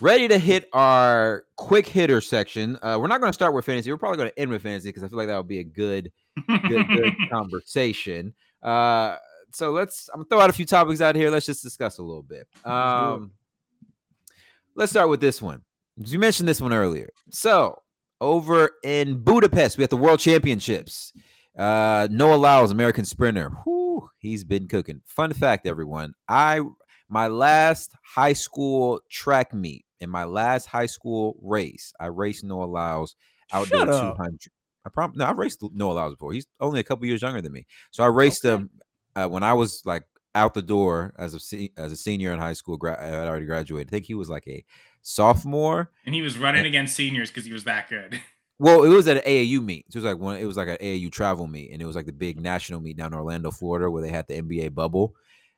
Ready 0.01 0.27
to 0.29 0.39
hit 0.39 0.69
our 0.73 1.45
quick 1.57 1.87
hitter 1.87 2.21
section. 2.21 2.77
Uh, 2.83 2.99
we're 3.01 3.07
not 3.07 3.21
going 3.21 3.31
to 3.31 3.35
start 3.35 3.55
with 3.55 3.65
fantasy. 3.65 3.91
We're 3.91 3.99
probably 3.99 4.17
going 4.17 4.31
to 4.31 4.39
end 4.39 4.51
with 4.51 4.63
fantasy 4.63 4.89
because 4.89 5.05
I 5.05 5.09
feel 5.09 5.19
like 5.19 5.29
that 5.29 5.37
would 5.37 5.49
be 5.49 5.61
a 5.61 5.65
good, 5.65 6.11
good, 6.49 6.89
good 6.89 7.15
conversation. 7.31 8.35
Uh, 8.63 9.17
so 9.53 9.71
let's. 9.71 10.09
I'm 10.13 10.21
gonna 10.21 10.29
throw 10.29 10.41
out 10.41 10.51
a 10.51 10.55
few 10.55 10.65
topics 10.65 11.01
out 11.01 11.15
here. 11.15 11.31
Let's 11.31 11.47
just 11.47 11.63
discuss 11.63 11.99
a 11.99 12.03
little 12.03 12.23
bit. 12.23 12.49
Um, 12.65 13.33
let's 14.75 14.91
start 14.91 15.09
with 15.09 15.21
this 15.21 15.43
one. 15.43 15.63
You 15.97 16.19
mentioned 16.19 16.49
this 16.49 16.61
one 16.61 16.73
earlier. 16.73 17.11
So 17.31 17.83
over 18.21 18.71
in 18.83 19.19
Budapest, 19.19 19.77
we 19.77 19.83
have 19.83 19.91
the 19.91 19.97
World 19.97 20.21
Championships. 20.21 21.13
Uh, 21.57 22.09
Noah 22.11 22.37
Lyles, 22.37 22.71
American 22.71 23.05
sprinter. 23.05 23.51
Whew, 23.65 24.09
he's 24.19 24.43
been 24.43 24.69
cooking. 24.69 25.03
Fun 25.05 25.33
fact, 25.35 25.67
everyone. 25.67 26.15
I 26.29 26.61
my 27.13 27.27
last 27.29 27.93
high 28.05 28.33
school 28.33 28.99
track 29.11 29.53
meet 29.53 29.85
in 30.01 30.09
my 30.09 30.25
last 30.25 30.65
high 30.67 30.87
school 30.87 31.37
race, 31.43 31.93
I 32.01 32.07
raced 32.07 32.43
Noah 32.43 32.65
Lyles 32.65 33.15
outdoor 33.53 33.91
up. 33.91 34.17
200. 34.17 34.39
I 34.85 34.89
prom- 34.89 35.13
no, 35.15 35.27
I 35.27 35.33
raced 35.33 35.63
Noah 35.75 35.93
Lyles 35.93 36.15
before. 36.15 36.33
He's 36.33 36.47
only 36.59 36.81
a 36.81 36.83
couple 36.85 37.05
years 37.07 37.21
younger 37.23 37.43
than 37.43 37.53
me, 37.53 37.67
so 37.91 38.03
I 38.03 38.07
raced 38.07 38.45
Okay. 38.45 38.55
him 38.63 38.71
uh, 39.15 39.29
when 39.29 39.43
I 39.43 39.53
was 39.53 39.83
like 39.85 40.05
out 40.35 40.55
the 40.55 40.63
door 40.63 41.13
as 41.19 41.35
a 41.35 41.39
se- 41.41 41.73
as 41.77 41.93
a 41.93 41.97
senior 41.97 42.33
in 42.33 42.39
high 42.39 42.55
school. 42.55 42.79
Gra- 42.79 42.99
I 43.01 43.05
had 43.07 43.29
already 43.29 43.45
graduated. 43.47 43.89
I 43.89 43.91
think 43.91 44.07
he 44.07 44.15
was 44.15 44.31
like 44.31 44.49
a 44.49 44.65
sophomore. 45.03 45.91
and 46.07 46.15
he 46.15 46.23
was 46.23 46.39
running 46.39 46.65
against 46.65 46.97
seniors 46.97 47.31
because 47.31 47.45
he 47.45 47.53
was 47.53 47.65
that 47.65 47.89
good. 47.91 48.19
Well, 48.59 48.85
it 48.85 48.89
was 48.89 49.09
at 49.09 49.17
an 49.17 49.23
AAU 49.25 49.61
meet. 49.63 49.87
So 49.91 49.97
it 49.99 50.03
was 50.03 50.13
like 50.13 50.21
one. 50.23 50.37
It 50.37 50.45
was 50.47 50.57
like 50.57 50.69
an 50.69 50.77
AAU 50.81 51.11
travel 51.13 51.47
meet, 51.47 51.73
and 51.73 51.83
it 51.83 51.85
was 51.85 51.97
like 51.97 52.07
the 52.07 52.13
big 52.13 52.41
national 52.41 52.81
meet 52.81 52.97
down 52.97 53.13
in 53.13 53.19
Orlando, 53.19 53.51
Florida, 53.51 53.91
where 53.91 54.03
they 54.03 54.09
had 54.11 54.27
the 54.29 54.41
NBA 54.41 54.75
bubble, 54.75 55.15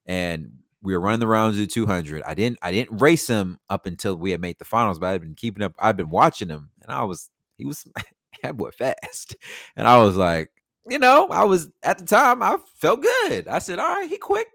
and 0.07 0.51
we 0.85 0.93
were 0.93 1.01
running 1.01 1.21
the 1.21 1.27
rounds 1.27 1.57
of 1.57 1.61
the 1.61 1.67
200. 1.67 2.23
I 2.25 2.35
didn't. 2.35 2.59
I 2.63 2.71
didn't 2.71 3.01
race 3.01 3.27
him 3.27 3.59
up 3.69 3.87
until 3.87 4.17
we 4.17 4.31
had 4.31 4.41
made 4.41 4.59
the 4.59 4.65
finals, 4.65 4.99
but 4.99 5.07
I've 5.07 5.21
been 5.21 5.35
keeping 5.35 5.65
up. 5.65 5.75
I've 5.79 5.97
been 5.97 6.11
watching 6.11 6.49
him, 6.49 6.71
and 6.83 6.93
I 6.93 7.03
was. 7.03 7.31
He 7.59 7.65
was 7.65 7.85
that 8.43 8.57
boy 8.57 8.71
fast, 8.71 9.37
and 9.77 9.89
I 9.89 9.99
was 9.99 10.17
like, 10.17 10.51
you 10.89 10.99
know, 10.99 11.29
I 11.29 11.45
was 11.45 11.71
at 11.83 11.99
the 11.99 12.05
time. 12.05 12.43
I 12.43 12.59
felt 12.77 13.03
good. 13.03 13.49
I 13.49 13.59
said, 13.59 13.81
all 13.81 13.97
right, 13.97 14.09
he 14.09 14.19
quick. 14.19 14.47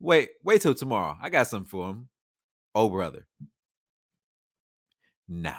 Wait, 0.00 0.28
wait 0.44 0.60
till 0.60 0.74
tomorrow. 0.74 1.16
I 1.22 1.30
got 1.30 1.46
something 1.46 1.68
for 1.68 1.88
him. 1.88 2.08
Oh, 2.74 2.90
brother. 2.90 3.26
Nah 5.28 5.54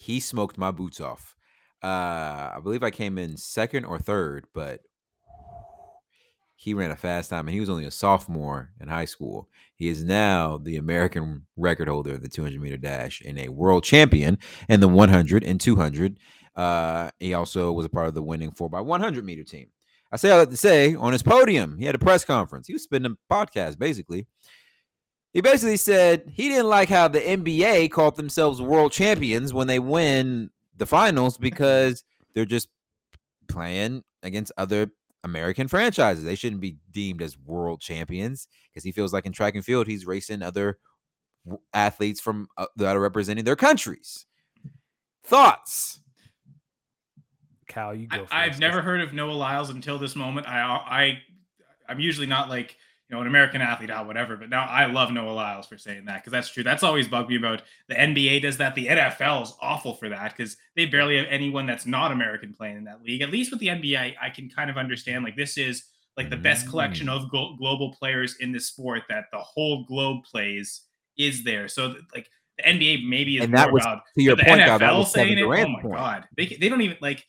he 0.00 0.18
smoked 0.18 0.56
my 0.56 0.70
boots 0.70 1.00
off. 1.00 1.36
Uh, 1.84 2.50
I 2.56 2.58
believe 2.62 2.82
I 2.82 2.90
came 2.90 3.18
in 3.18 3.36
second 3.36 3.84
or 3.84 3.98
third, 3.98 4.46
but 4.54 4.80
he 6.60 6.74
ran 6.74 6.90
a 6.90 6.96
fast 6.96 7.30
time 7.30 7.48
and 7.48 7.54
he 7.54 7.60
was 7.60 7.70
only 7.70 7.86
a 7.86 7.90
sophomore 7.90 8.68
in 8.82 8.86
high 8.86 9.06
school. 9.06 9.48
He 9.76 9.88
is 9.88 10.04
now 10.04 10.58
the 10.58 10.76
American 10.76 11.46
record 11.56 11.88
holder 11.88 12.12
of 12.12 12.20
the 12.20 12.28
200 12.28 12.60
meter 12.60 12.76
dash 12.76 13.22
and 13.24 13.38
a 13.38 13.48
world 13.48 13.82
champion 13.82 14.38
in 14.68 14.78
the 14.80 14.86
100 14.86 15.42
and 15.42 15.58
200. 15.58 16.18
Uh, 16.54 17.10
he 17.18 17.32
also 17.32 17.72
was 17.72 17.86
a 17.86 17.88
part 17.88 18.08
of 18.08 18.14
the 18.14 18.22
winning 18.22 18.52
4x100 18.52 19.24
meter 19.24 19.42
team. 19.42 19.68
I 20.12 20.18
say 20.18 20.28
all 20.28 20.38
that 20.40 20.50
to 20.50 20.56
say 20.58 20.94
on 20.94 21.14
his 21.14 21.22
podium, 21.22 21.78
he 21.78 21.86
had 21.86 21.94
a 21.94 21.98
press 21.98 22.26
conference. 22.26 22.66
He 22.66 22.74
was 22.74 22.82
spinning 22.82 23.16
a 23.16 23.34
podcast 23.34 23.78
basically. 23.78 24.26
He 25.32 25.40
basically 25.40 25.78
said 25.78 26.24
he 26.26 26.50
didn't 26.50 26.68
like 26.68 26.90
how 26.90 27.08
the 27.08 27.20
NBA 27.20 27.90
called 27.90 28.16
themselves 28.16 28.60
world 28.60 28.92
champions 28.92 29.54
when 29.54 29.66
they 29.66 29.78
win 29.78 30.50
the 30.76 30.84
finals 30.84 31.38
because 31.38 32.04
they're 32.34 32.44
just 32.44 32.68
playing 33.48 34.04
against 34.22 34.52
other 34.58 34.90
American 35.24 35.68
franchises. 35.68 36.24
They 36.24 36.34
shouldn't 36.34 36.60
be 36.60 36.76
deemed 36.90 37.22
as 37.22 37.38
world 37.38 37.80
champions 37.80 38.48
because 38.70 38.84
he 38.84 38.92
feels 38.92 39.12
like 39.12 39.26
in 39.26 39.32
track 39.32 39.54
and 39.54 39.64
field 39.64 39.86
he's 39.86 40.06
racing 40.06 40.42
other 40.42 40.78
athletes 41.72 42.20
from 42.20 42.48
uh, 42.56 42.66
that 42.76 42.96
are 42.96 43.00
representing 43.00 43.44
their 43.44 43.56
countries. 43.56 44.26
Thoughts? 45.24 46.00
Cal, 47.68 47.94
you 47.94 48.08
go. 48.08 48.26
I, 48.30 48.44
I've 48.44 48.58
never 48.58 48.82
heard 48.82 49.00
of 49.00 49.12
Noah 49.12 49.32
Lyles 49.32 49.70
until 49.70 49.98
this 49.98 50.16
moment. 50.16 50.48
I 50.48 50.60
I 50.60 51.22
I'm 51.88 52.00
usually 52.00 52.26
not 52.26 52.48
like 52.48 52.76
you 53.10 53.16
know 53.16 53.22
an 53.22 53.26
American 53.26 53.60
athlete 53.60 53.90
out 53.90 54.06
whatever, 54.06 54.36
but 54.36 54.48
now 54.50 54.64
I 54.66 54.86
love 54.86 55.10
Noah 55.10 55.32
Lyles 55.32 55.66
for 55.66 55.76
saying 55.76 56.04
that 56.04 56.22
because 56.22 56.30
that's 56.30 56.48
true. 56.48 56.62
That's 56.62 56.84
always 56.84 57.08
bugged 57.08 57.28
me 57.28 57.36
about 57.36 57.62
the 57.88 57.96
NBA 57.96 58.42
does 58.42 58.56
that. 58.58 58.76
The 58.76 58.86
NFL 58.86 59.42
is 59.42 59.54
awful 59.60 59.94
for 59.94 60.08
that 60.10 60.36
because 60.36 60.56
they 60.76 60.86
barely 60.86 61.16
have 61.16 61.26
anyone 61.28 61.66
that's 61.66 61.86
not 61.86 62.12
American 62.12 62.54
playing 62.54 62.76
in 62.76 62.84
that 62.84 63.02
league. 63.02 63.20
At 63.22 63.30
least 63.30 63.50
with 63.50 63.58
the 63.58 63.66
NBA, 63.66 64.14
I, 64.22 64.30
can 64.30 64.48
kind 64.48 64.70
of 64.70 64.76
understand 64.78 65.24
like 65.24 65.34
this 65.36 65.58
is 65.58 65.84
like 66.16 66.30
the 66.30 66.36
best 66.36 66.68
collection 66.68 67.08
Mm. 67.08 67.16
of 67.16 67.28
glo- 67.30 67.56
global 67.56 67.92
players 67.92 68.36
in 68.38 68.52
this 68.52 68.66
sport 68.66 69.02
that 69.08 69.24
the 69.32 69.38
whole 69.38 69.84
globe 69.84 70.22
plays 70.22 70.82
is 71.18 71.42
there. 71.42 71.66
So 71.66 71.96
like 72.14 72.28
the 72.58 72.62
NBA 72.64 73.08
maybe 73.08 73.38
is 73.38 73.44
And 73.44 73.54
that 73.54 73.66
more 73.70 73.74
was 73.74 73.82
about 73.84 74.02
to 74.16 74.22
your 74.22 74.36
point, 74.36 74.46
that 74.58 74.80
NFL 74.80 74.98
was 74.98 75.12
saying 75.12 75.36
it. 75.36 75.42
Oh 75.42 75.48
my 75.48 75.80
point. 75.82 75.94
god, 75.94 76.24
they 76.36 76.46
they 76.46 76.68
don't 76.68 76.80
even 76.82 76.96
like. 77.00 77.26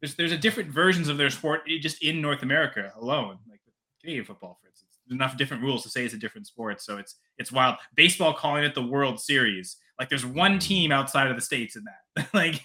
There's 0.00 0.14
there's 0.14 0.30
a 0.32 0.38
different 0.38 0.70
versions 0.70 1.08
of 1.08 1.16
their 1.16 1.30
sport 1.30 1.62
just 1.80 2.04
in 2.04 2.20
North 2.20 2.42
America 2.42 2.92
alone. 3.00 3.38
Like 3.50 3.60
Canadian 4.00 4.24
football, 4.24 4.60
for 4.62 4.67
enough 5.10 5.36
different 5.36 5.62
rules 5.62 5.82
to 5.82 5.90
say 5.90 6.04
it's 6.04 6.14
a 6.14 6.18
different 6.18 6.46
sport. 6.46 6.80
So 6.82 6.98
it's 6.98 7.16
it's 7.38 7.52
wild. 7.52 7.76
Baseball 7.94 8.34
calling 8.34 8.64
it 8.64 8.74
the 8.74 8.82
World 8.82 9.20
Series. 9.20 9.76
Like 9.98 10.08
there's 10.08 10.26
one 10.26 10.56
Mm. 10.56 10.60
team 10.60 10.92
outside 10.92 11.28
of 11.28 11.36
the 11.36 11.42
states 11.42 11.76
in 11.76 11.84
that. 11.84 12.28
like, 12.34 12.60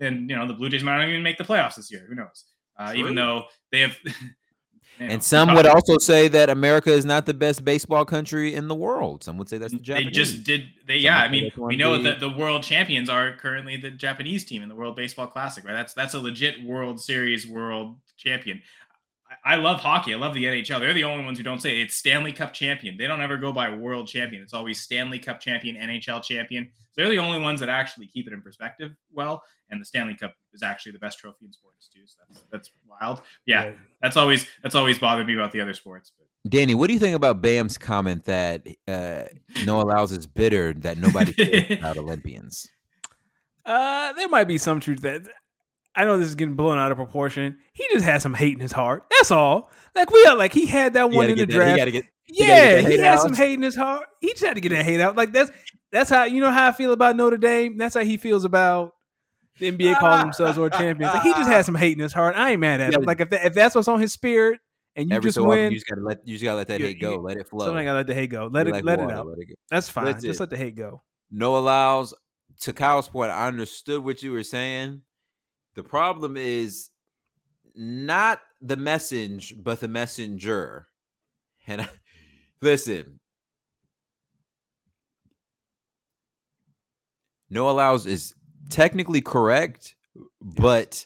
and 0.00 0.28
you 0.28 0.36
know 0.36 0.46
the 0.46 0.54
Blue 0.54 0.68
Jays 0.68 0.82
might 0.82 0.98
not 0.98 1.08
even 1.08 1.22
make 1.22 1.38
the 1.38 1.44
playoffs 1.44 1.76
this 1.76 1.90
year. 1.90 2.04
Who 2.08 2.14
knows? 2.14 2.44
Uh, 2.78 2.92
even 2.94 3.14
though 3.14 3.44
they 3.72 3.80
have. 3.80 3.96
you 4.04 4.12
know, 4.98 5.06
And 5.12 5.22
some 5.22 5.54
would 5.54 5.66
also 5.66 5.98
say 5.98 6.28
that 6.28 6.50
America 6.50 6.90
is 6.90 7.04
not 7.04 7.26
the 7.26 7.34
best 7.34 7.64
baseball 7.64 8.04
country 8.04 8.54
in 8.54 8.68
the 8.68 8.74
world. 8.74 9.24
Some 9.24 9.38
would 9.38 9.48
say 9.48 9.58
that's 9.58 9.72
the 9.72 9.78
They 9.78 10.04
just 10.04 10.44
did. 10.44 10.68
They 10.86 10.98
Some 10.98 11.04
yeah. 11.04 11.18
I 11.18 11.28
mean, 11.28 11.50
we 11.56 11.76
know 11.76 12.00
that 12.02 12.20
the 12.20 12.30
world 12.30 12.62
champions 12.62 13.08
are 13.08 13.32
currently 13.36 13.76
the 13.76 13.90
Japanese 13.90 14.44
team 14.44 14.62
in 14.62 14.68
the 14.68 14.74
World 14.74 14.96
Baseball 14.96 15.26
Classic, 15.26 15.64
right? 15.64 15.72
That's 15.72 15.94
that's 15.94 16.14
a 16.14 16.20
legit 16.20 16.62
World 16.62 17.00
Series 17.00 17.46
world 17.46 17.96
champion. 18.16 18.62
I, 19.46 19.52
I 19.52 19.56
love 19.56 19.80
hockey. 19.80 20.12
I 20.12 20.16
love 20.16 20.34
the 20.34 20.44
NHL. 20.44 20.80
They're 20.80 20.92
the 20.92 21.04
only 21.04 21.24
ones 21.24 21.38
who 21.38 21.44
don't 21.44 21.62
say 21.62 21.80
it's 21.80 21.96
Stanley 21.96 22.32
Cup 22.32 22.52
champion. 22.52 22.96
They 22.96 23.06
don't 23.06 23.20
ever 23.20 23.36
go 23.36 23.52
by 23.52 23.74
world 23.74 24.08
champion. 24.08 24.42
It's 24.42 24.52
always 24.52 24.80
Stanley 24.80 25.18
Cup 25.18 25.40
champion, 25.40 25.76
NHL 25.76 26.22
champion. 26.22 26.68
They're 26.96 27.08
the 27.08 27.18
only 27.18 27.40
ones 27.40 27.60
that 27.60 27.68
actually 27.68 28.08
keep 28.08 28.26
it 28.26 28.32
in 28.32 28.42
perspective 28.42 28.92
well. 29.12 29.42
And 29.70 29.80
the 29.80 29.84
Stanley 29.84 30.14
Cup 30.14 30.34
is 30.52 30.62
actually 30.62 30.92
the 30.92 30.98
best 30.98 31.18
trophy 31.18 31.46
in 31.46 31.52
sports 31.52 31.88
too. 31.92 32.02
So 32.06 32.16
that's 32.28 32.44
that's 32.50 32.70
wild. 32.88 33.22
Yeah, 33.46 33.72
that's 34.00 34.16
always 34.16 34.46
that's 34.62 34.74
always 34.74 34.98
bothered 34.98 35.26
me 35.26 35.34
about 35.34 35.52
the 35.52 35.60
other 35.60 35.74
sports. 35.74 36.12
But 36.16 36.50
Danny, 36.50 36.74
what 36.74 36.86
do 36.86 36.92
you 36.92 37.00
think 37.00 37.16
about 37.16 37.42
Bam's 37.42 37.78
comment 37.78 38.24
that 38.26 38.66
uh, 38.86 39.24
Noah 39.64 39.82
Lyles 39.82 40.12
is 40.12 40.26
bitter 40.26 40.72
that 40.74 40.98
nobody 40.98 41.32
cares 41.32 41.70
about 41.80 41.98
Olympians? 41.98 42.68
Uh, 43.64 44.12
there 44.12 44.28
might 44.28 44.46
be 44.46 44.58
some 44.58 44.78
truth 44.78 45.00
that 45.00 45.22
I 45.96 46.04
know 46.04 46.18
this 46.18 46.28
is 46.28 46.34
getting 46.34 46.54
blown 46.54 46.78
out 46.78 46.90
of 46.92 46.96
proportion. 46.98 47.58
He 47.72 47.86
just 47.92 48.04
had 48.04 48.20
some 48.22 48.34
hate 48.34 48.54
in 48.54 48.60
his 48.60 48.72
heart. 48.72 49.04
That's 49.10 49.30
all. 49.30 49.70
Like 49.94 50.10
we 50.10 50.24
are 50.26 50.36
like 50.36 50.52
he 50.52 50.66
had 50.66 50.92
that 50.94 51.10
one 51.10 51.30
in 51.30 51.38
the 51.38 51.46
that- 51.46 51.50
he 51.52 51.56
draft. 51.56 51.76
gotta 51.78 51.90
get- 51.90 52.04
yeah, 52.28 52.78
he 52.78 52.84
hate 52.86 53.00
had 53.00 53.20
some 53.20 53.34
hate 53.34 53.54
in 53.54 53.62
his 53.62 53.76
heart. 53.76 54.06
He 54.20 54.30
just 54.32 54.44
had 54.44 54.54
to 54.54 54.60
get 54.60 54.70
that 54.70 54.84
hate 54.84 55.00
out. 55.00 55.16
Like 55.16 55.32
that's 55.32 55.50
that's 55.92 56.10
how 56.10 56.24
you 56.24 56.40
know 56.40 56.50
how 56.50 56.68
I 56.68 56.72
feel 56.72 56.92
about 56.92 57.16
Notre 57.16 57.36
Dame. 57.38 57.78
That's 57.78 57.94
how 57.94 58.02
he 58.02 58.16
feels 58.16 58.44
about 58.44 58.92
the 59.58 59.72
NBA 59.72 59.98
calling 59.98 60.22
themselves 60.22 60.58
world 60.58 60.72
champions. 60.72 61.14
Like 61.14 61.22
he 61.22 61.32
just 61.32 61.48
had 61.48 61.64
some 61.66 61.74
hate 61.76 61.92
in 61.96 62.00
his 62.02 62.12
heart. 62.12 62.36
I 62.36 62.50
ain't 62.52 62.60
mad 62.60 62.80
at 62.80 62.92
him. 62.94 63.02
Like 63.02 63.20
if 63.20 63.30
that, 63.30 63.46
if 63.46 63.54
that's 63.54 63.74
what's 63.74 63.88
on 63.88 64.00
his 64.00 64.12
spirit 64.12 64.60
and 64.96 65.08
you 65.08 65.16
Every 65.16 65.28
just 65.28 65.36
so 65.36 65.42
often, 65.42 65.50
win, 65.50 65.72
you 65.72 65.78
just 65.78 65.86
gotta 65.88 66.02
let 66.02 66.18
you 66.26 66.34
just 66.34 66.44
gotta 66.44 66.56
let 66.58 66.68
that 66.68 66.80
you- 66.80 66.86
hate 66.88 67.00
go, 67.00 67.12
you- 67.12 67.18
let 67.20 67.36
it 67.38 67.48
flow. 67.48 67.64
something 67.66 67.84
gotta 67.84 67.98
let 67.98 68.06
the 68.08 68.14
hate 68.14 68.30
go. 68.30 68.50
Let 68.52 68.64
Be 68.64 68.70
it 68.70 68.72
like 68.74 68.84
let 68.84 68.98
it 69.00 69.10
out. 69.10 69.26
let 69.28 69.38
it. 69.38 69.58
That's 69.70 69.88
fine. 69.88 70.04
That's 70.06 70.22
just 70.24 70.40
it. 70.40 70.42
let 70.42 70.50
the 70.50 70.56
hate 70.58 70.74
go. 70.76 71.02
Noah 71.30 71.58
Lyles. 71.60 72.12
to 72.62 72.72
Kyle's 72.72 73.08
point, 73.08 73.30
I 73.30 73.46
understood 73.48 74.02
what 74.04 74.22
you 74.22 74.32
were 74.32 74.42
saying. 74.42 75.02
The 75.76 75.84
problem 75.84 76.36
is 76.36 76.88
not 77.76 78.40
the 78.62 78.76
message, 78.76 79.54
but 79.62 79.78
the 79.78 79.88
messenger. 79.88 80.88
And 81.66 81.82
I, 81.82 81.88
listen, 82.62 83.20
Noah 87.50 87.72
Lyles 87.72 88.06
is 88.06 88.34
technically 88.70 89.20
correct, 89.20 89.94
but 90.40 91.04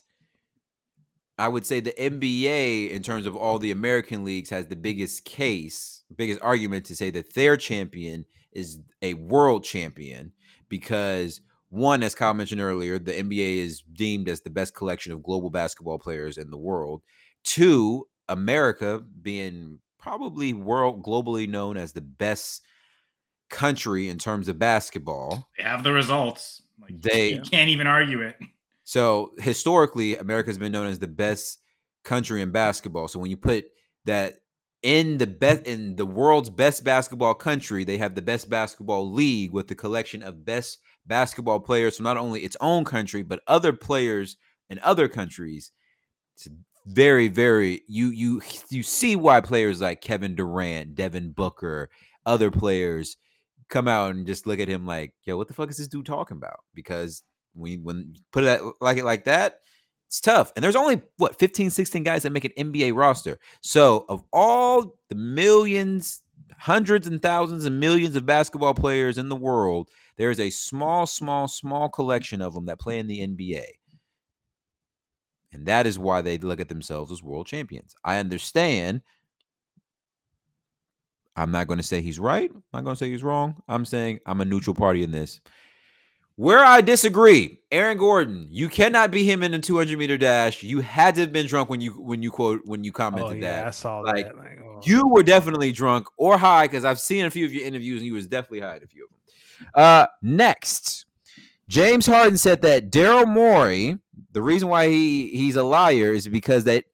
I 1.36 1.48
would 1.48 1.66
say 1.66 1.80
the 1.80 1.92
NBA, 1.92 2.90
in 2.90 3.02
terms 3.02 3.26
of 3.26 3.34
all 3.34 3.58
the 3.58 3.72
American 3.72 4.24
leagues, 4.24 4.50
has 4.50 4.68
the 4.68 4.76
biggest 4.76 5.24
case, 5.24 6.04
biggest 6.16 6.40
argument 6.42 6.86
to 6.86 6.96
say 6.96 7.10
that 7.10 7.34
their 7.34 7.56
champion 7.56 8.24
is 8.52 8.78
a 9.02 9.14
world 9.14 9.64
champion 9.64 10.32
because 10.68 11.40
one, 11.70 12.02
as 12.02 12.14
Kyle 12.14 12.34
mentioned 12.34 12.60
earlier, 12.60 12.98
the 12.98 13.12
NBA 13.12 13.56
is 13.58 13.82
deemed 13.92 14.28
as 14.28 14.40
the 14.42 14.50
best 14.50 14.74
collection 14.74 15.12
of 15.12 15.22
global 15.22 15.50
basketball 15.50 15.98
players 15.98 16.36
in 16.36 16.50
the 16.50 16.58
world. 16.58 17.02
Two, 17.44 18.06
America 18.28 19.02
being 19.22 19.78
probably 19.98 20.52
world 20.52 21.02
globally 21.02 21.48
known 21.48 21.76
as 21.76 21.92
the 21.92 22.00
best 22.00 22.62
country 23.48 24.08
in 24.08 24.18
terms 24.18 24.48
of 24.48 24.58
basketball. 24.58 25.48
they 25.56 25.64
have 25.64 25.82
the 25.82 25.92
results. 25.92 26.62
Like, 26.80 27.00
They- 27.00 27.34
you 27.34 27.40
can't 27.42 27.68
even 27.68 27.86
argue 27.86 28.22
it. 28.22 28.36
So 28.84 29.32
historically, 29.38 30.16
America's 30.16 30.58
been 30.58 30.72
known 30.72 30.86
as 30.86 30.98
the 30.98 31.06
best 31.08 31.60
country 32.02 32.42
in 32.42 32.50
basketball. 32.50 33.08
So 33.08 33.18
when 33.20 33.30
you 33.30 33.36
put 33.36 33.66
that 34.06 34.40
in 34.82 35.18
the 35.18 35.26
best 35.26 35.66
in 35.66 35.94
the 35.96 36.06
world's 36.06 36.50
best 36.50 36.82
basketball 36.82 37.34
country, 37.34 37.84
they 37.84 37.98
have 37.98 38.14
the 38.14 38.22
best 38.22 38.48
basketball 38.48 39.12
league 39.12 39.52
with 39.52 39.68
the 39.68 39.74
collection 39.74 40.22
of 40.22 40.44
best 40.44 40.78
basketball 41.06 41.60
players 41.60 41.96
from 41.96 42.04
not 42.04 42.16
only 42.16 42.40
its 42.40 42.56
own 42.60 42.84
country 42.84 43.22
but 43.22 43.40
other 43.46 43.72
players 43.72 44.36
in 44.68 44.78
other 44.82 45.08
countries. 45.08 45.72
It's 46.36 46.48
very, 46.86 47.28
very 47.28 47.82
you 47.88 48.08
you 48.08 48.42
you 48.70 48.82
see 48.82 49.16
why 49.16 49.40
players 49.40 49.80
like 49.80 50.00
Kevin 50.00 50.34
Durant, 50.34 50.94
Devin 50.94 51.32
Booker, 51.32 51.90
other 52.24 52.50
players 52.50 53.16
come 53.68 53.88
out 53.88 54.14
and 54.14 54.26
just 54.26 54.46
look 54.46 54.60
at 54.60 54.68
him 54.68 54.86
like, 54.86 55.12
yo, 55.24 55.36
what 55.36 55.48
the 55.48 55.54
fuck 55.54 55.70
is 55.70 55.76
this 55.78 55.88
dude 55.88 56.06
talking 56.06 56.36
about? 56.36 56.60
Because 56.74 57.22
when 57.54 57.82
when 57.82 58.14
put 58.32 58.44
it 58.44 58.60
like 58.80 58.98
it 58.98 59.04
like 59.04 59.24
that, 59.24 59.60
it's 60.08 60.20
tough. 60.20 60.52
And 60.56 60.62
there's 60.62 60.76
only 60.76 61.02
what 61.18 61.38
15, 61.38 61.70
16 61.70 62.02
guys 62.02 62.22
that 62.22 62.32
make 62.32 62.44
an 62.44 62.52
NBA 62.58 62.96
roster. 62.96 63.38
So 63.60 64.06
of 64.08 64.24
all 64.32 64.96
the 65.08 65.14
millions, 65.14 66.22
hundreds 66.58 67.06
and 67.06 67.20
thousands 67.22 67.64
and 67.64 67.80
millions 67.80 68.16
of 68.16 68.26
basketball 68.26 68.74
players 68.74 69.18
in 69.18 69.28
the 69.28 69.36
world, 69.36 69.88
there 70.16 70.30
is 70.30 70.40
a 70.40 70.50
small, 70.50 71.06
small, 71.06 71.48
small 71.48 71.88
collection 71.88 72.42
of 72.42 72.54
them 72.54 72.66
that 72.66 72.80
play 72.80 72.98
in 72.98 73.06
the 73.06 73.20
NBA. 73.20 73.64
And 75.52 75.66
that 75.66 75.86
is 75.86 75.98
why 75.98 76.22
they 76.22 76.38
look 76.38 76.60
at 76.60 76.68
themselves 76.68 77.10
as 77.10 77.22
world 77.22 77.46
champions. 77.46 77.94
I 78.04 78.18
understand. 78.18 79.02
I'm 81.36 81.50
not 81.50 81.66
going 81.66 81.78
to 81.78 81.86
say 81.86 82.02
he's 82.02 82.18
right. 82.18 82.50
I'm 82.50 82.62
not 82.72 82.84
going 82.84 82.96
to 82.96 82.98
say 82.98 83.10
he's 83.10 83.22
wrong. 83.22 83.62
I'm 83.68 83.84
saying 83.84 84.20
I'm 84.26 84.40
a 84.40 84.44
neutral 84.44 84.74
party 84.74 85.02
in 85.02 85.10
this. 85.10 85.40
Where 86.40 86.64
I 86.64 86.80
disagree, 86.80 87.60
Aaron 87.70 87.98
Gordon, 87.98 88.46
you 88.50 88.70
cannot 88.70 89.10
be 89.10 89.24
him 89.24 89.42
in 89.42 89.52
the 89.52 89.58
200 89.58 89.98
meter 89.98 90.16
dash. 90.16 90.62
You 90.62 90.80
had 90.80 91.14
to 91.16 91.20
have 91.20 91.34
been 91.34 91.46
drunk 91.46 91.68
when 91.68 91.82
you 91.82 91.90
when 91.90 92.22
you 92.22 92.30
quote 92.30 92.62
when 92.64 92.82
you 92.82 92.92
Oh 92.92 92.96
commented 92.96 93.42
that. 93.42 93.66
I 93.66 93.70
saw 93.70 93.98
like, 93.98 94.28
that. 94.28 94.38
Like, 94.38 94.58
oh. 94.64 94.80
You 94.82 95.06
were 95.06 95.22
definitely 95.22 95.70
drunk 95.70 96.06
or 96.16 96.38
high 96.38 96.64
because 96.64 96.86
I've 96.86 96.98
seen 96.98 97.26
a 97.26 97.30
few 97.30 97.44
of 97.44 97.52
your 97.52 97.66
interviews 97.66 97.98
and 97.98 98.06
you 98.06 98.14
was 98.14 98.26
definitely 98.26 98.60
high 98.60 98.78
in 98.78 98.82
a 98.82 98.86
few 98.86 99.04
of 99.04 99.10
them. 99.10 99.70
Uh, 99.74 100.06
next, 100.22 101.04
James 101.68 102.06
Harden 102.06 102.38
said 102.38 102.62
that 102.62 102.90
Daryl 102.90 103.28
Morey, 103.28 103.98
the 104.32 104.40
reason 104.40 104.70
why 104.70 104.88
he 104.88 105.28
he's 105.28 105.56
a 105.56 105.62
liar 105.62 106.14
is 106.14 106.26
because 106.26 106.64
that 106.64 106.84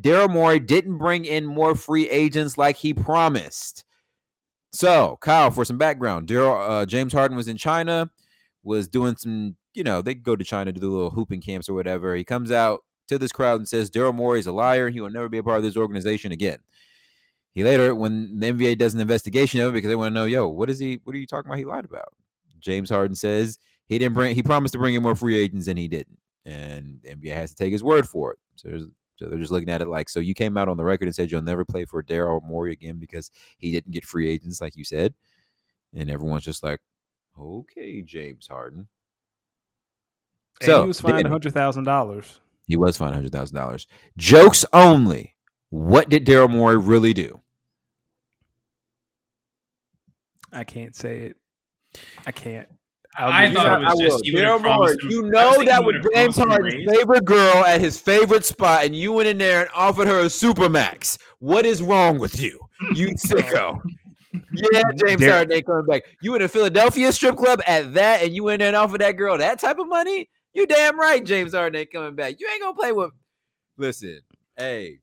Daryl 0.00 0.30
Morey 0.30 0.60
didn't 0.60 0.98
bring 0.98 1.24
in 1.24 1.44
more 1.44 1.74
free 1.74 2.08
agents 2.08 2.56
like 2.56 2.76
he 2.76 2.94
promised. 2.94 3.82
So, 4.70 5.18
Kyle, 5.20 5.50
for 5.50 5.64
some 5.64 5.76
background, 5.76 6.28
Daryl 6.28 6.70
uh, 6.70 6.86
James 6.86 7.12
Harden 7.12 7.36
was 7.36 7.48
in 7.48 7.56
China, 7.56 8.08
was 8.62 8.88
doing 8.88 9.16
some, 9.16 9.56
you 9.74 9.84
know, 9.84 10.02
they 10.02 10.14
go 10.14 10.36
to 10.36 10.44
China 10.44 10.72
to 10.72 10.80
do 10.80 10.86
the 10.86 10.92
little 10.92 11.10
hooping 11.10 11.40
camps 11.40 11.68
or 11.68 11.74
whatever. 11.74 12.14
He 12.14 12.24
comes 12.24 12.50
out 12.50 12.80
to 13.08 13.18
this 13.18 13.32
crowd 13.32 13.60
and 13.60 13.68
says 13.68 13.90
Daryl 13.90 14.14
Morey 14.14 14.40
is 14.40 14.46
a 14.46 14.52
liar. 14.52 14.90
He 14.90 15.00
will 15.00 15.10
never 15.10 15.28
be 15.28 15.38
a 15.38 15.42
part 15.42 15.58
of 15.58 15.64
this 15.64 15.76
organization 15.76 16.32
again. 16.32 16.58
He 17.54 17.64
later, 17.64 17.94
when 17.94 18.38
the 18.38 18.52
NBA 18.52 18.78
does 18.78 18.94
an 18.94 19.00
investigation 19.00 19.60
of 19.60 19.70
it, 19.70 19.78
because 19.78 19.88
they 19.88 19.96
want 19.96 20.12
to 20.12 20.14
know, 20.14 20.24
yo, 20.24 20.48
what 20.48 20.70
is 20.70 20.78
he? 20.78 21.00
What 21.04 21.14
are 21.14 21.18
you 21.18 21.26
talking 21.26 21.50
about? 21.50 21.58
He 21.58 21.64
lied 21.64 21.84
about. 21.84 22.14
James 22.60 22.88
Harden 22.88 23.14
says 23.14 23.58
he 23.86 23.98
didn't 23.98 24.14
bring. 24.14 24.34
He 24.34 24.42
promised 24.42 24.72
to 24.72 24.78
bring 24.78 24.94
in 24.94 25.02
more 25.02 25.14
free 25.14 25.36
agents, 25.36 25.66
and 25.66 25.78
he 25.78 25.88
didn't. 25.88 26.18
And 26.46 27.00
NBA 27.06 27.34
has 27.34 27.50
to 27.50 27.56
take 27.56 27.72
his 27.72 27.84
word 27.84 28.08
for 28.08 28.32
it. 28.32 28.38
So, 28.56 28.86
so 29.16 29.26
they're 29.26 29.38
just 29.38 29.52
looking 29.52 29.68
at 29.68 29.82
it 29.82 29.88
like, 29.88 30.08
so 30.08 30.20
you 30.20 30.34
came 30.34 30.56
out 30.56 30.68
on 30.68 30.76
the 30.76 30.84
record 30.84 31.06
and 31.06 31.14
said 31.14 31.30
you'll 31.30 31.42
never 31.42 31.64
play 31.64 31.84
for 31.84 32.02
Daryl 32.02 32.42
Morey 32.42 32.72
again 32.72 32.98
because 32.98 33.30
he 33.58 33.70
didn't 33.70 33.92
get 33.92 34.04
free 34.04 34.30
agents, 34.30 34.60
like 34.60 34.76
you 34.76 34.84
said. 34.84 35.14
And 35.94 36.10
everyone's 36.10 36.44
just 36.44 36.62
like, 36.62 36.80
okay, 37.38 38.02
James 38.02 38.46
Harden. 38.46 38.88
And 40.60 40.66
So 40.66 40.82
he 40.82 40.88
was 40.88 41.00
fined 41.00 41.16
Danny- 41.18 41.28
hundred 41.30 41.54
thousand 41.54 41.84
dollars. 41.84 42.40
he 42.66 42.76
was 42.76 42.96
fined 42.96 43.14
hundred 43.14 43.32
thousand 43.32 43.56
dollars. 43.56 43.86
Jokes 44.16 44.64
only. 44.72 45.34
What 45.70 46.08
did 46.08 46.26
Daryl 46.26 46.50
Morey 46.50 46.76
really 46.76 47.14
do? 47.14 47.40
I 50.52 50.64
can't 50.64 50.94
say 50.94 51.20
it. 51.20 51.36
I 52.26 52.32
can't. 52.32 52.68
I 53.16 53.42
give 53.44 53.52
you 53.52 53.56
thought 53.58 53.80
it 53.82 53.84
was 53.84 54.00
I 54.00 54.04
just 54.04 54.16
will. 54.16 54.20
he 54.24 54.32
would 54.34 54.44
have 54.44 54.60
Daryl 54.62 54.76
Morey, 54.76 54.96
you 55.10 55.22
know 55.30 55.64
that 55.64 55.84
was 55.84 55.94
James 56.14 56.36
promised 56.36 56.38
Harden's 56.38 56.96
favorite 56.96 57.24
girl 57.26 57.64
at 57.64 57.80
his 57.80 57.98
favorite 57.98 58.44
spot, 58.44 58.84
and 58.84 58.94
you 58.96 59.12
went 59.12 59.28
in 59.28 59.38
there 59.38 59.62
and 59.62 59.70
offered 59.74 60.08
her 60.08 60.20
a 60.20 60.24
supermax. 60.24 61.18
What 61.38 61.66
is 61.66 61.82
wrong 61.82 62.18
with 62.18 62.40
you, 62.40 62.58
you 62.94 63.08
sicko? 63.16 63.80
Yeah, 64.52 64.82
James 64.96 65.20
Dar- 65.20 65.30
Harden 65.30 65.52
ain't 65.56 65.66
coming 65.66 65.86
back. 65.86 66.02
You 66.20 66.34
in 66.34 66.42
a 66.42 66.48
Philadelphia 66.48 67.12
strip 67.12 67.36
club 67.36 67.60
at 67.66 67.94
that, 67.94 68.22
and 68.22 68.34
you 68.34 68.44
went 68.44 68.54
in 68.54 68.58
there 68.60 68.68
and 68.68 68.76
offered 68.76 69.00
that 69.00 69.12
girl 69.12 69.36
that 69.38 69.58
type 69.58 69.78
of 69.78 69.88
money? 69.88 70.28
You 70.54 70.66
damn 70.66 70.98
right, 70.98 71.24
James 71.24 71.54
Harden 71.54 71.80
ain't 71.80 71.92
coming 71.92 72.14
back. 72.14 72.36
You 72.38 72.48
ain't 72.52 72.62
gonna 72.62 72.74
play 72.76 72.92
with. 72.92 73.10
Listen, 73.78 74.20
hey, 74.56 74.98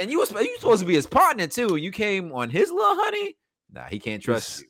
and 0.00 0.10
you 0.10 0.18
was 0.18 0.30
you 0.32 0.56
supposed 0.58 0.80
to 0.80 0.86
be 0.86 0.94
his 0.94 1.06
partner 1.06 1.46
too. 1.46 1.74
and 1.74 1.80
You 1.80 1.90
came 1.92 2.32
on 2.32 2.50
his 2.50 2.70
little 2.70 2.96
honey. 2.96 3.36
Nah, 3.72 3.84
he 3.84 3.98
can't 3.98 4.22
trust 4.22 4.48
This- 4.58 4.60
you. 4.62 4.66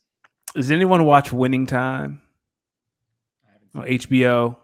Does 0.54 0.70
anyone 0.70 1.04
watch 1.04 1.32
Winning 1.32 1.66
Time 1.66 2.20
I 3.46 3.52
haven't 3.52 3.72
seen 3.72 3.82
on 3.82 3.88
HBO? 4.18 4.56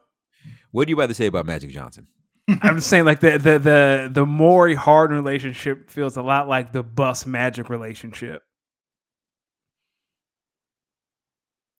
What 0.72 0.86
do 0.86 0.90
you 0.90 0.96
about 0.96 1.06
to 1.08 1.14
say 1.14 1.26
about 1.26 1.46
Magic 1.46 1.70
Johnson? 1.70 2.06
I'm 2.62 2.76
just 2.76 2.88
saying, 2.88 3.04
like 3.04 3.20
the 3.20 3.38
the 3.38 3.58
the 3.58 4.10
the 4.12 4.26
Morey 4.26 4.74
Harden 4.74 5.16
relationship 5.16 5.88
feels 5.90 6.16
a 6.16 6.22
lot 6.22 6.48
like 6.48 6.72
the 6.72 6.82
Buss 6.82 7.24
Magic 7.26 7.68
relationship. 7.70 8.42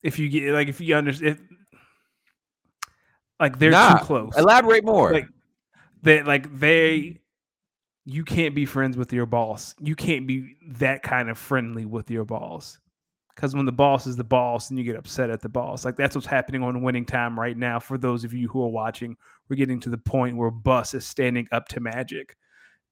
If 0.07 0.17
you 0.19 0.29
get 0.29 0.53
like, 0.53 0.69
if 0.69 0.79
you 0.79 0.95
understand, 0.95 1.37
like 3.41 3.59
they're 3.59 3.71
Nah, 3.71 3.97
too 3.97 4.05
close. 4.05 4.37
Elaborate 4.37 4.85
more. 4.85 5.11
Like 5.11 5.27
they 6.01 6.23
like 6.23 6.59
they, 6.59 7.19
you 8.05 8.23
can't 8.23 8.55
be 8.55 8.65
friends 8.65 8.95
with 8.95 9.11
your 9.11 9.25
boss. 9.25 9.75
You 9.81 9.95
can't 9.95 10.25
be 10.25 10.55
that 10.77 11.03
kind 11.03 11.29
of 11.29 11.37
friendly 11.37 11.85
with 11.85 12.09
your 12.09 12.23
boss. 12.23 12.79
Because 13.35 13.53
when 13.53 13.65
the 13.65 13.71
boss 13.73 14.07
is 14.07 14.15
the 14.15 14.23
boss 14.23 14.69
and 14.69 14.79
you 14.79 14.85
get 14.85 14.95
upset 14.95 15.29
at 15.29 15.41
the 15.41 15.49
boss, 15.49 15.83
like 15.83 15.97
that's 15.97 16.15
what's 16.15 16.25
happening 16.25 16.63
on 16.63 16.81
winning 16.81 17.05
time 17.05 17.37
right 17.37 17.57
now. 17.57 17.77
For 17.77 17.97
those 17.97 18.23
of 18.23 18.33
you 18.33 18.47
who 18.47 18.63
are 18.63 18.69
watching, 18.69 19.17
we're 19.49 19.57
getting 19.57 19.81
to 19.81 19.89
the 19.89 19.97
point 19.97 20.37
where 20.37 20.49
Buss 20.49 20.93
is 20.93 21.05
standing 21.05 21.49
up 21.51 21.67
to 21.67 21.81
Magic, 21.81 22.37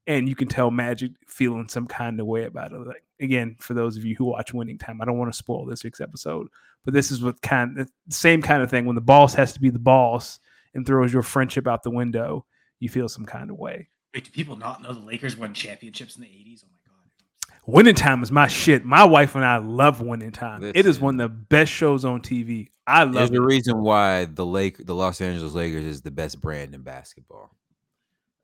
and 0.08 0.30
you 0.30 0.36
can 0.36 0.48
tell 0.48 0.72
Magic 0.72 1.12
feeling 1.28 1.68
some 1.68 1.88
kind 1.88 2.20
of 2.20 2.26
way 2.26 2.46
about 2.46 2.72
it. 2.72 2.80
Like 2.80 3.04
again, 3.20 3.56
for 3.60 3.74
those 3.74 3.98
of 3.98 4.06
you 4.06 4.16
who 4.16 4.26
watch 4.26 4.54
Winning 4.54 4.78
Time, 4.78 5.02
I 5.02 5.06
don't 5.06 5.18
want 5.18 5.32
to 5.32 5.38
spoil 5.38 5.66
this 5.66 5.84
week's 5.84 6.02
episode, 6.02 6.48
but 6.84 6.94
this 6.94 7.12
is 7.12 7.22
what 7.22 7.42
kind 7.42 7.78
the 7.78 7.88
same 8.10 8.42
kind 8.42 8.62
of 8.62 8.70
thing 8.70 8.86
when 8.86 8.96
the 8.96 9.02
boss 9.02 9.34
has 9.36 9.54
to 9.54 9.62
be 9.62 9.70
the 9.70 9.80
boss 9.80 10.40
and 10.74 10.86
throws 10.86 11.14
your 11.14 11.24
friendship 11.24 11.68
out 11.68 11.84
the 11.84 11.90
window. 11.90 12.46
You 12.80 12.90
feel 12.90 13.10
some 13.10 13.26
kind 13.26 13.50
of 13.50 13.58
way. 13.58 13.90
Wait, 14.14 14.26
do 14.26 14.32
people 14.32 14.56
not 14.56 14.82
know 14.82 14.94
the 14.94 15.00
Lakers 15.00 15.36
won 15.38 15.54
championships 15.54 16.16
in 16.16 16.22
the 16.22 16.28
80s? 16.28 16.64
Oh 16.64 16.68
my 16.72 17.56
god. 17.56 17.58
Winning 17.66 17.96
Time 17.96 18.22
is 18.22 18.32
my 18.32 18.48
shit. 18.48 18.86
My 18.86 19.04
wife 19.04 19.36
and 19.36 19.44
I 19.46 19.58
love 19.58 20.02
Winning 20.02 20.32
Time. 20.32 20.64
It 20.64 20.86
is 20.86 21.00
one 21.00 21.20
of 21.20 21.32
the 21.32 21.36
best 21.36 21.72
shows 21.72 22.06
on 22.06 22.22
TV. 22.22 22.70
I 22.86 23.06
There's 23.06 23.16
love 23.16 23.32
a 23.32 23.36
it. 23.36 23.40
reason 23.40 23.82
why 23.82 24.26
the 24.26 24.46
Lake, 24.46 24.86
the 24.86 24.94
Los 24.94 25.20
Angeles 25.22 25.54
Lakers, 25.54 25.86
is 25.86 26.02
the 26.02 26.12
best 26.12 26.40
brand 26.40 26.76
in 26.76 26.82
basketball. 26.82 27.50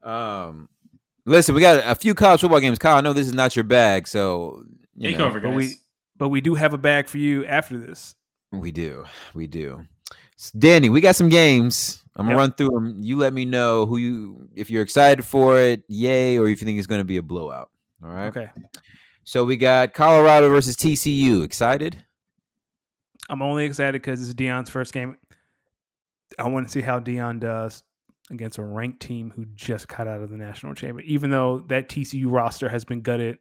Um, 0.02 0.68
listen, 1.26 1.56
we 1.56 1.62
got 1.62 1.84
a 1.86 1.96
few 1.96 2.14
college 2.14 2.42
football 2.42 2.60
games. 2.60 2.80
Kyle, 2.80 2.98
I 2.98 3.02
know 3.02 3.14
this 3.14 3.28
is 3.28 3.34
not 3.34 3.56
your 3.56 3.64
bag, 3.64 4.08
so 4.08 4.64
you 4.96 5.10
Take 5.10 5.18
know, 5.20 5.28
over, 5.28 5.40
but 5.40 5.50
guys. 5.50 5.56
we- 5.56 5.76
But 6.18 6.30
we 6.30 6.40
do 6.42 6.54
have 6.56 6.74
a 6.74 6.78
bag 6.78 7.08
for 7.08 7.18
you 7.18 7.46
after 7.48 7.80
this. 7.80 8.14
We 8.52 8.72
do, 8.72 9.06
we 9.34 9.48
do. 9.48 9.86
Danny, 10.58 10.90
we 10.90 11.02
got 11.02 11.16
some 11.16 11.30
games. 11.30 12.04
I'm 12.16 12.26
gonna 12.26 12.32
Yep. 12.36 12.38
run 12.40 12.52
through 12.54 12.70
them. 12.70 12.96
You 13.02 13.18
let 13.18 13.34
me 13.34 13.46
know 13.46 13.86
who 13.86 13.98
you, 13.98 14.50
if 14.54 14.70
you're 14.70 14.84
excited 14.84 15.24
for 15.26 15.58
it, 15.60 15.84
yay, 15.88 16.38
or 16.38 16.48
if 16.48 16.62
you 16.62 16.66
think 16.66 16.78
it's 16.78 16.88
gonna 16.88 17.04
be 17.06 17.18
a 17.18 17.24
blowout. 17.24 17.70
All 18.04 18.10
right. 18.12 18.28
Okay. 18.28 18.50
So 19.24 19.46
we 19.46 19.56
got 19.58 19.94
Colorado 19.94 20.50
versus 20.50 20.76
TCU. 20.76 21.44
Excited? 21.44 22.04
I'm 23.30 23.42
only 23.42 23.66
excited 23.66 24.02
because 24.02 24.22
it's 24.22 24.34
Deion's 24.34 24.70
first 24.70 24.94
game. 24.94 25.16
I 26.38 26.48
want 26.50 26.68
to 26.68 26.72
see 26.72 26.82
how 26.82 27.00
Deion 27.00 27.40
does 27.40 27.84
against 28.32 28.58
a 28.58 28.64
ranked 28.64 29.02
team 29.02 29.32
who 29.36 29.46
just 29.56 29.88
got 29.88 30.08
out 30.08 30.22
of 30.22 30.30
the 30.30 30.38
national 30.38 30.74
championship. 30.74 31.12
Even 31.12 31.30
though 31.30 31.64
that 31.68 31.90
TCU 31.90 32.26
roster 32.28 32.70
has 32.70 32.86
been 32.86 33.02
gutted, 33.02 33.38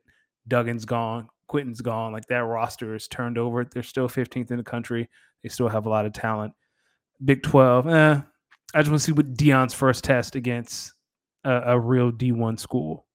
Duggan's 0.49 0.85
gone, 0.85 1.29
Quentin's 1.49 1.81
gone. 1.81 2.13
Like 2.13 2.27
that 2.27 2.45
roster 2.45 2.95
is 2.95 3.09
turned 3.09 3.39
over. 3.39 3.65
They're 3.65 3.83
still 3.83 4.09
15th 4.09 4.51
in 4.51 4.57
the 4.57 4.63
country. 4.63 5.09
They 5.43 5.49
still 5.49 5.69
have 5.69 5.87
a 5.87 5.89
lot 5.91 6.07
of 6.07 6.13
talent. 6.13 6.53
Big 7.25 7.43
12. 7.43 7.89
Eh, 7.89 8.21
I 8.75 8.79
just 8.79 8.91
want 8.91 9.01
to 9.01 9.07
see 9.07 9.13
what 9.13 9.35
Deion's 9.35 9.75
first 9.75 10.05
test 10.05 10.37
against 10.37 10.93
a, 11.45 11.63
a 11.67 11.81
real 11.81 12.13
D1 12.13 12.59
school. 12.59 13.07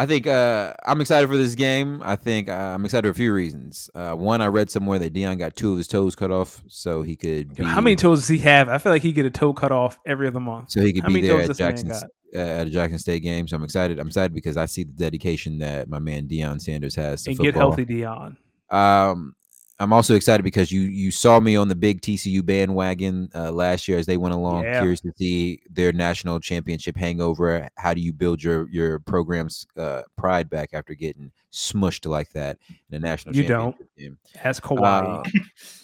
I 0.00 0.06
think 0.06 0.26
uh, 0.26 0.72
I'm 0.86 0.98
excited 1.02 1.28
for 1.28 1.36
this 1.36 1.54
game. 1.54 2.00
I 2.02 2.16
think 2.16 2.48
uh, 2.48 2.54
I'm 2.54 2.86
excited 2.86 3.06
for 3.06 3.10
a 3.10 3.14
few 3.14 3.34
reasons. 3.34 3.90
Uh, 3.94 4.12
one, 4.12 4.40
I 4.40 4.46
read 4.46 4.70
somewhere 4.70 4.98
that 4.98 5.12
Deion 5.12 5.38
got 5.38 5.56
two 5.56 5.72
of 5.72 5.76
his 5.76 5.88
toes 5.88 6.16
cut 6.16 6.30
off, 6.30 6.62
so 6.68 7.02
he 7.02 7.16
could. 7.16 7.54
Be, 7.54 7.64
How 7.64 7.82
many 7.82 7.96
toes 7.96 8.20
does 8.20 8.28
he 8.28 8.38
have? 8.38 8.70
I 8.70 8.78
feel 8.78 8.92
like 8.92 9.02
he 9.02 9.12
get 9.12 9.26
a 9.26 9.30
toe 9.30 9.52
cut 9.52 9.72
off 9.72 9.98
every 10.06 10.26
other 10.26 10.40
month. 10.40 10.70
So 10.70 10.80
he 10.80 10.94
could 10.94 11.02
How 11.02 11.10
be 11.10 11.20
there 11.20 11.42
at 11.42 11.54
Jackson 11.54 11.92
uh, 11.92 12.00
at 12.32 12.66
a 12.66 12.70
Jackson 12.70 12.98
State 12.98 13.22
game. 13.22 13.46
So 13.46 13.56
I'm 13.56 13.62
excited. 13.62 13.98
I'm 13.98 14.06
excited 14.06 14.32
because 14.32 14.56
I 14.56 14.64
see 14.64 14.84
the 14.84 14.92
dedication 14.92 15.58
that 15.58 15.90
my 15.90 15.98
man 15.98 16.26
Deion 16.26 16.62
Sanders 16.62 16.94
has 16.94 17.24
to 17.24 17.30
And 17.32 17.36
football. 17.36 17.52
get 17.52 17.58
healthy, 17.58 17.84
Dion. 17.84 18.38
Um, 18.70 19.34
I'm 19.80 19.92
also 19.94 20.14
excited 20.14 20.42
because 20.42 20.70
you 20.70 20.82
you 20.82 21.10
saw 21.10 21.40
me 21.40 21.56
on 21.56 21.68
the 21.68 21.74
big 21.74 22.02
TCU 22.02 22.44
bandwagon 22.44 23.30
uh, 23.34 23.50
last 23.50 23.88
year 23.88 23.98
as 23.98 24.04
they 24.06 24.18
went 24.18 24.34
along. 24.34 24.64
Yeah. 24.64 24.80
Curious 24.80 25.00
to 25.00 25.12
see 25.16 25.62
their 25.70 25.90
national 25.92 26.38
championship 26.38 26.96
hangover. 26.96 27.68
How 27.76 27.94
do 27.94 28.00
you 28.02 28.12
build 28.12 28.42
your 28.42 28.68
your 28.70 28.98
program's 29.00 29.66
uh, 29.78 30.02
pride 30.16 30.50
back 30.50 30.70
after 30.74 30.92
getting 30.94 31.32
smushed 31.52 32.08
like 32.08 32.30
that 32.34 32.58
in 32.68 32.76
the 32.90 32.98
national 33.00 33.34
You 33.34 33.44
don't. 33.46 33.76
game? 33.96 34.18
Ask 34.44 34.62
Kawhi. 34.62 34.80
Uh, 35.36 35.40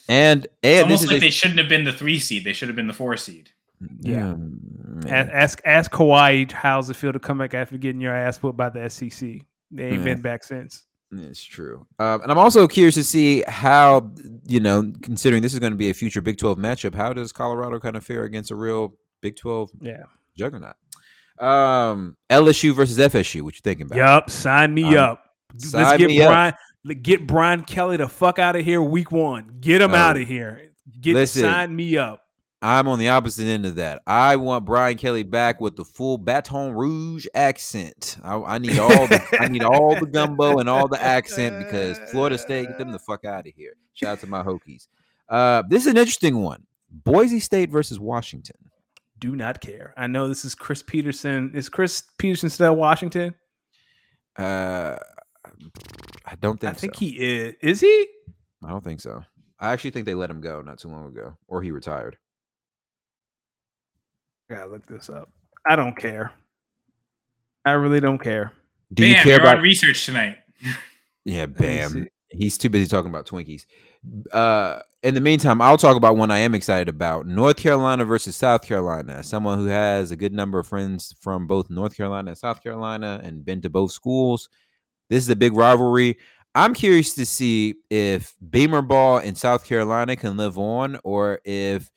and 0.09 0.45
It's 0.45 0.53
and 0.63 0.91
this 0.91 1.01
almost 1.01 1.03
is 1.05 1.09
like 1.09 1.17
a- 1.17 1.21
they 1.21 1.31
shouldn't 1.31 1.59
have 1.59 1.69
been 1.69 1.85
the 1.85 1.93
three 1.93 2.19
seed. 2.21 2.45
They 2.45 2.53
should 2.53 2.69
have 2.69 2.77
been 2.77 2.87
the 2.87 2.93
four 2.95 3.17
seed. 3.17 3.51
Yeah. 4.01 4.35
Mm, 4.37 5.05
A- 5.05 5.09
man. 5.09 5.31
ask 5.33 5.61
ask 5.65 5.91
Kawhi 5.91 6.51
how's 6.53 6.89
it 6.91 6.95
feel 6.97 7.13
to 7.13 7.19
come 7.19 7.39
back 7.39 7.55
after 7.55 7.77
getting 7.77 8.01
your 8.01 8.15
ass 8.15 8.39
put 8.39 8.57
by 8.57 8.69
the 8.69 8.89
SEC. 8.89 9.43
They 9.71 9.87
ain't 9.89 9.99
Yeah. 9.99 10.05
been 10.05 10.21
back 10.21 10.45
since. 10.45 10.83
It's 11.13 11.43
true. 11.43 11.87
Um, 11.99 12.23
and 12.23 12.31
I'm 12.33 12.39
also 12.39 12.67
curious 12.67 12.95
to 12.97 13.05
see 13.05 13.43
how, 13.47 14.11
you 14.47 14.61
know, 14.61 14.93
considering 15.03 15.43
this 15.43 15.53
is 15.55 15.61
going 15.61 15.73
to 15.73 15.77
be 15.79 15.91
a 15.91 15.95
future 15.95 16.21
Big 16.21 16.37
12 16.37 16.59
matchup, 16.59 16.95
how 16.95 17.13
does 17.13 17.33
Colorado 17.33 17.79
kind 17.79 17.97
of 17.97 18.05
fare 18.05 18.25
against 18.25 18.51
a 18.51 18.57
real 18.57 18.95
Big 19.23 19.37
12 19.37 19.71
Yeah. 19.81 20.03
juggernaut? 20.37 20.75
Um, 21.39 22.17
LSU 22.31 22.75
versus 22.75 22.99
FSU. 22.99 23.43
What 23.43 23.55
you 23.55 23.61
thinking 23.63 23.87
about? 23.87 23.97
Yup. 23.99 24.31
Sign 24.31 24.75
me 24.75 24.85
Um, 24.97 24.97
up. 25.13 25.23
Let's 25.73 25.97
get 25.99 26.11
up. 26.23 26.29
Brian. 26.29 26.55
let- 26.85 27.03
Get 27.03 27.27
Brian 27.27 27.63
Kelly 27.65 27.97
the 27.97 28.09
fuck 28.09 28.39
out 28.39 28.57
of 28.57 28.65
here. 28.65 28.81
Week 28.83 29.11
one. 29.13 29.57
Get 29.61 29.81
him 29.83 29.93
Oh, 29.93 29.97
out 29.97 30.17
of 30.17 30.27
here. 30.27 30.71
Get 31.01 31.15
listen. 31.15 31.43
sign 31.43 31.75
me 31.75 31.97
up. 31.99 32.21
I'm 32.63 32.89
on 32.89 32.99
the 32.99 33.11
opposite 33.11 33.47
end 33.47 33.67
of 33.67 33.75
that. 33.75 34.03
I 34.07 34.37
want 34.37 34.65
Brian 34.65 34.97
Kelly 34.97 35.23
back 35.23 35.61
with 35.61 35.77
the 35.77 35.85
full 35.85 36.17
Baton 36.17 36.73
Rouge 36.73 37.27
accent. 37.35 38.17
I, 38.25 38.37
I 38.37 38.59
need 38.59 38.79
all 38.79 39.07
the 39.07 39.23
I 39.39 39.49
need 39.49 39.63
all 39.63 39.99
the 39.99 40.07
gumbo 40.07 40.59
and 40.59 40.69
all 40.69 40.89
the 40.89 41.03
accent 41.03 41.59
because 41.59 41.99
Florida 42.11 42.39
State 42.39 42.69
get 42.69 42.79
them 42.79 42.93
the 42.93 42.99
fuck 42.99 43.25
out 43.25 43.47
of 43.47 43.53
here. 43.55 43.75
Shout 43.95 44.13
out 44.13 44.21
to 44.21 44.27
my 44.27 44.43
Hokies. 44.43 44.89
Uh, 45.29 45.63
this 45.69 45.83
is 45.83 45.89
an 45.89 45.99
interesting 45.99 46.43
one. 46.43 46.65
Boise 46.91 47.41
State 47.41 47.71
versus 47.71 47.99
Washington. 47.99 48.57
Do 49.19 49.37
not 49.37 49.61
care. 49.61 49.93
I 49.97 50.07
know 50.07 50.29
this 50.29 50.45
is 50.45 50.55
Chris 50.55 50.83
Petersen. 50.83 51.53
Is 51.55 51.69
Chris 51.69 52.05
Petersen 52.19 52.51
still 52.51 52.67
at 52.67 52.77
Washington? 52.77 53.35
Uh, 54.39 54.97
I 56.25 56.35
don't 56.41 56.61
think. 56.61 56.71
I 56.71 56.75
think 56.75 56.95
so. 56.95 57.01
he 57.01 57.09
is. 57.19 57.55
Is 57.61 57.81
he? 57.81 58.09
I 58.65 58.71
don't 58.71 58.85
think 58.85 59.01
so. 59.01 59.23
I 59.59 59.73
actually 59.73 59.91
think 59.91 60.07
they 60.07 60.15
let 60.15 60.31
him 60.31 60.41
go 60.41 60.61
not 60.61 60.79
too 60.79 60.89
long 60.89 61.07
ago, 61.07 61.37
or 61.49 61.63
he 61.63 61.71
retired. 61.71 62.17
I 64.51 64.55
gotta 64.55 64.71
look 64.71 64.87
this 64.87 65.11
up. 65.11 65.31
I 65.69 65.77
don't 65.77 65.97
care. 65.97 66.33
I 67.65 67.73
really 67.73 68.01
don't 68.01 68.19
care. 68.19 68.53
Do 68.95 69.03
Bam, 69.03 69.11
you 69.11 69.23
care 69.23 69.41
about? 69.41 69.61
research 69.61 70.07
tonight. 70.07 70.39
yeah, 71.25 71.47
bam. 71.47 72.07
He's 72.31 72.57
too 72.59 72.69
busy 72.69 72.89
talking 72.89 73.11
about 73.11 73.27
Twinkies. 73.27 73.67
Uh, 74.33 74.81
in 75.03 75.15
the 75.15 75.21
meantime, 75.21 75.61
I'll 75.61 75.79
talk 75.79 75.97
about 75.97 76.17
one 76.17 76.31
I 76.31 76.39
am 76.39 76.55
excited 76.55 76.89
about: 76.89 77.27
North 77.27 77.57
Carolina 77.57 78.05
versus 78.05 78.37
South 78.37 78.63
Carolina. 78.63 79.23
Someone 79.25 79.59
who 79.59 79.67
has 79.67 80.13
a 80.13 80.17
good 80.17 80.33
number 80.33 80.59
of 80.61 80.69
friends 80.69 81.15
from 81.21 81.47
both 81.47 81.69
North 81.71 81.97
Carolina 81.97 82.31
and 82.31 82.39
South 82.39 82.63
Carolina, 82.63 83.21
and 83.25 83.45
been 83.45 83.61
to 83.63 83.71
both 83.71 83.91
schools. 83.91 84.49
This 85.09 85.25
is 85.25 85.31
a 85.31 85.37
big 85.37 85.55
rivalry. 85.55 86.19
I'm 86.55 86.73
curious 86.73 87.15
to 87.15 87.27
see 87.27 87.75
if 87.91 88.35
Beamer 88.51 88.83
Ball 88.83 89.19
in 89.19 89.35
South 89.35 89.65
Carolina 89.65 90.17
can 90.17 90.37
live 90.37 90.57
on, 90.57 90.99
or 91.05 91.41
if 91.45 91.91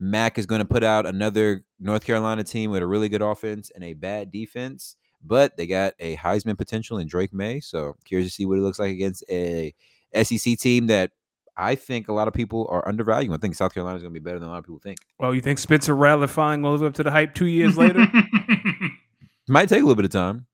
Mack 0.00 0.38
is 0.38 0.46
going 0.46 0.58
to 0.58 0.64
put 0.66 0.82
out 0.84 1.06
another 1.06 1.64
North 1.82 2.04
Carolina 2.04 2.44
team 2.44 2.70
with 2.70 2.82
a 2.82 2.86
really 2.86 3.08
good 3.08 3.22
offense 3.22 3.70
and 3.74 3.82
a 3.84 3.92
bad 3.94 4.30
defense. 4.30 4.96
But 5.24 5.56
they 5.56 5.66
got 5.66 5.94
a 6.00 6.16
Heisman 6.16 6.56
potential 6.58 6.98
in 6.98 7.06
Drake 7.06 7.32
Maye, 7.32 7.60
so 7.60 7.96
curious 8.04 8.28
to 8.28 8.34
see 8.34 8.46
what 8.46 8.58
it 8.58 8.62
looks 8.62 8.78
like 8.78 8.90
against 8.92 9.22
a 9.30 9.74
SEC 10.20 10.58
team 10.58 10.88
that 10.88 11.10
I 11.56 11.74
think 11.74 12.08
a 12.08 12.12
lot 12.12 12.26
of 12.28 12.34
people 12.34 12.66
are 12.70 12.86
undervaluing. 12.88 13.32
I 13.32 13.38
think 13.38 13.54
South 13.54 13.72
Carolina 13.74 13.96
is 13.96 14.02
going 14.02 14.12
to 14.14 14.18
be 14.20 14.24
better 14.24 14.38
than 14.40 14.48
a 14.48 14.50
lot 14.50 14.58
of 14.58 14.64
people 14.64 14.80
think. 14.82 14.98
Well, 15.20 15.34
you 15.34 15.40
think 15.40 15.58
Spencer 15.58 15.94
Rattler 15.94 16.26
fine 16.26 16.62
will 16.62 16.72
live 16.72 16.82
up 16.82 16.94
to 16.94 17.02
the 17.02 17.10
hype 17.10 17.34
two 17.34 17.46
years 17.46 17.76
later? 17.76 18.04
Might 19.48 19.68
take 19.68 19.78
a 19.78 19.84
little 19.84 19.94
bit 19.96 20.04
of 20.04 20.10
time. 20.10 20.46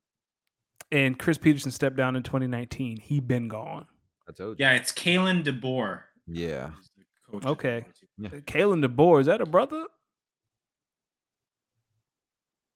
and 0.91 1.19
Chris 1.19 1.39
Petersen 1.39 1.71
stepped 1.71 1.97
down 1.97 2.17
in 2.17 2.23
2019. 2.23 2.97
He 2.99 3.21
been 3.21 3.49
gone. 3.49 3.87
I 4.29 4.33
told 4.33 4.59
you. 4.59 4.65
yeah, 4.67 4.73
it's 4.75 4.93
Kalen 4.93 5.45
DeBoer. 5.45 6.01
Yeah. 6.27 6.71
who's 6.71 6.89
the 6.97 7.05
coach 7.33 7.45
of 7.45 7.51
Okay. 7.53 7.85
the 8.19 8.29
team. 8.31 8.43
Kalen 8.43 8.85
DeBoer, 8.85 9.21
is 9.21 9.27
that 9.27 9.41
a 9.41 9.47
brother? 9.47 9.85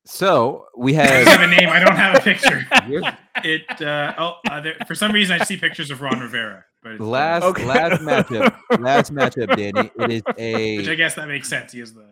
So 0.05 0.67
we 0.77 0.95
have. 0.95 1.09
I 1.11 1.15
have. 1.15 1.29
have 1.29 1.41
a 1.43 1.55
name. 1.55 1.69
I 1.69 1.79
don't 1.79 1.97
have 1.97 2.17
a 2.17 2.21
picture. 2.21 2.67
It 3.45 3.65
uh, 3.81 4.13
oh, 4.19 4.35
uh, 4.51 4.61
there, 4.61 4.77
for 4.87 4.95
some 4.95 5.11
reason 5.11 5.41
I 5.41 5.45
see 5.45 5.57
pictures 5.57 5.91
of 5.91 6.03
Ron 6.03 6.21
Rivera, 6.21 6.65
but 6.83 6.93
it's, 6.93 7.01
uh, 7.01 7.05
last 7.07 7.43
Okay. 7.45 7.65
last 7.65 8.03
matchup. 8.03 8.55
Last 8.79 9.13
matchup, 9.13 9.57
Danny. 9.57 9.91
It 9.99 10.11
is 10.13 10.23
a. 10.37 10.77
which 10.77 10.89
I 10.89 10.93
a 10.93 10.97
guess 10.97 11.15
that 11.15 11.27
makes 11.29 11.49
sense. 11.49 11.73
He 11.73 11.81
is 11.81 11.95
the 11.95 12.07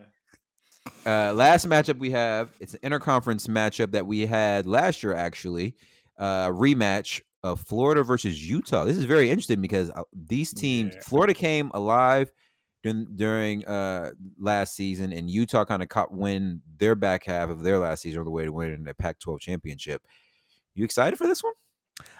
uh, 1.05 1.31
last 1.33 1.67
matchup 1.69 1.99
we 1.99 2.09
have. 2.09 2.49
It's 2.59 2.73
an 2.73 2.79
interconference 2.83 3.47
matchup 3.47 3.91
that 3.91 4.05
we 4.05 4.25
had 4.25 4.65
last 4.65 5.03
year, 5.03 5.13
actually. 5.13 5.75
Uh, 6.17 6.47
rematch 6.49 7.21
of 7.43 7.61
Florida 7.61 8.03
versus 8.03 8.47
Utah. 8.49 8.83
This 8.83 8.97
is 8.97 9.05
very 9.05 9.29
interesting 9.29 9.61
because 9.61 9.91
uh, 9.91 10.01
these 10.11 10.51
teams, 10.53 10.95
Yeah. 10.95 11.01
Florida 11.01 11.33
came 11.35 11.69
alive 11.75 12.31
during 12.83 13.07
during 13.15 13.65
uh 13.65 14.11
last 14.39 14.75
season, 14.75 15.13
and 15.13 15.29
Utah 15.29 15.65
kind 15.65 15.83
of 15.83 15.89
caught 15.89 16.13
win 16.13 16.61
their 16.77 16.95
back 16.95 17.25
half 17.25 17.49
of 17.49 17.63
their 17.63 17.79
last 17.79 18.01
season 18.01 18.19
on 18.19 18.25
the 18.25 18.31
way 18.31 18.45
to 18.45 18.51
winning 18.51 18.83
the 18.83 18.93
Pac-12 18.93 19.39
championship. 19.39 20.01
You 20.73 20.85
excited 20.85 21.17
for 21.17 21.27
this 21.27 21.43
one? 21.43 21.53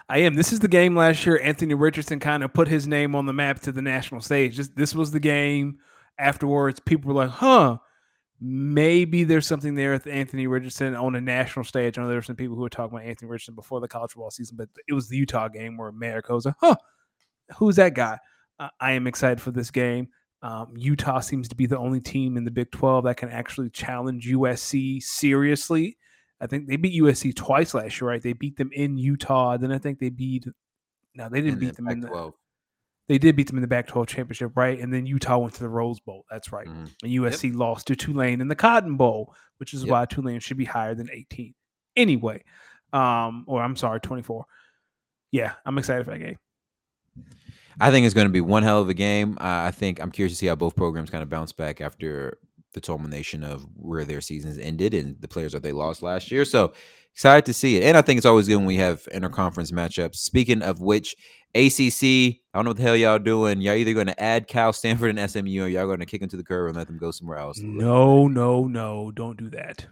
I 0.08 0.18
am. 0.18 0.34
This 0.34 0.52
is 0.52 0.60
the 0.60 0.68
game 0.68 0.96
last 0.96 1.24
year. 1.24 1.40
Anthony 1.42 1.74
Richardson 1.74 2.20
kind 2.20 2.42
of 2.42 2.52
put 2.52 2.68
his 2.68 2.86
name 2.86 3.14
on 3.14 3.26
the 3.26 3.32
map 3.32 3.60
to 3.60 3.72
the 3.72 3.82
national 3.82 4.20
stage. 4.20 4.56
This, 4.56 4.68
this 4.68 4.94
was 4.94 5.10
the 5.10 5.20
game. 5.20 5.78
Afterwards, 6.18 6.80
people 6.80 7.08
were 7.08 7.24
like, 7.24 7.30
"Huh, 7.30 7.78
maybe 8.40 9.24
there's 9.24 9.46
something 9.46 9.74
there 9.74 9.92
with 9.92 10.06
Anthony 10.06 10.46
Richardson 10.46 10.94
on 10.94 11.16
a 11.16 11.20
national 11.20 11.64
stage." 11.64 11.98
I 11.98 12.02
know 12.02 12.08
there 12.08 12.18
were 12.18 12.22
some 12.22 12.36
people 12.36 12.54
who 12.54 12.62
were 12.62 12.68
talking 12.68 12.96
about 12.96 13.08
Anthony 13.08 13.30
Richardson 13.30 13.54
before 13.54 13.80
the 13.80 13.88
college 13.88 14.12
football 14.12 14.30
season, 14.30 14.56
but 14.56 14.68
it 14.86 14.92
was 14.92 15.08
the 15.08 15.16
Utah 15.16 15.48
game 15.48 15.76
where 15.76 15.88
America 15.88 16.34
was 16.34 16.44
like, 16.44 16.54
"Huh, 16.60 16.76
who's 17.56 17.76
that 17.76 17.94
guy?" 17.94 18.18
I 18.78 18.92
am 18.92 19.06
excited 19.06 19.40
for 19.40 19.50
this 19.50 19.70
game. 19.70 20.08
Um, 20.42 20.72
Utah 20.76 21.20
seems 21.20 21.48
to 21.48 21.54
be 21.54 21.66
the 21.66 21.78
only 21.78 22.00
team 22.00 22.36
in 22.36 22.44
the 22.44 22.50
Big 22.50 22.70
12 22.72 23.04
that 23.04 23.16
can 23.16 23.30
actually 23.30 23.70
challenge 23.70 24.26
USC 24.28 25.00
seriously. 25.02 25.96
I 26.40 26.48
think 26.48 26.66
they 26.66 26.76
beat 26.76 27.00
USC 27.00 27.34
twice 27.34 27.74
last 27.74 28.00
year, 28.00 28.08
right? 28.08 28.20
They 28.22 28.32
beat 28.32 28.56
them 28.56 28.70
in 28.72 28.96
Utah. 28.98 29.56
Then 29.56 29.70
I 29.70 29.78
think 29.78 30.00
they 30.00 30.08
beat. 30.10 30.46
No, 31.14 31.28
they 31.28 31.40
didn't 31.40 31.54
In 31.54 31.58
beat 31.60 31.66
the 31.76 31.82
them 31.82 31.88
in 31.88 32.00
the. 32.00 32.08
Pac-12. 32.08 32.32
They 33.08 33.18
did 33.18 33.36
beat 33.36 33.46
them 33.46 33.56
in 33.58 33.62
the 33.62 33.68
Pac-12 33.68 34.06
championship, 34.08 34.52
right? 34.56 34.80
And 34.80 34.92
then 34.92 35.06
Utah 35.06 35.38
went 35.38 35.54
to 35.54 35.60
the 35.60 35.68
Rose 35.68 36.00
Bowl. 36.00 36.24
That's 36.30 36.50
right. 36.52 36.66
Mhm. 36.66 36.90
And 37.02 37.12
USC 37.12 37.52
lost 37.52 37.86
to 37.88 37.96
Tulane 37.96 38.40
in 38.40 38.48
the 38.48 38.56
Cotton 38.56 38.96
Bowl, 38.96 39.34
which 39.58 39.74
is 39.74 39.82
Yep. 39.84 39.90
why 39.90 40.04
Tulane 40.06 40.40
should 40.40 40.56
be 40.56 40.64
higher 40.64 40.94
than 40.94 41.08
18. 41.12 41.54
Anyway, 41.94 42.42
um, 42.92 43.44
or 43.46 43.62
I'm 43.62 43.76
sorry, 43.76 44.00
24. 44.00 44.44
Yeah, 45.30 45.52
I'm 45.64 45.78
excited 45.78 46.04
for 46.04 46.10
that 46.12 46.18
game. 46.18 46.38
I 47.80 47.90
think 47.90 48.06
it's 48.06 48.14
going 48.14 48.26
to 48.26 48.32
be 48.32 48.40
one 48.40 48.62
hell 48.62 48.80
of 48.80 48.88
a 48.88 48.94
game. 48.94 49.36
Uh, 49.40 49.64
I 49.66 49.70
think 49.70 50.00
I'm 50.00 50.10
curious 50.10 50.32
to 50.32 50.38
see 50.38 50.46
how 50.46 50.54
both 50.54 50.76
programs 50.76 51.10
kind 51.10 51.22
of 51.22 51.28
bounce 51.28 51.52
back 51.52 51.80
after 51.80 52.38
the 52.74 52.80
culmination 52.80 53.44
of 53.44 53.66
where 53.76 54.04
their 54.04 54.20
seasons 54.20 54.58
ended 54.58 54.94
and 54.94 55.20
the 55.20 55.28
players 55.28 55.52
that 55.52 55.62
they 55.62 55.72
lost 55.72 56.02
last 56.02 56.30
year. 56.30 56.44
So 56.44 56.72
excited 57.12 57.44
to 57.46 57.54
see 57.54 57.76
it. 57.76 57.84
And 57.84 57.96
I 57.96 58.02
think 58.02 58.18
it's 58.18 58.26
always 58.26 58.48
good 58.48 58.56
when 58.56 58.66
we 58.66 58.76
have 58.76 59.04
interconference 59.14 59.72
matchups. 59.72 60.16
Speaking 60.16 60.62
of 60.62 60.80
which, 60.80 61.14
ACC, 61.54 62.02
I 62.02 62.38
don't 62.54 62.64
know 62.64 62.70
what 62.70 62.76
the 62.78 62.82
hell 62.82 62.96
y'all 62.96 63.18
doing. 63.18 63.60
Y'all 63.60 63.74
either 63.74 63.92
going 63.92 64.06
to 64.06 64.22
add 64.22 64.48
Cal, 64.48 64.72
Stanford, 64.72 65.16
and 65.16 65.30
SMU, 65.30 65.64
or 65.64 65.68
y'all 65.68 65.86
going 65.86 66.00
to 66.00 66.06
kick 66.06 66.20
them 66.20 66.30
to 66.30 66.36
the 66.36 66.44
curb 66.44 66.68
and 66.68 66.76
let 66.76 66.86
them 66.86 66.98
go 66.98 67.10
somewhere 67.10 67.38
else. 67.38 67.58
No, 67.58 68.26
no, 68.26 68.66
no, 68.66 69.10
don't 69.10 69.36
do 69.36 69.50
that. 69.50 69.86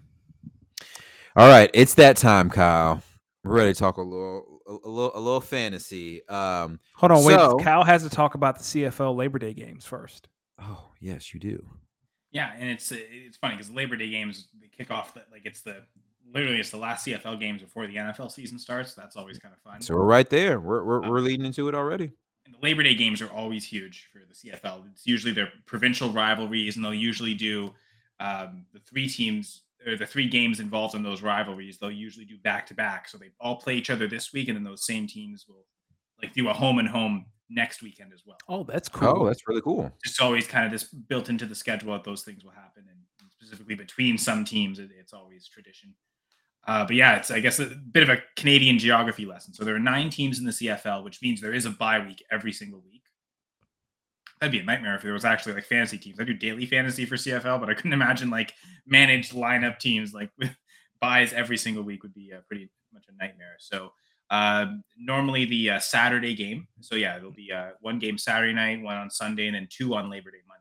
All 1.36 1.48
right, 1.48 1.70
it's 1.74 1.94
that 1.94 2.16
time, 2.16 2.50
Kyle. 2.50 3.02
We're 3.44 3.54
ready 3.54 3.72
to 3.72 3.78
talk 3.78 3.98
a 3.98 4.02
little, 4.02 4.59
a, 4.70 4.72
a 4.72 4.88
little, 4.88 5.12
a 5.14 5.20
little 5.20 5.40
fantasy. 5.40 6.26
Um, 6.28 6.80
Hold 6.94 7.12
on, 7.12 7.24
wait. 7.24 7.64
Cal 7.64 7.84
has 7.84 8.02
to 8.04 8.10
talk 8.10 8.34
about 8.34 8.58
the 8.58 8.64
CFL 8.64 9.16
Labor 9.16 9.38
Day 9.38 9.52
games 9.52 9.84
first. 9.84 10.28
oh 10.60 10.90
yes, 11.00 11.34
you 11.34 11.40
do. 11.40 11.64
Yeah, 12.32 12.52
and 12.56 12.70
it's 12.70 12.92
it's 12.92 13.36
funny 13.36 13.56
because 13.56 13.70
Labor 13.70 13.96
Day 13.96 14.08
games 14.08 14.48
they 14.60 14.68
kick 14.68 14.90
off 14.90 15.14
the, 15.14 15.22
like 15.32 15.42
it's 15.44 15.62
the 15.62 15.82
literally 16.32 16.60
it's 16.60 16.70
the 16.70 16.76
last 16.76 17.06
CFL 17.06 17.40
games 17.40 17.60
before 17.60 17.86
the 17.86 17.96
NFL 17.96 18.30
season 18.30 18.58
starts. 18.58 18.94
That's 18.94 19.16
always 19.16 19.38
kind 19.38 19.52
of 19.52 19.60
fun. 19.60 19.80
So 19.80 19.94
we're 19.94 20.04
right 20.04 20.30
there. 20.30 20.60
We're 20.60 20.84
we're, 20.84 21.08
we're 21.08 21.20
leading 21.20 21.46
into 21.46 21.68
it 21.68 21.74
already. 21.74 22.12
And 22.46 22.54
the 22.54 22.58
Labor 22.62 22.82
Day 22.82 22.94
games 22.94 23.20
are 23.20 23.30
always 23.30 23.64
huge 23.64 24.08
for 24.12 24.20
the 24.20 24.34
CFL. 24.34 24.84
It's 24.92 25.06
usually 25.06 25.32
their 25.32 25.52
provincial 25.66 26.10
rivalries, 26.10 26.76
and 26.76 26.84
they'll 26.84 26.94
usually 26.94 27.34
do 27.34 27.74
um, 28.20 28.64
the 28.72 28.78
three 28.80 29.08
teams 29.08 29.62
or 29.86 29.96
the 29.96 30.06
three 30.06 30.28
games 30.28 30.60
involved 30.60 30.94
in 30.94 31.02
those 31.02 31.22
rivalries. 31.22 31.78
They'll 31.78 31.90
usually 31.90 32.24
do 32.24 32.38
back 32.38 32.66
to 32.66 32.74
back, 32.74 33.08
so 33.08 33.18
they 33.18 33.30
all 33.40 33.56
play 33.56 33.74
each 33.74 33.90
other 33.90 34.06
this 34.06 34.32
week, 34.32 34.48
and 34.48 34.56
then 34.56 34.64
those 34.64 34.84
same 34.84 35.06
teams 35.06 35.46
will 35.48 35.64
like 36.22 36.34
do 36.34 36.48
a 36.48 36.52
home 36.52 36.78
and 36.78 36.88
home 36.88 37.26
next 37.48 37.82
weekend 37.82 38.12
as 38.12 38.22
well. 38.26 38.36
Oh, 38.48 38.64
that's 38.64 38.88
cool. 38.88 39.22
Oh, 39.22 39.26
that's 39.26 39.46
really 39.46 39.62
cool. 39.62 39.90
Just 40.04 40.20
always 40.20 40.46
kind 40.46 40.66
of 40.66 40.72
this 40.72 40.84
built 40.84 41.28
into 41.28 41.46
the 41.46 41.54
schedule 41.54 41.92
that 41.92 42.04
those 42.04 42.22
things 42.22 42.44
will 42.44 42.52
happen, 42.52 42.84
and 42.88 42.98
specifically 43.38 43.74
between 43.74 44.18
some 44.18 44.44
teams, 44.44 44.78
it, 44.78 44.90
it's 44.98 45.12
always 45.12 45.48
tradition. 45.48 45.94
Uh, 46.66 46.84
but 46.84 46.94
yeah, 46.94 47.16
it's 47.16 47.30
I 47.30 47.40
guess 47.40 47.58
a 47.58 47.66
bit 47.66 48.02
of 48.02 48.10
a 48.10 48.22
Canadian 48.36 48.78
geography 48.78 49.24
lesson. 49.24 49.54
So 49.54 49.64
there 49.64 49.74
are 49.74 49.80
nine 49.80 50.10
teams 50.10 50.38
in 50.38 50.44
the 50.44 50.52
CFL, 50.52 51.04
which 51.04 51.22
means 51.22 51.40
there 51.40 51.54
is 51.54 51.66
a 51.66 51.70
bye 51.70 51.98
week 51.98 52.22
every 52.30 52.52
single 52.52 52.80
week. 52.80 53.02
That'd 54.40 54.52
be 54.52 54.58
a 54.60 54.64
nightmare 54.64 54.94
if 54.94 55.02
there 55.02 55.12
was 55.12 55.24
actually 55.24 55.54
like 55.54 55.66
fantasy 55.66 55.98
teams. 55.98 56.18
I 56.18 56.24
do 56.24 56.32
daily 56.32 56.66
fantasy 56.66 57.04
for 57.04 57.16
CFL, 57.16 57.60
but 57.60 57.68
I 57.68 57.74
couldn't 57.74 57.92
imagine 58.00 58.30
like 58.30 58.54
managed 58.86 59.32
lineup 59.32 59.78
teams 59.78 60.14
like 60.14 60.30
with 60.38 60.54
buys 61.00 61.32
every 61.32 61.56
single 61.56 61.82
week 61.82 62.02
would 62.02 62.14
be 62.14 62.32
uh, 62.34 62.40
pretty 62.46 62.70
much 62.92 63.04
a 63.08 63.22
nightmare. 63.22 63.56
So 63.58 63.92
um, 64.30 64.82
normally 64.98 65.44
the 65.44 65.70
uh, 65.70 65.78
Saturday 65.78 66.34
game. 66.34 66.68
So 66.80 66.94
yeah, 66.94 67.16
it'll 67.16 67.32
be 67.32 67.52
uh, 67.52 67.70
one 67.80 67.98
game 67.98 68.16
Saturday 68.16 68.52
night, 68.52 68.82
one 68.82 68.96
on 68.96 69.10
Sunday, 69.10 69.46
and 69.46 69.54
then 69.54 69.66
two 69.70 69.94
on 69.94 70.08
Labor 70.08 70.30
Day 70.30 70.38
Monday. 70.46 70.60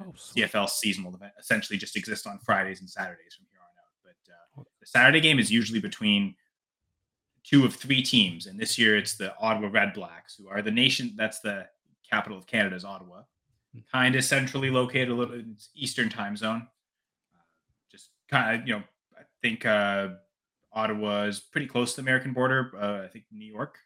Oh. 0.00 0.12
CFL 0.12 0.68
seasonal 0.68 1.14
event 1.14 1.32
essentially 1.40 1.78
just 1.78 1.96
exists 1.96 2.26
on 2.26 2.38
Fridays 2.38 2.80
and 2.80 2.90
Saturdays 2.90 3.34
from 3.34 3.46
here 3.50 3.60
on 3.62 3.68
out. 3.78 3.92
But 4.04 4.60
uh, 4.60 4.64
the 4.80 4.86
Saturday 4.86 5.20
game 5.20 5.38
is 5.38 5.50
usually 5.50 5.80
between 5.80 6.34
two 7.44 7.64
of 7.64 7.74
three 7.74 8.02
teams, 8.02 8.46
and 8.46 8.58
this 8.58 8.78
year 8.78 8.96
it's 8.96 9.14
the 9.14 9.34
Ottawa 9.38 9.68
Red 9.72 9.94
Blacks, 9.94 10.36
who 10.36 10.48
are 10.48 10.62
the 10.62 10.70
nation. 10.70 11.14
That's 11.16 11.40
the 11.40 11.66
capital 12.10 12.38
of 12.38 12.46
Canada 12.46 12.76
is 12.76 12.84
Ottawa, 12.84 13.22
kind 13.92 14.14
of 14.16 14.24
centrally 14.24 14.70
located, 14.70 15.10
a 15.10 15.14
little 15.14 15.42
Eastern 15.74 16.08
time 16.08 16.36
zone. 16.36 16.66
Uh, 17.34 17.42
just 17.90 18.10
kind 18.30 18.60
of, 18.60 18.66
you 18.66 18.74
know, 18.74 18.82
I 19.16 19.22
think 19.42 19.66
uh, 19.66 20.08
Ottawa 20.72 21.24
is 21.24 21.40
pretty 21.40 21.66
close 21.66 21.94
to 21.94 21.96
the 21.96 22.02
American 22.02 22.32
border. 22.32 22.72
Uh, 22.78 23.04
I 23.04 23.08
think 23.08 23.24
New 23.30 23.46
York, 23.46 23.78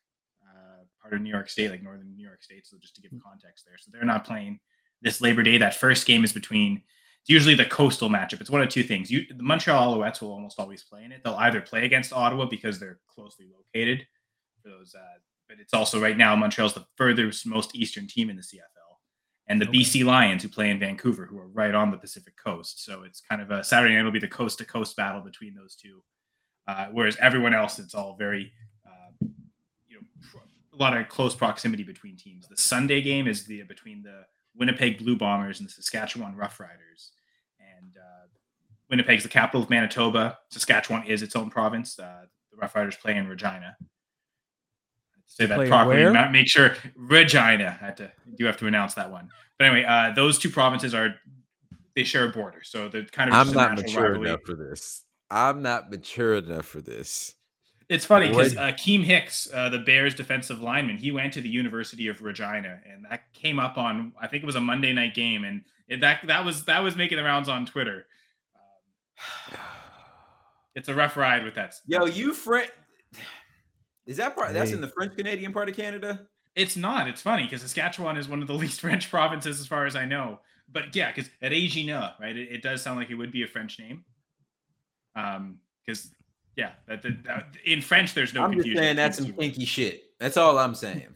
uh, 0.45 0.85
part 1.01 1.15
of 1.15 1.21
New 1.21 1.31
York 1.31 1.49
State, 1.49 1.71
like 1.71 1.83
northern 1.83 2.15
New 2.17 2.27
York 2.27 2.43
State. 2.43 2.67
So 2.67 2.77
just 2.81 2.95
to 2.97 3.03
give 3.03 3.13
context 3.23 3.65
there, 3.67 3.77
so 3.79 3.91
they're 3.93 4.05
not 4.05 4.25
playing 4.25 4.61
this 5.03 5.21
Labor 5.21 5.43
Day. 5.43 5.59
That 5.59 5.75
first 5.75 6.07
game 6.07 6.25
is 6.25 6.33
between. 6.33 6.83
It's 7.23 7.29
usually 7.29 7.55
the 7.55 7.67
coastal 7.67 8.09
matchup. 8.09 8.41
It's 8.41 8.49
one 8.49 8.63
of 8.63 8.71
two 8.71 8.83
things. 8.83 9.11
You, 9.11 9.27
the 9.37 9.43
Montreal 9.43 9.95
Alouettes 9.95 10.23
will 10.23 10.33
almost 10.33 10.59
always 10.59 10.83
play 10.83 11.05
in 11.05 11.13
it. 11.13 11.21
They'll 11.23 11.35
either 11.35 11.61
play 11.61 11.85
against 11.85 12.15
Ottawa 12.15 12.47
because 12.47 12.81
they're 12.81 12.99
closely 13.15 13.47
located 13.55 14.07
for 14.63 14.71
those, 14.71 14.95
uh, 14.95 15.19
but 15.51 15.59
it's 15.59 15.75
also 15.75 16.01
right 16.01 16.17
now 16.17 16.37
Montreal's 16.37 16.75
the 16.75 16.87
furthest 16.97 17.45
most 17.45 17.75
eastern 17.75 18.07
team 18.07 18.31
in 18.31 18.37
the 18.37 18.43
CFL, 18.43 18.99
and 19.49 19.61
the 19.61 19.69
Okay. 19.69 19.81
BC 19.81 20.05
Lions 20.05 20.45
who 20.45 20.49
play 20.49 20.71
in 20.71 20.79
Vancouver, 20.79 21.27
who 21.27 21.39
are 21.39 21.49
right 21.49 21.75
on 21.75 21.91
the 21.91 21.99
Pacific 21.99 22.35
coast. 22.43 22.85
So 22.85 23.03
it's 23.03 23.21
kind 23.21 23.43
of 23.43 23.51
a 23.51 23.65
Saturday 23.65 23.97
night 23.97 24.05
will 24.05 24.13
be 24.13 24.21
the 24.21 24.29
coast 24.29 24.59
to 24.59 24.65
coast 24.65 24.97
battle 24.97 25.21
between 25.21 25.55
those 25.55 25.75
two. 25.75 26.03
Uh, 26.69 26.87
whereas 26.93 27.17
everyone 27.21 27.53
else, 27.53 27.81
it's 27.81 27.97
all 27.97 28.15
very, 28.17 28.53
uh, 28.87 29.27
you 29.89 29.97
know, 29.97 30.03
pro- 30.31 30.41
a 30.73 30.79
lot 30.79 30.97
of 30.97 31.09
close 31.09 31.35
proximity 31.35 31.83
between 31.83 32.17
teams. 32.17 32.47
The 32.47 32.57
Sunday 32.57 33.03
game 33.03 33.27
is 33.27 33.45
the 33.45 33.63
between 33.65 34.05
the 34.05 34.25
Winnipeg 34.55 34.99
Blue 34.99 35.17
Bombers 35.17 35.59
and 35.59 35.69
the 35.69 35.73
Saskatchewan 35.73 36.37
Roughriders, 36.37 37.11
and 37.59 37.97
uh, 37.97 38.29
Winnipeg's 38.89 39.25
the 39.25 39.29
capital 39.29 39.63
of 39.65 39.71
Manitoba. 39.71 40.39
Saskatchewan 40.51 41.03
is 41.05 41.23
its 41.23 41.35
own 41.35 41.51
province. 41.51 41.99
Uh, 41.99 42.27
the 42.53 42.57
Roughriders 42.57 43.01
play 43.01 43.17
in 43.17 43.27
Regina. 43.27 43.77
Say 45.31 45.47
that 45.47 45.69
properly. 45.69 46.03
where? 46.03 46.13
ma- 46.13 46.29
Make 46.29 46.49
sure 46.49 46.75
Regina. 46.97 47.79
I 47.81 47.85
had 47.85 47.97
to 47.99 48.11
do 48.37 48.47
have 48.47 48.57
to 48.59 48.67
announce 48.67 48.95
that 48.95 49.11
one. 49.11 49.31
But 49.59 49.69
anyway, 49.69 49.85
uh, 49.87 50.13
those 50.13 50.39
two 50.39 50.51
provinces 50.51 50.93
are 50.93 51.15
they 51.95 52.03
share 52.03 52.25
a 52.25 52.29
border, 52.31 52.63
so 52.65 52.89
they're 52.89 53.05
kind 53.05 53.31
of 53.31 53.37
I'm 53.37 53.47
just 53.47 53.55
not 53.55 53.71
natural 53.71 53.87
mature 53.87 54.03
rivalry. 54.11 54.29
enough 54.29 54.41
for 54.45 54.55
this. 54.57 55.05
I'm 55.31 55.63
not 55.63 55.89
mature 55.89 56.35
enough 56.35 56.67
for 56.67 56.81
this. 56.81 57.35
It's 57.89 58.05
funny 58.05 58.29
because 58.29 58.57
Reg- 58.57 58.75
uh, 58.75 58.77
Keem 58.77 59.05
Hicks, 59.05 59.49
uh, 59.55 59.69
the 59.69 59.79
Bears 59.79 60.17
defensive 60.17 60.61
lineman, 60.61 60.97
he 60.97 61.13
went 61.13 61.33
to 61.35 61.41
the 61.41 61.49
University 61.49 62.09
of 62.09 62.23
Regina, 62.23 62.81
and 62.93 63.05
that 63.09 63.33
came 63.33 63.61
up 63.61 63.79
on 63.79 64.13
I 64.21 64.27
think 64.27 64.43
it 64.43 64.47
was 64.47 64.57
a 64.57 64.61
Monday 64.61 64.93
night 64.93 65.15
game, 65.15 65.45
and 65.45 65.63
it, 65.89 66.01
that 66.01 66.21
that 66.27 66.45
was 66.45 66.65
that 66.65 66.81
was 66.81 66.97
making 66.97 67.19
the 67.19 67.25
rounds 67.25 67.49
on 67.49 67.67
Twitter. 67.67 68.07
Um, 69.53 69.59
it's 70.75 70.89
a 70.89 70.95
rough 70.95 71.17
ride 71.17 71.45
with 71.45 71.55
that. 71.55 71.75
Yo, 71.87 72.07
you 72.07 72.35
French? 72.35 72.71
Is 74.11 74.17
that 74.17 74.35
part? 74.35 74.53
That's 74.53 74.73
in 74.73 74.81
the 74.81 74.89
French 74.89 75.17
Canadian 75.17 75.53
part 75.53 75.69
of 75.69 75.77
Canada. 75.77 76.27
It's 76.57 76.77
not. 76.77 77.07
It's 77.07 77.23
funny 77.23 77.45
because 77.45 77.63
Saskatchewan 77.63 78.17
is 78.17 78.29
one 78.29 78.43
of 78.43 78.49
the 78.49 78.55
least 78.63 78.81
French 78.81 79.09
provinces 79.09 79.61
as 79.61 79.67
far 79.69 79.87
as 79.87 79.95
I 79.95 80.05
know. 80.05 80.41
But 80.73 80.95
yeah, 80.97 81.13
because 81.13 81.31
at 81.41 81.53
Regina, 81.53 82.17
right, 82.21 82.37
it, 82.37 82.51
it 82.51 82.63
does 82.63 82.83
sound 82.83 82.99
like 82.99 83.11
it 83.11 83.15
would 83.15 83.31
be 83.31 83.45
a 83.45 83.47
French 83.47 83.79
name. 83.79 84.05
Um, 85.15 85.59
because 85.87 86.13
yeah, 86.57 86.73
that, 86.89 87.03
that, 87.03 87.25
that- 87.25 87.47
in 87.65 87.81
French 87.81 88.15
there's 88.15 88.35
no 88.35 88.43
I'm 88.43 88.51
just 88.53 88.65
confusion. 88.65 88.83
saying 88.83 88.97
that's 88.97 89.17
some 89.19 89.27
the 89.27 89.33
two 89.33 89.39
words. 89.39 89.49
kinky 89.53 89.65
shit. 89.65 90.03
That's 90.19 90.37
all 90.37 90.59
I'm 90.59 90.75
saying. 90.75 91.07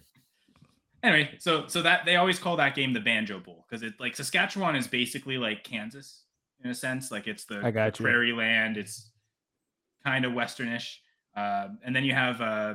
anyway, 1.02 1.30
so 1.38 1.66
so 1.66 1.82
that 1.82 2.04
they 2.04 2.14
always 2.16 2.38
call 2.38 2.56
that 2.58 2.74
game 2.76 2.92
the 2.92 3.00
Banjo 3.00 3.40
Bowl 3.40 3.64
because 3.68 3.82
it 3.82 3.94
like 3.98 4.14
Saskatchewan 4.16 4.76
is 4.76 4.86
basically 4.86 5.36
like 5.36 5.64
Kansas 5.64 6.22
in 6.62 6.70
a 6.70 6.74
sense, 6.74 7.10
like 7.10 7.26
it's 7.26 7.44
the, 7.44 7.60
I 7.62 7.70
got 7.72 7.94
the 7.94 8.02
prairie 8.04 8.32
land. 8.32 8.76
It's 8.76 9.10
kind 10.04 10.24
of 10.24 10.32
westernish, 10.32 10.96
um, 11.36 11.78
and 11.84 11.94
then 11.94 12.04
you 12.04 12.14
have 12.14 12.40
uh, 12.40 12.74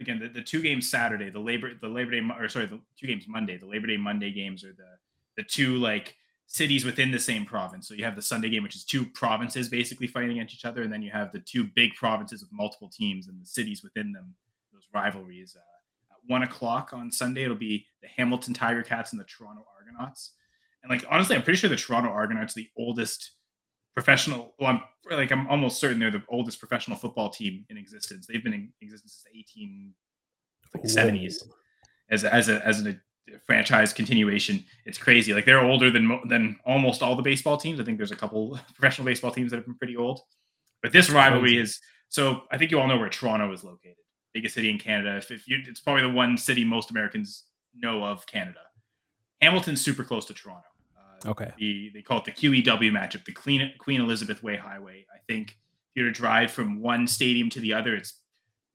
again 0.00 0.18
the, 0.18 0.28
the 0.28 0.42
two 0.42 0.62
games 0.62 0.90
Saturday, 0.90 1.30
the 1.30 1.38
Labor 1.38 1.72
the 1.80 1.88
Labor 1.88 2.10
Day 2.12 2.22
or 2.38 2.48
sorry 2.48 2.66
the 2.66 2.80
two 2.98 3.06
games 3.06 3.24
Monday, 3.28 3.56
the 3.56 3.66
Labor 3.66 3.86
Day 3.86 3.96
Monday 3.96 4.32
games 4.32 4.64
are 4.64 4.72
the 4.72 4.96
the 5.36 5.42
two 5.42 5.76
like 5.76 6.16
cities 6.46 6.84
within 6.84 7.12
the 7.12 7.18
same 7.18 7.44
province. 7.44 7.86
So 7.86 7.94
you 7.94 8.04
have 8.04 8.16
the 8.16 8.22
Sunday 8.22 8.48
game, 8.48 8.64
which 8.64 8.74
is 8.74 8.84
two 8.84 9.06
provinces 9.06 9.68
basically 9.68 10.08
fighting 10.08 10.32
against 10.32 10.54
each 10.54 10.64
other, 10.64 10.82
and 10.82 10.92
then 10.92 11.02
you 11.02 11.10
have 11.12 11.30
the 11.30 11.38
two 11.38 11.64
big 11.64 11.94
provinces 11.94 12.42
with 12.42 12.52
multiple 12.52 12.88
teams 12.88 13.28
and 13.28 13.40
the 13.40 13.46
cities 13.46 13.84
within 13.84 14.10
them, 14.10 14.34
those 14.72 14.82
rivalries. 14.92 15.56
Uh, 15.56 16.12
at 16.12 16.18
one 16.26 16.42
o'clock 16.42 16.90
on 16.92 17.12
Sunday, 17.12 17.44
it'll 17.44 17.56
be 17.56 17.86
the 18.02 18.08
Hamilton 18.08 18.52
Tiger 18.52 18.82
Cats 18.82 19.12
and 19.12 19.20
the 19.20 19.24
Toronto 19.24 19.64
Argonauts. 19.78 20.32
And 20.82 20.90
like 20.90 21.04
honestly, 21.08 21.36
I'm 21.36 21.42
pretty 21.42 21.58
sure 21.58 21.70
the 21.70 21.76
Toronto 21.76 22.10
Argonauts 22.10 22.54
the 22.54 22.68
oldest 22.76 23.30
professional. 23.94 24.54
Well, 24.58 24.70
I'm 24.70 24.82
like 25.10 25.32
I'm 25.32 25.46
almost 25.48 25.80
certain 25.80 25.98
they're 25.98 26.10
the 26.10 26.22
oldest 26.28 26.58
professional 26.58 26.96
football 26.96 27.30
team 27.30 27.64
in 27.68 27.76
existence. 27.76 28.26
They've 28.26 28.42
been 28.42 28.54
in 28.54 28.72
existence 28.80 29.22
since 29.24 29.36
18 29.36 29.94
like 30.74 30.84
70s 30.84 31.42
as 32.10 32.24
a, 32.24 32.34
as 32.34 32.48
a 32.48 32.66
as 32.66 32.84
a 32.86 32.90
uh, 32.90 33.38
franchise 33.44 33.92
continuation. 33.92 34.64
It's 34.84 34.98
crazy. 34.98 35.34
Like 35.34 35.46
they're 35.46 35.64
older 35.64 35.90
than 35.90 36.20
than 36.28 36.58
almost 36.64 37.02
all 37.02 37.16
the 37.16 37.22
baseball 37.22 37.56
teams. 37.56 37.80
I 37.80 37.84
think 37.84 37.98
there's 37.98 38.12
a 38.12 38.16
couple 38.16 38.58
professional 38.74 39.04
baseball 39.04 39.30
teams 39.30 39.50
that 39.50 39.56
have 39.56 39.66
been 39.66 39.76
pretty 39.76 39.96
old. 39.96 40.20
But 40.82 40.92
this 40.92 41.10
rivalry 41.10 41.58
is 41.58 41.78
so. 42.08 42.42
I 42.50 42.58
think 42.58 42.70
you 42.70 42.80
all 42.80 42.88
know 42.88 42.98
where 42.98 43.08
Toronto 43.08 43.52
is 43.52 43.64
located, 43.64 43.96
biggest 44.32 44.54
city 44.54 44.70
in 44.70 44.78
Canada. 44.78 45.16
If, 45.16 45.30
if 45.30 45.46
you, 45.46 45.58
it's 45.66 45.80
probably 45.80 46.02
the 46.02 46.10
one 46.10 46.38
city 46.38 46.64
most 46.64 46.90
Americans 46.90 47.44
know 47.74 48.02
of 48.04 48.26
Canada. 48.26 48.60
Hamilton's 49.42 49.82
super 49.82 50.04
close 50.04 50.24
to 50.26 50.34
Toronto. 50.34 50.69
Okay. 51.26 51.52
The 51.58 51.90
they 51.94 52.02
call 52.02 52.18
it 52.18 52.24
the 52.24 52.32
QEW 52.32 52.90
matchup, 52.90 53.24
the 53.24 53.32
Queen 53.32 53.72
Queen 53.78 54.00
Elizabeth 54.00 54.42
Way 54.42 54.56
Highway. 54.56 55.06
I 55.14 55.18
think 55.26 55.50
if 55.50 55.56
you're 55.96 56.06
to 56.06 56.12
drive 56.12 56.50
from 56.50 56.80
one 56.80 57.06
stadium 57.06 57.50
to 57.50 57.60
the 57.60 57.74
other, 57.74 57.94
it's 57.94 58.14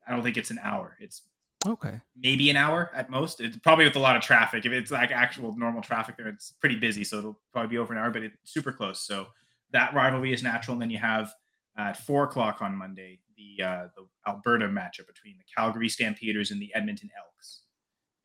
I 0.07 0.11
don't 0.11 0.21
think 0.23 0.37
it's 0.37 0.51
an 0.51 0.59
hour. 0.61 0.97
It's 0.99 1.23
Okay. 1.65 1.99
maybe 2.15 2.51
an 2.51 2.57
hour 2.57 2.91
at 2.93 3.09
most. 3.09 3.41
It's 3.41 3.57
probably 3.57 3.85
with 3.85 3.95
a 3.95 3.99
lot 3.99 4.15
of 4.15 4.21
traffic. 4.21 4.65
If 4.67 4.71
it's 4.71 4.91
like 4.91 5.09
actual 5.11 5.57
normal 5.57 5.81
traffic 5.81 6.15
there, 6.17 6.27
it's 6.27 6.51
pretty 6.59 6.75
busy, 6.75 7.03
so 7.03 7.17
it'll 7.17 7.41
probably 7.51 7.69
be 7.69 7.77
over 7.79 7.91
an 7.93 7.97
hour. 7.99 8.11
But 8.11 8.21
it's 8.23 8.37
super 8.43 8.71
close. 8.71 9.01
So 9.01 9.27
that 9.71 9.93
rivalry 9.95 10.31
is 10.31 10.43
natural. 10.43 10.73
And 10.73 10.81
then 10.83 10.91
you 10.91 10.99
have 10.99 11.33
at 11.77 11.97
four 12.05 12.23
o'clock 12.25 12.61
on 12.61 12.75
Monday 12.75 13.19
the 13.35 13.63
uh, 13.63 13.87
the 13.95 14.05
Alberta 14.27 14.67
matchup 14.67 15.07
between 15.07 15.37
the 15.39 15.43
Calgary 15.55 15.89
Stampeders 15.89 16.51
and 16.51 16.61
the 16.61 16.73
Edmonton 16.75 17.09
Elks. 17.17 17.61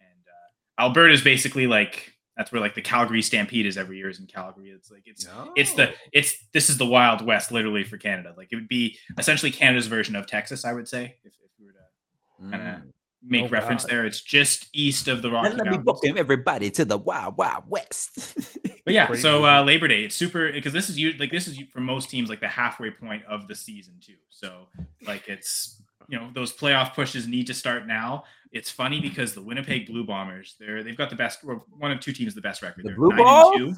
And 0.00 0.08
uh, 0.28 0.82
Alberta 0.82 1.12
is 1.14 1.22
basically 1.22 1.66
like 1.66 2.12
that's 2.40 2.50
where 2.52 2.60
like 2.62 2.74
the 2.74 2.80
Calgary 2.80 3.20
Stampede 3.20 3.66
is 3.66 3.76
every 3.76 3.98
year 3.98 4.08
is 4.08 4.18
in 4.18 4.24
Calgary. 4.26 4.70
It's 4.70 4.90
like 4.90 5.02
it's 5.04 5.28
it's 5.56 5.74
the 5.74 5.92
it's 6.10 6.34
this 6.54 6.70
is 6.70 6.78
the 6.78 6.86
Wild 6.86 7.20
West 7.20 7.52
literally 7.52 7.84
for 7.84 7.98
Canada. 7.98 8.32
Like 8.34 8.48
it 8.50 8.54
would 8.56 8.66
be 8.66 8.96
essentially 9.18 9.50
Canada's 9.50 9.88
version 9.88 10.16
of 10.16 10.26
Texas, 10.26 10.64
I 10.64 10.72
would 10.72 10.88
say, 10.88 11.16
if, 11.22 11.34
if 11.34 11.50
we 11.60 11.66
were 11.66 11.72
to 11.72 12.50
kinda 12.50 12.82
make 13.22 13.44
Oh, 13.44 13.48
reference 13.48 13.82
God. 13.84 13.90
there. 13.90 14.06
It's 14.06 14.22
just 14.22 14.68
east 14.72 15.06
of 15.06 15.20
the 15.20 15.30
Rocky 15.30 15.48
And 15.48 15.58
let 15.58 15.64
me 15.66 15.72
Mountains. 15.72 15.86
welcome 15.86 16.16
everybody 16.16 16.70
to 16.70 16.86
the 16.86 16.96
Wild 16.96 17.36
Wild 17.36 17.64
West. 17.68 18.38
But 18.86 18.94
yeah, 18.94 19.12
so 19.16 19.44
uh, 19.44 19.62
Labor 19.62 19.88
Day, 19.88 20.04
it's 20.04 20.16
super 20.16 20.50
because 20.50 20.72
this 20.72 20.88
is 20.88 20.98
you 20.98 21.12
like 21.18 21.30
this 21.30 21.46
is 21.46 21.58
for 21.70 21.80
most 21.80 22.08
teams 22.08 22.30
like 22.30 22.40
the 22.40 22.48
halfway 22.48 22.90
point 22.90 23.22
of 23.26 23.46
the 23.46 23.54
season 23.54 23.92
too. 24.00 24.14
So 24.30 24.68
like 25.06 25.28
it's 25.28 25.82
you 26.10 26.18
know 26.18 26.30
those 26.34 26.52
playoff 26.52 26.94
pushes 26.94 27.26
need 27.28 27.46
to 27.46 27.54
start 27.54 27.86
now. 27.86 28.24
It's 28.52 28.68
funny 28.68 29.00
because 29.00 29.32
the 29.32 29.42
Winnipeg 29.42 29.86
Blue 29.86 30.04
Bombers, 30.04 30.56
they're 30.58 30.82
they've 30.82 30.96
got 30.96 31.08
the 31.08 31.16
best 31.16 31.44
well, 31.44 31.64
one 31.78 31.92
of 31.92 32.00
two 32.00 32.12
teams 32.12 32.34
the 32.34 32.40
best 32.40 32.62
record. 32.62 32.84
The 32.84 32.88
They're 32.88 32.96
Blue 32.96 33.10
nine 33.10 33.62
and 33.62 33.76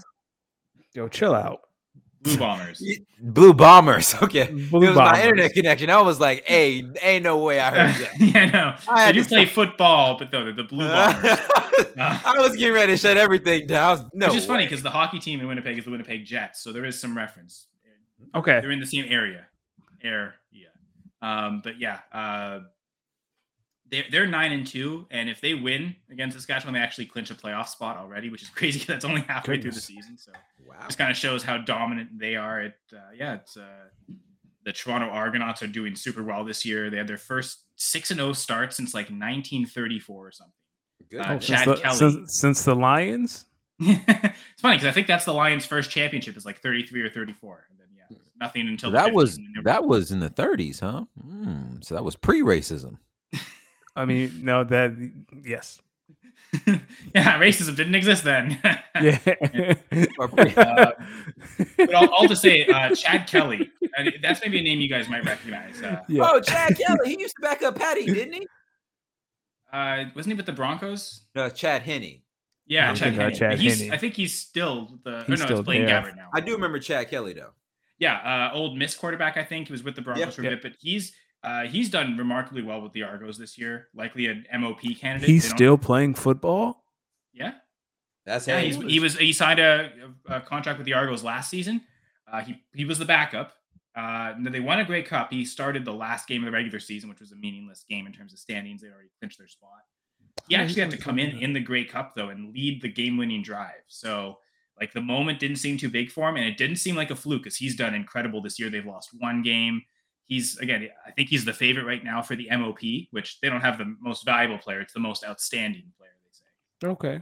Yo, 0.94 1.08
chill 1.08 1.34
out. 1.34 1.60
Blue 2.22 2.38
Bombers. 2.38 2.82
Blue 3.20 3.52
Bombers. 3.52 4.14
Okay. 4.22 4.46
Blue 4.46 4.84
it 4.84 4.88
was 4.88 4.96
my 4.96 5.20
internet 5.22 5.52
connection. 5.52 5.90
I 5.90 6.00
was 6.00 6.20
like, 6.20 6.44
hey, 6.46 6.84
ain't 7.02 7.24
no 7.24 7.38
way 7.38 7.60
I 7.60 7.70
heard 7.70 7.94
that. 8.18 8.20
yeah, 8.20 8.44
no. 8.46 8.74
I 8.88 9.06
They 9.06 9.12
do 9.18 9.22
to 9.24 9.28
play 9.28 9.46
football, 9.46 10.18
but 10.18 10.30
though 10.30 10.44
they're 10.44 10.52
the 10.52 10.64
Blue 10.64 10.88
Bombers. 10.88 11.38
I 11.98 12.34
was 12.38 12.56
getting 12.56 12.74
ready 12.74 12.92
to 12.92 12.96
shut 12.96 13.16
everything 13.16 13.66
down. 13.66 13.84
I 13.84 13.90
was, 13.92 14.04
no, 14.14 14.28
Which 14.28 14.36
is 14.36 14.46
funny 14.46 14.64
because 14.64 14.82
the 14.82 14.90
hockey 14.90 15.18
team 15.18 15.40
in 15.40 15.48
Winnipeg 15.48 15.78
is 15.78 15.84
the 15.84 15.90
Winnipeg 15.90 16.24
Jets, 16.24 16.62
so 16.62 16.72
there 16.72 16.84
is 16.84 16.98
some 16.98 17.16
reference. 17.16 17.66
Okay. 18.34 18.60
They're 18.60 18.70
in 18.70 18.80
the 18.80 18.86
same 18.86 19.06
area, 19.08 19.46
area. 20.02 20.32
Um, 21.22 21.60
but 21.62 21.80
yeah, 21.80 22.00
uh, 22.12 22.60
they're 23.90 24.04
they're 24.10 24.26
nine 24.26 24.52
and 24.52 24.66
two, 24.66 25.06
and 25.10 25.30
if 25.30 25.40
they 25.40 25.54
win 25.54 25.94
against 26.10 26.34
the 26.34 26.40
Saskatchewan, 26.40 26.74
they 26.74 26.80
actually 26.80 27.06
clinch 27.06 27.30
a 27.30 27.34
playoff 27.34 27.68
spot 27.68 27.96
already, 27.96 28.28
which 28.28 28.42
is 28.42 28.48
crazy. 28.54 28.84
That's 28.86 29.04
only 29.04 29.22
halfway 29.22 29.60
through 29.60 29.70
the 29.70 29.80
season, 29.80 30.18
so 30.18 30.32
wow. 30.66 30.74
just 30.86 30.98
kind 30.98 31.10
of 31.10 31.16
shows 31.16 31.42
how 31.42 31.58
dominant 31.58 32.18
they 32.18 32.36
are. 32.36 32.60
It 32.60 32.74
uh, 32.92 33.12
yeah, 33.16 33.34
it's 33.34 33.56
uh, 33.56 33.62
the 34.64 34.72
Toronto 34.72 35.08
Argonauts 35.08 35.62
are 35.62 35.68
doing 35.68 35.94
super 35.94 36.22
well 36.22 36.44
this 36.44 36.64
year. 36.64 36.90
They 36.90 36.96
had 36.96 37.06
their 37.06 37.18
first 37.18 37.64
six 37.76 38.10
and 38.10 38.18
zero 38.18 38.32
start 38.32 38.72
since 38.72 38.94
like 38.94 39.06
1934 39.06 40.26
or 40.26 40.32
something. 40.32 40.52
Good. 41.10 41.20
uh, 41.20 41.24
Oh, 41.28 41.32
since, 41.38 41.46
Chad 41.46 41.68
the, 41.68 41.76
Kelly. 41.76 41.96
since, 41.96 42.40
since 42.40 42.64
the 42.64 42.74
Lions. 42.74 43.44
it's 43.80 44.60
funny 44.60 44.76
because 44.76 44.86
I 44.86 44.92
think 44.92 45.06
that's 45.06 45.24
the 45.24 45.34
Lions' 45.34 45.66
first 45.66 45.90
championship 45.90 46.36
is 46.36 46.46
like 46.46 46.60
33 46.60 47.02
or 47.02 47.10
34, 47.10 47.66
and 47.70 47.78
then 47.78 47.81
yeah, 47.81 47.81
nothing 48.42 48.68
until 48.68 48.90
the 48.90 48.98
that 48.98 49.10
50s, 49.10 49.14
was 49.14 49.36
and 49.36 49.46
they 49.46 49.50
never- 49.54 49.64
that 49.64 49.84
was 49.84 50.10
in 50.10 50.20
the 50.20 50.30
30s, 50.30 50.80
huh? 50.80 51.04
Mm, 51.26 51.84
so 51.84 51.94
that 51.94 52.04
was 52.04 52.16
pre-racism. 52.16 52.98
I 53.96 54.04
mean, 54.04 54.40
no, 54.42 54.64
that 54.64 54.92
yes. 55.44 55.80
yeah, 56.66 57.40
racism 57.40 57.74
didn't 57.76 57.94
exist 57.94 58.24
then. 58.24 58.60
Yeah. 59.00 59.18
Or 60.18 60.28
pre- 60.28 60.54
Uh, 60.54 60.92
but 61.78 61.94
I'll, 61.94 62.28
just 62.28 62.42
say, 62.42 62.66
uh, 62.66 62.94
Chad 62.94 63.26
Kelly, 63.26 63.70
uh, 63.98 64.04
that's 64.22 64.40
maybe 64.42 64.58
a 64.60 64.62
name 64.62 64.80
you 64.80 64.88
guys 64.88 65.08
might 65.08 65.24
recognize. 65.24 65.82
Uh, 65.82 66.00
yeah. 66.08 66.22
Oh, 66.24 66.40
Chad 66.40 66.76
Kelly. 66.76 67.14
He 67.16 67.20
used 67.20 67.34
to 67.36 67.42
back 67.42 67.62
up 67.62 67.76
Patty, 67.76 68.04
didn't 68.06 68.34
he? 68.34 68.46
uh, 69.72 70.04
wasn't 70.14 70.32
he 70.32 70.36
with 70.36 70.46
the 70.46 70.52
Broncos? 70.52 71.22
No, 71.34 71.48
Chad 71.48 71.82
Henne. 71.82 72.20
Yeah, 72.66 72.90
I'm 72.90 72.94
Chad, 72.94 73.14
thinking 73.14 73.20
of 73.22 73.28
Henne. 73.30 73.38
Chad 73.38 73.58
he's, 73.58 73.80
Henne. 73.80 73.92
I 73.92 73.96
think 73.96 74.14
he's 74.14 74.34
still 74.38 74.98
the. 75.04 75.24
He's 75.26 75.40
no, 75.40 75.46
still 75.46 75.58
it's 75.60 75.66
Blaine 75.66 75.86
there. 75.86 76.02
Gabbert 76.02 76.16
now. 76.16 76.28
I 76.34 76.40
do 76.40 76.52
remember 76.52 76.78
Chad 76.78 77.08
Kelly 77.10 77.32
though. 77.32 77.50
Yeah, 78.02 78.48
uh, 78.52 78.56
Ole 78.56 78.74
Miss 78.74 78.96
quarterback. 78.96 79.36
I 79.36 79.44
think 79.44 79.68
he 79.68 79.72
was 79.72 79.84
with 79.84 79.94
the 79.94 80.02
Broncos 80.02 80.34
for 80.34 80.40
a 80.40 80.44
Yeah. 80.44 80.50
bit, 80.50 80.62
but 80.62 80.72
he's 80.80 81.12
uh, 81.44 81.62
he's 81.66 81.88
done 81.88 82.16
remarkably 82.16 82.62
well 82.62 82.80
with 82.80 82.92
the 82.92 83.02
Argos 83.04 83.38
this 83.38 83.56
year. 83.56 83.88
Likely 83.94 84.26
an 84.26 84.44
MOP 84.60 84.80
candidate. 84.98 85.28
He's 85.28 85.42
They 85.44 85.48
don't- 85.50 85.56
still 85.58 85.78
playing 85.78 86.14
football. 86.14 86.84
yeah. 87.32 87.54
That's 88.26 88.46
Yeah, 88.46 88.58
how 88.58 88.64
he's, 88.64 88.76
he 88.76 88.98
was 89.00 89.16
he 89.18 89.32
signed 89.32 89.58
a, 89.60 89.90
a 90.26 90.40
contract 90.40 90.78
with 90.78 90.84
the 90.86 90.94
Argos 90.94 91.22
last 91.24 91.48
season. 91.50 91.80
Uh, 92.30 92.40
he 92.42 92.62
he 92.74 92.84
was 92.84 92.98
the 92.98 93.04
backup. 93.04 93.54
Uh, 93.94 94.34
they 94.38 94.60
won 94.60 94.78
a 94.80 94.84
Grey 94.84 95.02
Cup. 95.02 95.30
He 95.32 95.44
started 95.44 95.84
the 95.84 95.92
last 95.92 96.26
game 96.26 96.42
of 96.42 96.46
the 96.46 96.52
regular 96.52 96.80
season, 96.80 97.08
which 97.10 97.20
was 97.20 97.30
a 97.32 97.36
meaningless 97.36 97.84
game 97.88 98.06
in 98.06 98.12
terms 98.12 98.32
of 98.32 98.38
standings. 98.40 98.80
They 98.80 98.88
already 98.88 99.10
clinched 99.20 99.38
their 99.38 99.48
spot. 99.48 99.80
He 100.48 100.56
actually 100.56 100.80
had 100.80 100.90
to 100.92 100.96
come 100.96 101.18
in 101.18 101.30
in 101.38 101.52
the 101.52 101.60
Grey 101.60 101.84
Cup 101.84 102.14
though 102.16 102.30
and 102.30 102.52
lead 102.54 102.80
the 102.82 102.88
game-winning 102.88 103.42
drive. 103.42 103.82
So 103.88 104.38
like 104.80 104.92
the 104.92 105.00
moment 105.00 105.38
didn't 105.38 105.56
seem 105.56 105.76
too 105.76 105.88
big 105.88 106.10
for 106.10 106.28
him, 106.28 106.36
and 106.36 106.44
it 106.44 106.56
didn't 106.56 106.76
seem 106.76 106.96
like 106.96 107.10
a 107.10 107.16
fluke 107.16 107.42
because 107.44 107.56
he's 107.56 107.76
done 107.76 107.94
incredible 107.94 108.40
this 108.42 108.58
year. 108.58 108.70
They've 108.70 108.84
lost 108.86 109.10
one 109.18 109.42
game. 109.42 109.82
He's 110.26 110.56
again, 110.58 110.88
I 111.06 111.10
think 111.10 111.28
he's 111.28 111.44
the 111.44 111.52
favorite 111.52 111.84
right 111.84 112.02
now 112.02 112.22
for 112.22 112.36
the 112.36 112.48
MOP, 112.50 112.80
which 113.10 113.40
they 113.40 113.48
don't 113.48 113.60
have 113.60 113.78
the 113.78 113.96
most 114.00 114.24
valuable 114.24 114.58
player. 114.58 114.80
It's 114.80 114.92
the 114.92 115.00
most 115.00 115.24
outstanding 115.24 115.84
player. 115.98 116.10
They 116.24 116.86
say. 116.86 116.90
Okay. 116.90 117.20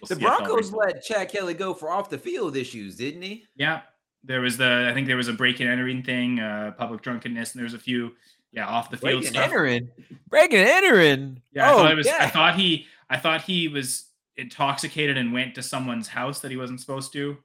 the 0.00 0.06
see 0.06 0.12
if 0.14 0.18
they'll 0.18 0.38
Broncos 0.38 0.70
bring- 0.70 0.80
let 0.80 1.02
Chad 1.04 1.28
Kelly 1.30 1.54
go 1.54 1.72
for 1.72 1.90
off 1.90 2.10
the 2.10 2.18
field 2.18 2.56
issues, 2.56 2.96
didn't 2.96 3.22
he? 3.22 3.44
Yeah, 3.54 3.82
there 4.24 4.40
was 4.40 4.56
the 4.56 4.88
I 4.90 4.94
think 4.94 5.06
there 5.06 5.16
was 5.16 5.28
a 5.28 5.32
break 5.32 5.60
and 5.60 5.68
entering 5.68 6.02
thing, 6.02 6.40
uh, 6.40 6.72
public 6.76 7.02
drunkenness, 7.02 7.52
and 7.52 7.60
there's 7.62 7.74
a 7.74 7.78
few 7.78 8.12
yeah 8.50 8.66
off 8.66 8.90
the 8.90 8.96
field 8.96 9.22
Breaking 9.22 9.30
stuff. 9.32 9.44
entering. 9.44 9.88
Breaking 10.28 10.58
entering. 10.58 11.42
Yeah, 11.52 11.70
I 11.70 11.72
oh, 11.72 11.76
thought 11.76 11.92
it 11.92 11.96
was. 11.96 12.06
yeah. 12.06 12.16
I 12.20 12.28
thought 12.28 12.56
he 12.56 12.86
I 13.08 13.18
thought 13.18 13.42
he 13.42 13.68
was 13.68 14.06
intoxicated 14.36 15.16
and 15.18 15.32
went 15.32 15.54
to 15.56 15.62
someone's 15.62 16.08
house 16.08 16.40
that 16.40 16.50
he 16.50 16.56
wasn't 16.56 16.80
supposed 16.80 17.12
to. 17.12 17.36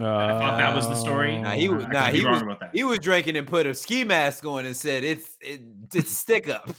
Uh, 0.00 0.04
I 0.04 0.28
thought 0.38 0.56
that 0.58 0.74
was 0.74 0.88
the 0.88 0.94
story. 0.94 1.36
Nah, 1.38 1.50
he 1.50 1.68
was- 1.68 1.86
nah, 1.88 2.06
he 2.10 2.22
wrong 2.24 2.34
was- 2.34 2.42
about 2.42 2.60
that. 2.60 2.70
he 2.72 2.84
was 2.84 2.98
drinking 3.00 3.36
and 3.36 3.46
put 3.46 3.66
a 3.66 3.74
ski 3.74 4.04
mask 4.04 4.44
on 4.46 4.64
and 4.64 4.74
said 4.76 5.04
it's 5.04 5.36
it, 5.40 5.60
it's 5.92 6.10
stick 6.16 6.48
up. 6.48 6.70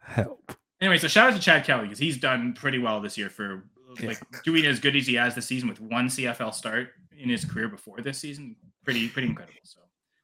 Help. 0.00 0.52
anyway, 0.80 0.98
so 0.98 1.08
shout 1.08 1.30
out 1.30 1.36
to 1.36 1.42
Chad 1.42 1.64
Kelly 1.64 1.84
because 1.84 1.98
he's 1.98 2.18
done 2.18 2.52
pretty 2.54 2.78
well 2.78 3.00
this 3.00 3.18
year 3.18 3.30
for 3.30 3.64
Yeah. 4.00 4.08
like 4.08 4.42
doing 4.44 4.64
as 4.66 4.78
good 4.80 4.96
as 4.96 5.06
he 5.06 5.14
has 5.14 5.34
this 5.34 5.46
season 5.46 5.68
with 5.68 5.80
one 5.80 6.06
CFL 6.08 6.52
start 6.54 6.90
in 7.18 7.28
his 7.28 7.44
career 7.44 7.68
before 7.68 8.00
this 8.00 8.18
season. 8.18 8.56
Pretty 8.84 9.08
pretty 9.08 9.28
incredible. 9.28 9.58
So. 9.64 9.80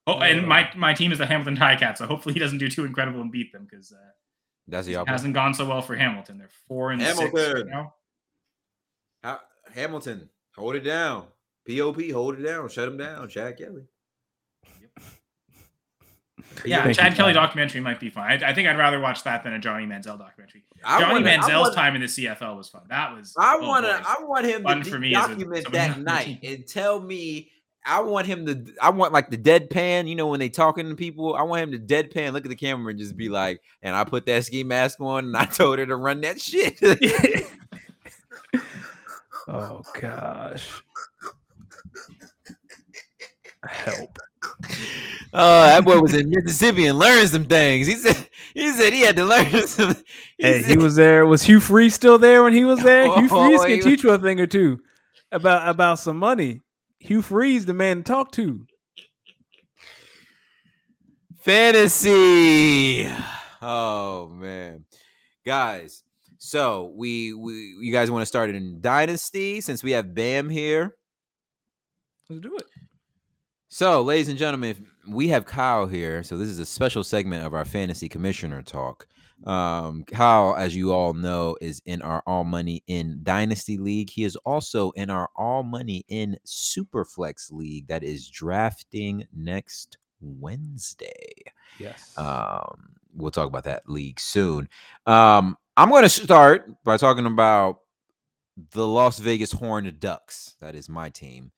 Oh, 0.07 0.19
and 0.21 0.47
my 0.47 0.71
my 0.77 0.95
team 0.95 1.13
is 1.13 1.19
the 1.19 1.27
Hamilton 1.27 1.57
Ticats, 1.57 1.99
so 1.99 2.07
hopefully 2.07 2.33
he 2.35 2.39
doesn't 2.41 2.59
do 2.59 2.69
too 2.69 2.85
incredible 2.85 3.21
and 3.21 3.33
beat 3.33 3.53
them 3.53 3.67
because 3.71 3.93
uh, 3.93 3.97
That's 4.69 4.87
the 4.87 4.95
it 4.95 4.97
opposite. 4.97 5.13
hasn't 5.13 5.35
gone 5.35 5.55
so 5.55 5.67
well 5.67 5.83
for 5.83 5.95
Hamilton. 5.97 6.39
They're 6.39 6.49
four 6.69 6.91
and 6.93 7.03
six 7.03 7.19
right 7.19 7.33
Hamilton. 7.35 7.69
now. 7.69 7.95
Ha- 9.25 9.41
Hamilton, 9.75 10.29
hold 10.57 10.75
it 10.77 10.81
down. 10.81 11.27
POP, 11.69 12.11
hold 12.13 12.39
it 12.39 12.43
down. 12.43 12.69
Shut 12.69 12.89
him 12.89 12.97
down. 12.97 13.29
Chad 13.29 13.57
Kelly. 13.59 13.83
Yeah, 16.65 16.85
Thank 16.85 16.97
Chad 16.97 17.13
you, 17.13 17.17
Kelly 17.17 17.33
John. 17.33 17.43
documentary 17.45 17.81
might 17.81 17.99
be 18.01 18.11
fun. 18.11 18.25
I, 18.25 18.35
I 18.51 18.55
think 18.55 18.69
I'd 18.69 18.79
rather 18.79 19.01
watch 19.01 19.23
that 19.25 19.45
than 19.45 19.55
a 19.55 19.59
Johnny 19.59 19.87
Manziel 19.87 20.19
documentary. 20.19 20.63
I 20.85 21.01
Johnny 21.01 21.15
wanna- 21.23 21.27
Manziel's 21.27 21.51
wanna- 21.63 21.75
time 21.75 21.95
in 21.97 22.01
the 22.03 22.07
CFL 22.07 22.57
was 22.57 22.69
fun. 22.69 22.83
That 22.89 23.15
was. 23.15 23.35
I 23.39 23.57
oh 23.61 23.67
want 23.67 23.85
to. 23.85 23.93
I 23.93 24.17
want 24.23 24.47
him 24.47 24.63
Fun 24.63 24.79
to 24.83 24.85
for 24.85 24.91
de- 24.97 24.99
me 25.01 25.15
as 25.15 25.25
a- 25.25 25.29
document 25.31 25.73
that 25.73 25.99
night 26.01 26.39
and 26.43 26.67
tell 26.67 27.01
me. 27.01 27.51
I 27.87 28.01
want 28.01 28.27
him 28.27 28.47
to. 28.47 28.65
I 28.81 28.91
want 28.91 29.13
like 29.13 29.31
the 29.31 29.39
deadpan. 29.39 30.09
You 30.09 30.15
know 30.15 30.27
when 30.29 30.41
they 30.41 30.49
talking 30.49 30.89
to 30.89 30.95
people. 30.95 31.35
I 31.35 31.43
want 31.43 31.63
him 31.63 31.73
to 31.73 31.79
deadpan, 31.79 32.33
look 32.33 32.45
at 32.45 32.49
the 32.49 32.57
camera, 32.57 32.91
and 32.91 32.99
just 32.99 33.17
be 33.17 33.27
mm-hmm. 33.27 33.35
like, 33.35 33.63
"And 33.83 33.95
I 33.95 34.05
put 34.05 34.27
that 34.27 34.45
ski 34.45 34.65
mask 34.65 35.01
on, 35.01 35.27
and 35.27 35.37
I 35.37 35.45
told 35.45 35.79
her 35.79 35.87
to 35.87 35.97
run 35.97 36.21
that 36.23 36.41
shit." 36.41 36.81
Oh 39.47 39.83
gosh. 40.01 40.69
Help. 43.67 44.19
Oh, 45.37 45.63
that 45.63 45.85
boy 45.85 45.99
was 45.99 46.15
in 46.15 46.31
Mississippi 46.31 46.87
and 46.87 46.97
learned 46.97 47.29
some 47.29 47.45
things. 47.47 47.89
He 47.89 47.95
said, 47.95 48.29
he 48.55 48.71
said 48.71 48.93
he 48.93 49.01
had 49.01 49.17
to 49.17 49.25
learn. 49.25 49.67
Some, 49.67 49.97
he, 50.39 50.45
hey, 50.45 50.63
he 50.63 50.77
was 50.77 50.95
there. 50.95 51.27
Was 51.27 51.43
Hugh 51.43 51.59
Freeze 51.59 51.95
still 51.95 52.19
there 52.19 52.45
when 52.45 52.53
he 52.53 52.63
was 52.63 52.81
there? 52.85 53.07
Oh, 53.07 53.19
Hugh 53.19 53.29
Freeze 53.29 53.61
oh, 53.61 53.67
can 53.67 53.81
teach 53.81 54.05
you 54.05 54.11
a 54.11 54.19
thing 54.19 54.39
or 54.39 54.47
two 54.47 54.79
about 55.33 55.69
about 55.69 55.99
some 55.99 56.19
money. 56.19 56.61
Hugh 57.05 57.21
Freeze, 57.21 57.67
the 57.67 57.75
man 57.75 57.99
to 57.99 58.03
talk 58.03 58.33
to. 58.33 58.67
Fantasy. 61.41 63.07
Oh 63.61 64.29
man, 64.29 64.87
guys. 65.45 66.03
So 66.39 66.95
we 66.97 67.35
we 67.35 67.77
you 67.79 67.93
guys 67.93 68.11
want 68.11 68.23
to 68.23 68.27
start 68.27 68.49
in 68.49 68.81
Dynasty 68.81 69.61
since 69.61 69.83
we 69.83 69.91
have 69.93 70.15
Bam 70.15 70.49
here. 70.49 70.97
Let's 72.31 72.41
do 72.41 72.57
it. 72.57 72.65
So, 73.69 74.01
ladies 74.01 74.29
and 74.29 74.39
gentlemen, 74.39 74.87
we 75.07 75.29
have 75.29 75.45
Kyle 75.45 75.87
here. 75.87 76.23
So 76.23 76.39
this 76.39 76.49
is 76.49 76.59
a 76.59 76.65
special 76.65 77.05
segment 77.05 77.45
of 77.45 77.53
our 77.53 77.67
fantasy 77.67 78.09
commissioner 78.09 78.63
talk. 78.63 79.07
Um, 79.45 80.05
Kyle, 80.05 80.55
as 80.57 80.75
you 80.75 80.93
all 80.93 81.13
know, 81.13 81.57
is 81.61 81.83
in 81.87 82.03
our 82.03 82.23
All 82.27 82.45
Money 82.45 82.83
in 82.87 83.21
Dynasty 83.23 83.77
League. 83.77 84.11
He 84.11 84.25
is 84.25 84.37
also 84.37 84.91
in 84.93 85.11
our 85.11 85.29
All 85.37 85.63
Money 85.63 86.05
in 86.09 86.37
Superflex 86.47 87.53
League 87.53 87.87
that 87.89 88.03
is 88.03 88.29
drafting 88.29 89.27
next 89.35 89.99
Wednesday. 90.21 91.35
Yes. 91.79 92.15
Um, 92.17 92.95
we'll 93.15 93.31
talk 93.31 93.49
about 93.49 93.65
that 93.65 93.89
league 93.89 94.19
soon. 94.19 94.69
Um, 95.07 95.57
I'm 95.77 95.91
going 95.91 96.05
to 96.05 96.09
start 96.09 96.71
by 96.85 96.97
talking 96.97 97.27
about 97.27 97.81
the 98.73 98.87
Las 98.87 99.19
Vegas 99.19 99.53
Horned 99.53 100.01
Ducks. 100.01 100.57
That 100.61 100.75
is 100.75 100.89
my 100.89 101.11
team. 101.11 101.51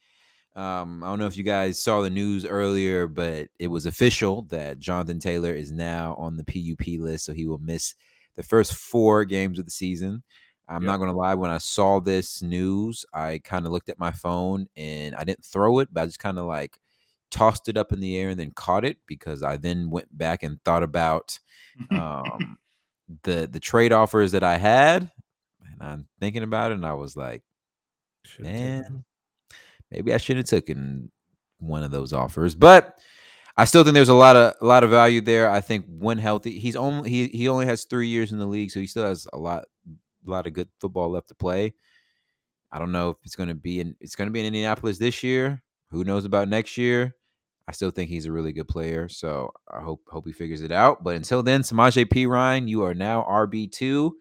Um, 0.56 1.04
I 1.04 1.08
don't 1.08 1.18
know 1.18 1.26
if 1.26 1.36
you 1.36 1.44
guys 1.44 1.82
saw 1.82 2.00
the 2.00 2.08
news 2.08 2.46
earlier, 2.46 3.06
but 3.06 3.48
it 3.58 3.68
was 3.68 3.84
official 3.84 4.42
that 4.48 4.78
Jonathan 4.78 5.20
Taylor 5.20 5.52
is 5.52 5.70
now 5.70 6.14
on 6.18 6.36
the 6.36 6.44
PUP 6.44 6.98
list, 6.98 7.26
so 7.26 7.34
he 7.34 7.46
will 7.46 7.58
miss 7.58 7.94
the 8.36 8.42
first 8.42 8.74
four 8.74 9.26
games 9.26 9.58
of 9.58 9.66
the 9.66 9.70
season. 9.70 10.22
I'm 10.66 10.82
yep. 10.82 10.86
not 10.86 10.96
going 10.96 11.10
to 11.10 11.16
lie. 11.16 11.34
When 11.34 11.50
I 11.50 11.58
saw 11.58 12.00
this 12.00 12.42
news, 12.42 13.04
I 13.12 13.40
kind 13.44 13.66
of 13.66 13.72
looked 13.72 13.90
at 13.90 13.98
my 13.98 14.10
phone 14.10 14.66
and 14.76 15.14
I 15.14 15.24
didn't 15.24 15.44
throw 15.44 15.78
it, 15.80 15.88
but 15.92 16.02
I 16.02 16.06
just 16.06 16.18
kind 16.18 16.38
of 16.38 16.46
like 16.46 16.78
tossed 17.30 17.68
it 17.68 17.76
up 17.76 17.92
in 17.92 18.00
the 18.00 18.16
air 18.16 18.30
and 18.30 18.40
then 18.40 18.50
caught 18.52 18.84
it 18.84 18.96
because 19.06 19.42
I 19.42 19.58
then 19.58 19.90
went 19.90 20.16
back 20.16 20.42
and 20.42 20.62
thought 20.64 20.82
about 20.82 21.38
um, 21.90 22.58
the 23.22 23.46
the 23.50 23.60
trade 23.60 23.92
offers 23.92 24.32
that 24.32 24.42
I 24.42 24.56
had, 24.56 25.10
and 25.62 25.82
I'm 25.82 26.06
thinking 26.18 26.42
about 26.42 26.72
it, 26.72 26.74
and 26.74 26.86
I 26.86 26.94
was 26.94 27.14
like, 27.14 27.42
man, 28.38 29.04
maybe 29.90 30.12
I 30.12 30.18
shouldn't 30.18 30.48
have 30.48 30.58
taken 30.58 31.10
one 31.58 31.82
of 31.82 31.90
those 31.90 32.12
offers, 32.12 32.54
but 32.54 32.98
I 33.56 33.64
still 33.64 33.84
think 33.84 33.94
there's 33.94 34.10
a 34.10 34.14
lot 34.14 34.36
of 34.36 34.54
a 34.60 34.66
lot 34.66 34.84
of 34.84 34.90
value 34.90 35.20
there. 35.20 35.50
I 35.50 35.60
think 35.60 35.86
when 35.88 36.18
healthy, 36.18 36.58
he's 36.58 36.76
only 36.76 37.08
he 37.08 37.28
he 37.28 37.48
only 37.48 37.66
has 37.66 37.84
three 37.84 38.08
years 38.08 38.32
in 38.32 38.38
the 38.38 38.46
league, 38.46 38.70
so 38.70 38.80
he 38.80 38.86
still 38.86 39.06
has 39.06 39.26
a 39.32 39.38
lot 39.38 39.64
a 40.26 40.30
lot 40.30 40.46
of 40.46 40.52
good 40.52 40.68
football 40.80 41.10
left 41.10 41.28
to 41.28 41.34
play. 41.34 41.72
I 42.70 42.78
don't 42.78 42.92
know 42.92 43.10
if 43.10 43.16
it's 43.24 43.36
going 43.36 43.48
to 43.48 43.54
be 43.54 43.80
in 43.80 43.96
it's 44.00 44.16
going 44.16 44.28
to 44.28 44.32
be 44.32 44.40
in 44.40 44.46
Indianapolis 44.46 44.98
this 44.98 45.22
year. 45.22 45.62
Who 45.90 46.04
knows 46.04 46.24
about 46.24 46.48
next 46.48 46.76
year? 46.76 47.14
I 47.68 47.72
still 47.72 47.90
think 47.90 48.10
he's 48.10 48.26
a 48.26 48.32
really 48.32 48.52
good 48.52 48.68
player, 48.68 49.08
so 49.08 49.52
I 49.72 49.80
hope 49.80 50.02
hope 50.08 50.26
he 50.26 50.32
figures 50.32 50.60
it 50.60 50.72
out. 50.72 51.02
But 51.02 51.16
until 51.16 51.42
then, 51.42 51.62
Samaje 51.62 52.04
Perine, 52.04 52.68
you 52.68 52.84
are 52.84 52.94
now 52.94 53.22
RB 53.28 53.72
two. 53.72 54.16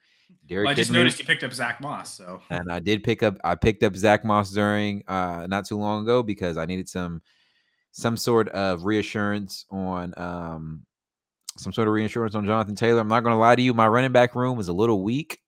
Derek 0.48 0.66
well, 0.66 0.72
I 0.72 0.76
just 0.76 0.92
Kidman, 0.92 0.96
noticed 0.96 1.20
you 1.20 1.26
picked 1.26 1.44
up 1.44 1.54
Zack 1.54 1.82
Moss. 1.82 2.16
So 2.16 2.42
and 2.50 2.72
I 2.72 2.80
did 2.80 3.04
pick 3.04 3.24
up 3.24 3.38
I 3.44 3.56
picked 3.56 3.84
up 3.84 3.96
Zack 3.96 4.24
Moss 4.24 4.52
during 4.52 5.04
uh 5.08 5.48
not 5.50 5.66
too 5.66 5.78
long 5.78 6.04
ago 6.04 6.24
because 6.24 6.58
I 6.58 6.66
needed 6.66 6.90
some 6.90 7.22
some 7.92 8.18
sort 8.18 8.50
of 8.50 8.86
reassurance 8.86 9.66
on 9.72 10.14
um 10.18 10.86
some 11.58 11.74
sort 11.74 11.88
of 11.88 11.94
reassurance 11.94 12.36
on 12.36 12.46
Jonathan 12.46 12.76
Taylor. 12.76 13.00
I'm 13.00 13.08
not 13.08 13.24
gonna 13.24 13.40
lie 13.40 13.56
to 13.56 13.62
you, 13.62 13.74
my 13.74 13.88
running 13.88 14.12
back 14.12 14.36
room 14.36 14.60
is 14.60 14.68
a 14.68 14.74
little 14.74 15.04
weak, 15.04 15.40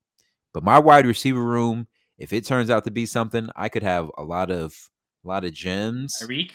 but 0.53 0.64
my 0.64 0.80
wide 0.80 1.05
receiver 1.05 1.43
room, 1.43 1.88
if 2.18 2.34
it 2.34 2.45
turns 2.45 2.69
out 2.69 2.85
to 2.85 2.91
be 2.91 3.05
something, 3.05 3.49
I 3.55 3.69
could 3.69 3.84
have 3.84 4.09
a 4.18 4.23
lot 4.23 4.49
of 4.49 4.76
a 5.23 5.27
lot 5.27 5.45
of 5.45 5.53
gems. 5.53 6.18
Tyreek? 6.22 6.51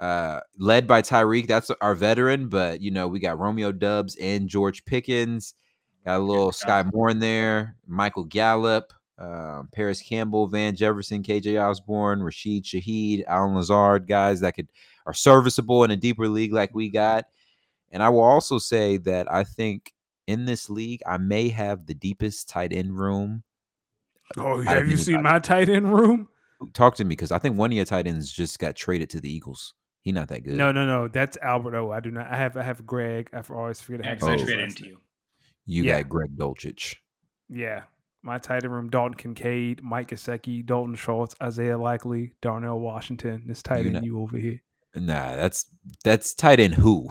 Uh, 0.00 0.40
led 0.58 0.86
by 0.86 1.00
Tyreek, 1.00 1.46
that's 1.46 1.70
our 1.80 1.94
veteran, 1.94 2.48
but 2.48 2.80
you 2.80 2.90
know, 2.90 3.06
we 3.06 3.20
got 3.20 3.38
Romeo 3.38 3.70
Doubs 3.70 4.16
and 4.16 4.48
George 4.48 4.84
Pickens. 4.84 5.54
Got 6.04 6.20
a 6.20 6.22
little 6.22 6.52
Sky 6.52 6.82
Moore 6.92 7.10
in 7.10 7.20
there, 7.20 7.76
Michael 7.86 8.24
Gallup, 8.24 8.92
uh, 9.18 9.62
Parris 9.72 10.02
Campbell, 10.02 10.48
Van 10.48 10.74
Jefferson, 10.74 11.22
KJ 11.22 11.62
Osborn, 11.62 12.22
Rashid 12.22 12.64
Shaheed, 12.64 13.24
Allen 13.26 13.54
Lazard, 13.54 14.08
guys 14.08 14.40
that 14.40 14.54
could 14.54 14.68
are 15.06 15.14
serviceable 15.14 15.84
in 15.84 15.90
a 15.90 15.96
deeper 15.96 16.28
league 16.28 16.52
like 16.52 16.74
we 16.74 16.88
got. 16.88 17.26
And 17.90 18.02
I 18.02 18.08
will 18.08 18.22
also 18.22 18.58
say 18.58 18.96
that 18.98 19.30
I 19.30 19.44
think 19.44 19.92
in 20.26 20.44
this 20.44 20.70
league, 20.70 21.02
I 21.06 21.18
may 21.18 21.48
have 21.50 21.86
the 21.86 21.94
deepest 21.94 22.48
tight 22.48 22.72
end 22.72 22.98
room. 22.98 23.42
Oh, 24.36 24.60
have 24.62 24.88
you 24.88 24.96
seen 24.96 25.22
my 25.22 25.38
tight 25.38 25.68
end 25.68 25.92
room? 25.92 26.28
Talk 26.72 26.94
to 26.96 27.04
me 27.04 27.10
because 27.10 27.32
I 27.32 27.38
think 27.38 27.56
one 27.56 27.70
of 27.70 27.76
your 27.76 27.84
tight 27.84 28.06
ends 28.06 28.32
just 28.32 28.58
got 28.58 28.76
traded 28.76 29.10
to 29.10 29.20
the 29.20 29.32
Eagles. 29.32 29.74
He's 30.00 30.14
not 30.14 30.28
that 30.28 30.42
good. 30.42 30.54
No, 30.54 30.72
no, 30.72 30.86
no. 30.86 31.08
That's 31.08 31.36
Albert 31.42 31.76
O. 31.76 31.92
I 31.92 32.00
do 32.00 32.10
not. 32.10 32.26
I 32.28 32.36
have. 32.36 32.56
I 32.56 32.62
have 32.62 32.84
Greg. 32.86 33.28
I 33.32 33.42
always 33.52 33.80
forget. 33.80 34.02
to 34.02 34.08
have. 34.08 34.22
I 34.22 34.36
traded 34.36 34.60
into 34.60 34.86
you. 34.86 34.98
You 35.66 35.84
yeah. 35.84 36.00
got 36.02 36.08
Greg 36.08 36.36
Dulcich. 36.36 36.96
Yeah. 37.48 37.82
My 38.22 38.38
tight 38.38 38.62
end 38.62 38.72
room, 38.72 38.88
Dalton 38.88 39.14
Kincaid, 39.14 39.82
Mike 39.82 40.10
Gesicki, 40.10 40.64
Dalton 40.64 40.94
Schultz, 40.94 41.34
Isaiah 41.42 41.76
Likely, 41.76 42.32
Darnell 42.40 42.78
Washington. 42.78 43.42
This 43.46 43.62
tight 43.62 43.84
end 43.84 44.04
you 44.04 44.20
over 44.20 44.38
here. 44.38 44.60
Nah, 44.94 45.34
that's 45.34 45.66
that's 46.04 46.34
tight 46.34 46.60
end 46.60 46.74
who? 46.74 47.08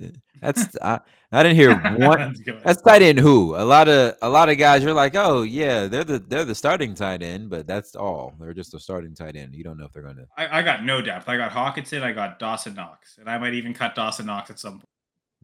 Uh, 0.00 0.08
that's 0.42 0.76
I, 0.82 1.00
I 1.32 1.42
didn't 1.42 1.56
hear 1.56 1.74
one. 1.96 2.36
that's 2.62 2.82
tight 2.82 3.00
end 3.00 3.18
who? 3.18 3.56
A 3.56 3.64
lot 3.64 3.88
of 3.88 4.16
a 4.20 4.28
lot 4.28 4.50
of 4.50 4.58
guys. 4.58 4.82
You're 4.82 4.92
like, 4.92 5.14
oh 5.14 5.42
yeah, 5.42 5.86
they're 5.86 6.04
the 6.04 6.18
they're 6.18 6.44
the 6.44 6.54
starting 6.54 6.94
tight 6.94 7.22
end, 7.22 7.48
but 7.48 7.66
that's 7.66 7.94
all. 7.94 8.34
They're 8.38 8.52
just 8.52 8.74
a 8.74 8.80
starting 8.80 9.14
tight 9.14 9.36
end. 9.36 9.54
You 9.54 9.64
don't 9.64 9.78
know 9.78 9.86
if 9.86 9.92
they're 9.92 10.02
going 10.02 10.16
to. 10.16 10.26
I, 10.36 10.58
I 10.58 10.62
got 10.62 10.84
no 10.84 11.00
depth. 11.00 11.28
I 11.28 11.38
got 11.38 11.52
Hockenson. 11.52 12.02
I 12.02 12.12
got 12.12 12.38
Dawson 12.38 12.74
Knox, 12.74 13.16
and 13.18 13.30
I 13.30 13.38
might 13.38 13.54
even 13.54 13.72
cut 13.72 13.94
Dawson 13.94 14.26
Knox 14.26 14.50
at 14.50 14.58
some 14.58 14.72
point. 14.74 14.84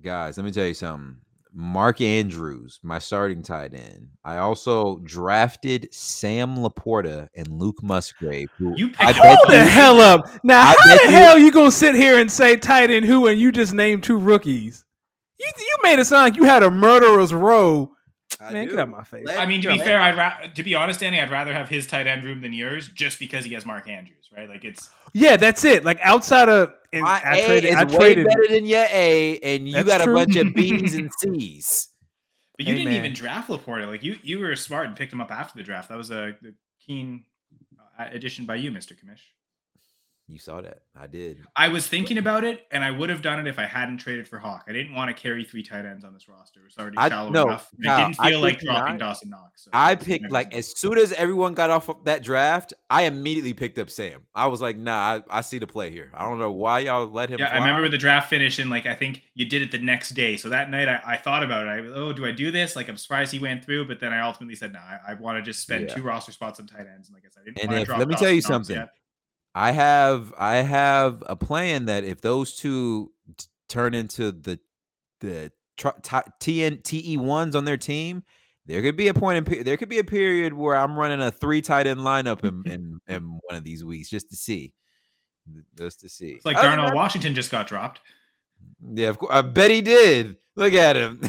Guys, 0.03 0.37
let 0.37 0.45
me 0.45 0.53
tell 0.53 0.67
you 0.67 0.75
something. 0.75 1.17
Mark 1.59 2.03
Andrews, 2.03 2.79
my 2.83 2.99
starting 2.99 3.43
tight 3.43 3.73
end. 3.73 4.09
I 4.25 4.37
also 4.37 4.99
drafted 4.99 5.89
Sam 5.91 6.55
LaPorta 6.57 7.29
and 7.35 7.49
Luke 7.49 7.83
Musgrave. 7.83 8.51
Who 8.59 8.75
you 8.77 8.93
I 8.99 9.13
hold 9.13 9.39
the 9.49 9.65
hell 9.65 9.99
up. 10.01 10.29
Now, 10.45 10.61
I 10.61 10.75
how 10.79 10.97
the 10.97 11.03
you, 11.05 11.11
hell 11.11 11.39
you 11.39 11.51
gonna 11.51 11.71
sit 11.71 11.95
here 11.95 12.19
and 12.19 12.31
say 12.31 12.57
tight 12.57 12.91
end 12.91 13.07
who 13.07 13.27
and 13.27 13.41
you 13.41 13.51
just 13.51 13.73
named 13.73 14.05
two 14.05 14.19
rookies? 14.19 14.85
You 15.41 15.47
you 15.59 15.77
made 15.83 15.99
it 15.99 16.05
sound 16.05 16.25
like 16.25 16.37
you 16.37 16.45
had 16.45 16.63
a 16.63 16.71
murderer's 16.71 17.33
row 17.33 17.91
I 18.41 18.53
Man, 18.53 18.65
do. 18.67 18.73
get 18.73 18.81
out 18.81 18.89
my 18.91 19.05
face. 19.05 19.27
I 19.29 19.47
mean, 19.47 19.63
to 19.63 19.73
be 19.73 19.79
fair, 19.79 20.01
I'd 20.01 20.17
ra- 20.17 20.39
to 20.55 20.63
be 20.63 20.75
honest, 20.75 21.01
Danny, 21.01 21.21
I'd 21.21 21.31
rather 21.31 21.55
have 21.55 21.69
his 21.69 21.87
tight 21.87 22.07
end 22.07 22.25
room 22.25 22.41
than 22.43 22.53
yours, 22.53 22.89
just 22.89 23.19
because 23.19 23.45
he 23.45 23.55
has 23.55 23.65
Mark 23.65 23.89
Andrews, 23.89 24.29
right? 24.37 24.49
Like 24.49 24.65
it's 24.65 24.91
yeah, 25.13 25.37
that's 25.37 25.65
it. 25.65 25.85
Like 25.85 25.99
outside 26.03 26.49
of 26.49 26.73
my 26.93 27.21
I 27.25 27.37
A 27.37 27.47
traded, 27.47 27.71
is 27.71 27.77
I 27.77 27.85
way 27.85 27.97
traded, 27.97 28.27
better 28.27 28.47
than 28.49 28.67
your 28.67 28.87
A, 28.91 29.39
and 29.41 29.69
you 29.69 29.83
got 29.85 30.03
true. 30.03 30.13
a 30.13 30.17
bunch 30.17 30.37
of 30.37 30.55
B's 30.55 30.95
and 30.95 31.11
C's. 31.21 31.89
But 32.57 32.67
you 32.67 32.73
hey, 32.73 32.79
didn't 32.79 32.93
man. 32.93 33.01
even 33.05 33.13
draft 33.13 33.51
LaPorta. 33.51 33.87
Like 33.87 34.03
you, 34.03 34.17
you 34.23 34.39
were 34.39 34.57
smart 34.57 34.87
and 34.87 34.97
picked 34.97 35.13
him 35.13 35.21
up 35.21 35.31
after 35.31 35.59
the 35.59 35.63
draft. 35.63 35.89
That 35.91 35.99
was 35.99 36.11
a, 36.11 36.29
a 36.29 36.53
keen 36.85 37.25
uh, 37.99 38.07
addition 38.13 38.47
by 38.47 38.57
you, 38.57 38.71
Mister 38.71 38.95
Commish. 38.95 39.21
You 40.29 40.41
saw 40.41 40.61
that. 40.61 40.81
I 40.99 41.07
did. 41.07 41.45
I 41.55 41.69
was 41.69 41.87
thinking 41.87 42.19
about 42.19 42.43
it, 42.43 42.67
and 42.73 42.83
I 42.83 42.91
would 42.91 43.11
have 43.11 43.23
done 43.23 43.39
it 43.39 43.47
if 43.47 43.61
I 43.61 43.65
hadn't 43.65 43.99
traded 43.99 44.27
for 44.27 44.41
Hawk. 44.41 44.65
I 44.67 44.73
didn't 44.73 44.93
want 44.93 45.09
to 45.09 45.15
carry 45.15 45.45
three 45.45 45.63
tight 45.63 45.85
ends 45.85 46.05
on 46.05 46.13
this 46.13 46.29
roster. 46.29 46.61
It 46.61 46.65
was 46.65 46.75
already 46.77 46.97
shallow 46.97 47.31
no, 47.31 47.47
enough. 47.47 47.71
No, 47.79 47.93
I 47.93 48.03
didn't 48.03 48.17
feel 48.17 48.39
I 48.39 48.41
like 48.41 48.59
dropping 48.59 48.99
not. 48.99 48.99
Dawson 48.99 49.31
Knox. 49.31 49.63
So 49.63 49.71
I 49.73 49.95
picked 49.95 50.33
like 50.33 50.53
as 50.53 50.77
soon 50.77 50.99
as 50.99 51.13
everyone 51.13 51.55
got 51.55 51.71
off 51.71 51.89
of 51.89 52.03
that 52.05 52.25
draft, 52.25 52.75
I 52.91 53.03
immediately 53.03 53.55
picked 53.55 53.79
up 53.79 53.89
Sam. 53.89 54.23
I 54.35 54.49
was 54.49 54.61
like, 54.61 54.77
nah, 54.77 55.21
I, 55.31 55.39
I 55.39 55.41
see 55.43 55.61
the 55.61 55.67
play 55.69 55.93
here. 55.93 56.11
I 56.13 56.25
don't 56.25 56.41
know 56.41 56.51
why 56.51 56.81
y'all 56.81 57.07
let 57.07 57.31
him. 57.31 57.39
Yeah, 57.39 57.51
fly. 57.51 57.59
I 57.59 57.69
remember 57.69 57.89
the 57.89 57.97
draft 57.97 58.29
finished, 58.29 58.59
and 58.59 58.69
like 58.69 58.87
I 58.87 58.97
think 58.97 59.23
you 59.35 59.45
did 59.45 59.63
it 59.63 59.71
the 59.71 59.79
next 59.79 60.11
day. 60.11 60.37
So 60.37 60.49
that 60.49 60.71
night, 60.71 60.89
I, 60.89 61.01
I 61.07 61.17
thought 61.19 61.45
about 61.45 61.69
it. 61.69 61.71
I 61.71 61.79
oh, 61.95 62.13
do 62.13 62.27
I 62.27 62.33
do 62.33 62.51
this? 62.51 62.75
Like 62.75 62.89
I'm 62.89 62.97
surprised 62.97 63.31
he 63.31 63.39
went 63.39 63.65
through, 63.65 63.87
but 63.87 64.01
then 64.01 64.13
I 64.13 64.23
ultimately 64.23 64.57
said, 64.57 64.73
no, 64.73 64.81
I, 64.81 65.13
I 65.13 65.15
want 65.15 65.39
to 65.39 65.43
just 65.43 65.63
spend 65.63 65.89
yeah. 65.89 65.95
two 65.95 66.03
roster 66.03 66.33
spots 66.33 66.59
on 66.59 66.67
tight 66.67 66.87
ends. 66.93 67.09
And 67.09 67.15
like 67.15 67.23
I 67.25 67.29
said, 67.33 67.43
I 67.43 67.45
didn't 67.53 67.71
and 67.71 67.81
if, 67.81 67.89
let 67.97 68.09
me 68.09 68.17
tell 68.17 68.33
you 68.33 68.43
something. 68.43 68.75
Yet. 68.75 68.89
I 69.57 69.73
have 69.73 70.35
I 70.37 70.57
have 70.57 71.25
a 71.27 71.35
plan 71.35 71.87
that 71.87 72.05
if 72.05 72.21
those 72.21 72.55
two 72.57 73.11
t- 73.39 73.47
turn 73.71 73.95
into 73.95 74.31
the 74.31 74.61
the 75.21 75.51
TN 75.79 76.85
TE 76.85 77.17
ones 77.17 77.57
on 77.57 77.65
their 77.65 77.79
team, 77.79 78.23
there 78.67 78.83
could 78.83 78.99
be 78.99 79.09
a 79.09 79.15
point 79.15 79.49
in 79.49 79.65
there 79.65 79.79
could 79.79 79.89
be 79.89 79.99
a 79.99 80.05
period 80.05 80.53
where 80.53 80.77
I'm 80.77 80.95
running 80.95 81.23
a 81.23 81.31
three 81.31 81.63
tight 81.63 81.87
end 81.87 82.01
lineup 82.01 82.45
in, 82.45 82.71
in, 82.71 83.01
in 83.09 83.41
one 83.49 83.57
of 83.57 83.65
these 83.65 83.83
weeks 83.83 84.11
just 84.11 84.29
to 84.29 84.37
see, 84.37 84.75
just 85.79 86.01
to 86.01 86.11
see. 86.11 86.33
It's 86.33 86.45
like 86.45 86.59
Darnell 86.59 86.95
Washington 86.95 87.35
just 87.35 87.51
got 87.51 87.67
dropped. 87.67 88.01
Yeah, 88.93 89.09
of 89.09 89.17
course. 89.17 89.33
I 89.33 89.41
bet 89.41 89.71
he 89.71 89.81
did. 89.81 90.37
Look 90.55 90.75
at 90.75 90.97
him. 90.97 91.19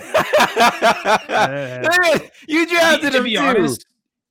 you 2.47 2.67
drafted 2.67 3.13
to 3.13 3.19
him 3.19 3.23
be 3.23 3.35
too. 3.35 3.41
Honest, 3.41 3.85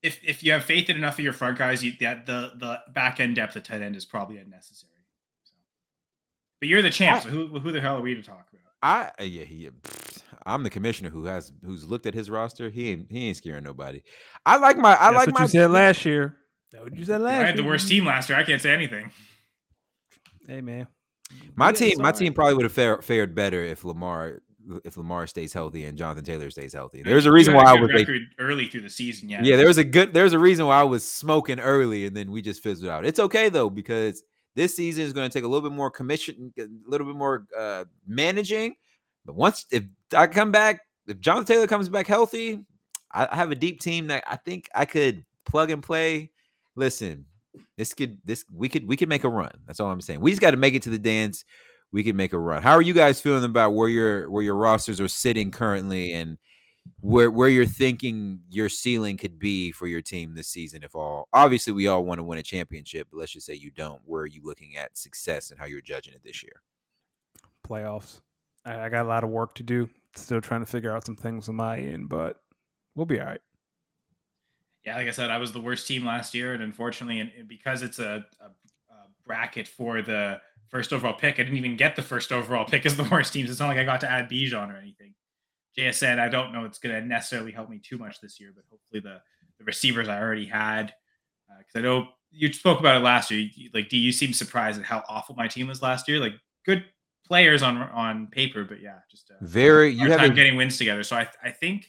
if 0.07 0.21
if 0.25 0.43
you 0.43 0.53
have 0.53 0.65
faith 0.65 0.89
in 0.89 0.97
enough 0.97 1.19
of 1.19 1.25
your 1.25 1.33
front 1.33 1.59
guys, 1.59 1.83
you, 1.83 1.93
that 2.01 2.27
the 2.27 2.53
the 2.57 2.81
back 2.93 3.21
end 3.21 3.37
depth 3.37 3.57
of 3.57 3.65
tight 3.65 3.83
end 3.83 3.97
is 3.97 4.05
probably 4.05 4.39
unnecessary. 4.39 4.93
So. 5.43 5.53
But 6.61 6.69
you're 6.69 6.83
the 6.83 6.91
champ, 6.91 7.23
so 7.25 7.29
who 7.29 7.59
who 7.59 7.73
the 7.73 7.81
hell 7.81 7.97
are 7.97 8.01
we 8.01 8.15
to 8.15 8.23
talk 8.23 8.47
about? 8.53 8.63
I 8.83 9.11
uh, 9.21 9.25
yeah, 9.25 9.45
he, 9.45 9.69
I'm 10.45 10.63
the 10.63 10.71
commissioner 10.71 11.11
who 11.11 11.25
has 11.25 11.53
who's 11.65 11.85
looked 11.87 12.07
at 12.07 12.15
his 12.15 12.31
roster. 12.31 12.71
He 12.71 12.91
ain't 12.91 13.11
he 13.11 13.29
ain't 13.29 13.37
scaring 13.37 13.65
nobody. 13.65 14.03
I 14.45 14.57
like 14.59 14.77
my 14.77 14.95
I 14.95 15.11
That's 15.11 15.17
like 15.17 15.27
what 15.27 15.35
my 15.35 15.43
you 15.43 15.49
said 15.49 15.71
last 15.71 16.05
year. 16.05 16.37
That 16.73 16.85
what 16.85 16.97
you 16.97 17.05
said 17.05 17.21
last 17.21 17.33
year. 17.33 17.37
I 17.37 17.39
year. 17.39 17.47
had 17.47 17.57
the 17.57 17.65
worst 17.65 17.89
team 17.89 18.05
last 18.07 18.29
year. 18.29 18.39
I 18.39 18.45
can't 18.45 18.63
say 18.63 18.73
anything. 18.73 19.11
Hey 20.47 20.61
man, 20.61 20.87
my 21.57 21.71
Yeah, 21.71 21.73
team. 21.73 21.99
My 21.99 22.11
all 22.11 22.13
team 22.13 22.33
probably 22.33 22.55
would 22.55 22.65
have 22.65 22.73
fared, 22.73 23.05
fared 23.05 23.35
better 23.35 23.65
if 23.65 23.85
Lamar 23.85 24.43
if 24.85 24.97
Lamar 24.97 25.27
stays 25.27 25.53
healthy 25.53 25.85
and 25.85 25.97
Jonathan 25.97 26.25
Taylor 26.25 26.51
stays 26.51 26.73
healthy. 26.73 27.03
There's 27.03 27.27
a 27.27 27.33
reason 27.33 27.55
why 27.55 27.65
I 27.65 27.75
good 27.75 27.83
was 27.83 27.91
a, 27.91 27.95
record 27.95 28.23
early 28.39 28.67
through 28.67 28.83
the 28.83 28.91
season. 28.91 29.29
Yeah, 29.29 29.41
yeah. 29.43 29.57
There 29.57 29.67
was 29.67 29.79
a 29.79 29.85
good 29.85 30.13
there's 30.13 30.33
a 30.33 30.39
reason 30.39 30.67
why 30.67 30.81
I 30.81 30.85
was 30.85 31.07
smoking 31.07 31.61
early 31.61 32.07
and 32.07 32.17
then 32.17 32.31
we 32.31 32.43
just 32.43 32.63
fizzled 32.63 32.91
out. 32.91 33.05
It's 33.05 33.21
okay 33.21 33.49
though 33.49 33.71
because 33.71 34.23
this 34.55 34.75
season 34.75 35.05
is 35.05 35.13
going 35.13 35.29
to 35.29 35.33
take 35.33 35.45
a 35.45 35.49
little 35.49 35.69
bit 35.69 35.77
more 35.77 35.91
commission, 35.91 36.53
a 36.59 36.67
little 36.87 37.07
bit 37.07 37.17
more 37.17 37.47
uh 37.57 37.85
managing. 38.07 38.75
But 39.25 39.37
once 39.37 39.67
if 39.71 39.85
I 40.15 40.27
come 40.27 40.53
back, 40.53 40.81
if 41.07 41.21
Jonathan 41.21 41.47
Taylor 41.47 41.67
comes 41.67 41.89
back 41.89 42.07
healthy, 42.07 42.61
I, 43.13 43.29
I 43.31 43.37
have 43.37 43.51
a 43.51 43.57
deep 43.57 43.81
team 43.81 44.09
that 44.09 44.25
I 44.27 44.37
think 44.37 44.69
I 44.75 44.85
could 44.85 45.25
plug 45.45 45.71
and 45.71 45.83
play. 45.83 46.31
Listen, 46.75 47.25
this 47.77 47.95
could 47.95 48.19
this 48.25 48.45
we 48.53 48.69
could 48.69 48.87
we 48.87 48.97
could 48.97 49.09
make 49.09 49.25
a 49.25 49.29
run. 49.29 49.53
That's 49.67 49.81
all 49.81 49.91
I'm 49.91 50.01
saying. 50.01 50.21
We 50.21 50.31
just 50.31 50.41
got 50.41 50.53
to 50.53 50.57
make 50.57 50.75
it 50.75 50.83
to 50.83 50.91
the 50.91 50.99
dance. 50.99 51.45
We 51.93 52.03
could 52.05 52.17
make 52.17 52.33
a 52.33 52.39
run. 52.39 52.63
How 52.63 52.73
are 52.73 52.83
you 52.83 52.93
guys 52.93 53.21
feeling 53.21 53.45
about 53.45 53.71
where 53.71 53.89
your 53.89 54.31
where 54.31 54.43
your 54.43 54.57
rosters 54.57 55.01
are 55.01 55.09
sitting 55.09 55.51
currently 55.51 56.13
and 56.13 56.37
where 57.01 57.31
where 57.31 57.49
you're 57.49 57.67
thinking 57.67 58.41
your 58.49 58.69
ceiling 58.69 59.17
could 59.17 59.39
be 59.39 59.73
for 59.73 59.87
your 59.87 60.03
team 60.03 60.35
this 60.35 60.49
season 60.49 60.83
if 60.83 60.95
all 60.95 61.29
obviously 61.33 61.73
we 61.73 61.87
all 61.87 62.05
want 62.05 62.19
to 62.19 62.25
win 62.25 62.39
a 62.39 62.43
championship, 62.43 63.09
but 63.11 63.19
let's 63.19 63.33
just 63.33 63.47
say 63.47 63.55
you 63.55 63.71
don't. 63.71 64.01
Where 64.05 64.23
are 64.23 64.27
you 64.27 64.43
looking 64.45 64.77
at 64.77 64.97
success 64.97 65.51
and 65.51 65.59
how 65.59 65.67
you're 65.67 65.81
judging 65.81 66.15
it 66.15 66.23
this 66.25 66.43
year? 66.43 66.63
playoffs. 67.67 68.21
I, 68.65 68.83
I 68.83 68.89
got 68.89 69.05
a 69.05 69.09
lot 69.09 69.25
of 69.25 69.31
work 69.31 69.55
to 69.57 69.63
do. 69.63 69.89
Still 70.15 70.41
trying 70.41 70.61
to 70.61 70.67
figure 70.67 70.95
out 70.95 71.05
some 71.05 71.17
things 71.17 71.49
on 71.49 71.57
my 71.57 71.79
end, 71.79 72.09
but 72.09 72.41
we'll 72.95 73.07
be 73.07 73.21
all 73.21 73.27
right. 73.27 73.41
yeah. 74.85 74.97
Like 74.97 75.09
I 75.09 75.11
said, 75.11 75.31
I 75.31 75.39
was 75.39 75.53
the 75.53 75.61
worst 75.61 75.87
team 75.87 76.07
last 76.07 76.35
year, 76.35 76.55
and 76.55 76.63
unfortunately, 76.63 77.21
and, 77.21 77.31
and 77.39 77.49
because 77.49 77.83
it's 77.83 77.99
a, 77.99 78.25
a, 78.41 78.45
a 78.45 79.07
bracket 79.27 79.69
for 79.69 80.01
the 80.01 80.41
first 80.69 80.93
overall 80.93 81.15
pick, 81.15 81.35
I 81.35 81.43
didn't 81.45 81.57
even 81.59 81.77
get 81.77 81.97
the 81.97 82.03
first 82.03 82.33
overall 82.33 82.65
pick 82.65 82.85
as 82.87 82.97
the 82.97 83.05
worst 83.11 83.33
teams. 83.33 83.51
It's 83.51 83.61
not 83.61 83.69
like 83.69 83.79
I 83.79 83.85
got 83.85 84.01
to 84.03 84.11
add 84.11 84.29
Bijan 84.31 84.73
or 84.73 84.77
anything. 84.77 85.15
JSN, 85.79 86.19
I 86.19 86.29
don't 86.29 86.53
know 86.53 86.65
it's 86.65 86.79
going 86.79 86.95
to 86.95 87.07
necessarily 87.07 87.53
help 87.53 87.69
me 87.69 87.79
too 87.79 87.99
much 87.99 88.21
this 88.21 88.41
year, 88.41 88.53
but 88.55 88.65
hopefully 88.71 89.01
the 89.01 89.21
the 89.59 89.65
receivers 89.65 90.07
I 90.09 90.21
already 90.21 90.45
had, 90.47 90.93
because 91.59 91.77
I 91.77 91.81
know 91.81 92.09
you 92.31 92.53
spoke 92.53 92.79
about 92.81 92.97
it 92.97 93.05
last 93.05 93.31
year. 93.31 93.49
You- 93.55 93.71
Like, 93.73 93.89
do 93.89 93.97
you 93.97 94.13
seem 94.13 94.33
surprised 94.33 94.79
at 94.79 94.85
how 94.85 95.03
awful 95.09 95.35
my 95.35 95.49
team 95.49 95.67
was 95.69 95.81
last 95.83 96.09
year? 96.09 96.19
Like, 96.21 96.35
good 96.67 96.85
players 97.27 97.63
on 97.63 97.79
on 97.79 98.27
paper, 98.29 98.65
but 98.65 98.81
yeah, 98.81 98.99
just 99.11 99.31
uh, 99.31 99.35
Very 99.43 99.91
you 99.91 99.99
hard 99.99 100.11
have 100.13 100.21
time 100.21 100.35
getting 100.35 100.57
wins 100.57 100.77
together. 100.79 101.03
So 101.03 101.17
I, 101.17 101.29
I 101.43 101.51
think 101.51 101.89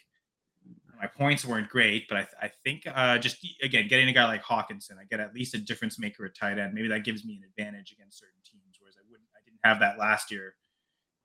my 0.99 1.07
points 1.07 1.45
weren't 1.45 1.69
great, 1.69 2.07
but 2.09 2.17
I, 2.17 2.45
I 2.47 2.51
think 2.63 2.83
uh, 2.87 3.17
just 3.19 3.45
again 3.61 3.87
getting 3.87 4.09
a 4.09 4.13
guy 4.13 4.25
like 4.25 4.43
Hockenson, 4.43 4.97
I 4.99 5.03
get 5.09 5.19
at 5.19 5.33
least 5.33 5.53
a 5.53 5.59
difference 5.59 5.99
maker 5.99 6.25
at 6.25 6.35
tight 6.35 6.57
end. 6.57 6.73
Maybe 6.73 6.87
that 6.87 7.03
gives 7.03 7.23
me 7.23 7.35
an 7.35 7.43
advantage 7.47 7.91
against 7.91 8.17
certain 8.19 8.41
teams, 8.43 8.77
whereas 8.79 8.95
I 8.97 9.03
wouldn't. 9.09 9.29
I 9.35 9.39
didn't 9.45 9.56
have 9.67 9.79
that 9.79 9.97
last 9.97 10.31
year 10.31 10.55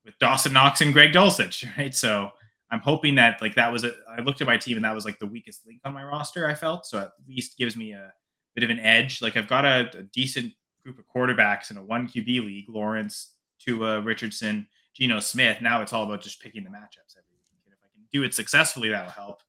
with 0.05 0.17
Dawson 0.19 0.53
Knox 0.53 0.81
and 0.81 0.93
Greg 0.93 1.13
Dulcich, 1.13 1.65
right? 1.77 1.93
So 1.93 2.31
I'm 2.71 2.79
hoping 2.79 3.15
that 3.15 3.41
like 3.41 3.55
that 3.55 3.71
was 3.71 3.83
a. 3.83 3.93
I 4.09 4.21
looked 4.21 4.41
at 4.41 4.47
my 4.47 4.57
team 4.57 4.77
and 4.77 4.85
that 4.85 4.95
was 4.95 5.05
like 5.05 5.19
the 5.19 5.25
weakest 5.25 5.65
link 5.65 5.81
on 5.85 5.93
my 5.93 6.03
roster. 6.03 6.47
I 6.47 6.55
felt 6.55 6.85
so 6.85 6.99
at 6.99 7.11
least 7.27 7.57
gives 7.57 7.75
me 7.75 7.93
a 7.93 8.11
bit 8.55 8.63
of 8.63 8.69
an 8.69 8.79
edge. 8.79 9.21
Like 9.21 9.37
I've 9.37 9.47
got 9.47 9.65
a, 9.65 9.89
a 9.97 10.03
decent 10.03 10.53
group 10.83 10.99
of 10.99 11.05
quarterbacks 11.13 11.71
in 11.71 11.77
a 11.77 11.83
one 11.83 12.07
QB 12.07 12.25
league: 12.25 12.65
Lawrence, 12.69 13.33
Tua, 13.59 14.01
Richardson, 14.01 14.67
Geno 14.95 15.19
Smith. 15.19 15.61
Now 15.61 15.81
it's 15.81 15.93
all 15.93 16.03
about 16.03 16.21
just 16.21 16.41
picking 16.41 16.63
the 16.63 16.69
matchups 16.69 17.17
every 17.17 17.37
week. 17.51 17.61
And 17.65 17.73
if 17.73 17.79
I 17.83 17.89
can 17.93 18.03
do 18.11 18.23
it 18.23 18.33
successfully, 18.33 18.89
that'll 18.89 19.11
help. 19.11 19.41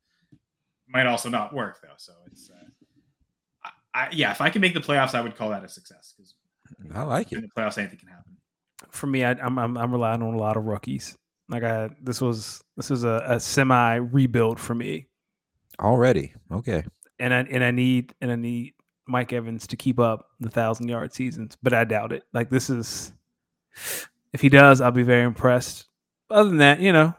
Might 0.87 1.07
also 1.07 1.29
not 1.29 1.55
work 1.55 1.79
though. 1.83 1.95
So 1.97 2.13
it's, 2.27 2.51
uh, 2.51 3.69
I, 3.95 4.01
I, 4.01 4.09
yeah, 4.13 4.31
if 4.31 4.41
I 4.41 4.51
can 4.51 4.61
make 4.61 4.75
the 4.75 4.81
playoffs, 4.81 5.15
I 5.15 5.21
would 5.23 5.35
call 5.35 5.51
that 5.51 5.65
a 5.65 5.69
success 5.69 6.13
because 6.17 6.35
I 6.95 7.03
like 7.03 7.33
in 7.33 7.39
it. 7.39 7.43
the 7.43 7.61
playoffs, 7.61 7.79
anything 7.79 7.99
can 7.99 8.09
happen. 8.09 8.34
For 8.91 9.07
me, 9.07 9.25
I, 9.25 9.33
I'm, 9.33 9.59
I'm 9.59 9.77
I'm 9.77 9.93
relying 9.93 10.23
on 10.23 10.35
a 10.35 10.39
lot 10.39 10.57
of 10.57 10.65
rookies. 10.65 11.17
Like 11.49 11.63
I, 11.63 11.91
this 12.03 12.21
was 12.21 12.63
this 12.77 12.91
was 12.91 13.05
a, 13.05 13.23
a 13.27 13.41
semi 13.41 13.97
rebuild 13.97 14.59
for 14.59 14.75
me, 14.75 15.07
Already. 15.81 16.33
Okay. 16.53 16.85
and 17.19 17.33
I 17.35 17.41
and 17.51 17.63
I 17.65 17.71
need 17.71 18.15
and 18.21 18.31
I 18.33 18.37
need 18.37 18.75
Mike 19.07 19.33
Evans 19.33 19.67
to 19.69 19.77
keep 19.77 19.99
up 19.99 20.27
the 20.41 20.49
thousand 20.51 20.89
yard 20.89 21.13
seasons, 21.13 21.57
but 21.63 21.73
I 21.75 21.85
doubt 21.85 22.13
it. 22.13 22.23
Like 22.33 22.51
this 22.51 22.71
is, 22.71 23.13
if 24.33 24.41
he 24.41 24.49
does, 24.49 24.81
I'll 24.81 24.91
be 24.91 25.03
very 25.03 25.23
impressed. 25.25 25.87
Other 26.31 26.49
than 26.49 26.59
that, 26.59 26.81
you 26.81 26.93
know, 26.93 27.15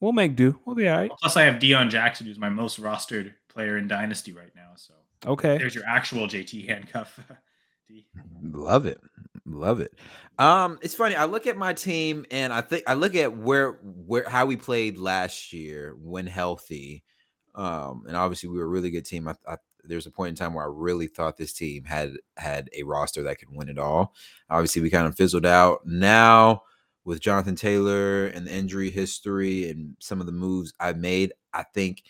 we'll 0.00 0.12
make 0.12 0.34
do. 0.36 0.58
We'll 0.64 0.74
be 0.76 0.88
all 0.88 0.96
right. 0.96 1.10
Plus, 1.20 1.36
I 1.36 1.42
have 1.44 1.56
Deon 1.60 1.90
Jackson, 1.90 2.26
who's 2.26 2.38
my 2.38 2.48
most 2.48 2.80
rostered 2.80 3.34
player 3.48 3.76
in 3.76 3.86
Dynasty 3.88 4.32
right 4.32 4.50
now. 4.56 4.70
So 4.76 4.94
Okay. 5.26 5.58
there's 5.58 5.74
your 5.74 5.84
actual 5.86 6.26
JT 6.26 6.66
handcuff. 6.68 7.18
D. 7.88 8.06
Love 8.42 8.86
it. 8.86 9.00
Love 9.52 9.80
it. 9.80 9.92
Um, 10.38 10.78
it's 10.82 10.94
funny. 10.94 11.16
I 11.16 11.24
look 11.24 11.46
at 11.46 11.56
my 11.56 11.72
team 11.72 12.24
and 12.30 12.52
I 12.52 12.60
think 12.60 12.84
I 12.86 12.94
look 12.94 13.14
at 13.14 13.36
where 13.36 13.72
where 13.82 14.28
how 14.28 14.46
we 14.46 14.56
played 14.56 14.98
last 14.98 15.52
year 15.52 15.96
when 16.00 16.26
healthy. 16.26 17.02
Um, 17.54 18.04
and 18.06 18.16
obviously 18.16 18.48
we 18.48 18.58
were 18.58 18.64
a 18.64 18.68
really 18.68 18.90
good 18.90 19.04
team. 19.06 19.26
I, 19.26 19.34
I 19.46 19.56
there's 19.84 20.06
a 20.06 20.10
point 20.10 20.30
in 20.30 20.34
time 20.36 20.54
where 20.54 20.64
I 20.64 20.70
really 20.70 21.06
thought 21.06 21.36
this 21.36 21.52
team 21.52 21.84
had 21.84 22.12
had 22.36 22.68
a 22.76 22.82
roster 22.82 23.22
that 23.22 23.38
could 23.38 23.48
win 23.50 23.68
it 23.68 23.78
all. 23.78 24.14
Obviously, 24.50 24.82
we 24.82 24.90
kind 24.90 25.06
of 25.06 25.16
fizzled 25.16 25.46
out. 25.46 25.80
Now 25.86 26.62
with 27.04 27.20
Jonathan 27.20 27.56
Taylor 27.56 28.26
and 28.26 28.46
the 28.46 28.54
injury 28.54 28.90
history 28.90 29.70
and 29.70 29.96
some 29.98 30.20
of 30.20 30.26
the 30.26 30.32
moves 30.32 30.72
I've 30.78 30.98
made, 30.98 31.32
I 31.52 31.62
think 31.62 32.02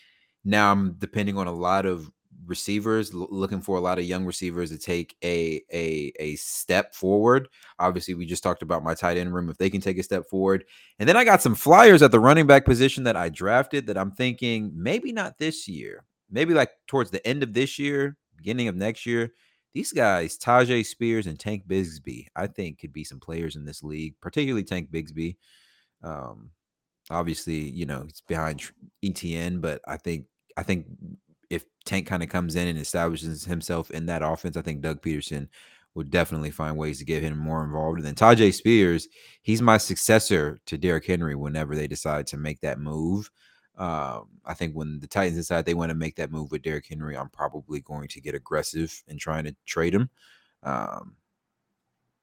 now 0.43 0.71
I'm 0.71 0.93
depending 0.93 1.37
on 1.37 1.47
a 1.47 1.53
lot 1.53 1.85
of 1.85 2.11
receivers, 2.45 3.13
l- 3.13 3.27
looking 3.29 3.61
for 3.61 3.77
a 3.77 3.81
lot 3.81 3.99
of 3.99 4.05
young 4.05 4.25
receivers 4.25 4.69
to 4.71 4.77
take 4.77 5.15
a 5.23 5.61
a 5.73 6.11
a 6.19 6.35
step 6.35 6.95
forward. 6.95 7.47
Obviously, 7.79 8.13
we 8.13 8.25
just 8.25 8.43
talked 8.43 8.61
about 8.61 8.83
my 8.83 8.93
tight 8.93 9.17
end 9.17 9.33
room 9.33 9.49
if 9.49 9.57
they 9.57 9.69
can 9.69 9.81
take 9.81 9.97
a 9.97 10.03
step 10.03 10.27
forward. 10.29 10.65
And 10.99 11.07
then 11.07 11.17
I 11.17 11.23
got 11.23 11.41
some 11.41 11.55
flyers 11.55 12.01
at 12.01 12.11
the 12.11 12.19
running 12.19 12.47
back 12.47 12.65
position 12.65 13.03
that 13.05 13.15
I 13.15 13.29
drafted 13.29 13.87
that 13.87 13.97
I'm 13.97 14.11
thinking 14.11 14.71
maybe 14.73 15.11
not 15.11 15.37
this 15.37 15.67
year. 15.67 16.03
Maybe 16.31 16.53
like 16.53 16.71
towards 16.87 17.11
the 17.11 17.25
end 17.25 17.43
of 17.43 17.53
this 17.53 17.79
year, 17.79 18.17
beginning 18.37 18.67
of 18.67 18.75
next 18.75 19.05
year. 19.05 19.31
These 19.73 19.93
guys, 19.93 20.37
Tyjae 20.37 20.85
Spears 20.85 21.27
and 21.27 21.39
Tank 21.39 21.67
Bigsby, 21.67 22.25
I 22.35 22.47
think 22.47 22.79
could 22.79 22.91
be 22.91 23.03
some 23.03 23.19
players 23.19 23.55
in 23.55 23.65
this 23.65 23.83
league, 23.83 24.15
particularly 24.19 24.63
Tank 24.63 24.89
Bigsby. 24.91 25.37
Um, 26.03 26.49
obviously, 27.11 27.69
you 27.69 27.85
know, 27.85 28.03
he's 28.03 28.21
behind 28.21 28.63
ETN, 29.03 29.61
but 29.61 29.81
I 29.87 29.97
think 29.97 30.25
I 30.57 30.63
think 30.63 30.87
Tank 31.89 32.05
kind 32.05 32.21
of 32.21 32.29
comes 32.29 32.55
in 32.55 32.67
and 32.67 32.77
establishes 32.77 33.43
himself 33.45 33.89
in 33.89 34.05
that 34.05 34.21
offense, 34.21 34.55
I 34.55 34.61
think 34.61 34.81
Doug 34.81 35.01
Pederson 35.01 35.47
would 35.95 36.11
definitely 36.11 36.51
find 36.51 36.77
ways 36.77 36.99
to 36.99 37.05
get 37.05 37.23
him 37.23 37.35
more 37.35 37.63
involved. 37.63 37.97
And 37.97 38.05
then 38.05 38.13
Tyjae 38.13 38.53
Spears, 38.53 39.07
he's 39.41 39.59
my 39.59 39.77
successor 39.79 40.59
to 40.67 40.77
Derrick 40.77 41.07
Henry 41.07 41.33
whenever 41.33 41.75
they 41.75 41.87
decide 41.87 42.27
to 42.27 42.37
make 42.37 42.61
that 42.61 42.79
move. 42.79 43.31
Um, 43.75 44.27
I 44.45 44.53
think 44.53 44.75
when 44.75 44.99
the 44.99 45.07
Titans 45.07 45.37
decide 45.37 45.65
they 45.65 45.73
want 45.73 45.89
to 45.89 45.95
make 45.95 46.15
that 46.17 46.31
move 46.31 46.51
with 46.51 46.61
Derrick 46.61 46.85
Henry, 46.87 47.17
I'm 47.17 47.29
probably 47.29 47.79
going 47.79 48.07
to 48.09 48.21
get 48.21 48.35
aggressive 48.35 49.01
in 49.07 49.17
trying 49.17 49.45
to 49.45 49.55
trade 49.65 49.95
him. 49.95 50.11
Um, 50.61 51.15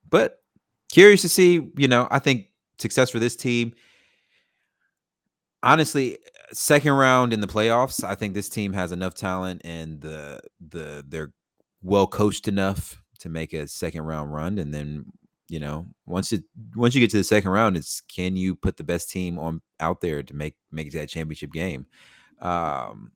but 0.09 0.45
curious 0.93 1.23
to 1.23 1.29
see, 1.29 1.73
you 1.77 1.89
know, 1.89 2.07
I 2.09 2.21
think 2.21 2.51
success 2.79 3.11
for 3.11 3.19
this 3.19 3.35
team. 3.35 3.73
Honestly, 5.65 6.19
second 6.53 6.93
round 6.93 7.33
in 7.33 7.41
the 7.41 7.47
playoffs, 7.47 8.05
I 8.05 8.15
think 8.15 8.35
this 8.35 8.49
team 8.49 8.73
has 8.73 8.93
enough 8.93 9.15
talent 9.15 9.63
and 9.65 10.01
the 10.01 10.41
the 10.69 11.05
they're 11.09 11.33
well 11.83 12.07
coached 12.07 12.49
enough 12.49 13.03
to 13.21 13.29
make 13.29 13.53
a 13.53 13.67
second 13.67 14.03
round 14.03 14.33
run. 14.33 14.59
And 14.59 14.73
then, 14.73 15.07
you 15.49 15.59
know, 15.59 15.87
once 16.07 16.33
it 16.33 16.45
once 16.75 16.95
you 16.95 17.01
get 17.01 17.11
to 17.11 17.17
the 17.17 17.25
second 17.25 17.51
round, 17.51 17.77
it's 17.77 18.01
can 18.03 18.37
you 18.37 18.55
put 18.55 18.77
the 18.77 18.85
best 18.85 19.11
team 19.11 19.39
on 19.39 19.61
out 19.81 20.01
there 20.01 20.23
to 20.23 20.35
make 20.35 20.55
make 20.71 20.93
that 20.93 21.09
championship 21.09 21.53
game? 21.53 21.87
Um, 22.41 23.13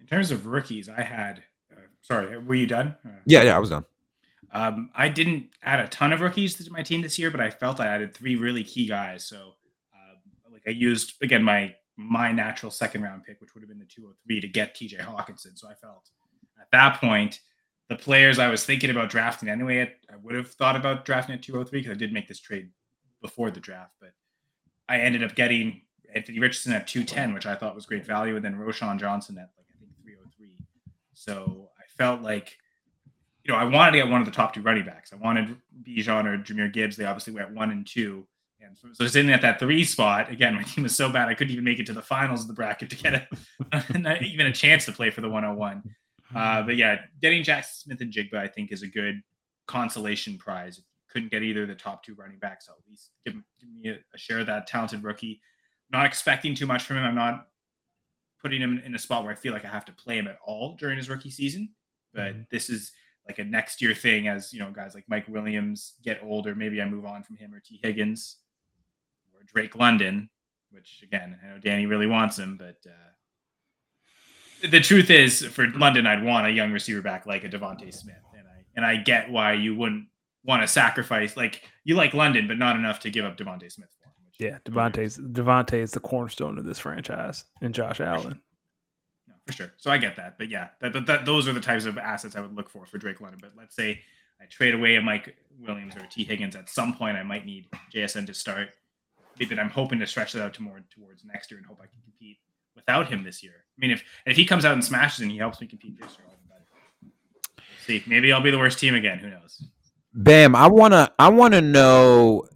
In 0.00 0.06
terms 0.06 0.30
of 0.30 0.46
rookies, 0.46 0.88
I 0.88 1.02
had. 1.02 1.42
Uh, 1.72 1.80
sorry, 2.00 2.38
were 2.38 2.54
you 2.54 2.66
done? 2.66 2.96
Uh, 3.04 3.10
yeah, 3.26 3.42
yeah, 3.42 3.56
I 3.56 3.58
was 3.58 3.70
done. 3.70 3.84
Um, 4.52 4.90
I 4.94 5.08
didn't 5.08 5.48
add 5.62 5.80
a 5.80 5.88
ton 5.88 6.12
of 6.12 6.20
rookies 6.20 6.54
to 6.56 6.70
my 6.70 6.82
team 6.82 7.00
this 7.00 7.18
year, 7.18 7.30
but 7.30 7.40
I 7.40 7.50
felt 7.50 7.80
I 7.80 7.86
added 7.86 8.12
three 8.14 8.36
really 8.36 8.62
key 8.62 8.86
guys. 8.86 9.24
So, 9.24 9.54
um, 9.94 10.52
like 10.52 10.62
I 10.66 10.70
used 10.70 11.14
again 11.22 11.42
my 11.42 11.74
my 12.02 12.32
natural 12.32 12.70
second 12.70 13.02
round 13.02 13.24
pick, 13.24 13.40
which 13.40 13.54
would 13.54 13.62
have 13.62 13.68
been 13.68 13.78
the 13.78 13.84
203 13.84 14.40
to 14.40 14.48
get 14.48 14.74
TJ 14.74 15.00
Hockenson. 15.00 15.58
So 15.58 15.68
I 15.68 15.74
felt 15.74 16.10
at 16.60 16.70
that 16.72 17.00
point 17.00 17.40
the 17.88 17.96
players 17.96 18.38
I 18.38 18.48
was 18.48 18.64
thinking 18.64 18.90
about 18.90 19.10
drafting 19.10 19.48
anyway, 19.48 19.92
I 20.10 20.16
would 20.22 20.34
have 20.34 20.50
thought 20.52 20.76
about 20.76 21.04
drafting 21.04 21.34
at 21.34 21.42
203 21.42 21.80
because 21.80 21.94
I 21.94 21.98
did 21.98 22.12
make 22.12 22.28
this 22.28 22.40
trade 22.40 22.70
before 23.20 23.50
the 23.50 23.60
draft, 23.60 23.92
but 24.00 24.12
I 24.88 24.98
ended 24.98 25.22
up 25.22 25.34
getting 25.34 25.82
Anthony 26.14 26.38
Richardson 26.38 26.72
at 26.72 26.86
210, 26.86 27.34
which 27.34 27.46
I 27.46 27.54
thought 27.54 27.74
was 27.74 27.86
great 27.86 28.06
value, 28.06 28.36
and 28.36 28.44
then 28.44 28.56
Roschon 28.56 28.98
Johnson 28.98 29.38
at 29.38 29.50
like 29.56 29.66
I 29.74 29.78
think 29.78 29.92
303. 30.02 30.58
So 31.14 31.70
I 31.78 31.84
felt 31.96 32.22
like 32.22 32.56
you 33.44 33.52
know, 33.52 33.58
I 33.58 33.64
wanted 33.64 33.92
to 33.92 33.98
get 33.98 34.08
one 34.08 34.20
of 34.20 34.26
the 34.26 34.32
top 34.32 34.54
two 34.54 34.62
running 34.62 34.84
backs. 34.84 35.12
I 35.12 35.16
wanted 35.16 35.56
Bijan 35.82 36.26
or 36.26 36.38
Jahmyr 36.38 36.72
Gibbs. 36.72 36.96
They 36.96 37.04
obviously 37.04 37.32
went 37.32 37.50
one 37.50 37.70
and 37.70 37.86
two. 37.86 38.26
And 38.64 38.76
so, 38.76 38.88
so 38.92 39.06
sitting 39.06 39.30
at 39.30 39.42
that 39.42 39.58
three 39.58 39.84
spot, 39.84 40.30
again, 40.30 40.54
my 40.54 40.62
team 40.62 40.84
was 40.84 40.94
so 40.94 41.10
bad 41.10 41.28
I 41.28 41.34
couldn't 41.34 41.52
even 41.52 41.64
make 41.64 41.78
it 41.78 41.86
to 41.86 41.92
the 41.92 42.02
finals 42.02 42.42
of 42.42 42.48
the 42.48 42.54
bracket 42.54 42.90
to 42.90 42.96
get 42.96 43.14
a, 43.14 43.98
not 43.98 44.22
even 44.22 44.46
a 44.46 44.52
chance 44.52 44.84
to 44.86 44.92
play 44.92 45.10
for 45.10 45.20
the 45.20 45.28
101. 45.28 45.82
Uh, 46.34 46.62
but 46.62 46.76
yeah, 46.76 46.98
getting 47.20 47.42
Jackson 47.42 47.74
Smith 47.84 48.00
and 48.00 48.12
Jigba, 48.12 48.34
I 48.34 48.48
think, 48.48 48.72
is 48.72 48.82
a 48.82 48.86
good 48.86 49.22
consolation 49.66 50.38
prize. 50.38 50.80
Couldn't 51.10 51.30
get 51.30 51.42
either 51.42 51.62
of 51.62 51.68
the 51.68 51.74
top 51.74 52.02
two 52.02 52.14
running 52.14 52.38
backs. 52.38 52.66
So 52.66 52.72
at 52.72 52.88
least 52.88 53.10
give, 53.24 53.34
give 53.34 53.70
me 53.70 53.90
a, 53.90 53.98
a, 54.14 54.18
share 54.18 54.38
of 54.38 54.46
that 54.46 54.66
talented 54.66 55.04
rookie. 55.04 55.40
Not 55.90 56.06
expecting 56.06 56.54
too 56.54 56.66
much 56.66 56.84
from 56.84 56.96
him. 56.96 57.04
I'm 57.04 57.14
not 57.14 57.48
putting 58.40 58.62
him 58.62 58.82
in 58.84 58.94
a 58.94 58.98
spot 58.98 59.22
where 59.22 59.32
I 59.32 59.36
feel 59.36 59.52
like 59.52 59.64
I 59.64 59.68
have 59.68 59.84
to 59.84 59.92
play 59.92 60.16
him 60.16 60.26
at 60.26 60.38
all 60.44 60.74
during 60.76 60.96
his 60.96 61.10
rookie 61.10 61.30
season. 61.30 61.68
But 62.14 62.32
mm-hmm. 62.32 62.42
this 62.50 62.70
is 62.70 62.92
like 63.26 63.38
a 63.38 63.44
next 63.44 63.80
year 63.80 63.94
thing 63.94 64.26
as 64.26 64.52
you 64.52 64.58
know 64.58 64.70
guys 64.70 64.94
like 64.94 65.04
Mike 65.06 65.28
Williams 65.28 65.94
get 66.02 66.20
older. 66.22 66.54
Maybe 66.54 66.80
I 66.80 66.86
move 66.86 67.04
on 67.04 67.22
from 67.22 67.36
him 67.36 67.54
or 67.54 67.60
Tee 67.60 67.80
Higgins 67.82 68.38
or 69.42 69.46
Drake 69.52 69.76
London, 69.76 70.30
which 70.70 71.00
again 71.02 71.38
I 71.42 71.48
know 71.48 71.58
Danny 71.58 71.86
really 71.86 72.06
wants 72.06 72.38
him, 72.38 72.56
but. 72.56 72.78
Uh, 72.86 74.68
the 74.68 74.80
truth 74.80 75.10
is, 75.10 75.44
for 75.44 75.66
London, 75.70 76.06
I'd 76.06 76.22
want 76.22 76.46
a 76.46 76.50
young 76.50 76.70
receiver 76.70 77.02
back 77.02 77.26
like 77.26 77.42
a 77.42 77.48
DeVonta 77.48 77.92
Smith, 77.92 78.14
and 78.32 78.46
I 78.46 78.64
and 78.76 78.86
I 78.86 78.96
get 78.96 79.28
why 79.28 79.54
you 79.54 79.74
wouldn't 79.74 80.06
want 80.44 80.62
to 80.62 80.68
sacrifice 80.68 81.36
like 81.36 81.62
you 81.82 81.96
like 81.96 82.14
London, 82.14 82.46
but 82.46 82.58
not 82.58 82.76
enough 82.76 83.00
to 83.00 83.10
give 83.10 83.24
up 83.24 83.36
DeVonta 83.36 83.70
Smith 83.72 83.88
for 84.00 84.08
him. 84.08 84.12
Yeah, 84.38 84.58
DeVonta's 84.64 85.18
DeVonta 85.18 85.74
is 85.74 85.90
the 85.90 85.98
cornerstone 85.98 86.58
of 86.58 86.64
this 86.64 86.78
franchise, 86.78 87.44
and 87.60 87.74
Josh 87.74 88.00
Allen. 88.00 88.40
No, 89.26 89.34
for 89.46 89.52
sure. 89.52 89.72
So 89.78 89.90
I 89.90 89.98
get 89.98 90.14
that, 90.16 90.38
but 90.38 90.48
yeah, 90.48 90.68
that, 90.80 90.92
that, 90.92 91.06
that 91.06 91.26
those 91.26 91.48
are 91.48 91.52
the 91.52 91.60
types 91.60 91.84
of 91.84 91.98
assets 91.98 92.36
I 92.36 92.40
would 92.40 92.54
look 92.54 92.70
for 92.70 92.86
for 92.86 92.98
Drake 92.98 93.20
London. 93.20 93.40
But 93.42 93.52
let's 93.56 93.74
say 93.74 94.00
I 94.40 94.46
trade 94.46 94.74
away 94.74 94.96
a 94.96 95.02
Mike 95.02 95.36
Williams 95.60 95.96
or 95.96 96.06
Tee 96.06 96.24
Higgins 96.24 96.56
at 96.56 96.68
some 96.68 96.94
point, 96.94 97.16
I 97.16 97.22
might 97.22 97.46
need 97.46 97.68
JSN 97.94 98.26
to 98.26 98.34
start. 98.34 98.70
But 99.38 99.58
I'm 99.58 99.70
hoping 99.70 99.98
to 99.98 100.06
stretch 100.06 100.32
that 100.32 100.42
out 100.42 100.54
to 100.54 100.62
more 100.62 100.82
towards 100.90 101.24
next 101.24 101.50
year 101.50 101.58
and 101.58 101.66
hope 101.66 101.78
I 101.80 101.86
can 101.86 102.00
compete 102.04 102.38
without 102.74 103.08
him 103.08 103.24
this 103.24 103.42
year. 103.42 103.64
I 103.76 103.80
mean, 103.80 103.90
if 103.90 104.04
if 104.26 104.36
he 104.36 104.44
comes 104.44 104.64
out 104.64 104.74
and 104.74 104.84
smashes 104.84 105.20
and 105.20 105.30
he 105.30 105.38
helps 105.38 105.60
me 105.60 105.66
compete 105.66 105.98
this 106.00 106.16
year, 106.18 106.26
I'll 106.28 106.36
we'll 107.02 107.12
see. 107.86 108.02
Maybe 108.06 108.32
I'll 108.32 108.42
be 108.42 108.50
the 108.50 108.58
worst 108.58 108.78
team 108.78 108.94
again. 108.94 109.18
Who 109.18 109.30
knows? 109.30 109.64
Bam, 110.14 110.54
I 110.54 110.66
wanna 110.66 111.10
I 111.18 111.28
wanna 111.30 111.60
know 111.60 112.46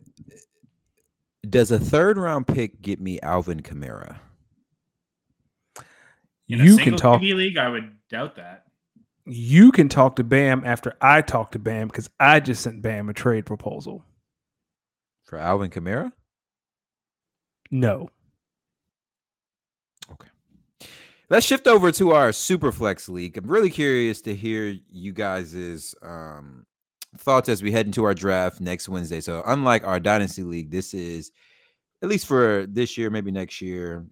does 1.48 1.70
a 1.70 1.78
third 1.78 2.18
round 2.18 2.46
pick 2.46 2.80
get 2.82 3.00
me 3.00 3.20
Alvin 3.20 3.60
Kamara? 3.60 4.18
In 6.48 6.60
you 6.60 6.76
can 6.76 6.96
talk 6.96 7.20
TV 7.20 7.34
league, 7.34 7.56
I 7.56 7.68
would 7.68 7.96
doubt 8.08 8.36
that. 8.36 8.64
You 9.24 9.72
can 9.72 9.88
talk 9.88 10.16
to 10.16 10.24
Bam 10.24 10.62
after 10.64 10.94
I 11.00 11.22
talk 11.22 11.52
to 11.52 11.58
Bam 11.58 11.88
because 11.88 12.08
I 12.20 12.38
just 12.40 12.62
sent 12.62 12.82
Bam 12.82 13.08
a 13.08 13.14
trade 13.14 13.46
proposal. 13.46 14.04
For 15.24 15.38
Alvin 15.38 15.70
Kamara? 15.70 16.12
No. 17.70 18.08
Okay. 20.10 20.28
Let's 21.28 21.46
shift 21.46 21.66
over 21.66 21.90
to 21.92 22.12
our 22.12 22.30
Superflex 22.30 23.08
League. 23.08 23.36
I'm 23.36 23.46
really 23.46 23.70
curious 23.70 24.20
to 24.22 24.34
hear 24.34 24.76
you 24.90 25.12
guys' 25.12 25.94
um, 26.02 26.66
thoughts 27.18 27.48
as 27.48 27.62
we 27.62 27.72
head 27.72 27.86
into 27.86 28.04
our 28.04 28.14
draft 28.14 28.60
next 28.60 28.88
Wednesday. 28.88 29.20
So, 29.20 29.42
unlike 29.46 29.84
our 29.84 29.98
Dynasty 29.98 30.42
League, 30.42 30.70
this 30.70 30.94
is 30.94 31.32
at 32.02 32.08
least 32.08 32.26
for 32.26 32.66
this 32.68 32.96
year, 32.96 33.10
maybe 33.10 33.30
next 33.30 33.60
year. 33.60 34.06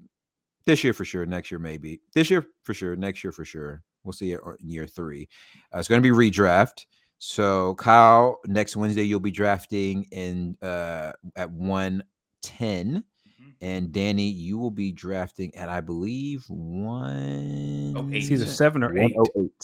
This 0.66 0.82
year 0.82 0.94
for 0.94 1.04
sure. 1.04 1.26
Next 1.26 1.50
year, 1.50 1.58
maybe. 1.58 2.00
This 2.14 2.30
year 2.30 2.46
for 2.62 2.72
sure. 2.72 2.96
Next 2.96 3.22
year 3.22 3.32
for 3.32 3.44
sure. 3.44 3.82
We'll 4.02 4.12
see 4.12 4.32
it 4.32 4.40
in 4.60 4.70
year 4.70 4.86
three. 4.86 5.28
Uh, 5.74 5.78
it's 5.78 5.88
going 5.88 6.02
to 6.02 6.08
be 6.08 6.14
redraft. 6.14 6.86
So, 7.18 7.74
Kyle, 7.76 8.40
next 8.46 8.76
Wednesday, 8.76 9.02
you'll 9.02 9.20
be 9.20 9.30
drafting 9.30 10.06
in 10.10 10.56
uh, 10.62 11.12
at 11.36 11.50
110 11.50 13.04
and 13.60 13.92
Danny, 13.92 14.28
you 14.28 14.58
will 14.58 14.70
be 14.70 14.92
drafting 14.92 15.54
at 15.54 15.68
I 15.68 15.80
believe 15.80 16.44
one. 16.48 17.94
Oh, 17.96 18.08
it's 18.10 18.30
either 18.30 18.46
seven 18.46 18.82
or 18.82 18.96
eight. 18.96 19.14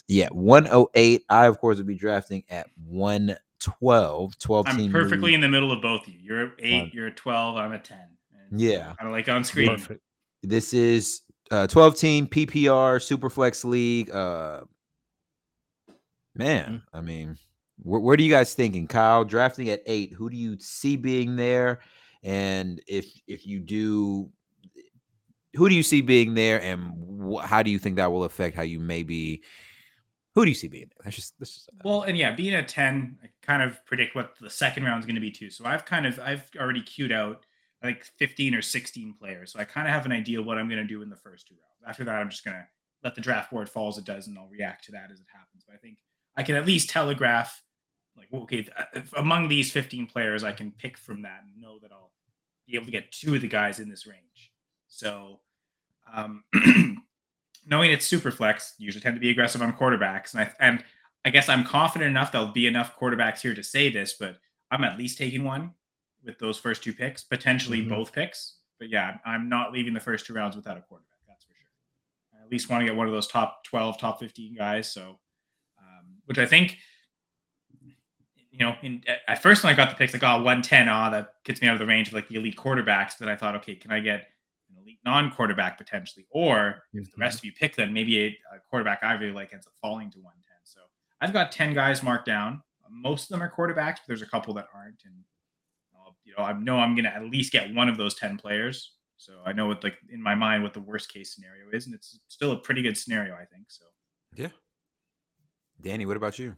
Yeah, 0.09 0.29
one 0.29 0.69
oh 0.71 0.89
eight. 0.95 1.25
I 1.29 1.47
of 1.47 1.59
course 1.59 1.79
will 1.79 1.85
be 1.85 1.95
drafting 1.95 2.45
at 2.49 2.69
one 2.87 3.37
twelve. 3.61 4.39
Twelve. 4.39 4.67
I'm 4.69 4.91
perfectly 4.91 5.27
league. 5.27 5.35
in 5.35 5.41
the 5.41 5.49
middle 5.49 5.73
of 5.73 5.83
both 5.83 6.07
of 6.07 6.09
you. 6.09 6.21
You're 6.21 6.53
eight. 6.59 6.95
You're 6.95 7.09
a 7.09 7.15
twelve. 7.15 7.57
I'm 7.57 7.73
a 7.73 7.79
ten. 7.79 8.09
yeah, 8.51 8.95
kind 8.99 9.09
of 9.09 9.13
like 9.13 9.29
on 9.29 9.45
screen. 9.45 9.69
Perfect. 9.69 10.03
This 10.43 10.73
is 10.73 11.23
uh, 11.51 11.67
12 11.67 11.97
team 11.97 12.27
PPR 12.27 12.99
Superflex 12.99 13.65
League. 13.65 14.11
Uh, 14.11 14.61
man, 16.35 16.65
mm-hmm. 16.65 16.97
I 16.97 17.01
mean, 17.01 17.37
wh- 17.83 18.03
where 18.03 18.17
do 18.17 18.25
you 18.25 18.31
guys 18.31 18.55
thinking, 18.55 18.87
Kyle? 18.87 19.25
Drafting 19.25 19.69
at 19.69 19.83
eight. 19.87 20.13
Who 20.13 20.31
do 20.31 20.37
you 20.37 20.59
see 20.59 20.97
being 20.97 21.37
there? 21.37 21.81
And 22.23 22.81
if 22.87 23.07
if 23.27 23.47
you 23.47 23.61
do, 23.61 24.31
who 25.55 25.69
do 25.69 25.75
you 25.75 25.83
see 25.83 26.01
being 26.03 26.35
there, 26.35 26.61
and 26.61 27.33
wh- 27.33 27.45
how 27.45 27.63
do 27.63 27.71
you 27.71 27.79
think 27.79 27.97
that 27.97 28.13
will 28.13 28.25
affect 28.25 28.57
how 28.57 28.63
you 28.63 28.81
maybe? 28.81 29.43
Who 30.35 30.45
do 30.45 30.51
you 30.51 30.55
see 30.55 30.69
being 30.69 30.91
there? 30.91 31.05
That's 31.05 31.17
just, 31.17 31.35
that's 31.39 31.55
just 31.55 31.71
well, 31.83 32.03
and 32.03 32.17
yeah, 32.17 32.33
being 32.33 32.55
a 32.55 32.63
ten, 32.63 33.19
I 33.23 33.29
kind 33.43 33.63
of 33.63 33.85
predict 33.87 34.15
what 34.15 34.35
the 34.41 34.51
second 34.51 34.85
round 34.85 35.01
is 35.01 35.07
going 35.07 35.17
to 35.17 35.21
be 35.21 35.31
too. 35.31 35.51
So 35.51 35.65
I've 35.65 35.85
kind 35.85 36.07
of 36.07 36.21
I've 36.21 36.49
already 36.59 36.83
queued 36.83 37.13
out 37.13 37.45
like 37.83 38.05
15 38.19 38.55
or 38.55 38.63
16 38.63 39.15
players. 39.19 39.53
So 39.53 39.59
I 39.59 39.65
kind 39.65 39.89
of 39.89 39.95
have 39.95 40.07
an 40.07 40.13
idea 40.13 40.43
what 40.43 40.59
I'm 40.59 40.69
going 40.69 40.83
to 40.83 40.87
do 40.87 41.03
in 41.03 41.09
the 41.09 41.17
first 41.17 41.49
two 41.49 41.55
rounds. 41.55 41.89
After 41.89 42.05
that, 42.05 42.17
I'm 42.17 42.29
just 42.29 42.45
going 42.45 42.57
to 42.57 42.67
let 43.03 43.15
the 43.15 43.21
draft 43.21 43.51
board 43.51 43.69
fall 43.69 43.89
as 43.89 43.99
it 43.99 44.05
does, 44.05 44.27
and 44.27 44.39
I'll 44.39 44.49
react 44.49 44.85
to 44.85 44.93
that 44.93 45.11
as 45.11 45.21
it 45.21 45.27
happens. 45.33 45.65
But 45.67 45.75
I 45.75 45.79
think 45.79 45.99
I 46.37 46.43
can 46.43 46.57
at 46.57 46.67
least 46.67 46.91
telegraph, 46.91 47.63
like, 48.17 48.29
okay, 48.33 48.67
among 49.17 49.49
these 49.49 49.71
15 49.73 50.07
players, 50.07 50.45
I 50.45 50.53
can 50.53 50.73
pick 50.73 50.97
from 50.97 51.23
that 51.23 51.43
and 51.45 51.61
know 51.61 51.79
that 51.81 51.93
I'll 51.93 52.13
be 52.67 52.77
able 52.77 52.87
to 52.87 52.93
get 52.93 53.13
two 53.13 53.35
of 53.35 53.41
the 53.41 53.49
guys 53.49 53.81
in 53.81 53.89
this 53.89 54.07
range. 54.07 54.53
So, 54.89 55.41
um, 56.13 56.45
knowing 57.67 57.93
it's 57.93 58.07
super 58.07 58.31
flex, 58.31 58.75
usually 58.79 59.03
tend 59.03 59.17
to 59.17 59.21
be 59.21 59.31
aggressive 59.31 59.63
on 59.63 59.73
quarterbacks, 59.73 60.35
and 60.35 60.43
I 60.43 60.53
and 60.61 60.85
I 61.25 61.31
guess 61.31 61.49
I'm 61.49 61.65
confident 61.65 62.11
enough 62.11 62.33
there'll 62.33 62.49
be 62.49 62.67
enough 62.67 62.99
quarterbacks 62.99 63.41
here 63.41 63.55
to 63.55 63.63
say 63.63 63.91
this, 63.91 64.15
but 64.15 64.39
I'm 64.71 64.85
at 64.85 64.99
least 64.99 65.19
taking 65.19 65.45
one 65.45 65.75
with 66.25 66.39
those 66.39 66.59
first 66.59 66.83
two 66.83 66.93
picks, 66.93 67.23
potentially 67.23 67.81
mm-hmm. 67.81 67.91
both 67.91 68.13
picks. 68.13 68.57
But 68.79 68.89
yeah, 68.89 69.19
I'm 69.25 69.49
not 69.49 69.73
leaving 69.73 69.93
the 69.93 70.01
first 70.01 70.27
two 70.27 70.33
rounds 70.33 70.57
without 70.57 70.79
a 70.79 70.81
quarterback. 70.81 71.19
That's 71.29 71.45
for 71.45 71.53
sure. 71.53 72.41
I 72.41 72.45
at 72.45 72.51
least 72.51 72.71
want 72.71 72.81
to 72.81 72.87
get 72.87 72.97
one 72.97 73.07
of 73.07 73.13
those 73.13 73.27
top 73.27 73.65
12, 73.65 73.99
top 73.99 74.19
15 74.19 74.57
guys. 74.57 74.91
So, 74.91 75.19
um, 75.79 76.17
which 76.25 76.39
I 76.39 76.47
think 76.47 76.79
you 78.61 78.67
know, 78.67 78.77
in, 78.83 79.03
at 79.27 79.43
first 79.43 79.65
when 79.65 79.73
I 79.73 79.77
got 79.77 79.89
the 79.89 79.97
picks, 79.97 80.13
like, 80.13 80.23
oh, 80.23 80.37
110, 80.37 80.87
ah, 80.87 81.09
that 81.09 81.33
gets 81.45 81.63
me 81.63 81.69
out 81.69 81.73
of 81.73 81.79
the 81.79 81.87
range 81.87 82.09
of 82.09 82.15
like 82.15 82.29
the 82.29 82.35
elite 82.35 82.57
quarterbacks. 82.57 83.15
But 83.19 83.29
I 83.29 83.35
thought, 83.35 83.57
okay, 83.57 83.75
can 83.75 83.91
I 83.91 84.01
get 84.01 84.29
an 84.69 84.83
elite 84.83 84.99
non-quarterback 85.03 85.79
potentially? 85.79 86.27
Or 86.31 86.83
if 86.93 87.07
the 87.07 87.19
rest 87.19 87.39
of 87.39 87.47
you 87.47 87.53
pick 87.53 87.75
them, 87.75 87.95
maybe 87.95 88.21
a, 88.21 88.27
a, 88.55 88.61
quarterback 88.69 89.01
I 89.03 89.15
really 89.15 89.33
like 89.33 89.55
ends 89.55 89.67
up 89.67 89.73
falling 89.81 90.11
to 90.11 90.19
110. 90.19 90.55
So 90.65 90.81
I've 91.23 91.33
got 91.33 91.53
10 91.53 91.73
guys 91.73 92.03
marked 92.03 92.27
down. 92.27 92.63
Most 92.91 93.25
of 93.25 93.29
them 93.31 93.43
are 93.43 93.51
quarterbacks, 93.51 93.95
but 93.97 94.09
there's 94.09 94.21
a 94.21 94.27
couple 94.27 94.53
that 94.55 94.67
aren't. 94.75 95.01
And 95.07 95.15
I'll, 95.97 96.19
you 96.25 96.35
know, 96.37 96.45
I 96.45 96.53
know 96.53 96.81
I'm 96.81 96.95
gonna 96.95 97.09
at 97.09 97.25
least 97.25 97.53
get 97.53 97.75
one 97.75 97.89
of 97.89 97.97
those 97.97 98.15
10 98.17 98.37
players. 98.37 98.93
So 99.17 99.33
I 99.47 99.55
know 99.55 99.69
what 99.69 99.83
like 99.83 99.97
in 100.13 100.23
my 100.23 100.35
mind 100.35 100.63
what 100.63 100.75
the 100.75 100.81
worst 100.81 101.11
case 101.11 101.35
scenario 101.35 101.71
is, 101.73 101.87
and 101.87 101.95
it's 101.95 102.19
still 102.29 102.53
a 102.53 102.57
pretty 102.57 102.83
good 102.83 102.99
scenario, 102.99 103.35
I 103.35 103.47
think. 103.47 103.67
So 103.69 103.85
yeah. 104.35 104.49
Danny, 105.81 106.05
what 106.05 106.19
about 106.19 106.39
you? 106.39 106.57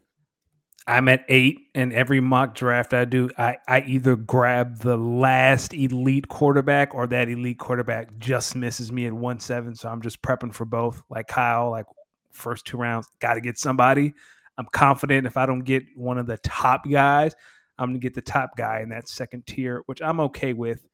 I'm 0.86 1.08
at 1.08 1.24
eight, 1.28 1.68
and 1.74 1.92
every 1.92 2.20
mock 2.20 2.56
draft 2.56 2.92
I 2.92 3.04
do, 3.04 3.30
I, 3.38 3.56
I 3.68 3.82
either 3.82 4.16
grab 4.16 4.78
the 4.78 4.96
last 4.96 5.72
elite 5.72 6.26
quarterback 6.28 6.92
or 6.94 7.06
that 7.06 7.28
elite 7.28 7.58
quarterback 7.58 8.18
just 8.18 8.56
misses 8.56 8.90
me 8.90 9.06
at 9.06 9.12
one 9.12 9.38
seven. 9.38 9.76
So 9.76 9.88
I'm 9.88 10.02
just 10.02 10.22
prepping 10.22 10.52
for 10.52 10.64
both. 10.64 11.00
Like 11.08 11.28
Kyle, 11.28 11.70
like 11.70 11.86
first 12.32 12.66
two 12.66 12.78
rounds, 12.78 13.06
got 13.20 13.34
to 13.34 13.40
get 13.40 13.58
somebody. 13.58 14.12
I'm 14.58 14.66
confident 14.72 15.26
if 15.26 15.36
I 15.36 15.46
don't 15.46 15.62
get 15.62 15.84
one 15.94 16.18
of 16.18 16.26
the 16.26 16.36
top 16.38 16.88
guys, 16.88 17.34
I'm 17.78 17.90
gonna 17.90 17.98
get 17.98 18.14
the 18.14 18.20
top 18.20 18.56
guy 18.56 18.80
in 18.80 18.88
that 18.90 19.08
second 19.08 19.46
tier, 19.46 19.82
which 19.86 20.02
I'm 20.02 20.20
okay 20.20 20.52
with. 20.52 20.86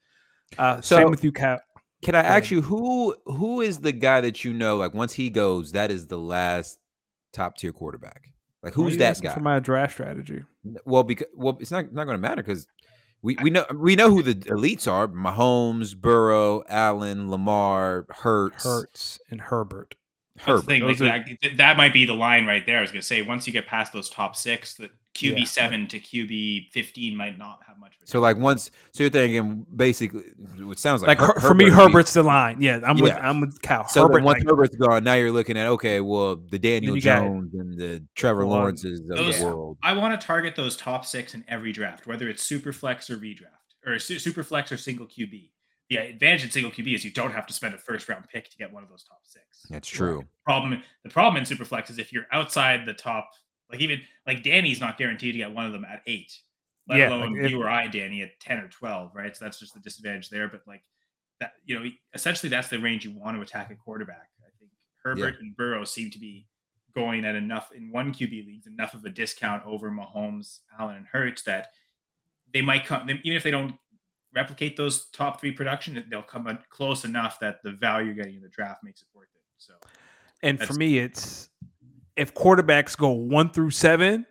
Uh, 0.59 0.81
so, 0.81 0.97
same 0.97 1.11
with 1.11 1.25
you, 1.25 1.33
Kyle. 1.33 1.61
Can 2.03 2.15
I 2.15 2.21
ask 2.21 2.51
you 2.51 2.63
who 2.63 3.17
who 3.27 3.61
is 3.61 3.79
the 3.79 3.93
guy 3.93 4.21
that 4.21 4.45
you 4.45 4.53
know? 4.53 4.77
Like 4.77 4.95
once 4.95 5.13
he 5.13 5.31
goes, 5.31 5.73
that 5.73 5.91
is 5.91 6.07
the 6.07 6.19
last 6.19 6.79
top 7.33 7.57
tier 7.57 7.73
quarterback. 7.73 8.31
Like 8.63 8.75
who's 8.75 8.97
that 8.97 9.21
guy? 9.21 9.33
For 9.33 9.41
my 9.41 9.61
draft 9.61 9.93
strategy. 9.93 10.43
Well, 10.85 11.05
because 11.05 11.29
well, 11.35 11.57
it's 11.61 11.71
not 11.71 11.93
not 11.93 12.05
going 12.05 12.17
to 12.17 12.21
matter 12.21 12.43
because 12.43 12.67
we 13.23 13.37
we 13.43 13.51
know 13.51 13.65
we 13.73 13.95
know 13.95 14.11
who 14.11 14.23
the 14.23 14.35
elites 14.35 14.91
are: 14.91 15.09
Mahomes, 15.09 15.97
Burrow, 15.97 16.65
Allen, 16.69 17.31
Lamar, 17.31 18.07
Hurts, 18.11 18.65
Hurts, 18.65 19.21
and 19.31 19.41
Herbert. 19.41 19.95
Herbert. 20.39 20.67
Thing, 20.67 20.83
like, 20.83 21.01
are... 21.01 21.25
that, 21.43 21.57
that 21.57 21.77
might 21.77 21.93
be 21.93 22.05
the 22.05 22.15
line 22.15 22.47
right 22.47 22.65
there. 22.65 22.79
I 22.79 22.83
was 22.83 22.91
going 22.91 23.01
to 23.01 23.07
say 23.07 23.23
once 23.23 23.47
you 23.47 23.53
get 23.53 23.67
past 23.67 23.93
those 23.93 24.09
top 24.09 24.37
six, 24.37 24.75
that 24.75 24.91
QB 25.19 25.39
Yeah. 25.39 25.45
seven 25.45 25.87
to 25.89 25.99
QB 26.01 26.71
fifteen 26.71 27.17
might 27.17 27.37
not 27.39 27.61
have 27.67 27.79
much. 27.79 27.95
Of 28.03 28.09
So 28.09 28.21
like 28.21 28.37
once, 28.37 28.71
so 28.93 29.03
you're 29.03 29.11
thinking 29.11 29.67
basically, 29.75 30.23
it 30.59 30.79
sounds 30.79 31.03
Like 31.03 31.19
like, 31.21 31.27
Her- 31.35 31.41
Her- 31.41 31.49
for 31.49 31.55
me, 31.55 31.65
Herbert 31.65 31.77
would 31.77 31.87
be- 31.89 31.93
Herbert's 31.93 32.13
the 32.15 32.23
line. 32.23 32.61
Yeah, 32.63 32.81
I'm 32.85 32.99
with 32.99 33.13
I'm 33.15 33.41
with 33.41 33.61
Cal. 33.63 33.89
So 33.89 34.03
Herbert, 34.03 34.15
then 34.19 34.25
once 34.25 34.39
like, 34.41 34.49
Herbert's 34.49 34.77
gone, 34.77 35.05
now 35.05 35.15
you're 35.15 35.33
looking 35.33 35.57
at 35.59 35.67
okay, 35.69 36.01
well 36.01 36.37
the 36.37 36.59
Daniel 36.59 36.95
you 36.95 37.01
Jones 37.01 37.53
and 37.55 37.79
the 37.79 38.03
Trevor 38.15 38.47
Well, 38.47 38.57
Lawrences 38.59 39.01
of 39.01 39.09
those- 39.09 39.39
the 39.39 39.45
world. 39.47 39.79
I 39.83 39.93
want 39.95 40.19
to 40.21 40.27
target 40.27 40.55
those 40.57 40.77
top 40.77 41.05
six 41.05 41.35
in 41.35 41.45
every 41.49 41.73
draft, 41.73 42.07
whether 42.07 42.29
it's 42.29 42.43
super 42.43 42.73
flex 42.73 43.11
or 43.11 43.17
redraft, 43.19 43.75
or 43.87 43.99
su- 43.99 44.19
super 44.19 44.43
flex 44.43 44.71
or 44.73 44.77
single 44.77 45.07
QB. 45.07 45.51
The 45.91 45.97
advantage 45.97 46.45
in 46.45 46.51
single 46.51 46.71
QB 46.71 46.95
is 46.95 47.03
you 47.05 47.11
don't 47.11 47.33
have 47.33 47.47
to 47.47 47.55
spend 47.55 47.75
a 47.75 47.79
first 47.79 48.11
round 48.11 48.27
pick 48.31 48.51
to 48.51 48.57
get 48.59 48.71
one 48.71 48.83
of 48.83 48.91
those 48.91 49.05
top 49.05 49.21
six. 49.25 49.45
That's 49.71 49.89
true. 49.89 50.23
Problem 50.45 50.83
the 51.03 51.09
problem 51.11 51.39
in 51.39 51.47
super 51.47 51.65
flex 51.65 51.89
is 51.89 51.99
if 51.99 52.13
you're 52.13 52.27
outside 52.31 52.85
the 52.85 52.93
top, 52.93 53.31
like 53.71 53.81
even 53.81 54.01
like 54.27 54.43
Danny's 54.43 54.81
not 54.81 54.99
guaranteed 54.99 55.35
to 55.35 55.39
get 55.39 55.53
one 55.53 55.67
of 55.67 55.73
them 55.73 55.85
at 55.85 56.03
eight, 56.07 56.33
let 56.89 56.99
Yeah, 56.99 57.09
alone 57.09 57.35
like 57.35 57.45
if- 57.45 57.51
you 57.51 57.63
or 57.63 57.69
I, 57.69 57.87
Danny, 57.87 58.23
at 58.23 58.39
ten 58.41 58.59
or 58.59 58.69
twelve, 58.69 59.15
right? 59.15 59.37
So 59.37 59.45
that's 59.45 59.59
just 59.59 59.75
the 59.75 59.81
disadvantage 59.81 60.29
there. 60.31 60.49
But 60.49 60.63
like 60.67 60.83
that, 61.41 61.53
you 61.65 61.79
know, 61.79 61.89
essentially 62.15 62.49
that's 62.51 62.69
the 62.69 62.79
range 62.79 63.05
you 63.05 63.13
want 63.13 63.37
to 63.37 63.43
attack 63.43 63.71
a 63.71 63.77
quarterback. 63.77 64.29
I 64.41 64.51
think 64.59 64.71
Herbert 65.03 65.37
and 65.41 65.57
Burrow 65.57 65.85
seem 65.85 66.11
to 66.11 66.19
be 66.19 66.47
going 66.95 67.25
at 67.25 67.37
enough 67.37 67.71
in 67.73 67.93
one 67.93 68.13
QB 68.13 68.47
leagues, 68.47 68.67
enough 68.67 68.95
of 68.95 69.05
a 69.05 69.11
discount 69.11 69.63
over 69.65 69.91
Mahomes, 69.91 70.61
Allen, 70.81 70.97
and 70.97 71.07
Hurts 71.07 71.43
that 71.43 71.69
they 72.53 72.63
might 72.63 72.87
come 72.87 73.09
even 73.11 73.37
if 73.37 73.43
they 73.43 73.51
don't 73.51 73.75
replicate 74.35 74.77
those 74.77 75.07
top 75.11 75.41
three 75.41 75.53
production, 75.53 76.05
they'll 76.11 76.23
come 76.23 76.59
close 76.71 77.05
enough 77.05 77.39
that 77.41 77.63
the 77.63 77.73
value 77.73 78.07
you're 78.07 78.15
getting 78.15 78.35
in 78.37 78.43
the 78.43 78.49
draft 78.49 78.83
makes 78.85 79.01
it 79.03 79.09
worth 79.15 79.29
it. 79.35 79.43
So 79.59 79.75
and 80.43 80.61
for 80.61 80.75
me, 80.75 80.99
it's 80.99 81.51
if 82.19 82.35
quarterbacks 82.35 82.97
go 82.97 83.11
one 83.11 83.51
through 83.51 83.71
seven, 83.71 84.27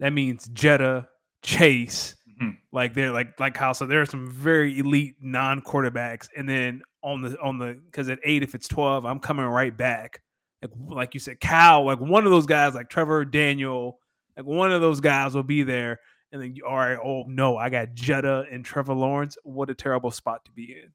that 0.00 0.12
means 0.12 0.48
Jetta, 0.48 1.08
Chase, 1.42 2.16
mhm. 2.42 2.56
like 2.72 2.94
they're 2.94 3.12
like 3.12 3.38
like 3.38 3.56
how 3.56 3.72
so 3.72 3.86
there 3.86 4.02
are 4.02 4.06
some 4.06 4.30
very 4.30 4.78
elite 4.78 5.16
non-quarterbacks, 5.20 6.28
and 6.36 6.48
then 6.48 6.82
on 7.02 7.22
the 7.22 7.38
on 7.40 7.58
the 7.58 7.78
because 7.86 8.08
at 8.08 8.18
eight, 8.24 8.42
if 8.42 8.54
it's 8.54 8.68
twelve, 8.68 9.06
I'm 9.06 9.20
coming 9.20 9.46
right 9.46 9.74
back. 9.74 10.20
Like 10.60 10.72
like 10.88 11.14
you 11.14 11.20
said, 11.20 11.40
Cal, 11.40 11.84
like 11.84 12.00
one 12.00 12.24
of 12.24 12.30
those 12.30 12.46
guys, 12.46 12.74
like 12.74 12.90
Trevor 12.90 13.24
Daniel, 13.24 13.98
like 14.36 14.46
one 14.46 14.72
of 14.72 14.80
those 14.80 15.00
guys 15.00 15.34
will 15.34 15.42
be 15.42 15.62
there. 15.62 16.00
And 16.32 16.40
then 16.40 16.54
you 16.54 16.66
all 16.66 16.76
right, 16.76 16.98
oh 17.02 17.24
no, 17.26 17.56
I 17.56 17.70
got 17.70 17.94
Jetta 17.94 18.44
and 18.50 18.64
Trevor 18.64 18.94
Lawrence. 18.94 19.36
What 19.44 19.70
a 19.70 19.74
terrible 19.74 20.10
spot 20.10 20.44
to 20.44 20.50
be 20.50 20.72
in. 20.82 20.92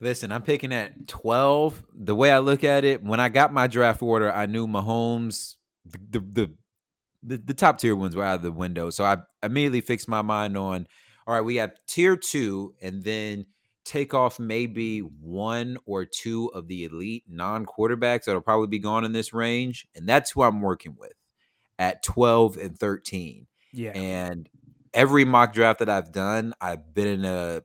Listen, 0.00 0.30
I'm 0.30 0.42
picking 0.42 0.72
at 0.72 1.08
12. 1.08 1.82
The 1.94 2.14
way 2.14 2.30
I 2.30 2.38
look 2.38 2.62
at 2.62 2.84
it, 2.84 3.02
when 3.02 3.20
I 3.20 3.28
got 3.28 3.52
my 3.52 3.66
draft 3.66 4.02
order, 4.02 4.32
I 4.32 4.46
knew 4.46 4.66
Mahomes, 4.66 5.56
the 5.84 5.98
the 6.10 6.20
the, 6.20 6.50
the, 7.22 7.36
the 7.38 7.54
top 7.54 7.78
tier 7.78 7.96
ones 7.96 8.14
were 8.14 8.22
out 8.22 8.36
of 8.36 8.42
the 8.42 8.52
window. 8.52 8.90
So 8.90 9.04
I 9.04 9.18
immediately 9.42 9.80
fixed 9.80 10.08
my 10.08 10.22
mind 10.22 10.56
on, 10.56 10.86
all 11.26 11.34
right, 11.34 11.40
we 11.40 11.56
have 11.56 11.72
tier 11.88 12.16
two, 12.16 12.74
and 12.80 13.02
then 13.02 13.46
take 13.84 14.14
off 14.14 14.38
maybe 14.38 15.00
one 15.00 15.78
or 15.86 16.04
two 16.04 16.48
of 16.48 16.68
the 16.68 16.84
elite 16.84 17.24
non-quarterbacks 17.26 18.24
that'll 18.24 18.40
probably 18.42 18.66
be 18.66 18.78
gone 18.78 19.04
in 19.04 19.12
this 19.12 19.32
range. 19.32 19.86
And 19.96 20.06
that's 20.06 20.30
who 20.30 20.42
I'm 20.42 20.60
working 20.60 20.94
with 20.96 21.14
at 21.78 22.02
12 22.02 22.58
and 22.58 22.78
13. 22.78 23.46
Yeah. 23.72 23.92
And 23.92 24.48
every 24.92 25.24
mock 25.24 25.54
draft 25.54 25.78
that 25.78 25.88
I've 25.88 26.12
done, 26.12 26.52
I've 26.60 26.94
been 26.94 27.06
in 27.06 27.24
a 27.24 27.62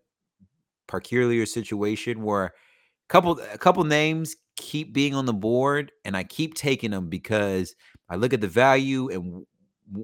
peculiar 0.94 1.44
situation 1.44 2.22
where 2.22 2.46
a 2.46 2.52
couple 3.10 3.40
a 3.52 3.58
couple 3.58 3.84
names 3.84 4.36
keep 4.56 4.94
being 4.94 5.16
on 5.16 5.26
the 5.26 5.34
board 5.34 5.92
and 6.06 6.16
I 6.16 6.24
keep 6.24 6.54
taking 6.54 6.92
them 6.92 7.10
because 7.10 7.76
I 8.08 8.16
look 8.16 8.32
at 8.32 8.42
the 8.42 8.48
value 8.48 9.10
and, 9.10 9.44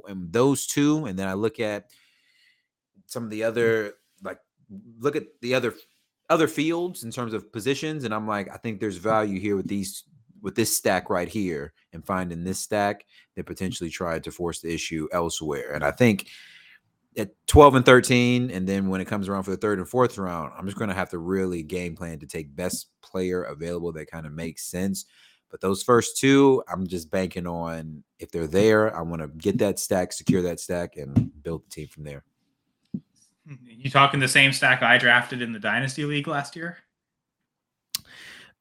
and 0.08 0.34
those 0.34 0.66
two 0.66 1.06
and 1.06 1.18
then 1.18 1.28
I 1.28 1.34
look 1.34 1.60
at 1.60 1.92
some 3.06 3.24
of 3.24 3.30
the 3.30 3.42
mm. 3.42 3.48
other 3.48 3.94
like 4.24 4.40
look 5.00 5.16
at 5.16 5.26
the 5.42 5.54
other 5.54 5.76
other 6.28 6.48
fields 6.48 7.04
in 7.04 7.12
terms 7.12 7.36
of 7.36 7.54
positions 7.54 8.04
and 8.04 8.14
I'm 8.14 8.28
like 8.28 8.50
I 8.52 8.58
think 8.58 8.80
there's 8.80 8.98
mm. 8.98 9.04
value 9.04 9.40
here 9.40 9.58
with 9.58 9.68
these 9.68 10.06
with 10.42 10.56
this 10.56 10.76
stack 10.76 11.12
right 11.12 11.30
here 11.30 11.74
and 11.94 12.04
finding 12.04 12.44
this 12.44 12.60
stack 12.60 13.06
that 13.36 13.44
mm. 13.44 13.48
potentially 13.48 13.92
tried 13.92 14.24
to 14.24 14.32
force 14.32 14.60
the 14.60 14.74
issue 14.74 15.08
elsewhere 15.12 15.74
and 15.76 15.84
I 15.84 15.92
think 15.92 16.30
at 17.20 17.30
12 17.48 17.76
and 17.76 17.86
13 17.86 18.50
and 18.52 18.68
then 18.68 18.88
when 18.88 19.02
it 19.02 19.06
comes 19.06 19.28
around 19.28 19.44
for 19.44 19.52
the 19.52 19.58
third 19.58 19.78
and 19.80 19.88
fourth 19.88 20.18
round 20.18 20.52
i'm 20.58 20.66
just 20.66 20.78
going 20.78 20.88
to 20.90 20.96
have 20.96 21.10
to 21.10 21.18
really 21.18 21.62
game 21.64 21.96
plan 21.96 22.18
to 22.20 22.26
take 22.26 22.56
best 22.56 22.88
player 23.02 23.44
available 23.44 23.92
that 23.92 24.10
kind 24.10 24.26
of 24.26 24.32
makes 24.32 24.64
sense 24.66 25.06
but 25.50 25.62
those 25.62 25.84
first 25.84 26.18
two 26.18 26.64
i'm 26.72 26.88
just 26.88 27.12
banking 27.12 27.46
on 27.48 28.04
if 28.20 28.32
they're 28.32 28.48
there 28.48 28.96
i 28.96 29.02
want 29.02 29.22
to 29.22 29.28
get 29.28 29.58
that 29.58 29.78
stack 29.80 30.12
secure 30.14 30.42
that 30.42 30.60
stack 30.60 30.98
and 30.98 31.32
build 31.44 31.64
the 31.66 31.70
team 31.70 31.88
from 31.88 32.04
there 32.04 32.24
You 33.66 33.90
talking 33.90 34.20
the 34.20 34.28
same 34.28 34.54
stack 34.54 34.84
I 34.84 34.98
drafted 34.98 35.42
in 35.42 35.52
the 35.54 35.60
Dynasty 35.60 36.06
League 36.06 36.28
last 36.28 36.56
year? 36.56 36.78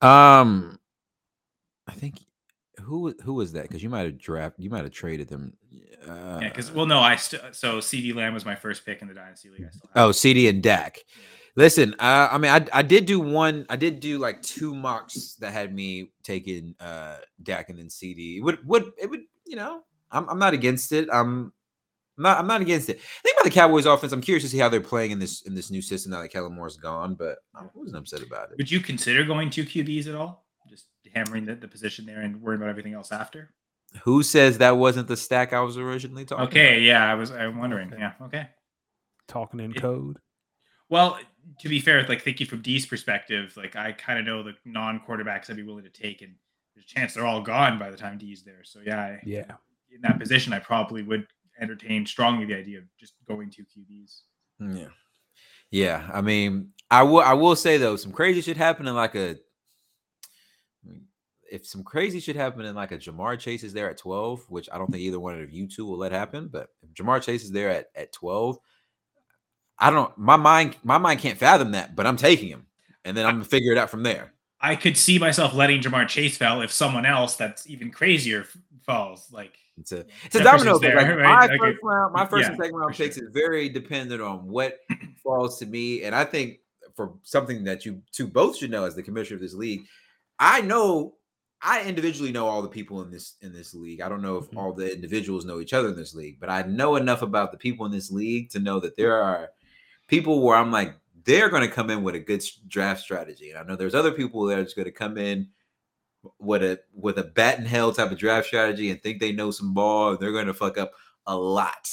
um 0.01 0.79
i 1.87 1.93
think 1.93 2.21
who 2.89 3.15
who 3.23 3.35
was 3.35 3.53
that 3.53 3.63
because 3.63 3.83
you 3.83 3.89
might 3.89 4.07
have 4.07 4.19
draft 4.19 4.57
you 4.59 4.71
might 4.71 4.83
have 4.83 4.93
traded 4.93 5.29
them 5.29 5.53
uh, 6.09 6.39
Yeah, 6.41 6.49
because 6.49 6.73
well, 6.73 6.87
no, 6.87 6.99
I 7.01 7.17
still 7.17 7.41
so 7.53 7.79
CeeDee 7.79 8.15
Lamb 8.15 8.35
was 8.35 8.45
my 8.45 8.55
first 8.55 8.85
pick 8.87 9.03
in 9.03 9.09
the 9.09 9.15
Dynasty 9.15 9.51
League. 9.51 9.67
I 9.67 9.71
still 9.71 9.91
oh 9.95 10.09
CeeDee 10.11 10.49
and 10.49 10.63
dak 10.63 10.99
Listen, 11.59 11.93
uh, 11.99 12.29
I 12.31 12.39
mean, 12.39 12.53
I, 12.53 12.65
I 12.73 12.83
did 12.83 13.05
do 13.05 13.19
one. 13.19 13.67
I 13.69 13.75
did 13.75 13.99
do 13.99 14.19
like 14.19 14.41
two 14.43 14.77
mocks 14.77 15.35
that 15.41 15.53
had 15.53 15.75
me 15.75 16.13
taking 16.23 16.77
uh 16.79 17.17
Dak 17.43 17.69
and 17.69 17.77
then 17.77 17.89
CeeDee. 17.89 18.37
It 18.37 18.43
would 18.43 18.65
would 18.65 18.93
it 18.97 19.11
would 19.11 19.23
you 19.45 19.57
know? 19.57 19.83
I'm 20.13 20.29
I'm 20.29 20.39
not 20.39 20.55
against 20.55 20.93
it. 20.93 21.09
I'm 21.13 21.53
not 22.17 22.39
I'm 22.39 22.47
not 22.47 22.61
against 22.61 22.89
it. 22.91 23.01
Think 23.25 23.37
about 23.37 23.45
the 23.45 23.51
Cowboys 23.51 23.87
offense. 23.87 24.13
I'm 24.13 24.21
curious 24.21 24.45
to 24.45 24.49
see 24.49 24.59
how 24.59 24.69
they're 24.69 24.81
playing 24.81 25.11
in 25.11 25.19
this 25.19 25.43
in 25.43 25.55
this 25.57 25.69
new 25.69 25.83
system 25.83 26.13
now 26.13 26.23
that 26.23 26.29
Kellen 26.29 26.55
Moore's 26.55 26.77
gone, 26.77 27.17
but 27.17 27.39
I 27.57 27.65
wasn't 27.75 27.97
upset 27.97 28.23
about 28.23 28.53
it. 28.53 28.59
Would 28.59 28.71
you 28.71 28.79
consider 28.79 29.25
going 29.25 29.51
two 29.51 29.65
QBs 29.65 30.07
at 30.07 30.15
all? 30.15 30.47
Just 31.09 31.17
hammering 31.17 31.47
the, 31.47 31.55
the 31.55 31.69
position 31.69 32.07
there 32.07 32.21
and 32.21 32.41
worrying 32.43 32.61
about 32.61 32.71
everything 32.71 32.95
else 32.95 33.13
after. 33.13 33.51
Who 34.03 34.23
says 34.23 34.59
that 34.59 34.77
wasn't 34.77 35.09
the 35.09 35.17
stack 35.17 35.53
I 35.53 35.61
was 35.61 35.79
originally 35.79 36.25
talking? 36.25 36.47
Okay, 36.49 36.81
yeah, 36.81 37.11
I 37.11 37.15
was 37.15 37.31
I'm 37.31 37.59
wondering. 37.59 37.89
Okay. 37.93 38.01
Yeah, 38.01 38.13
okay. 38.23 38.49
Talking 39.27 39.61
in 39.61 39.73
It- 39.73 39.81
code. 39.81 40.19
Well, 40.91 41.19
to 41.61 41.69
be 41.69 41.81
fair, 41.81 42.03
like 42.09 42.23
thinking 42.23 42.47
from 42.47 42.63
D's 42.63 42.87
perspective, 42.87 43.53
like 43.57 43.77
I 43.77 43.93
kind 43.93 44.19
of 44.19 44.25
know 44.25 44.43
the 44.43 44.55
non-quarterbacks 44.65 45.51
I'd 45.51 45.57
be 45.57 45.63
willing 45.63 45.85
to 45.85 45.91
take, 45.91 46.23
and 46.23 46.35
there's 46.75 46.87
a 46.87 46.95
chance 46.95 47.13
they're 47.15 47.27
all 47.27 47.43
gone 47.43 47.79
by 47.79 47.91
the 47.91 47.97
time 47.97 48.17
D's 48.19 48.43
there. 48.43 48.65
So 48.65 48.81
yeah, 48.85 48.99
I, 49.01 49.21
Yeah. 49.25 49.45
in 49.95 50.01
that 50.03 50.19
position, 50.19 50.53
I 50.55 50.59
probably 50.61 51.03
would 51.03 51.27
entertain 51.61 52.07
strongly 52.07 52.47
the 52.47 52.55
idea 52.55 52.79
of 52.79 52.85
just 52.99 53.15
going 53.27 53.51
two 53.51 53.65
QBs. 53.65 54.21
Mm, 54.63 54.79
yeah. 54.81 54.89
Yeah. 55.71 56.11
I 56.13 56.21
mean, 56.23 56.73
I 56.91 57.03
will 57.03 57.21
I 57.21 57.35
will 57.35 57.57
say 57.57 57.77
though, 57.77 57.97
some 57.97 58.13
crazy 58.13 58.41
shit 58.41 58.57
happening 58.57 58.95
like 58.95 59.15
a 59.15 59.21
I 59.21 59.25
mean, 59.31 59.39
if 61.51 61.67
some 61.67 61.83
crazy 61.83 62.21
shit 62.21 62.37
happen 62.37 62.65
and 62.65 62.77
like 62.77 62.93
a 62.93 62.99
Ja'Marr 62.99 63.39
Chase 63.39 63.63
is 63.65 63.73
there 63.73 63.91
at 63.91 63.99
12, 63.99 64.45
which 64.49 64.69
I 64.73 64.79
don't 64.79 64.91
think 64.91 65.03
either 65.03 65.21
one 65.21 65.41
of 65.41 65.51
you 65.51 65.67
two 65.67 65.87
will 65.87 65.99
let 65.99 66.13
happen, 66.13 66.49
but 66.49 66.69
if 66.83 66.91
Ja'Marr 66.95 67.23
Chase 67.23 67.45
is 67.45 67.51
there 67.53 67.71
at, 67.71 67.87
at 67.95 68.13
12, 68.13 68.59
I 69.79 69.91
don't 69.91 70.17
my 70.19 70.37
mind 70.37 70.77
my 70.83 70.99
mind 70.99 71.21
can't 71.21 71.39
fathom 71.39 71.73
that, 71.73 71.95
but 71.95 72.07
I'm 72.07 72.17
taking 72.17 72.49
him. 72.49 72.67
And 73.05 73.17
then 73.17 73.27
I'm 73.27 73.35
gonna 73.35 73.45
figure 73.45 73.73
it 73.73 73.79
out 73.79 73.91
from 73.91 74.03
there. 74.03 74.33
I 74.61 74.75
could 74.75 74.97
see 74.97 75.19
myself 75.19 75.55
letting 75.55 75.81
Ja'Marr 75.81 76.09
Chase 76.09 76.37
fall 76.37 76.63
if 76.63 76.73
someone 76.73 77.07
else 77.07 77.37
that's 77.37 77.69
even 77.69 77.91
crazier 77.93 78.45
falls. 78.85 79.29
Like 79.31 79.57
It's 79.79 79.93
a 79.93 80.05
it's 80.25 80.35
a 80.35 80.43
domino 80.43 80.79
there, 80.79 80.97
Like, 80.97 81.07
right? 81.17 81.23
my 81.23 81.45
Okay. 81.45 81.57
first 81.59 81.79
round, 81.83 82.13
my 82.13 82.27
first 82.27 82.43
Yeah, 82.43 82.49
and 82.49 82.57
second 82.59 82.75
round 82.77 82.95
picks 82.95 83.17
sure. 83.17 83.25
is 83.29 83.31
very 83.33 83.69
dependent 83.69 84.21
on 84.21 84.49
what 84.49 84.81
falls 85.23 85.59
to 85.61 85.67
me. 85.67 86.03
And 86.03 86.15
I 86.15 86.25
think 86.25 86.59
for 86.97 87.15
something 87.23 87.63
that 87.65 87.87
you 87.87 88.03
two 88.11 88.27
both 88.27 88.57
should 88.57 88.73
know 88.73 88.85
as 88.85 88.97
the 88.97 89.03
commissioner 89.05 89.37
of 89.37 89.43
this 89.43 89.55
league, 89.55 89.83
I 90.41 90.61
know 90.63 91.15
I 91.61 91.83
individually 91.83 92.31
know 92.33 92.47
all 92.47 92.63
the 92.63 92.69
people 92.69 93.03
in 93.03 93.11
this 93.11 93.35
in 93.43 93.53
this 93.53 93.75
league. 93.75 94.01
I 94.01 94.09
don't 94.09 94.23
know 94.23 94.37
if 94.37 94.51
Mhm. 94.51 94.57
all 94.59 94.73
the 94.73 94.93
individuals 94.95 95.45
know 95.45 95.61
each 95.61 95.73
other 95.73 95.89
in 95.89 95.97
this 95.97 96.15
league, 96.15 96.39
but 96.41 96.49
I 96.51 96.63
know 96.63 96.97
enough 96.97 97.23
about 97.23 97.51
the 97.53 97.59
people 97.59 97.85
in 97.87 97.93
this 97.93 98.11
league 98.11 98.51
to 98.51 98.61
know 98.61 98.79
that 98.81 98.97
there 98.97 99.21
are 99.21 99.51
people 100.07 100.41
where 100.43 100.57
I'm 100.57 100.71
like 100.73 100.95
they're 101.25 101.49
going 101.51 101.69
to 101.69 101.75
come 101.75 101.91
in 101.91 102.03
with 102.03 102.15
a 102.15 102.21
good 102.21 102.43
draft 102.69 103.03
strategy. 103.03 103.51
And 103.51 103.59
I 103.59 103.63
know 103.65 103.77
there's 103.77 103.95
other 103.95 104.13
people 104.13 104.45
that 104.47 104.59
are 104.59 104.65
just 104.65 104.77
going 104.77 104.87
to 104.87 104.93
come 104.93 105.19
in 105.19 105.49
with 106.39 106.63
a 106.63 106.81
with 106.95 107.19
a 107.19 107.25
bat 107.25 107.59
and 107.59 107.67
hell 107.69 107.93
type 107.93 108.11
of 108.13 108.19
draft 108.19 108.47
strategy 108.47 108.91
and 108.91 109.03
think 109.03 109.21
they 109.21 109.33
know 109.33 109.51
some 109.51 109.75
ball. 109.75 110.11
And 110.11 110.19
they're 110.21 110.33
going 110.33 110.47
to 110.47 110.55
fuck 110.55 110.79
up 110.79 110.93
a 111.27 111.37
lot. 111.37 111.91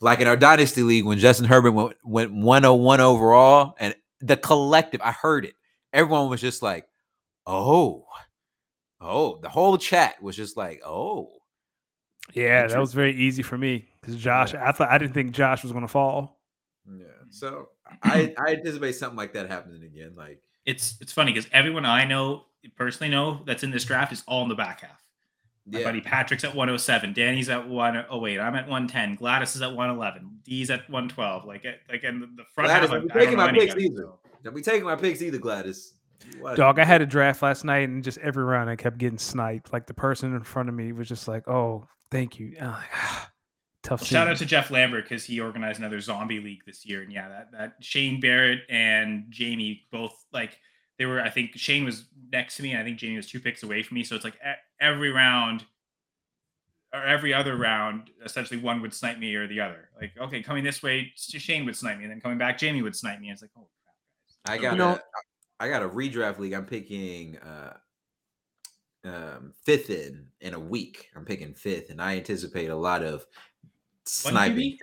Like 0.00 0.20
in 0.20 0.28
our 0.28 0.36
dynasty 0.36 0.82
league 0.82 1.04
when 1.04 1.18
Justin 1.18 1.46
Herbert 1.46 1.72
went, 1.72 1.96
went 2.04 2.32
101 2.32 3.00
overall, 3.00 3.74
and 3.78 3.94
the 4.20 4.36
collective, 4.36 5.00
I 5.02 5.12
heard 5.12 5.44
it. 5.44 5.54
Everyone 5.92 6.30
was 6.30 6.40
just 6.40 6.62
like, 6.62 6.88
"Oh, 7.46 8.06
oh." 9.00 9.38
The 9.40 9.48
whole 9.48 9.76
chat 9.78 10.22
was 10.22 10.36
just 10.36 10.56
like, 10.56 10.80
"Oh." 10.84 11.30
Yeah, 12.34 12.66
that 12.68 12.78
was 12.78 12.92
very 12.94 13.14
easy 13.16 13.42
for 13.42 13.58
me 13.58 13.88
because 14.00 14.16
Josh. 14.16 14.54
I 14.54 14.70
thought 14.72 14.90
I 14.90 14.98
didn't 14.98 15.14
think 15.14 15.32
Josh 15.32 15.62
was 15.62 15.72
going 15.72 15.82
to 15.84 15.88
fall. 15.88 16.40
Yeah. 16.88 17.06
So 17.30 17.68
I 18.02 18.32
I 18.38 18.52
anticipate 18.52 18.92
something 18.92 19.16
like 19.16 19.32
that 19.34 19.48
happening 19.50 19.82
again. 19.82 20.14
Like 20.16 20.40
it's 20.64 20.96
it's 21.00 21.12
funny 21.12 21.32
because 21.32 21.48
everyone 21.52 21.84
I 21.84 22.04
know 22.04 22.44
personally 22.76 23.10
know 23.10 23.42
that's 23.46 23.62
in 23.64 23.70
this 23.70 23.84
draft 23.84 24.12
is 24.12 24.22
all 24.28 24.42
in 24.44 24.48
the 24.48 24.54
back 24.54 24.82
half. 24.82 25.02
My 25.66 25.78
Yeah. 25.80 25.84
buddy 25.84 26.00
Patrick's 26.00 26.44
at 26.44 26.54
107. 26.54 27.12
Danny's 27.14 27.48
at 27.48 27.68
one. 27.68 28.04
Oh 28.08 28.18
wait, 28.18 28.38
I'm 28.38 28.54
at 28.54 28.66
110. 28.68 29.16
Gladys 29.16 29.56
is 29.56 29.62
at 29.62 29.68
111. 29.74 30.40
D's 30.44 30.70
at 30.70 30.88
112. 30.88 31.44
Like, 31.46 31.64
at, 31.64 31.80
like 31.90 32.04
in 32.04 32.20
the- 32.20 32.26
the 32.36 32.44
front 32.54 32.68
Gladys, 32.68 32.90
half. 32.90 32.98
I'm 32.98 33.02
I- 33.10 33.14
I 33.14 33.18
taking 33.18 33.36
don't 33.36 33.46
know 33.46 33.52
my 33.52 33.58
picks 33.58 33.76
either. 33.76 33.96
so. 34.02 34.18
Don't 34.44 34.54
be 34.54 34.62
taking 34.62 34.84
my 34.84 34.96
picks 34.96 35.20
either, 35.22 35.38
Gladys. 35.38 35.94
What? 36.38 36.56
Dog, 36.56 36.78
I 36.78 36.84
had 36.84 37.00
a 37.02 37.06
draft 37.06 37.42
last 37.42 37.64
night 37.64 37.88
and 37.88 38.02
just 38.04 38.18
every 38.18 38.44
round 38.44 38.68
I 38.70 38.76
kept 38.76 38.98
getting 38.98 39.18
sniped. 39.18 39.72
Like 39.72 39.86
the 39.86 39.94
person 39.94 40.34
in 40.34 40.42
front 40.42 40.68
of 40.68 40.74
me 40.74 40.92
was 40.92 41.08
just 41.08 41.28
like, 41.28 41.48
"Oh, 41.48 41.86
thank 42.10 42.38
you." 42.38 42.52
Like, 42.60 42.90
"Ah, 42.94 43.30
tough. 43.82 44.00
Well, 44.00 44.06
shout 44.06 44.28
out 44.28 44.36
to 44.38 44.46
Jeff 44.46 44.70
Lambert 44.70 45.04
because 45.04 45.24
he 45.24 45.40
organized 45.40 45.78
another 45.78 46.00
zombie 46.00 46.40
league 46.40 46.62
this 46.66 46.84
year, 46.84 47.02
and 47.02 47.12
yeah, 47.12 47.28
that 47.28 47.52
that 47.52 47.74
Shane 47.80 48.20
Barrett 48.20 48.60
and 48.68 49.26
Jamie 49.30 49.86
both 49.90 50.14
like 50.32 50.58
they 50.98 51.06
were. 51.06 51.20
I 51.20 51.30
think 51.30 51.52
Shane 51.56 51.84
was 51.84 52.04
next 52.32 52.56
to 52.56 52.62
me, 52.62 52.72
and 52.72 52.80
I 52.80 52.84
think 52.84 52.98
Jamie 52.98 53.16
was 53.16 53.26
two 53.26 53.40
picks 53.40 53.62
away 53.62 53.82
from 53.82 53.94
me. 53.96 54.04
So 54.04 54.14
it's 54.14 54.24
like 54.24 54.38
every 54.80 55.10
round 55.10 55.64
or 56.92 57.02
every 57.04 57.32
other 57.32 57.56
round, 57.56 58.10
essentially 58.24 58.60
one 58.60 58.82
would 58.82 58.92
snipe 58.92 59.16
me 59.18 59.34
or 59.36 59.46
the 59.46 59.60
other. 59.60 59.88
Like, 60.00 60.10
okay, 60.20 60.42
coming 60.42 60.64
this 60.64 60.82
way, 60.82 61.12
Shane 61.16 61.64
would 61.64 61.76
snipe 61.76 61.98
me, 61.98 62.04
and 62.04 62.12
then 62.12 62.20
coming 62.20 62.36
back, 62.36 62.58
Jamie 62.58 62.82
would 62.82 62.96
snipe 62.96 63.20
me. 63.20 63.28
And 63.28 63.34
it's 63.34 63.42
like, 63.42 63.52
oh 63.56 63.68
crap, 64.44 64.58
I 64.58 64.60
got 64.60 64.72
You 64.72 64.78
know- 64.78 64.94
a, 64.94 65.00
I 65.60 65.68
got 65.68 65.82
a 65.82 65.88
redraft 65.88 66.38
league. 66.38 66.54
I'm 66.54 66.64
picking 66.64 67.36
uh, 67.38 67.74
um, 69.04 69.52
fifth 69.64 69.90
in 69.90 70.26
in 70.40 70.54
a 70.54 70.58
week. 70.58 71.10
I'm 71.14 71.26
picking 71.26 71.54
fifth, 71.54 71.90
and 71.90 72.00
I 72.00 72.16
anticipate 72.16 72.70
a 72.70 72.76
lot 72.76 73.02
of 73.04 73.26
sniping. 74.06 74.56
QB? 74.56 74.78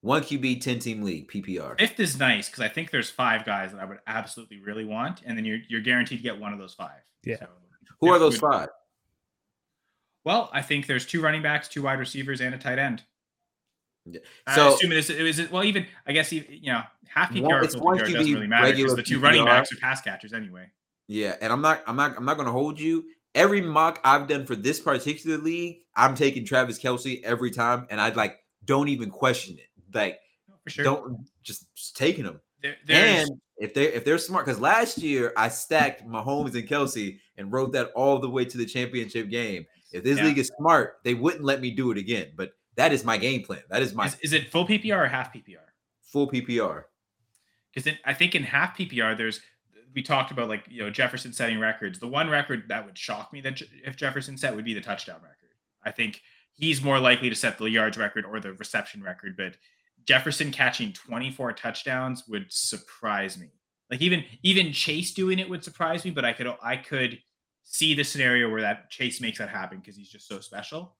One 0.00 0.22
QB, 0.22 0.60
ten 0.60 0.80
team 0.80 1.02
league 1.02 1.30
PPR. 1.30 1.78
Fifth 1.78 2.00
is 2.00 2.18
nice 2.18 2.48
because 2.48 2.62
I 2.62 2.68
think 2.68 2.90
there's 2.90 3.08
five 3.08 3.44
guys 3.44 3.70
that 3.70 3.80
I 3.80 3.84
would 3.84 4.00
absolutely 4.08 4.58
really 4.58 4.84
want, 4.84 5.22
and 5.24 5.38
then 5.38 5.44
you're 5.44 5.60
you're 5.68 5.80
guaranteed 5.80 6.18
to 6.18 6.22
get 6.22 6.38
one 6.38 6.52
of 6.52 6.58
those 6.58 6.74
five. 6.74 7.00
Yeah. 7.24 7.38
So, 7.38 7.46
Who 8.00 8.08
are 8.08 8.18
those 8.18 8.36
five? 8.36 8.68
Well, 10.24 10.50
I 10.52 10.62
think 10.62 10.88
there's 10.88 11.06
two 11.06 11.20
running 11.20 11.42
backs, 11.42 11.68
two 11.68 11.82
wide 11.82 12.00
receivers, 12.00 12.40
and 12.40 12.54
a 12.54 12.58
tight 12.58 12.80
end. 12.80 13.04
Yeah. 14.06 14.20
So 14.54 14.70
I 14.70 14.74
assume 14.74 14.92
it 14.92 14.98
is, 14.98 15.10
it 15.10 15.20
is 15.20 15.50
well, 15.50 15.64
even 15.64 15.86
I 16.06 16.12
guess 16.12 16.32
you 16.32 16.44
you 16.48 16.72
know 16.72 16.82
half 17.08 17.30
PPR, 17.30 17.40
full 17.42 17.62
it's 17.64 17.74
PPR 17.76 17.98
doesn't 17.98 18.34
really 18.34 18.46
matter 18.46 18.74
because 18.74 18.96
the 18.96 19.02
two 19.02 19.20
running 19.20 19.42
PPR. 19.42 19.46
backs 19.46 19.72
are 19.72 19.76
pass 19.76 20.00
catchers 20.00 20.32
anyway. 20.32 20.66
Yeah, 21.08 21.36
and 21.40 21.52
I'm 21.52 21.60
not, 21.60 21.82
I'm 21.86 21.96
not, 21.96 22.16
I'm 22.16 22.24
not 22.24 22.34
going 22.36 22.46
to 22.46 22.52
hold 22.52 22.80
you. 22.80 23.04
Every 23.34 23.60
mock 23.60 24.00
I've 24.04 24.28
done 24.28 24.46
for 24.46 24.56
this 24.56 24.80
particular 24.80 25.36
league, 25.38 25.78
I'm 25.96 26.14
taking 26.14 26.44
Travis 26.44 26.78
Kelce 26.78 27.22
every 27.22 27.50
time, 27.50 27.86
and 27.90 28.00
I'd 28.00 28.16
like 28.16 28.38
don't 28.64 28.88
even 28.88 29.10
question 29.10 29.58
it. 29.58 29.68
Like, 29.94 30.20
For 30.64 30.70
sure. 30.70 30.84
don't 30.84 31.26
just, 31.42 31.66
just 31.74 31.96
taking 31.96 32.24
them. 32.24 32.40
There, 32.62 32.76
And 32.88 33.30
if 33.58 33.74
they 33.74 33.92
if 33.92 34.04
they're 34.04 34.18
smart, 34.18 34.46
because 34.46 34.60
last 34.60 34.98
year 34.98 35.32
I 35.36 35.48
stacked 35.48 36.06
Mahomes 36.06 36.54
and 36.54 36.66
Kelce 36.68 37.18
and 37.36 37.52
rode 37.52 37.72
that 37.72 37.90
all 37.94 38.18
the 38.18 38.30
way 38.30 38.44
to 38.44 38.56
the 38.56 38.66
championship 38.66 39.28
game. 39.28 39.66
If 39.92 40.04
this 40.04 40.18
Yeah. 40.18 40.26
league 40.26 40.38
is 40.38 40.50
smart, 40.58 40.98
they 41.04 41.14
wouldn't 41.14 41.44
let 41.44 41.60
me 41.60 41.70
do 41.72 41.90
it 41.90 41.98
again. 41.98 42.28
But 42.36 42.52
that 42.76 42.92
is 42.92 43.04
my 43.04 43.16
game 43.18 43.42
plan. 43.42 43.62
That 43.70 43.82
is 43.82 43.94
my 43.94 44.06
is, 44.06 44.16
is 44.22 44.32
it 44.32 44.50
full 44.50 44.66
PPR 44.66 45.04
or 45.04 45.08
half 45.08 45.32
PPR? 45.32 45.58
full 46.12 46.30
PPR. 46.30 46.84
Because 47.74 47.92
I 48.04 48.12
think 48.12 48.34
in 48.34 48.42
half 48.42 48.76
PPR, 48.76 49.16
there's 49.16 49.40
we 49.94 50.02
talked 50.02 50.30
about 50.30 50.48
like 50.48 50.64
you 50.68 50.82
know 50.82 50.90
Jefferson 50.90 51.32
setting 51.32 51.58
records. 51.58 51.98
The 51.98 52.06
one 52.06 52.28
record 52.28 52.64
that 52.68 52.84
would 52.84 52.96
shock 52.96 53.32
me 53.32 53.40
that 53.40 53.60
if 53.84 53.96
Jefferson 53.96 54.36
set 54.36 54.54
would 54.54 54.64
be 54.64 54.74
the 54.74 54.80
touchdown 54.80 55.20
record. 55.22 55.36
I 55.84 55.90
think 55.90 56.20
he's 56.54 56.82
more 56.82 57.00
likely 57.00 57.30
to 57.30 57.34
set 57.34 57.58
the 57.58 57.64
yards 57.64 57.96
record 57.96 58.26
or 58.26 58.38
the 58.38 58.52
reception 58.52 59.02
record. 59.02 59.36
But 59.36 59.56
Jefferson 60.04 60.50
catching 60.52 60.92
24 60.92 61.54
touchdowns 61.54 62.28
would 62.28 62.46
surprise 62.52 63.38
me. 63.38 63.52
Like 63.90 64.02
even 64.02 64.24
even 64.42 64.72
Chase 64.72 65.12
doing 65.14 65.38
it 65.38 65.48
would 65.48 65.64
surprise 65.64 66.04
me. 66.04 66.10
But 66.10 66.26
I 66.26 66.34
could 66.34 66.54
I 66.62 66.76
could 66.76 67.18
see 67.64 67.94
the 67.94 68.04
scenario 68.04 68.50
where 68.50 68.60
that 68.60 68.90
Chase 68.90 69.20
makes 69.20 69.38
that 69.38 69.48
happen 69.48 69.78
because 69.78 69.96
he's 69.96 70.10
just 70.10 70.28
so 70.28 70.40
special. 70.40 70.94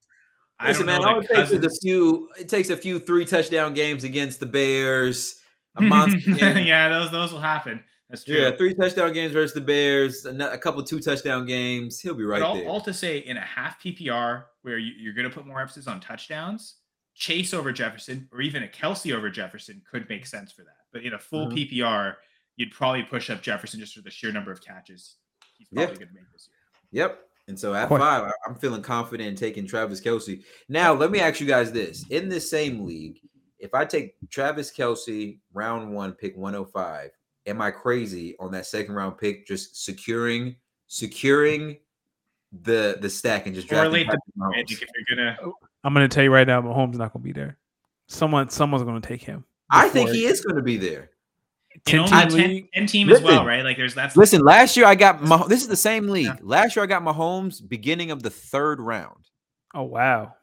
I 0.59 0.69
Listen, 0.69 0.87
don't 0.87 1.03
man, 1.03 1.15
all 1.15 1.21
it 1.21 1.29
takes 1.29 1.51
is 1.51 1.65
a 1.65 1.71
few. 1.83 2.29
It 2.39 2.49
takes 2.49 2.71
a 2.71 2.77
few 2.77 2.99
three 2.99 3.25
touchdown 3.25 3.75
games 3.75 4.05
against 4.05 4.41
the 4.41 4.47
Bears. 4.47 5.37
A 5.77 5.83
monster. 5.83 6.19
game. 6.35 6.67
yeah, 6.67 6.89
those 6.89 7.11
those 7.11 7.33
will 7.33 7.41
happen. 7.41 7.83
That's 8.09 8.25
true. 8.25 8.37
Yeah, 8.37 8.55
three 8.55 8.75
touchdown 8.75 9.13
games 9.15 9.33
versus 9.33 9.55
the 9.55 9.61
Bears, 9.63 10.27
a, 10.27 10.37
a 10.53 10.59
couple 10.59 10.83
two 10.85 11.01
touchdown 11.01 11.47
games. 11.47 11.99
He'll 11.99 12.15
be 12.15 12.25
right 12.25 12.43
all, 12.43 12.57
there. 12.57 12.69
all 12.69 12.81
to 12.83 12.93
say, 12.93 13.19
in 13.19 13.39
a 13.39 13.41
half 13.41 13.83
PPR 13.83 14.45
where 14.61 14.77
you, 14.77 14.93
you're 14.99 15.15
going 15.15 15.29
to 15.29 15.35
put 15.35 15.47
more 15.47 15.61
emphasis 15.61 15.87
on 15.87 15.99
touchdowns, 15.99 16.77
Chase 17.15 17.55
over 17.55 17.73
Jefferson 17.73 18.29
or 18.31 18.43
even 18.43 18.63
a 18.65 18.69
Kelce 18.69 19.15
over 19.17 19.31
Jefferson 19.31 19.81
could 19.91 20.07
make 20.11 20.27
sense 20.27 20.53
for 20.53 20.63
that. 20.63 20.77
But 20.93 21.03
in 21.05 21.15
a 21.15 21.19
full 21.19 21.47
Mhm. 21.47 21.71
PPR, 21.71 22.17
you'd 22.57 22.71
probably 22.71 23.03
push 23.03 23.31
up 23.31 23.41
Jefferson 23.43 23.81
just 23.81 23.95
for 23.95 24.03
the 24.03 24.11
sheer 24.11 24.31
number 24.31 24.53
of 24.53 24.61
catches 24.63 25.17
he's 25.57 25.69
probably 25.69 25.95
going 25.97 26.09
to 26.09 26.15
make 26.15 26.31
this 26.33 26.49
year. 26.93 27.05
Yep. 27.05 27.19
And 27.53 27.59
so 27.61 27.75
at 27.75 27.91
five, 27.91 28.25
I- 28.25 28.33
I'm 28.49 28.55
feeling 28.55 28.81
confident 28.81 29.29
in 29.29 29.37
taking 29.37 29.67
Travis 29.67 30.01
Kelce. 30.01 30.43
Now, 30.71 30.95
let 30.95 31.11
me 31.11 31.21
ask 31.21 31.39
you 31.39 31.47
guys 31.47 31.71
this: 31.71 32.07
in 32.09 32.31
this 32.31 32.49
same 32.49 32.87
league, 32.87 33.21
if 33.59 33.75
I 33.75 33.85
take 33.85 34.15
Travis 34.31 34.73
Kelce 34.73 35.39
round 35.53 35.93
one, 35.93 36.13
pick 36.13 36.35
105, 36.35 37.11
am 37.47 37.61
I 37.61 37.71
crazy 37.71 38.37
on 38.41 38.53
that 38.53 38.65
second 38.65 38.95
round 38.95 39.19
pick, 39.19 39.47
just 39.47 39.85
securing 39.85 40.57
securing 40.87 41.77
the 42.63 42.97
the 43.03 43.11
stack 43.11 43.45
and 43.45 43.55
just 43.55 43.69
drafting? 43.69 44.07
The 44.07 44.19
Magic 44.35 44.81
if 44.81 44.89
you're 44.97 45.17
going 45.17 45.37
to. 45.37 45.53
I'm 45.85 45.93
gonna 45.93 46.09
tell 46.09 46.25
you 46.25 46.33
right 46.33 46.47
now, 46.47 46.63
Mahomes 46.63 46.95
not 46.97 47.13
gonna 47.13 47.23
be 47.23 47.33
there. 47.33 47.59
Someone, 48.09 48.49
someone's 48.49 48.85
gonna 48.85 49.03
take 49.03 49.23
him. 49.23 49.45
I 49.71 49.91
think 49.91 50.09
he 50.11 50.25
is 50.25 50.41
going 50.41 50.57
to 50.57 50.63
be 50.63 50.79
there. 50.79 51.11
In 51.91 51.99
only 51.99 52.11
10 52.11 52.29
10, 52.29 52.33
league. 52.33 52.73
10 52.73 52.87
team 52.87 53.11
as 53.11 53.21
well, 53.23 53.45
right? 53.45 53.65
Like 53.65 53.77
there's 53.77 53.95
that's 53.95 54.17
Listen, 54.17 54.43
last 54.43 54.77
year 54.77 54.87
I 54.87 54.95
got 54.95 55.23
my. 55.23 55.47
this 55.47 55.63
is 55.63 55.69
the 55.69 55.77
same 55.77 56.09
league. 56.09 56.27
Yeah. 56.27 56.37
Last 56.43 56.77
year 56.77 56.83
I 56.83 56.87
got 56.87 57.03
Mahomes 57.03 57.67
beginning 57.67 58.11
of 58.11 58.23
the 58.23 58.31
third 58.31 58.81
round. 58.81 59.29
Oh 59.75 59.85
wow. 59.85 60.35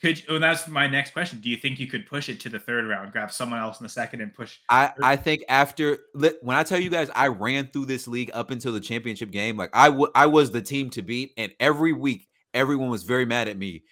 could 0.00 0.22
oh, 0.28 0.38
that's 0.38 0.68
my 0.68 0.86
next 0.86 1.12
question. 1.12 1.40
Do 1.40 1.48
you 1.48 1.56
think 1.56 1.78
you 1.78 1.86
could 1.86 2.06
push 2.06 2.28
it 2.28 2.40
to 2.40 2.48
the 2.48 2.58
third 2.58 2.86
round, 2.86 3.12
grab 3.12 3.30
someone 3.30 3.60
else 3.60 3.80
in 3.80 3.84
the 3.84 3.90
second, 3.90 4.20
and 4.20 4.34
push? 4.34 4.58
I 4.68 4.92
I 5.02 5.16
think 5.16 5.44
after 5.48 5.98
li- 6.14 6.34
when 6.42 6.56
I 6.56 6.62
tell 6.64 6.80
you 6.80 6.90
guys 6.90 7.10
I 7.14 7.28
ran 7.28 7.68
through 7.68 7.86
this 7.86 8.08
league 8.08 8.30
up 8.34 8.50
until 8.50 8.72
the 8.72 8.80
championship 8.80 9.30
game, 9.30 9.56
like 9.56 9.70
I 9.72 9.88
wa- 9.88 10.10
I 10.14 10.26
was 10.26 10.50
the 10.50 10.62
team 10.62 10.90
to 10.90 11.02
beat, 11.02 11.32
and 11.36 11.52
every 11.60 11.92
week 11.92 12.28
everyone 12.54 12.90
was 12.90 13.04
very 13.04 13.24
mad 13.24 13.48
at 13.48 13.56
me 13.56 13.82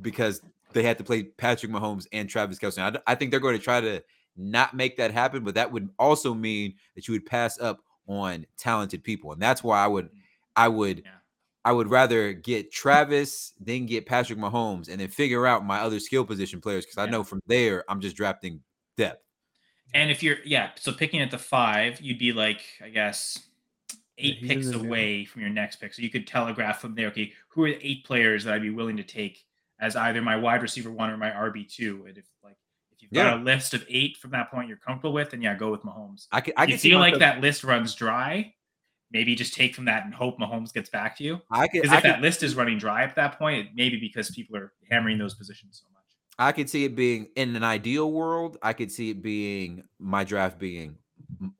because 0.00 0.40
they 0.72 0.82
had 0.82 0.98
to 0.98 1.04
play 1.04 1.24
Patrick 1.24 1.72
Mahomes 1.72 2.06
and 2.12 2.28
Travis 2.28 2.58
Kelce. 2.58 2.78
I, 2.78 2.98
I 3.06 3.14
think 3.14 3.30
they're 3.30 3.40
going 3.40 3.56
to 3.56 3.62
try 3.62 3.80
to 3.80 4.02
not 4.36 4.74
make 4.74 4.96
that 4.96 5.12
happen, 5.12 5.44
but 5.44 5.54
that 5.54 5.70
would 5.70 5.90
also 5.98 6.34
mean 6.34 6.74
that 6.94 7.08
you 7.08 7.12
would 7.12 7.26
pass 7.26 7.58
up 7.58 7.80
on 8.06 8.46
talented 8.56 9.04
people, 9.04 9.32
and 9.32 9.40
that's 9.40 9.62
why 9.62 9.82
I 9.82 9.86
would 9.86 10.06
mm. 10.06 10.18
I 10.56 10.68
would 10.68 11.02
Yeah. 11.04 11.12
I 11.64 11.72
would 11.72 11.90
rather 11.90 12.32
get 12.32 12.72
Travis 12.72 13.52
then 13.60 13.86
get 13.86 14.06
Patrick 14.06 14.38
Mahomes 14.38 14.88
and 14.88 15.00
then 15.00 15.08
figure 15.08 15.46
out 15.46 15.64
my 15.64 15.80
other 15.80 16.00
skill 16.00 16.24
position 16.24 16.60
players 16.60 16.86
because 16.86 16.98
I 16.98 17.06
know 17.06 17.22
from 17.22 17.42
there 17.46 17.84
I'm 17.88 18.00
just 18.00 18.16
drafting 18.16 18.60
depth. 18.96 19.22
And 19.92 20.10
if 20.10 20.22
you're 20.22 20.38
yeah, 20.44 20.70
so 20.76 20.92
picking 20.92 21.20
at 21.20 21.30
the 21.30 21.38
five, 21.38 22.00
you'd 22.00 22.18
be 22.18 22.32
like, 22.32 22.62
I 22.82 22.88
guess, 22.88 23.38
eight 24.18 24.38
he's 24.38 24.48
picks 24.48 24.70
away 24.70 25.24
from 25.24 25.42
your 25.42 25.50
next 25.50 25.76
pick. 25.76 25.92
So 25.92 26.02
you 26.02 26.10
could 26.10 26.26
telegraph 26.26 26.80
from 26.80 26.94
there, 26.94 27.08
okay, 27.08 27.32
who 27.48 27.64
are 27.64 27.68
the 27.68 27.86
eight 27.86 28.04
players 28.04 28.44
that 28.44 28.54
I'd 28.54 28.62
be 28.62 28.70
willing 28.70 28.96
to 28.96 29.02
take 29.02 29.44
as 29.80 29.96
either 29.96 30.22
my 30.22 30.36
wide 30.36 30.62
receiver 30.62 30.90
one 30.90 31.10
or 31.10 31.16
my 31.16 31.30
RB 31.30 31.70
two? 31.70 32.04
And 32.08 32.16
if 32.16 32.24
like 32.42 32.56
if 33.10 33.16
you've 33.16 33.24
got 33.24 33.40
a 33.40 33.42
list 33.42 33.74
of 33.74 33.84
eight 33.88 34.16
from 34.16 34.30
that 34.30 34.50
point 34.50 34.68
you're 34.68 34.76
comfortable 34.76 35.12
with, 35.12 35.32
and 35.32 35.42
yeah, 35.42 35.54
go 35.54 35.70
with 35.70 35.82
Mahomes. 35.82 36.26
I 36.32 36.40
can 36.40 36.54
I 36.56 36.66
can 36.66 36.72
you 36.72 36.78
feel 36.78 36.98
like 36.98 37.18
that 37.18 37.40
list 37.40 37.64
runs 37.64 37.94
dry, 37.94 38.54
maybe 39.10 39.34
just 39.34 39.54
take 39.54 39.74
from 39.74 39.84
that 39.86 40.04
and 40.04 40.14
hope 40.14 40.38
Mahomes 40.38 40.72
gets 40.72 40.88
back 40.90 41.16
to 41.18 41.24
you. 41.24 41.40
I 41.50 41.66
could 41.66 41.82
Because 41.82 41.92
I 41.92 41.96
if 41.96 42.02
could, 42.02 42.10
that 42.10 42.20
list 42.22 42.42
is 42.42 42.54
running 42.54 42.78
dry 42.78 43.02
at 43.02 43.16
that 43.16 43.38
point, 43.38 43.70
maybe 43.74 43.98
because 43.98 44.30
people 44.30 44.56
are 44.56 44.72
hammering 44.90 45.18
those 45.18 45.34
positions 45.34 45.82
so 45.82 45.86
much. 45.92 46.04
I 46.38 46.52
could 46.52 46.70
see 46.70 46.84
it 46.84 46.94
being 46.96 47.28
in 47.36 47.54
an 47.56 47.64
ideal 47.64 48.10
world. 48.12 48.56
I 48.62 48.72
could 48.72 48.90
see 48.90 49.10
it 49.10 49.22
being 49.22 49.84
my 49.98 50.24
draft 50.24 50.58
being 50.58 50.96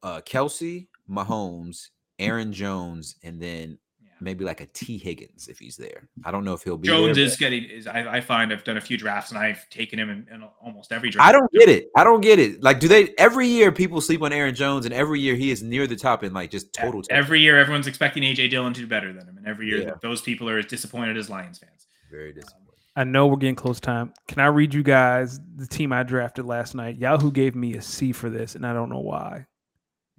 uh, 0.02 0.20
Kelce, 0.22 0.86
Mahomes, 1.10 1.88
Aaron 2.18 2.52
Jones, 2.52 3.16
and 3.22 3.40
then 3.40 3.70
Yeah. 3.70 3.76
Maybe 4.22 4.44
like 4.44 4.60
a 4.60 4.66
Tee 4.66 4.98
Higgins 4.98 5.48
if 5.48 5.58
he's 5.58 5.76
there. 5.76 6.08
I 6.24 6.30
don't 6.30 6.44
know 6.44 6.52
if 6.52 6.62
he'll 6.62 6.76
be. 6.76 6.88
Jones 6.88 7.16
there, 7.16 7.24
is 7.24 7.36
getting 7.36 7.64
is 7.64 7.86
I, 7.86 8.16
I 8.16 8.20
find 8.20 8.52
I've 8.52 8.64
done 8.64 8.76
a 8.76 8.80
few 8.80 8.96
drafts 8.98 9.30
and 9.30 9.38
I've 9.38 9.68
taken 9.70 9.98
him 9.98 10.10
in, 10.10 10.26
in 10.32 10.42
almost 10.62 10.92
every 10.92 11.08
draft. 11.10 11.28
I 11.28 11.32
don't 11.32 11.50
get 11.52 11.68
it. 11.68 11.88
I 11.96 12.04
don't 12.04 12.20
get 12.20 12.38
it. 12.38 12.62
Like, 12.62 12.80
do 12.80 12.88
they 12.88 13.14
every 13.18 13.46
year 13.46 13.72
people 13.72 14.00
sleep 14.00 14.22
on 14.22 14.32
Aaron 14.32 14.54
Jones, 14.54 14.84
and 14.84 14.94
every 14.94 15.20
year 15.20 15.34
he 15.36 15.50
is 15.50 15.62
near 15.62 15.86
the 15.86 15.96
top 15.96 16.22
in 16.22 16.32
like 16.34 16.50
just 16.50 16.72
total. 16.72 17.02
touchdowns. 17.02 17.08
Every 17.24 17.40
year, 17.40 17.58
everyone's 17.58 17.86
expecting 17.86 18.22
AJ 18.22 18.50
Dillon 18.50 18.74
to 18.74 18.80
do 18.82 18.86
better 18.86 19.12
than 19.12 19.26
him, 19.26 19.36
and 19.38 19.46
every 19.46 19.66
year 19.68 19.82
Yeah. 19.82 19.92
those 20.02 20.20
people 20.20 20.48
are 20.50 20.58
as 20.58 20.66
disappointed 20.66 21.16
as 21.16 21.30
Lions 21.30 21.58
fans. 21.58 21.86
very 22.10 22.30
um, 22.30 22.34
disappointing. 22.34 22.66
I 22.96 23.04
know 23.04 23.28
we're 23.28 23.36
getting 23.36 23.54
close 23.54 23.78
time. 23.80 24.12
Can 24.28 24.40
I 24.40 24.46
read 24.46 24.74
you 24.74 24.82
guys 24.82 25.38
the 25.56 25.66
team 25.66 25.92
I 25.92 26.02
drafted 26.02 26.44
last 26.44 26.74
night? 26.74 26.98
Yahoo 26.98 27.30
gave 27.30 27.54
me 27.54 27.74
a 27.76 27.80
C 27.82 28.12
for 28.12 28.28
this, 28.28 28.56
and 28.56 28.66
I 28.66 28.72
don't 28.74 28.90
know 28.90 28.98
why. 29.00 29.46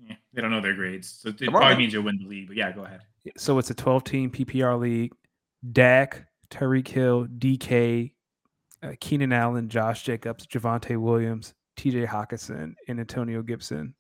Yeah, 0.03 0.15
they 0.33 0.41
don't 0.41 0.51
know 0.51 0.61
their 0.61 0.73
grades, 0.73 1.19
so 1.21 1.29
it 1.29 1.37
Come 1.37 1.49
probably 1.49 1.73
on. 1.73 1.77
means 1.77 1.93
you'll 1.93 2.03
win 2.03 2.17
the 2.17 2.25
league. 2.27 2.47
But 2.47 2.55
yeah, 2.57 2.71
go 2.71 2.85
ahead. 2.85 3.01
So 3.37 3.57
it's 3.59 3.69
a 3.69 3.75
12 3.75 4.03
team 4.03 4.31
PPR 4.31 4.79
league. 4.79 5.13
Dak, 5.71 6.25
Tyreek 6.49 6.87
Hill, 6.87 7.27
DK, 7.27 8.11
uh, 8.81 8.93
Keenan 8.99 9.31
Allen, 9.31 9.69
Josh 9.69 10.03
Jacobs, 10.03 10.47
Javonte 10.47 10.97
Williams, 10.97 11.53
TJ 11.77 12.07
Hockenson, 12.07 12.73
and 12.87 12.99
Antonio 12.99 13.41
Gibson. 13.43 13.93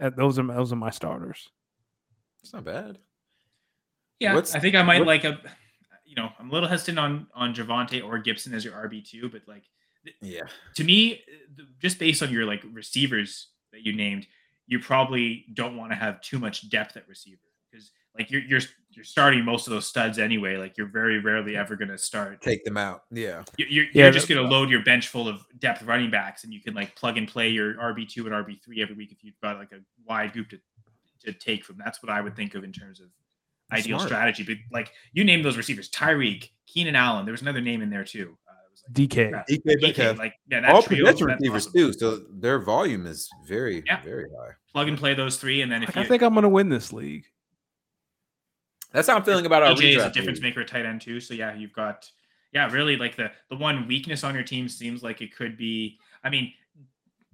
Uh, 0.00 0.10
those 0.16 0.38
are 0.38 0.46
those 0.46 0.72
are 0.72 0.76
my 0.76 0.90
starters. 0.90 1.48
It's 2.42 2.52
not 2.52 2.64
bad. 2.64 2.98
Yeah, 4.20 4.34
What's- 4.34 4.54
I 4.54 4.60
think 4.60 4.76
I 4.76 4.82
might 4.82 4.98
what- 5.00 5.08
like 5.08 5.24
a. 5.24 5.40
you 6.04 6.14
know, 6.14 6.30
I'm 6.38 6.50
a 6.50 6.52
little 6.52 6.68
hesitant 6.68 6.98
on 6.98 7.26
on 7.34 7.54
Javonte 7.54 8.04
or 8.04 8.18
Gibson 8.18 8.54
as 8.54 8.64
your 8.64 8.74
RB 8.74 9.02
two, 9.04 9.28
but 9.28 9.42
like, 9.48 9.64
yeah, 10.20 10.42
to 10.76 10.84
me, 10.84 11.22
just 11.80 11.98
based 11.98 12.22
on 12.22 12.30
your 12.32 12.44
like 12.44 12.62
receivers 12.72 13.48
that 13.72 13.84
you 13.84 13.92
named, 13.92 14.26
you 14.68 14.78
probably 14.78 15.46
don't 15.54 15.76
want 15.76 15.90
to 15.90 15.96
have 15.96 16.20
too 16.20 16.38
much 16.38 16.68
depth 16.70 16.96
at 16.96 17.08
receiver 17.08 17.40
because 17.42 17.53
like 18.16 18.30
you're 18.30 18.42
you're 18.42 18.60
you're 18.90 19.04
starting 19.04 19.44
most 19.44 19.66
of 19.66 19.72
those 19.72 19.86
studs 19.86 20.18
anyway. 20.18 20.56
Like 20.56 20.76
you're 20.78 20.88
very 20.88 21.18
rarely 21.18 21.56
ever 21.56 21.76
going 21.76 21.88
to 21.88 21.98
start 21.98 22.40
take 22.40 22.64
them 22.64 22.76
out. 22.76 23.02
Yeah, 23.10 23.42
you're, 23.56 23.68
you're, 23.68 23.84
yeah, 23.92 24.04
you're 24.04 24.12
just 24.12 24.28
going 24.28 24.42
to 24.42 24.48
load 24.48 24.70
your 24.70 24.82
bench 24.84 25.08
full 25.08 25.28
of 25.28 25.44
depth 25.58 25.82
running 25.82 26.10
backs, 26.10 26.44
and 26.44 26.52
you 26.52 26.60
can 26.60 26.74
like 26.74 26.94
plug 26.96 27.18
and 27.18 27.26
play 27.26 27.48
your 27.48 27.74
RB 27.74 28.08
two 28.08 28.26
and 28.26 28.34
RB 28.34 28.62
three 28.62 28.82
every 28.82 28.94
week 28.94 29.12
if 29.12 29.24
you've 29.24 29.38
got 29.42 29.58
like 29.58 29.72
a 29.72 29.80
wide 30.08 30.32
group 30.32 30.48
to 30.50 30.58
to 31.24 31.32
take 31.32 31.64
from. 31.64 31.76
That's 31.82 32.02
what 32.02 32.12
I 32.12 32.20
would 32.20 32.36
think 32.36 32.54
of 32.54 32.64
in 32.64 32.72
terms 32.72 33.00
of 33.00 33.06
ideal 33.72 33.98
Smart. 33.98 34.08
strategy. 34.08 34.44
But 34.44 34.56
like 34.70 34.92
you 35.12 35.24
named 35.24 35.44
those 35.44 35.56
receivers, 35.56 35.90
Tyreek, 35.90 36.50
Keenan 36.66 36.96
Allen. 36.96 37.24
There 37.24 37.32
was 37.32 37.42
another 37.42 37.60
name 37.60 37.82
in 37.82 37.90
there 37.90 38.04
too. 38.04 38.36
Uh, 38.48 38.52
like, 38.88 39.08
DK. 39.10 39.44
DK, 39.48 39.94
DK 39.94 40.18
like 40.18 40.34
yeah, 40.48 40.60
that 40.60 40.70
all 40.70 40.82
trio, 40.82 41.06
receivers 41.06 41.66
awesome. 41.66 41.72
too. 41.72 41.92
So 41.92 42.22
their 42.30 42.60
volume 42.60 43.06
is 43.06 43.28
very, 43.46 43.82
yeah. 43.86 44.02
very 44.02 44.26
high. 44.38 44.52
Plug 44.72 44.88
and 44.88 44.98
play 44.98 45.14
those 45.14 45.36
three, 45.36 45.62
and 45.62 45.70
then 45.70 45.82
if 45.82 45.94
you, 45.94 46.02
I 46.02 46.04
think 46.04 46.22
I'm 46.22 46.34
going 46.34 46.42
to 46.42 46.48
win 46.48 46.68
this 46.68 46.92
league. 46.92 47.24
That's 48.94 49.08
how 49.08 49.16
I'm 49.16 49.24
feeling 49.24 49.44
about 49.44 49.62
our. 49.64 49.72
Is 49.72 50.02
a 50.02 50.08
difference 50.08 50.40
maker 50.40 50.60
at 50.60 50.68
tight 50.68 50.86
end 50.86 51.02
too. 51.02 51.20
So 51.20 51.34
yeah, 51.34 51.54
you've 51.54 51.72
got 51.72 52.08
yeah, 52.52 52.70
really 52.70 52.96
like 52.96 53.16
the 53.16 53.32
the 53.50 53.56
one 53.56 53.86
weakness 53.88 54.22
on 54.24 54.34
your 54.34 54.44
team 54.44 54.68
seems 54.68 55.02
like 55.02 55.20
it 55.20 55.36
could 55.36 55.58
be. 55.58 55.98
I 56.22 56.30
mean, 56.30 56.52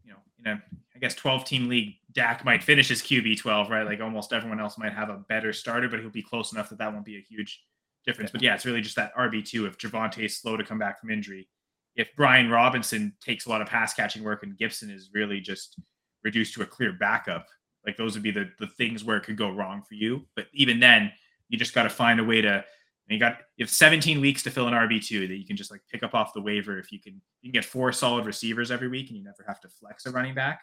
you 0.03 0.12
know, 0.12 0.19
in 0.39 0.47
a 0.47 0.62
I 0.97 0.99
guess 0.99 1.15
12 1.15 1.45
team 1.45 1.69
league, 1.69 1.95
Dak 2.12 2.45
might 2.45 2.62
finish 2.62 2.89
his 2.89 3.03
QB 3.03 3.39
12, 3.39 3.70
right? 3.70 3.87
Like 3.87 4.01
almost 4.01 4.32
everyone 4.32 4.61
else 4.61 4.77
might 4.78 4.93
have 4.93 5.11
a 5.11 5.19
better 5.28 5.53
starter, 5.53 5.89
but 5.89 6.01
he'll 6.01 6.11
be 6.11 6.23
close 6.23 6.53
enough 6.53 6.70
that 6.70 6.78
that 6.78 6.93
won't 6.93 7.05
be 7.05 7.16
a 7.16 7.24
huge 7.28 7.62
difference. 8.05 8.31
But 8.31 8.43
yeah, 8.43 8.55
it's 8.55 8.66
really 8.66 8.81
just 8.81 8.97
that 8.97 9.15
RB2 9.15 9.66
if 9.66 9.78
Javonte 9.78 10.24
is 10.24 10.39
slow 10.39 10.57
to 10.57 10.65
come 10.65 10.78
back 10.78 11.01
from 11.01 11.11
injury. 11.11 11.49
If 11.97 12.09
Brian 12.16 12.51
Robinson 12.51 13.15
takes 13.23 13.47
a 13.47 13.51
lot 13.51 13.61
of 13.61 13.69
pass 13.69 13.95
catching 13.95 14.24
work 14.24 14.43
and 14.43 14.57
Gibson 14.57 14.91
is 14.91 15.11
really 15.12 15.41
just 15.41 15.78
reduced 16.24 16.55
to 16.55 16.62
a 16.62 16.66
clear 16.66 16.93
backup, 16.93 17.47
like 17.87 17.97
those 17.97 18.15
would 18.15 18.23
be 18.23 18.31
the, 18.31 18.51
the 18.59 18.66
things 18.66 19.05
where 19.05 19.16
it 19.16 19.24
could 19.24 19.37
go 19.37 19.51
wrong 19.51 19.82
for 19.82 19.95
you. 19.95 20.27
But 20.37 20.47
even 20.53 20.81
then, 20.81 21.12
you 21.51 21.59
just 21.59 21.74
got 21.74 21.82
to 21.82 21.90
find 21.90 22.18
a 22.18 22.24
way 22.24 22.40
to 22.40 22.64
you 23.09 23.18
got 23.18 23.39
you 23.56 23.64
have 23.64 23.70
17 23.70 24.20
weeks 24.20 24.43
to 24.44 24.51
fill 24.51 24.68
an 24.68 24.72
RB2 24.72 25.28
that 25.28 25.36
you 25.36 25.44
can 25.44 25.56
just 25.56 25.70
like 25.70 25.82
pick 25.90 26.02
up 26.02 26.14
off 26.14 26.32
the 26.32 26.40
waiver 26.40 26.78
if 26.78 26.93
you 26.93 27.01
can 27.01 27.20
you 27.43 27.51
can 27.51 27.60
get 27.60 27.64
four 27.64 27.93
solid 27.93 28.24
receivers 28.24 28.70
every 28.70 28.89
week 28.89 29.09
and 29.09 29.18
you 29.18 29.24
never 29.24 29.44
have 29.47 29.60
to 29.60 29.68
flex 29.68 30.06
a 30.06 30.10
running 30.10 30.32
back 30.32 30.60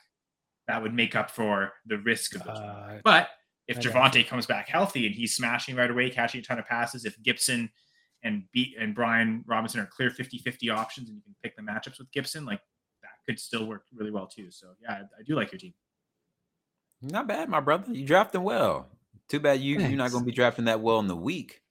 that 0.68 0.82
would 0.82 0.94
make 0.94 1.16
up 1.16 1.32
for 1.32 1.74
the 1.86 1.98
risk 2.00 2.36
of 2.36 2.44
those. 2.44 2.58
Uh, 2.58 3.00
but 3.04 3.30
if 3.68 3.80
Javonte 3.80 4.26
comes 4.28 4.46
back 4.46 4.70
healthy 4.70 5.06
and 5.06 5.16
he's 5.16 5.36
smashing 5.36 5.76
right 5.76 5.90
away, 5.90 6.10
catching 6.10 6.40
a 6.40 6.44
ton 6.44 6.60
of 6.60 6.66
passes, 6.66 7.06
if 7.06 7.22
Gibson 7.24 7.70
and 8.24 8.44
beat 8.52 8.76
and 8.80 8.94
Brian 8.96 9.44
Robinson 9.46 9.80
are 9.80 9.86
clear 9.86 10.10
50-50 10.10 10.74
options 10.74 11.10
and 11.10 11.18
you 11.18 11.24
can 11.24 11.36
pick 11.44 11.56
the 11.56 11.62
matchups 11.62 12.00
with 12.00 12.12
Gibson, 12.12 12.46
like 12.46 12.60
that 13.02 13.12
could 13.26 13.40
still 13.40 13.66
work 13.66 13.84
really 13.94 14.12
well 14.12 14.28
too. 14.28 14.52
So 14.52 14.68
yeah, 14.82 14.92
I, 14.92 15.00
I 15.00 15.24
do 15.26 15.36
like 15.36 15.52
your 15.52 15.60
team. 15.60 15.74
Not 17.02 17.28
bad, 17.28 17.48
my 17.48 17.60
brother. 17.60 17.92
You 17.94 18.06
drafting 18.06 18.44
well. 18.44 18.88
Too 19.30 19.40
bad 19.40 19.60
you 19.60 19.78
Thanks. 19.78 19.90
you're 19.90 19.98
not 19.98 20.12
going 20.12 20.24
to 20.24 20.26
be 20.26 20.36
drafting 20.36 20.66
that 20.66 20.82
well 20.82 21.00
in 21.00 21.08
the 21.08 21.16
week. 21.16 21.62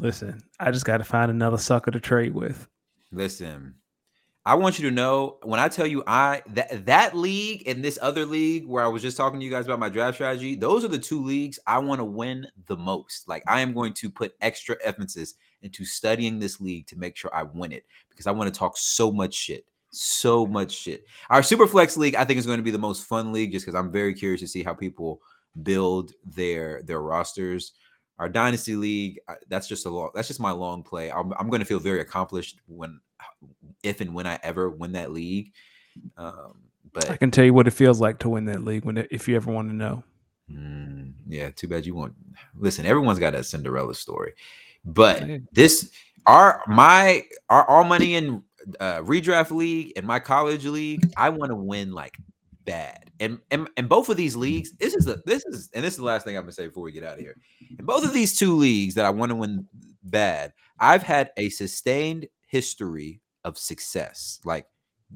Listen, 0.00 0.42
I 0.58 0.70
just 0.70 0.86
got 0.86 0.98
to 0.98 1.04
find 1.04 1.30
another 1.30 1.58
sucker 1.58 1.90
to 1.90 2.00
trade 2.00 2.34
with. 2.34 2.66
Listen, 3.10 3.74
I 4.44 4.54
want 4.54 4.78
you 4.78 4.88
to 4.88 4.94
know 4.94 5.38
when 5.42 5.60
I 5.60 5.68
tell 5.68 5.86
you 5.86 6.02
I 6.06 6.42
that 6.48 6.86
that 6.86 7.16
league 7.16 7.68
and 7.68 7.84
this 7.84 7.98
other 8.00 8.24
league 8.24 8.66
where 8.66 8.82
I 8.82 8.88
was 8.88 9.02
just 9.02 9.16
talking 9.16 9.38
to 9.38 9.44
you 9.44 9.52
guys 9.52 9.66
about 9.66 9.78
my 9.78 9.90
draft 9.90 10.16
strategy, 10.16 10.54
those 10.54 10.84
are 10.84 10.88
the 10.88 10.98
two 10.98 11.22
leagues 11.22 11.58
I 11.66 11.78
want 11.78 12.00
to 12.00 12.04
win 12.04 12.48
the 12.66 12.76
most. 12.76 13.28
Like 13.28 13.44
I 13.46 13.60
am 13.60 13.74
going 13.74 13.92
to 13.94 14.10
put 14.10 14.34
extra 14.40 14.76
emphasis 14.82 15.34
into 15.60 15.84
studying 15.84 16.38
this 16.38 16.60
league 16.60 16.86
to 16.88 16.98
make 16.98 17.16
sure 17.16 17.32
I 17.34 17.44
win 17.44 17.70
it 17.70 17.84
because 18.10 18.26
I 18.26 18.32
want 18.32 18.52
to 18.52 18.58
talk 18.58 18.76
so 18.76 19.12
much 19.12 19.34
shit. 19.34 19.64
So 19.90 20.46
much 20.46 20.72
shit. 20.72 21.04
Our 21.28 21.42
Superflex 21.42 21.98
league, 21.98 22.14
I 22.14 22.24
think, 22.24 22.38
is 22.38 22.46
going 22.46 22.58
to 22.58 22.64
be 22.64 22.70
the 22.70 22.78
most 22.78 23.04
fun 23.04 23.30
league 23.30 23.52
just 23.52 23.66
because 23.66 23.78
I'm 23.78 23.92
very 23.92 24.14
curious 24.14 24.40
to 24.40 24.48
see 24.48 24.62
how 24.62 24.72
people 24.72 25.20
build 25.62 26.12
their 26.24 26.82
their 26.82 27.00
rosters. 27.00 27.72
Our 28.18 28.28
Dynasty 28.28 28.76
League, 28.76 29.18
that's 29.48 29.66
just 29.66 29.84
a 29.84 29.90
long, 29.90 30.10
that's 30.14 30.28
just 30.28 30.38
my 30.38 30.52
long 30.52 30.84
play. 30.84 31.10
I'm, 31.10 31.32
I'm 31.38 31.48
going 31.48 31.60
to 31.60 31.66
feel 31.66 31.80
very 31.80 32.00
accomplished 32.00 32.60
when 32.68 33.00
if 33.82 34.00
and 34.00 34.14
when 34.14 34.26
I 34.26 34.38
ever 34.42 34.70
win 34.70 34.92
that 34.92 35.12
league. 35.12 35.52
Um, 36.16 36.60
but 36.92 37.10
I 37.10 37.16
can 37.16 37.30
tell 37.30 37.44
you 37.44 37.54
what 37.54 37.66
it 37.66 37.72
feels 37.72 38.00
like 38.00 38.18
to 38.20 38.28
win 38.28 38.44
that 38.44 38.64
league 38.64 38.84
when 38.84 38.98
it, 38.98 39.08
if 39.10 39.26
you 39.26 39.34
ever 39.34 39.50
want 39.50 39.70
to 39.70 39.74
know. 39.74 40.04
Mm, 40.50 41.14
yeah, 41.26 41.50
too 41.50 41.68
bad 41.68 41.86
you 41.86 41.94
won't. 41.94 42.14
Listen, 42.54 42.86
everyone's 42.86 43.18
got 43.18 43.34
a 43.34 43.42
Cinderella 43.42 43.94
story, 43.94 44.34
but 44.84 45.24
this 45.52 45.90
our 46.26 46.62
my 46.66 47.24
our 47.48 47.68
all 47.68 47.84
money 47.84 48.14
in 48.14 48.42
uh, 48.78 48.98
redraft 48.98 49.50
league 49.50 49.92
and 49.96 50.06
my 50.06 50.20
college 50.20 50.66
league. 50.66 51.12
I 51.16 51.30
want 51.30 51.50
to 51.50 51.56
win 51.56 51.92
like 51.92 52.16
bad, 52.64 53.10
and 53.20 53.38
and 53.50 53.68
and 53.76 53.88
both 53.88 54.08
of 54.08 54.16
these 54.16 54.36
leagues. 54.36 54.72
This 54.72 54.94
is 54.94 55.04
the 55.04 55.22
this 55.26 55.44
is 55.46 55.70
and 55.74 55.84
this 55.84 55.94
is 55.94 55.98
the 55.98 56.04
last 56.04 56.24
thing 56.24 56.36
I'm 56.36 56.42
gonna 56.42 56.52
say 56.52 56.66
before 56.66 56.82
we 56.82 56.92
get 56.92 57.04
out 57.04 57.14
of 57.14 57.20
here. 57.20 57.36
In 57.78 57.84
both 57.84 58.04
of 58.04 58.12
these 58.12 58.38
two 58.38 58.54
leagues 58.54 58.94
that 58.94 59.04
I 59.04 59.10
want 59.10 59.30
to 59.30 59.36
win 59.36 59.66
bad, 60.02 60.52
I've 60.78 61.02
had 61.02 61.30
a 61.36 61.48
sustained 61.48 62.28
history 62.46 63.20
of 63.44 63.58
success. 63.58 64.40
Like, 64.44 64.66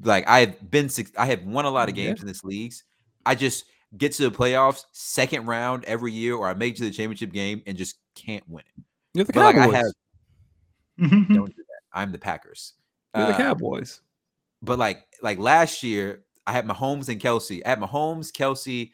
like 0.03 0.27
I've 0.27 0.69
been, 0.69 0.89
I 1.17 1.27
have 1.27 1.43
won 1.43 1.65
a 1.65 1.69
lot 1.69 1.89
of 1.89 1.95
games 1.95 2.19
yeah. 2.19 2.23
in 2.23 2.27
this 2.27 2.43
leagues. 2.43 2.83
I 3.25 3.35
just 3.35 3.65
get 3.95 4.11
to 4.13 4.29
the 4.29 4.35
playoffs, 4.35 4.85
second 4.91 5.45
round 5.45 5.85
every 5.85 6.11
year, 6.11 6.35
or 6.35 6.47
I 6.47 6.53
make 6.53 6.75
it 6.75 6.77
to 6.77 6.83
the 6.83 6.91
championship 6.91 7.31
game 7.31 7.61
and 7.65 7.77
just 7.77 7.97
can't 8.15 8.47
win 8.47 8.63
it. 8.75 8.83
You're 9.13 9.25
the 9.25 9.33
Cowboys. 9.33 9.55
Like 9.55 9.73
I 9.73 9.77
have, 9.77 11.29
don't 11.29 11.29
do 11.29 11.63
that. 11.63 11.81
I'm 11.93 12.11
the 12.11 12.17
Packers. 12.17 12.73
You're 13.15 13.25
uh, 13.25 13.31
the 13.31 13.37
Cowboys. 13.37 14.01
But 14.61 14.79
like, 14.79 15.05
like 15.21 15.39
last 15.39 15.83
year, 15.83 16.23
I 16.47 16.53
had 16.53 16.65
Mahomes 16.65 17.09
and 17.09 17.21
Kelce. 17.21 17.61
I 17.65 17.69
had 17.69 17.79
Mahomes, 17.79 18.31
Kelce, 18.31 18.91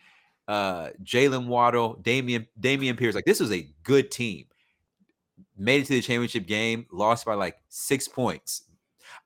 uh, 0.47 0.89
Jaylen 1.03 1.45
Waddle, 1.47 1.99
Dameon, 2.01 2.47
Dameon 2.59 2.97
Pierce. 2.97 3.15
Like 3.15 3.25
this 3.25 3.39
was 3.39 3.51
a 3.51 3.69
good 3.83 4.11
team. 4.11 4.47
Made 5.55 5.83
it 5.83 5.85
to 5.85 5.93
the 5.93 6.01
championship 6.01 6.47
game, 6.47 6.87
lost 6.91 7.25
by 7.25 7.35
like 7.35 7.57
six 7.69 8.07
points. 8.07 8.63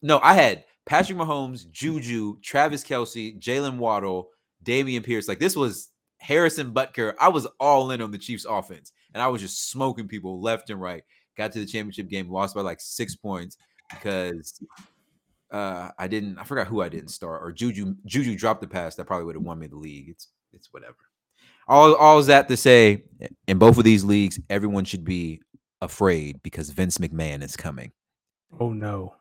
No, 0.02 0.20
I 0.22 0.34
had 0.34 0.66
Patrick 0.86 1.18
Mahomes, 1.18 1.72
Juju, 1.72 2.40
Travis 2.42 2.84
Kelce, 2.84 3.40
Jaylen 3.40 3.78
Waddle, 3.78 4.30
Dameon 4.64 5.04
Pierce. 5.04 5.30
Like 5.30 5.40
this 5.40 5.56
was 5.56 5.90
Harrison 6.18 6.74
Butker. 6.74 7.14
I 7.20 7.30
was 7.30 7.48
all 7.60 7.92
in 7.92 8.02
on 8.02 8.12
the 8.12 8.18
Chiefs 8.18 8.46
offense, 8.48 8.92
and 9.14 9.24
I 9.24 9.28
was 9.28 9.42
just 9.42 9.70
smoking 9.72 10.08
people 10.08 10.42
left 10.42 10.70
and 10.70 10.82
right. 10.82 11.04
Got 11.38 11.54
to 11.54 11.60
the 11.60 11.66
championship 11.66 12.10
game, 12.10 12.30
lost 12.30 12.56
by 12.56 12.62
like 12.62 12.82
six 12.82 13.16
points 13.16 13.58
because 13.90 14.62
uh 15.52 15.90
I 15.98 16.08
didn't. 16.08 16.38
I 16.38 16.44
forgot 16.44 16.68
who 16.68 16.82
I 16.82 16.90
didn't 16.90 17.10
start, 17.10 17.42
or 17.44 17.52
Juju. 17.52 17.96
Juju 18.06 18.36
dropped 18.36 18.62
the 18.62 18.68
pass 18.68 18.96
that 18.96 19.06
probably 19.06 19.26
would 19.26 19.36
have 19.36 19.44
won 19.44 19.60
me 19.60 19.68
the 19.68 19.78
league. 19.78 20.10
It's 20.10 20.28
it's 20.54 20.70
whatever. 20.72 20.98
All 21.68 21.96
all 21.96 22.20
is 22.20 22.28
that 22.28 22.48
to 22.48 22.58
say, 22.58 23.04
in 23.48 23.58
both 23.58 23.78
of 23.78 23.84
these 23.84 24.04
leagues, 24.04 24.40
everyone 24.50 24.86
should 24.86 25.04
be 25.04 25.42
afraid 25.82 26.42
because 26.44 26.70
Vince 26.70 26.98
McMahon 26.98 27.44
is 27.44 27.56
coming. 27.56 27.92
Oh 28.60 28.74
no 28.74 29.16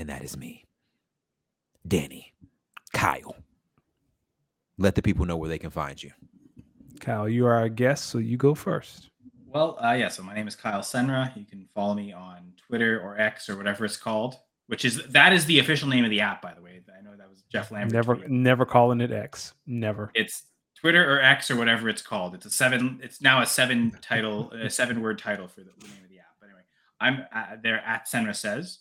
and 0.00 0.08
that 0.08 0.24
is 0.24 0.34
me, 0.34 0.64
Danny, 1.86 2.32
Kyle. 2.94 3.36
Let 4.78 4.94
the 4.94 5.02
people 5.02 5.26
know 5.26 5.36
where 5.36 5.50
they 5.50 5.58
can 5.58 5.68
find 5.68 6.02
you. 6.02 6.10
Kyle, 7.00 7.28
you 7.28 7.44
are 7.44 7.54
our 7.54 7.68
guest, 7.68 8.06
so 8.06 8.16
you 8.16 8.38
go 8.38 8.54
first. 8.54 9.10
Well, 9.46 9.76
uh, 9.78 9.92
yeah. 9.92 10.08
So 10.08 10.22
my 10.22 10.34
name 10.34 10.48
is 10.48 10.56
Kyle 10.56 10.80
Senra. 10.80 11.36
You 11.36 11.44
can 11.44 11.68
follow 11.74 11.92
me 11.92 12.14
on 12.14 12.54
Twitter 12.66 12.98
or 13.02 13.20
X 13.20 13.50
or 13.50 13.58
whatever 13.58 13.84
it's 13.84 13.98
called, 13.98 14.36
which 14.70 14.84
is 14.84 15.02
that 15.08 15.32
is 15.32 15.46
the 15.46 15.58
official 15.58 15.88
name 15.88 16.04
of 16.04 16.10
the 16.10 16.20
app, 16.20 16.40
by 16.40 16.54
the 16.54 16.62
way. 16.62 16.80
I 16.96 17.02
know 17.02 17.16
that 17.16 17.28
was 17.28 17.42
Jeff 17.50 17.72
Lambert. 17.72 17.92
Never, 17.92 18.14
tweeted. 18.14 18.28
never 18.28 18.64
calling 18.64 19.00
it 19.00 19.10
X. 19.10 19.52
Never. 19.66 20.12
It's 20.14 20.44
Twitter 20.80 21.12
or 21.12 21.20
X 21.20 21.50
or 21.50 21.56
whatever 21.56 21.88
it's 21.88 22.02
called. 22.02 22.36
It's 22.36 22.46
a 22.46 22.50
seven. 22.50 23.00
It's 23.02 23.20
now 23.20 23.42
a 23.42 23.46
seven 23.46 23.98
title, 24.00 24.52
a 24.52 24.70
seven 24.70 25.02
word 25.02 25.18
title 25.18 25.48
for 25.48 25.62
the, 25.62 25.70
the 25.80 25.88
name 25.88 26.04
of 26.04 26.08
the 26.08 26.20
app. 26.20 26.36
But 26.38 26.46
anyway, 26.46 26.62
I'm 27.00 27.26
uh, 27.34 27.56
there 27.60 27.80
at 27.80 28.06
Senra 28.06 28.34
says. 28.34 28.78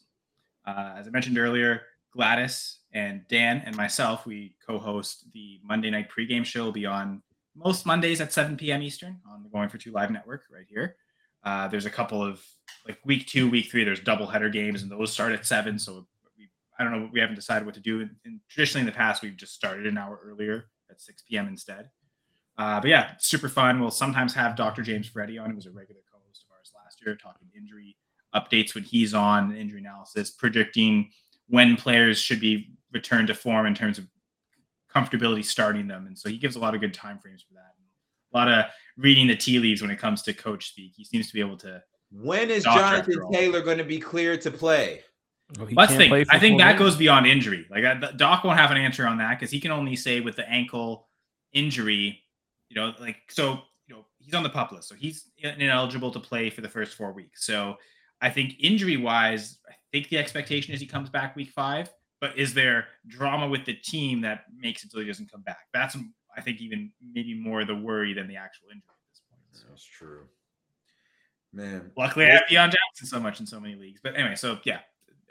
Uh, 0.63 0.93
as 0.97 1.07
I 1.07 1.09
mentioned 1.09 1.39
earlier, 1.39 1.81
Gladys 2.13 2.77
and 2.91 3.27
Dan 3.27 3.63
and 3.65 3.75
myself, 3.75 4.27
we 4.27 4.55
co-host 4.67 5.25
the 5.33 5.59
Monday 5.63 5.89
night 5.89 6.09
pregame 6.15 6.45
show. 6.45 6.65
Will 6.65 6.71
be 6.71 6.85
on 6.85 7.23
most 7.55 7.87
Mondays 7.87 8.21
at 8.21 8.31
7 8.31 8.57
p.m. 8.57 8.83
Eastern 8.83 9.19
on 9.27 9.41
the 9.41 9.49
Going 9.49 9.69
for 9.69 9.79
Two 9.79 9.91
Live 9.91 10.11
Network 10.11 10.43
right 10.53 10.67
here. 10.69 10.97
Uh, 11.43 11.67
there's 11.67 11.85
a 11.85 11.89
couple 11.89 12.23
of 12.23 12.43
like 12.87 12.97
week 13.05 13.27
two, 13.27 13.49
week 13.49 13.69
three. 13.69 13.83
There's 13.83 13.99
double 13.99 14.27
header 14.27 14.49
games, 14.49 14.81
and 14.81 14.91
those 14.91 15.11
start 15.11 15.31
at 15.31 15.45
seven. 15.45 15.79
So 15.79 16.07
we, 16.37 16.49
I 16.77 16.83
don't 16.83 16.93
know. 16.93 17.09
We 17.11 17.19
haven't 17.19 17.35
decided 17.35 17.65
what 17.65 17.75
to 17.75 17.81
do. 17.81 18.01
And, 18.01 18.11
and 18.25 18.39
traditionally 18.49 18.81
in 18.81 18.85
the 18.85 18.97
past, 18.97 19.21
we've 19.21 19.37
just 19.37 19.53
started 19.53 19.85
an 19.85 19.97
hour 19.97 20.19
earlier 20.23 20.65
at 20.89 21.01
6 21.01 21.23
p.m. 21.29 21.47
instead. 21.47 21.89
Uh, 22.57 22.79
but 22.81 22.89
yeah, 22.89 23.11
super 23.19 23.47
fun. 23.47 23.79
We'll 23.79 23.91
sometimes 23.91 24.33
have 24.33 24.55
Dr. 24.55 24.81
James 24.81 25.07
Freddy 25.07 25.37
on. 25.37 25.49
He 25.49 25.55
was 25.55 25.65
a 25.65 25.71
regular 25.71 26.01
co-host 26.11 26.43
of 26.43 26.55
ours 26.55 26.71
last 26.75 26.99
year, 27.05 27.15
talking 27.15 27.47
injury 27.55 27.95
updates 28.35 28.75
when 28.75 28.83
he's 28.83 29.13
on 29.13 29.55
injury 29.55 29.79
analysis, 29.79 30.31
predicting 30.31 31.09
when 31.47 31.75
players 31.77 32.19
should 32.19 32.39
be 32.39 32.71
returned 32.91 33.27
to 33.27 33.33
form 33.33 33.65
in 33.65 33.73
terms 33.73 33.97
of 33.97 34.07
comfortability 34.93 35.45
starting 35.45 35.87
them. 35.87 36.07
And 36.07 36.17
so 36.17 36.29
he 36.29 36.37
gives 36.37 36.55
a 36.55 36.59
lot 36.59 36.75
of 36.75 36.81
good 36.81 36.93
time 36.93 37.17
frames 37.19 37.43
for 37.47 37.53
that. 37.53 37.73
A 38.33 38.37
lot 38.37 38.47
of 38.47 38.65
reading 38.97 39.27
the 39.27 39.35
tea 39.35 39.59
leaves 39.59 39.81
when 39.81 39.91
it 39.91 39.97
comes 39.99 40.21
to 40.23 40.33
coach 40.33 40.69
speak. 40.69 40.93
He 40.95 41.03
seems 41.03 41.27
to 41.27 41.33
be 41.33 41.39
able 41.39 41.57
to 41.57 41.81
When 42.11 42.49
is 42.51 42.63
Jonathan. 42.63 43.31
Taylor 43.31 43.61
going 43.61 43.77
to 43.77 43.83
be 43.83 43.99
cleared 43.99 44.41
to 44.41 44.51
play? 44.51 45.01
Well, 45.57 45.67
Let's 45.71 45.95
think. 45.95 46.09
play 46.11 46.25
I 46.29 46.37
think 46.37 46.59
that 46.59 46.73
game. 46.73 46.79
goes 46.79 46.95
beyond 46.95 47.25
injury. 47.25 47.65
Like 47.71 47.83
uh, 47.83 47.95
the- 47.99 48.13
Doc 48.17 48.43
won't 48.43 48.59
have 48.59 48.71
an 48.71 48.77
answer 48.77 49.07
on 49.07 49.17
that 49.17 49.39
because 49.39 49.51
he 49.51 49.59
can 49.59 49.71
only 49.71 49.95
say 49.95 50.19
with 50.21 50.35
the 50.35 50.47
ankle 50.49 51.07
injury, 51.53 52.21
you 52.69 52.75
know, 52.75 52.93
like 52.99 53.17
so. 53.29 53.61
You 53.87 53.95
know, 53.95 54.05
he's 54.19 54.35
on 54.35 54.43
the 54.43 54.49
pup 54.49 54.71
list, 54.71 54.87
so 54.89 54.93
he's 54.93 55.31
ineligible 55.39 56.11
to 56.11 56.19
play 56.19 56.51
for 56.51 56.61
the 56.61 56.69
first 56.69 56.93
four 56.95 57.11
weeks. 57.11 57.43
So 57.43 57.75
I 58.21 58.29
think 58.29 58.53
injury 58.59 58.97
wise, 58.97 59.57
I 59.67 59.73
think 59.91 60.09
the 60.09 60.19
expectation 60.19 60.75
is 60.75 60.79
he 60.79 60.85
comes 60.85 61.09
back 61.09 61.35
week 61.35 61.49
five. 61.49 61.89
But 62.21 62.37
is 62.37 62.53
there 62.53 62.85
drama 63.07 63.47
with 63.47 63.65
the 63.65 63.73
team 63.73 64.21
that 64.21 64.43
makes 64.55 64.83
it 64.83 64.91
so 64.91 64.99
he 64.99 65.07
doesn't 65.07 65.31
come 65.31 65.41
back? 65.41 65.61
That's 65.73 65.97
I 66.37 66.41
think 66.41 66.61
even 66.61 66.91
maybe 67.13 67.33
more 67.33 67.65
the 67.65 67.75
worry 67.75 68.13
than 68.13 68.27
the 68.27 68.37
actual 68.37 68.67
injury 68.69 68.83
at 68.89 69.11
this 69.11 69.21
point. 69.29 69.41
So. 69.51 69.65
That's 69.69 69.83
true. 69.83 70.21
Man. 71.51 71.91
Luckily, 71.97 72.25
I 72.25 72.31
have 72.31 72.43
Deon 72.43 72.71
Jackson 72.71 73.07
so 73.07 73.19
much 73.19 73.39
in 73.39 73.47
so 73.47 73.59
many 73.59 73.75
leagues. 73.75 73.99
But 74.03 74.15
anyway, 74.15 74.35
so 74.35 74.59
yeah, 74.65 74.79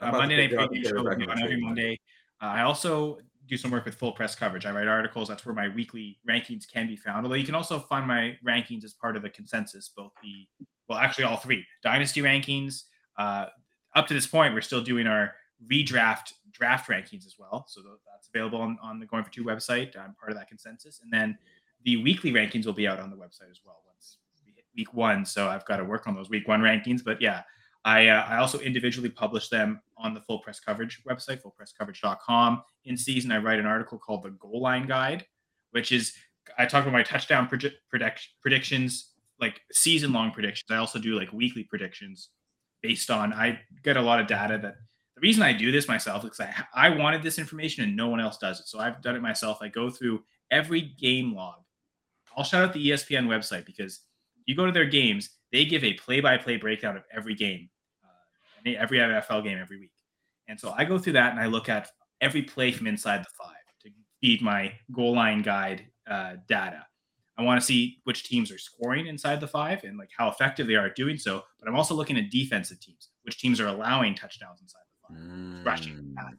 uh, 0.01 0.11
Monday 0.11 0.35
night 0.35 0.51
preview 0.51 0.85
show 0.85 0.95
will 0.95 1.05
back 1.05 1.17
be 1.17 1.23
on 1.23 1.31
on 1.31 1.43
every 1.43 1.61
Monday. 1.61 1.99
Uh, 2.41 2.47
I 2.47 2.61
also 2.63 3.19
do 3.47 3.57
some 3.57 3.71
work 3.71 3.85
with 3.85 3.95
full 3.95 4.11
press 4.11 4.35
coverage. 4.35 4.65
I 4.65 4.71
write 4.71 4.87
articles. 4.87 5.27
That's 5.27 5.45
where 5.45 5.55
my 5.55 5.69
weekly 5.69 6.19
rankings 6.29 6.69
can 6.71 6.87
be 6.87 6.95
found. 6.95 7.25
Although 7.25 7.35
you 7.35 7.45
can 7.45 7.55
also 7.55 7.79
find 7.79 8.05
my 8.05 8.37
rankings 8.45 8.83
as 8.83 8.93
part 8.93 9.15
of 9.15 9.23
the 9.23 9.29
consensus, 9.29 9.91
both 9.95 10.11
the 10.21 10.47
well, 10.87 10.99
actually 10.99 11.23
all 11.23 11.37
three 11.37 11.65
dynasty 11.83 12.21
rankings. 12.21 12.83
Uh, 13.17 13.47
up 13.95 14.07
to 14.07 14.13
this 14.13 14.27
point, 14.27 14.53
we're 14.53 14.61
still 14.61 14.81
doing 14.81 15.07
our 15.07 15.33
redraft 15.69 16.33
draft 16.51 16.89
rankings 16.89 17.25
as 17.25 17.35
well. 17.37 17.65
So 17.67 17.81
that's 18.11 18.29
available 18.33 18.61
on, 18.61 18.77
on 18.81 18.99
the 18.99 19.05
Going 19.05 19.23
for 19.23 19.31
Two 19.31 19.43
website. 19.43 19.97
I'm 19.97 20.15
part 20.15 20.31
of 20.31 20.37
that 20.37 20.47
consensus, 20.47 21.01
and 21.03 21.11
then 21.11 21.37
the 21.85 21.97
weekly 22.03 22.31
rankings 22.31 22.65
will 22.65 22.73
be 22.73 22.87
out 22.87 22.99
on 22.99 23.09
the 23.09 23.15
website 23.15 23.49
as 23.51 23.61
well 23.65 23.81
once 23.85 24.17
we 24.45 24.53
hit 24.53 24.65
week 24.75 24.93
one. 24.93 25.25
So 25.25 25.47
I've 25.47 25.65
got 25.65 25.77
to 25.77 25.83
work 25.83 26.07
on 26.07 26.15
those 26.15 26.29
week 26.29 26.47
one 26.47 26.61
rankings. 26.61 27.03
But 27.03 27.21
yeah, 27.21 27.43
I 27.85 28.07
uh, 28.07 28.25
I 28.27 28.37
also 28.37 28.59
individually 28.59 29.09
publish 29.09 29.49
them 29.49 29.81
on 29.97 30.13
the 30.13 30.21
Full 30.21 30.39
Press 30.39 30.59
Coverage 30.59 31.01
website, 31.07 31.41
fullpresscoverage.com. 31.41 32.63
In 32.85 32.97
season, 32.97 33.31
I 33.31 33.37
write 33.37 33.59
an 33.59 33.65
article 33.65 33.97
called 33.97 34.23
the 34.23 34.31
Goal 34.31 34.61
Line 34.61 34.87
Guide, 34.87 35.25
which 35.71 35.91
is 35.91 36.13
I 36.57 36.65
talk 36.65 36.83
about 36.83 36.93
my 36.93 37.03
touchdown 37.03 37.47
predi- 37.47 37.73
predict- 37.89 38.29
predictions, 38.41 39.13
like 39.39 39.61
season 39.71 40.11
long 40.11 40.31
predictions. 40.31 40.69
I 40.71 40.77
also 40.77 40.99
do 40.99 41.17
like 41.17 41.31
weekly 41.31 41.63
predictions 41.63 42.29
based 42.81 43.09
on 43.09 43.33
I 43.33 43.59
get 43.83 43.97
a 43.97 44.01
lot 44.01 44.19
of 44.19 44.27
data 44.27 44.59
that 44.61 44.75
the 45.19 45.27
reason 45.27 45.43
I 45.43 45.51
do 45.51 45.71
this 45.71 45.87
myself 45.87 46.23
is 46.23 46.39
I 46.39 46.53
I 46.73 46.89
wanted 46.89 47.23
this 47.23 47.39
information 47.39 47.83
and 47.83 47.95
no 47.95 48.07
one 48.07 48.21
else 48.21 48.37
does 48.37 48.59
it. 48.61 48.67
So 48.67 48.79
I've 48.79 49.01
done 49.01 49.15
it 49.15 49.21
myself. 49.21 49.57
I 49.61 49.67
go 49.67 49.89
through 49.89 50.23
every 50.49 50.81
game 50.81 51.35
log. 51.35 51.55
I'll 52.37 52.45
shout 52.45 52.63
out 52.63 52.73
the 52.73 52.89
ESPN 52.89 53.27
website 53.27 53.65
because 53.65 54.01
you 54.45 54.55
go 54.55 54.65
to 54.65 54.71
their 54.71 54.85
games, 54.85 55.31
they 55.51 55.65
give 55.65 55.83
a 55.83 55.93
play-by-play 55.93 56.57
breakdown 56.57 56.95
of 56.95 57.03
every 57.13 57.35
game, 57.35 57.69
uh, 58.03 58.71
every 58.77 58.99
NFL 58.99 59.43
game 59.43 59.57
every 59.59 59.79
week. 59.79 59.91
And 60.47 60.57
so 60.57 60.73
I 60.77 60.85
go 60.85 60.97
through 60.97 61.13
that 61.13 61.31
and 61.31 61.39
I 61.39 61.47
look 61.47 61.67
at 61.67 61.89
every 62.21 62.43
play 62.43 62.71
from 62.71 62.87
inside 62.87 63.21
the 63.21 63.43
five 63.43 63.57
to 63.83 63.89
feed 64.21 64.41
my 64.41 64.71
goal 64.93 65.15
line 65.15 65.41
guide 65.41 65.85
uh, 66.09 66.35
data. 66.47 66.85
I 67.37 67.43
want 67.43 67.59
to 67.59 67.65
see 67.65 67.99
which 68.05 68.23
teams 68.23 68.51
are 68.51 68.57
scoring 68.57 69.07
inside 69.07 69.41
the 69.41 69.47
five 69.47 69.83
and 69.83 69.97
like 69.97 70.09
how 70.17 70.29
effective 70.29 70.67
they 70.67 70.75
are 70.75 70.89
doing 70.89 71.17
so. 71.17 71.43
But 71.59 71.67
I'm 71.67 71.75
also 71.75 71.93
looking 71.93 72.17
at 72.17 72.29
defensive 72.29 72.79
teams, 72.79 73.09
which 73.23 73.39
teams 73.39 73.59
are 73.59 73.67
allowing 73.67 74.15
touchdowns 74.15 74.61
inside 74.61 74.79
five, 75.09 75.65
rushing, 75.65 76.15
Mm. 76.17 76.37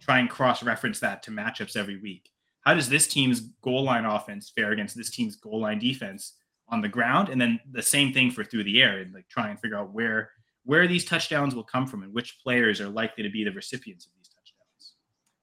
Try 0.00 0.20
and 0.20 0.30
cross-reference 0.30 1.00
that 1.00 1.22
to 1.24 1.30
matchups 1.30 1.76
every 1.76 1.96
week. 1.96 2.30
How 2.62 2.74
does 2.74 2.88
this 2.88 3.06
team's 3.08 3.40
goal 3.62 3.82
line 3.82 4.04
offense 4.04 4.52
fare 4.54 4.72
against 4.72 4.96
this 4.96 5.10
team's 5.10 5.36
goal 5.36 5.60
line 5.60 5.78
defense 5.78 6.34
on 6.68 6.80
the 6.80 6.88
ground? 6.88 7.28
And 7.28 7.40
then 7.40 7.60
the 7.70 7.82
same 7.82 8.12
thing 8.12 8.30
for 8.30 8.44
through 8.44 8.64
the 8.64 8.80
air 8.82 8.98
and 8.98 9.12
like 9.12 9.28
try 9.28 9.48
and 9.48 9.58
figure 9.60 9.76
out 9.76 9.92
where 9.92 10.30
where 10.64 10.86
these 10.86 11.04
touchdowns 11.04 11.54
will 11.54 11.64
come 11.64 11.86
from 11.86 12.02
and 12.02 12.12
which 12.12 12.38
players 12.42 12.78
are 12.78 12.90
likely 12.90 13.22
to 13.22 13.30
be 13.30 13.42
the 13.42 13.50
recipients 13.52 14.04
of 14.04 14.12
these 14.18 14.28
touchdowns. 14.28 14.92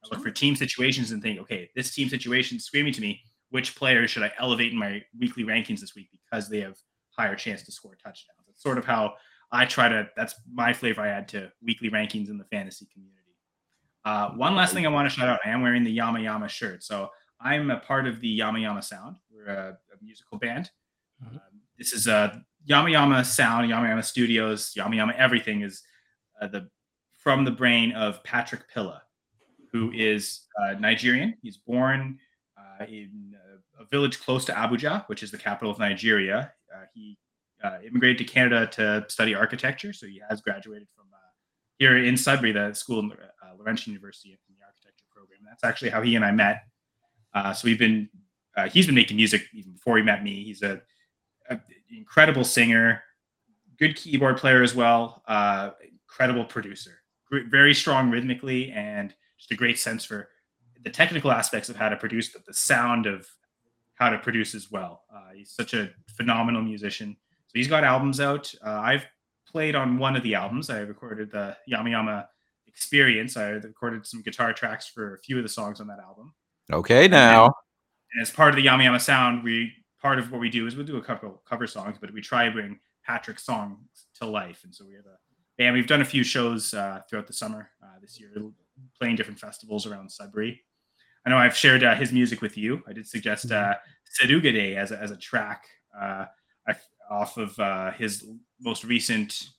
I 0.03 0.15
look 0.15 0.23
for 0.23 0.29
team 0.29 0.55
situations 0.55 1.11
and 1.11 1.21
think, 1.21 1.39
okay, 1.39 1.69
this 1.75 1.95
team 1.95 2.09
situation 2.09 2.57
is 2.57 2.65
screaming 2.65 2.93
to 2.93 3.01
me. 3.01 3.21
Which 3.49 3.75
players 3.75 4.11
should 4.11 4.21
I 4.21 4.31
elevate 4.37 4.71
in 4.71 4.77
my 4.77 5.03
weekly 5.17 5.43
rankings 5.43 5.79
this 5.79 5.95
week 5.95 6.09
because 6.11 6.47
they 6.47 6.59
have 6.61 6.77
higher 7.17 7.35
chance 7.35 7.63
to 7.63 7.71
score 7.71 7.95
touchdowns? 7.95 8.47
It's 8.49 8.61
sort 8.61 8.77
of 8.77 8.85
how 8.85 9.15
I 9.55 9.65
try 9.65 9.87
to. 9.87 10.09
That's 10.17 10.35
my 10.51 10.73
flavor 10.73 11.01
I 11.01 11.07
add 11.07 11.27
to 11.29 11.51
weekly 11.63 11.89
rankings 11.89 12.29
in 12.29 12.37
the 12.37 12.43
fantasy 12.45 12.87
community. 12.91 13.15
Uh, 14.03 14.29
one 14.31 14.55
last 14.55 14.73
thing 14.73 14.85
I 14.85 14.89
want 14.89 15.09
to 15.09 15.15
shout 15.15 15.29
out. 15.29 15.39
I 15.45 15.49
am 15.49 15.61
wearing 15.61 15.83
the 15.83 15.91
Yama 15.91 16.19
Yama 16.19 16.47
shirt, 16.49 16.83
so 16.83 17.09
I'm 17.39 17.71
a 17.71 17.77
part 17.79 18.05
of 18.05 18.19
the 18.19 18.27
Yama 18.27 18.59
Yama 18.59 18.81
Sound. 18.81 19.15
We're 19.31 19.47
a, 19.47 19.77
a 19.93 20.03
musical 20.03 20.37
band. 20.37 20.69
Mhm. 21.23 21.35
Um, 21.35 21.61
this 21.77 21.93
is 21.93 22.07
a 22.07 22.43
Yama 22.65 22.89
Yama 22.89 23.23
Sound, 23.23 23.69
Yama 23.69 23.87
Yama 23.87 24.03
Studios, 24.03 24.73
Yama 24.75 24.95
Yama 24.95 25.13
Everything 25.13 25.61
is 25.61 25.81
uh, 26.41 26.47
the 26.47 26.69
from 27.17 27.45
the 27.45 27.51
brain 27.51 27.93
of 27.93 28.23
Patrick 28.23 28.69
Pilla, 28.71 29.01
who 29.71 29.91
is 29.93 30.41
uh, 30.61 30.73
Nigerian. 30.73 31.35
He's 31.41 31.57
born 31.57 32.19
uh, 32.57 32.85
in 32.85 33.33
a 33.79 33.85
village 33.85 34.19
close 34.19 34.43
to 34.45 34.51
Abuja, 34.51 35.05
which 35.07 35.23
is 35.23 35.31
the 35.31 35.37
capital 35.37 35.71
of 35.71 35.79
Nigeria. 35.79 36.51
Uh, 36.73 36.83
he 36.93 37.17
uh, 37.65 37.77
immigrated 37.87 38.17
to 38.19 38.23
Canada 38.23 38.67
to 38.77 39.05
study 39.07 39.33
architecture, 39.33 39.91
so 39.93 40.05
he 40.05 40.21
has 40.29 40.41
graduated 40.41 40.87
from 40.95 41.05
uh, 41.13 41.17
here 41.79 41.97
in 41.97 42.15
Sudbury, 42.15 42.51
the 42.51 42.73
school, 42.73 42.99
in 42.99 43.11
uh, 43.11 43.55
Laurentian 43.57 43.91
University, 43.93 44.29
in 44.29 44.55
the 44.59 44.65
architecture 44.65 45.05
program. 45.15 45.39
That's 45.49 45.63
actually 45.63 45.89
how 45.89 46.01
he 46.01 46.15
and 46.15 46.23
I 46.23 46.31
met. 46.31 46.63
Uh, 47.33 47.53
so 47.53 47.65
we've 47.65 47.79
been, 47.79 48.09
uh, 48.55 48.69
he's 48.69 48.85
been 48.85 48.95
making 48.95 49.17
music 49.17 49.41
even 49.53 49.73
before 49.73 49.97
he 49.97 50.03
met 50.03 50.23
me. 50.23 50.43
He's 50.43 50.61
a, 50.61 50.81
a 51.49 51.59
incredible 51.89 52.43
singer, 52.43 53.03
good 53.79 53.95
keyboard 53.95 54.37
player 54.37 54.61
as 54.61 54.75
well, 54.75 55.23
uh, 55.27 55.71
incredible 55.91 56.45
producer, 56.45 56.99
very 57.31 57.73
strong 57.73 58.11
rhythmically, 58.11 58.71
and 58.71 59.13
just 59.39 59.51
a 59.51 59.55
great 59.55 59.79
sense 59.79 60.05
for 60.05 60.29
the 60.83 60.89
technical 60.89 61.31
aspects 61.31 61.67
of 61.67 61.75
how 61.75 61.89
to 61.89 61.97
produce, 61.97 62.29
but 62.29 62.45
the 62.45 62.53
sound 62.53 63.05
of 63.05 63.27
how 63.95 64.09
to 64.09 64.19
produce 64.19 64.53
as 64.53 64.69
well. 64.69 65.01
He's 65.33 65.51
such 65.51 65.73
a 65.73 65.89
phenomenal 66.15 66.61
musician. 66.61 67.17
He's 67.55 67.69
got 67.69 67.85
albums 67.85 68.19
out. 68.19 68.53
Uh, 68.63 68.69
I've 68.69 69.05
played 69.49 69.75
on 69.75 69.97
one 69.97 70.17
of 70.17 70.23
the 70.23 70.35
albums. 70.35 70.69
I 70.69 70.79
recorded 70.79 71.31
the 71.31 71.55
Yama 71.65 71.89
Yama 71.89 72.29
Experience. 72.67 73.37
I 73.37 73.51
recorded 73.51 74.05
some 74.05 74.21
guitar 74.21 74.51
tracks 74.51 74.87
for 74.87 75.15
a 75.15 75.19
few 75.19 75.37
of 75.37 75.43
the 75.43 75.49
songs 75.49 75.79
on 75.79 75.87
that 75.87 75.99
album. 75.99 76.33
Okay, 76.71 77.07
now. 77.07 77.45
And 78.13 78.21
as 78.21 78.29
part 78.29 78.49
of 78.49 78.57
the 78.57 78.61
Yama 78.63 78.83
Yama 78.83 78.99
Sound, 78.99 79.41
we 79.41 79.71
part 80.01 80.19
of 80.19 80.31
what 80.31 80.41
we 80.41 80.49
do 80.49 80.67
is 80.67 80.75
we'll 80.75 80.85
do 80.85 80.97
a 80.97 81.01
couple 81.01 81.41
cover 81.47 81.65
songs, 81.65 81.97
but 81.99 82.13
we 82.13 82.21
try 82.21 82.45
to 82.45 82.51
bring 82.51 82.77
Patrick's 83.05 83.45
songs 83.45 83.77
to 84.19 84.25
life. 84.25 84.61
And 84.65 84.75
so 84.75 84.85
we 84.85 84.93
have 84.93 85.05
a 85.05 85.17
band. 85.57 85.75
We've 85.75 85.87
done 85.87 86.01
a 86.01 86.05
few 86.05 86.25
shows 86.25 86.73
uh, 86.73 86.99
throughout 87.09 87.27
the 87.27 87.33
summer 87.33 87.71
uh, 87.81 87.99
this 88.01 88.19
year, 88.19 88.31
playing 88.99 89.15
different 89.15 89.39
festivals 89.39 89.85
around 89.85 90.11
Sudbury. 90.11 90.61
I 91.25 91.29
know 91.29 91.37
I've 91.37 91.55
shared 91.55 91.85
uh, 91.85 91.95
his 91.95 92.11
music 92.11 92.41
with 92.41 92.57
you. 92.57 92.83
I 92.85 92.91
did 92.91 93.07
suggest 93.07 93.49
uh, 93.49 93.75
Seduga 94.19 94.51
Day 94.53 94.75
as 94.75 94.91
a, 94.91 95.01
as 95.01 95.11
a 95.11 95.17
track 95.17 95.63
uh, 95.99 96.25
I, 96.67 96.75
off 97.09 97.37
of 97.37 97.57
uh, 97.59 97.91
his 97.91 98.25
most 98.61 98.83
recent 98.83 99.49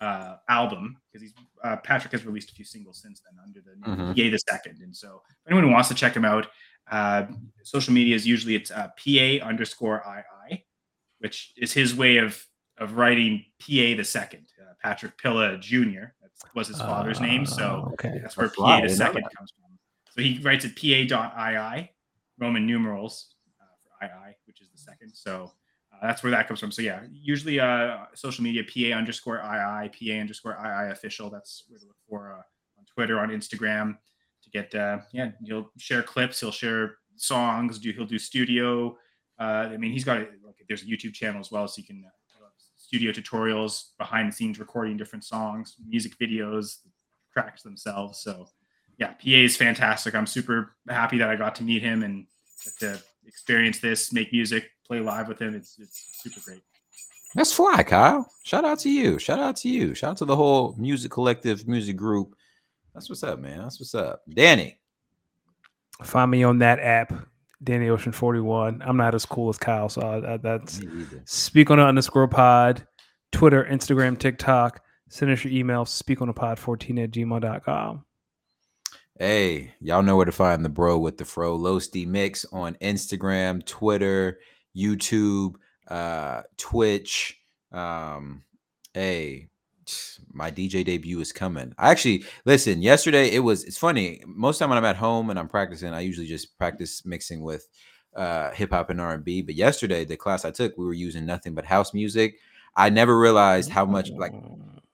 uh, 0.00 0.36
album 0.48 0.96
because 1.10 1.22
he's 1.22 1.34
uh, 1.62 1.76
Patrick 1.76 2.12
has 2.12 2.24
released 2.26 2.50
a 2.50 2.54
few 2.54 2.64
singles 2.64 3.00
since 3.00 3.20
then 3.20 3.38
under 3.42 3.60
the 3.60 3.74
name 3.88 4.14
Mhm. 4.14 4.16
PA 4.16 4.30
the 4.30 4.38
Second. 4.38 4.80
And 4.82 4.94
so 4.94 5.22
if 5.30 5.50
anyone 5.52 5.70
wants 5.72 5.88
to 5.88 5.94
check 5.94 6.14
him 6.14 6.24
out, 6.24 6.46
uh, 6.90 7.26
social 7.62 7.94
media 7.94 8.14
is 8.14 8.26
usually 8.26 8.54
it's 8.54 8.70
uh, 8.70 8.88
PA 9.02 9.40
underscore 9.46 10.02
II, 10.50 10.64
which 11.20 11.52
is 11.56 11.72
his 11.72 11.94
way 11.94 12.18
of 12.18 12.44
of 12.78 12.94
writing 12.96 13.44
PA 13.60 13.94
the 13.96 14.02
Second. 14.04 14.46
Uh, 14.60 14.74
Patrick 14.82 15.16
Pilla 15.16 15.56
Jr. 15.58 16.10
That 16.20 16.54
was 16.54 16.68
his 16.68 16.78
father's 16.80 17.20
name, 17.20 17.46
so 17.46 17.90
okay. 17.94 18.18
that's 18.20 18.36
where 18.36 18.48
That's 18.48 18.56
PA 18.58 18.80
the 18.80 18.88
second 18.88 19.22
that. 19.22 19.34
comes 19.36 19.52
from. 19.56 19.78
So 20.10 20.20
he 20.22 20.38
writes 20.40 20.64
it 20.64 20.74
PA.II, 20.76 21.90
Roman 22.38 22.66
numerals 22.66 23.34
uh, 23.62 23.64
for 23.98 24.04
II, 24.04 24.34
which 24.46 24.60
is 24.60 24.68
the 24.70 24.78
second. 24.78 25.12
So 25.14 25.52
uh, 26.02 26.06
that's 26.06 26.22
where 26.22 26.30
that 26.30 26.48
comes 26.48 26.60
from. 26.60 26.72
So 26.72 26.82
yeah, 26.82 27.00
usually 27.12 27.60
uh, 27.60 27.98
social 28.14 28.44
media 28.44 28.62
PA 28.64 28.96
underscore 28.96 29.36
II, 29.36 29.88
PA 29.88 30.20
underscore 30.20 30.52
II 30.52 30.90
official. 30.90 31.30
That's 31.30 31.64
where 31.68 31.78
to 31.78 31.86
look 31.86 31.96
for 32.08 32.32
uh, 32.32 32.42
on 32.78 32.84
Twitter, 32.92 33.18
on 33.20 33.30
Instagram 33.30 33.96
to 34.42 34.50
get. 34.50 34.74
Uh, 34.74 34.98
yeah, 35.12 35.30
he'll 35.44 35.70
share 35.78 36.02
clips. 36.02 36.40
He'll 36.40 36.50
share 36.50 36.96
songs. 37.16 37.78
Do 37.78 37.92
he'll 37.92 38.06
do 38.06 38.18
studio. 38.18 38.96
Uh, 39.38 39.68
I 39.72 39.76
mean, 39.76 39.92
he's 39.92 40.04
got 40.04 40.18
a, 40.18 40.26
like 40.44 40.62
there's 40.68 40.82
a 40.82 40.86
YouTube 40.86 41.14
channel 41.14 41.40
as 41.40 41.50
well, 41.50 41.66
so 41.66 41.80
you 41.80 41.84
can 41.84 42.04
uh, 42.06 42.46
studio 42.76 43.12
tutorials, 43.12 43.88
behind 43.98 44.30
the 44.30 44.36
scenes 44.36 44.58
recording 44.58 44.96
different 44.96 45.24
songs, 45.24 45.76
music 45.86 46.16
videos, 46.18 46.78
tracks 47.32 47.62
themselves. 47.62 48.20
So 48.20 48.48
yeah, 48.98 49.08
PA 49.08 49.18
is 49.24 49.56
fantastic. 49.56 50.14
I'm 50.14 50.26
super 50.26 50.76
happy 50.88 51.18
that 51.18 51.28
I 51.28 51.36
got 51.36 51.54
to 51.56 51.64
meet 51.64 51.82
him 51.82 52.02
and 52.02 52.26
to 52.78 53.00
experience 53.26 53.80
this, 53.80 54.12
make 54.12 54.32
music, 54.32 54.70
play 54.86 55.00
live 55.00 55.28
with 55.28 55.40
him. 55.40 55.54
It's 55.54 55.76
it's 55.78 56.20
super 56.22 56.40
great. 56.44 56.62
That's 57.34 57.52
fly, 57.52 57.82
Kyle. 57.82 58.30
Shout 58.44 58.64
out 58.64 58.78
to 58.80 58.90
you. 58.90 59.18
Shout 59.18 59.40
out 59.40 59.56
to 59.56 59.68
you. 59.68 59.94
Shout 59.94 60.12
out 60.12 60.16
to 60.18 60.24
the 60.24 60.36
whole 60.36 60.74
music 60.78 61.10
collective, 61.10 61.66
music 61.66 61.96
group. 61.96 62.36
That's 62.94 63.08
what's 63.08 63.24
up, 63.24 63.40
man. 63.40 63.58
That's 63.58 63.80
what's 63.80 63.94
up. 63.94 64.22
Danny. 64.32 64.78
Find 66.02 66.30
me 66.30 66.44
on 66.44 66.58
that 66.58 66.78
app, 66.78 67.12
Danny 67.62 67.88
Ocean 67.88 68.12
41. 68.12 68.82
I'm 68.84 68.96
not 68.96 69.14
as 69.14 69.26
cool 69.26 69.48
as 69.48 69.58
Kyle, 69.58 69.88
so 69.88 70.02
I, 70.02 70.34
I, 70.34 70.36
that's 70.36 70.80
speak 71.24 71.70
on 71.70 71.78
the 71.78 71.84
underscore 71.84 72.28
pod, 72.28 72.86
Twitter, 73.32 73.66
Instagram, 73.68 74.18
TikTok. 74.18 74.80
Send 75.08 75.30
us 75.30 75.44
your 75.44 75.52
email, 75.52 75.84
speakonthepod14 75.84 77.04
at 77.04 77.10
gmail.com. 77.10 78.04
Hey, 79.18 79.74
y'all 79.80 80.02
know 80.02 80.16
where 80.16 80.24
to 80.24 80.32
find 80.32 80.64
the 80.64 80.68
bro 80.68 80.98
with 80.98 81.18
the 81.18 81.24
fro 81.24 81.56
Losty 81.56 82.04
Mix 82.04 82.44
on 82.52 82.76
Instagram, 82.80 83.64
Twitter, 83.64 84.40
YouTube, 84.76 85.54
uh, 85.88 86.42
Twitch. 86.56 87.40
Um, 87.72 88.42
hey, 88.92 89.48
my 90.32 90.50
DJ 90.50 90.84
debut 90.84 91.20
is 91.20 91.32
coming. 91.32 91.74
I 91.78 91.90
actually 91.90 92.24
listen. 92.44 92.82
Yesterday, 92.82 93.30
it 93.30 93.40
was. 93.40 93.64
It's 93.64 93.78
funny. 93.78 94.22
Most 94.26 94.58
time 94.58 94.70
when 94.70 94.78
I'm 94.78 94.84
at 94.84 94.96
home 94.96 95.30
and 95.30 95.38
I'm 95.38 95.48
practicing, 95.48 95.92
I 95.92 96.00
usually 96.00 96.26
just 96.26 96.56
practice 96.58 97.04
mixing 97.04 97.42
with 97.42 97.68
uh, 98.16 98.50
hip 98.52 98.70
hop 98.70 98.90
and 98.90 99.00
R 99.00 99.14
and 99.14 99.24
B. 99.24 99.42
But 99.42 99.54
yesterday, 99.54 100.04
the 100.04 100.16
class 100.16 100.44
I 100.44 100.50
took, 100.50 100.76
we 100.76 100.84
were 100.84 100.92
using 100.92 101.26
nothing 101.26 101.54
but 101.54 101.64
house 101.64 101.94
music. 101.94 102.38
I 102.76 102.90
never 102.90 103.18
realized 103.18 103.70
how 103.70 103.84
much 103.84 104.10
like 104.10 104.32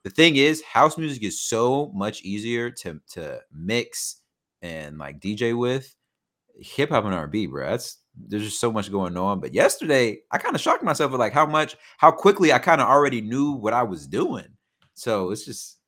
the 0.03 0.11
thing 0.11 0.37
is, 0.37 0.63
house 0.63 0.97
music 0.99 1.23
is 1.23 1.41
so 1.41 1.91
much 1.95 2.23
easier 2.23 2.71
to 2.71 3.01
to 3.13 3.41
mix 3.53 4.17
and 4.63 4.99
like 4.99 5.21
DJ 5.21 5.57
with. 5.57 5.95
Hip 6.59 6.91
hop 6.91 7.05
and 7.05 7.15
R 7.15 7.25
and 7.25 7.33
B, 7.33 7.47
bro. 7.47 7.71
That's 7.71 7.99
there's 8.17 8.45
just 8.45 8.61
so 8.61 8.73
much 8.73 8.91
going 8.91 9.17
on. 9.17 9.41
But 9.41 9.55
yesterday, 9.55 10.21
I 10.31 10.39
kind 10.39 10.55
of 10.55 10.61
shocked 10.61 10.83
myself 10.83 11.13
with 11.13 11.21
like 11.21 11.33
how 11.33 11.47
much, 11.47 11.77
how 11.99 12.11
quickly 12.11 12.53
I 12.53 12.59
kind 12.59 12.81
of 12.81 12.89
already 12.89 13.21
knew 13.21 13.53
what 13.53 13.73
I 13.73 13.83
was 13.83 14.07
doing. 14.07 14.47
So 14.95 15.31
it's 15.31 15.45
just 15.45 15.79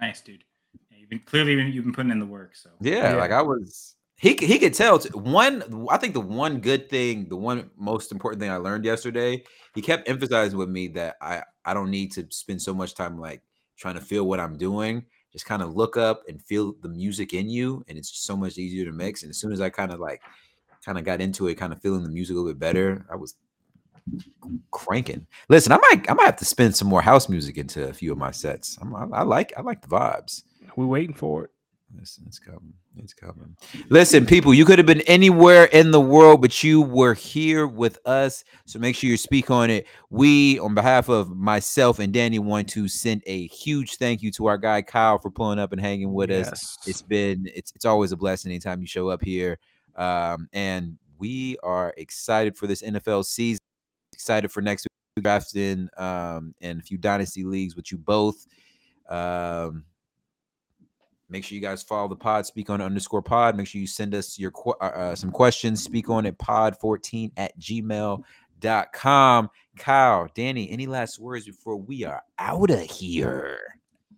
nice, 0.00 0.20
dude. 0.20 0.44
Yeah, 0.90 0.98
you've 0.98 1.10
been 1.10 1.20
clearly 1.20 1.60
you've 1.70 1.84
been 1.84 1.94
putting 1.94 2.12
in 2.12 2.20
the 2.20 2.26
work. 2.26 2.54
So 2.56 2.70
yeah, 2.80 3.10
yeah. 3.10 3.16
like 3.16 3.32
I 3.32 3.42
was. 3.42 3.94
He 4.18 4.34
he 4.34 4.58
could 4.58 4.72
tell. 4.72 4.98
One, 5.12 5.86
I 5.90 5.98
think 5.98 6.14
the 6.14 6.20
one 6.20 6.60
good 6.60 6.88
thing, 6.88 7.28
the 7.28 7.36
one 7.36 7.70
most 7.76 8.12
important 8.12 8.40
thing 8.40 8.50
I 8.50 8.56
learned 8.56 8.84
yesterday, 8.84 9.44
he 9.74 9.82
kept 9.82 10.08
emphasizing 10.08 10.58
with 10.58 10.70
me 10.70 10.88
that 10.88 11.16
I 11.20 11.42
I 11.64 11.74
don't 11.74 11.90
need 11.90 12.12
to 12.12 12.26
spend 12.30 12.62
so 12.62 12.72
much 12.72 12.94
time 12.94 13.18
like 13.20 13.42
trying 13.76 13.96
to 13.96 14.00
feel 14.00 14.24
what 14.26 14.40
I'm 14.40 14.56
doing. 14.56 15.04
Just 15.32 15.44
kind 15.44 15.60
of 15.60 15.76
look 15.76 15.98
up 15.98 16.22
and 16.28 16.40
feel 16.40 16.74
the 16.80 16.88
music 16.88 17.34
in 17.34 17.50
you, 17.50 17.84
and 17.88 17.98
it's 17.98 18.16
so 18.24 18.36
much 18.36 18.56
easier 18.56 18.86
to 18.86 18.92
mix. 18.92 19.22
And 19.22 19.28
as 19.28 19.36
soon 19.36 19.52
as 19.52 19.60
I 19.60 19.68
kind 19.68 19.92
of 19.92 20.00
like 20.00 20.22
kind 20.86 20.98
of 20.98 21.04
got 21.04 21.20
into 21.20 21.48
it, 21.48 21.56
kind 21.56 21.72
of 21.72 21.82
feeling 21.82 22.04
the 22.04 22.08
music 22.08 22.34
a 22.34 22.38
little 22.38 22.52
bit 22.52 22.60
better, 22.60 23.04
I 23.10 23.16
was 23.16 23.34
cranking. 24.70 25.26
Listen, 25.48 25.72
I 25.72 25.78
might 25.78 26.08
I 26.08 26.14
might 26.14 26.26
have 26.26 26.36
to 26.36 26.44
spin 26.44 26.72
some 26.72 26.88
more 26.88 27.02
house 27.02 27.28
music 27.28 27.58
into 27.58 27.88
a 27.88 27.92
few 27.92 28.12
of 28.12 28.18
my 28.18 28.30
sets. 28.30 28.78
I'm, 28.80 28.94
I, 28.94 29.18
I 29.18 29.22
like 29.22 29.52
I 29.56 29.62
like 29.62 29.82
the 29.82 29.88
vibes. 29.88 30.44
We're 30.76 30.86
waiting 30.86 31.14
for 31.14 31.44
it. 31.44 31.50
Listen, 31.98 32.24
it's 32.26 32.38
coming. 32.38 32.74
It's 32.98 33.14
coming. 33.14 33.56
Listen, 33.88 34.26
people, 34.26 34.52
you 34.52 34.64
could 34.64 34.78
have 34.78 34.86
been 34.86 35.02
anywhere 35.02 35.64
in 35.66 35.90
the 35.92 36.00
world, 36.00 36.40
but 36.40 36.62
you 36.62 36.82
were 36.82 37.14
here 37.14 37.66
with 37.66 37.98
us. 38.04 38.44
So 38.64 38.78
make 38.78 38.96
sure 38.96 39.08
you 39.08 39.16
speak 39.16 39.50
on 39.50 39.70
it. 39.70 39.86
We, 40.10 40.58
on 40.58 40.74
behalf 40.74 41.08
of 41.08 41.30
myself 41.30 41.98
and 41.98 42.12
Danny, 42.12 42.38
want 42.38 42.68
to 42.70 42.88
send 42.88 43.22
a 43.26 43.46
huge 43.48 43.96
thank 43.96 44.20
you 44.22 44.30
to 44.32 44.46
our 44.46 44.58
guy 44.58 44.82
Kyle 44.82 45.18
for 45.18 45.30
pulling 45.30 45.58
up 45.58 45.72
and 45.72 45.80
hanging 45.80 46.12
with 46.12 46.30
yes. 46.30 46.52
us. 46.52 46.78
It's 46.86 47.02
been 47.02 47.48
it's 47.54 47.72
it's 47.74 47.84
always 47.84 48.12
a 48.12 48.16
blessing 48.16 48.50
anytime 48.50 48.80
you 48.80 48.86
show 48.86 49.08
up 49.08 49.22
here. 49.22 49.58
Um, 49.96 50.48
and 50.52 50.98
we 51.18 51.56
are 51.62 51.94
excited 51.96 52.56
for 52.56 52.66
this 52.66 52.82
NFL 52.82 53.24
season. 53.24 53.60
Excited 54.12 54.50
for 54.50 54.60
next 54.62 54.84
week 54.84 55.22
drafting 55.22 55.88
um, 55.96 56.54
and 56.60 56.80
a 56.80 56.82
few 56.82 56.98
dynasty 56.98 57.44
leagues 57.44 57.74
with 57.74 57.90
you 57.90 57.98
both. 57.98 58.46
Um, 59.08 59.84
make 61.28 61.44
sure 61.44 61.56
you 61.56 61.62
guys 61.62 61.82
follow 61.82 62.08
the 62.08 62.16
pod, 62.16 62.46
speak 62.46 62.70
on 62.70 62.80
underscore 62.80 63.22
pod. 63.22 63.56
Make 63.56 63.66
sure 63.66 63.80
you 63.80 63.86
send 63.86 64.14
us 64.14 64.38
your 64.38 64.52
uh, 64.80 64.84
uh, 64.84 65.14
some 65.14 65.30
questions, 65.30 65.82
speak 65.82 66.10
on 66.10 66.26
it 66.26 66.38
pod14 66.38 67.32
at 67.36 67.58
gmail.com. 67.58 69.50
Kyle, 69.78 70.28
Danny, 70.34 70.70
any 70.70 70.86
last 70.86 71.18
words 71.18 71.46
before 71.46 71.76
we 71.76 72.04
are 72.04 72.22
out 72.38 72.70
of 72.70 72.80
here? 72.80 73.58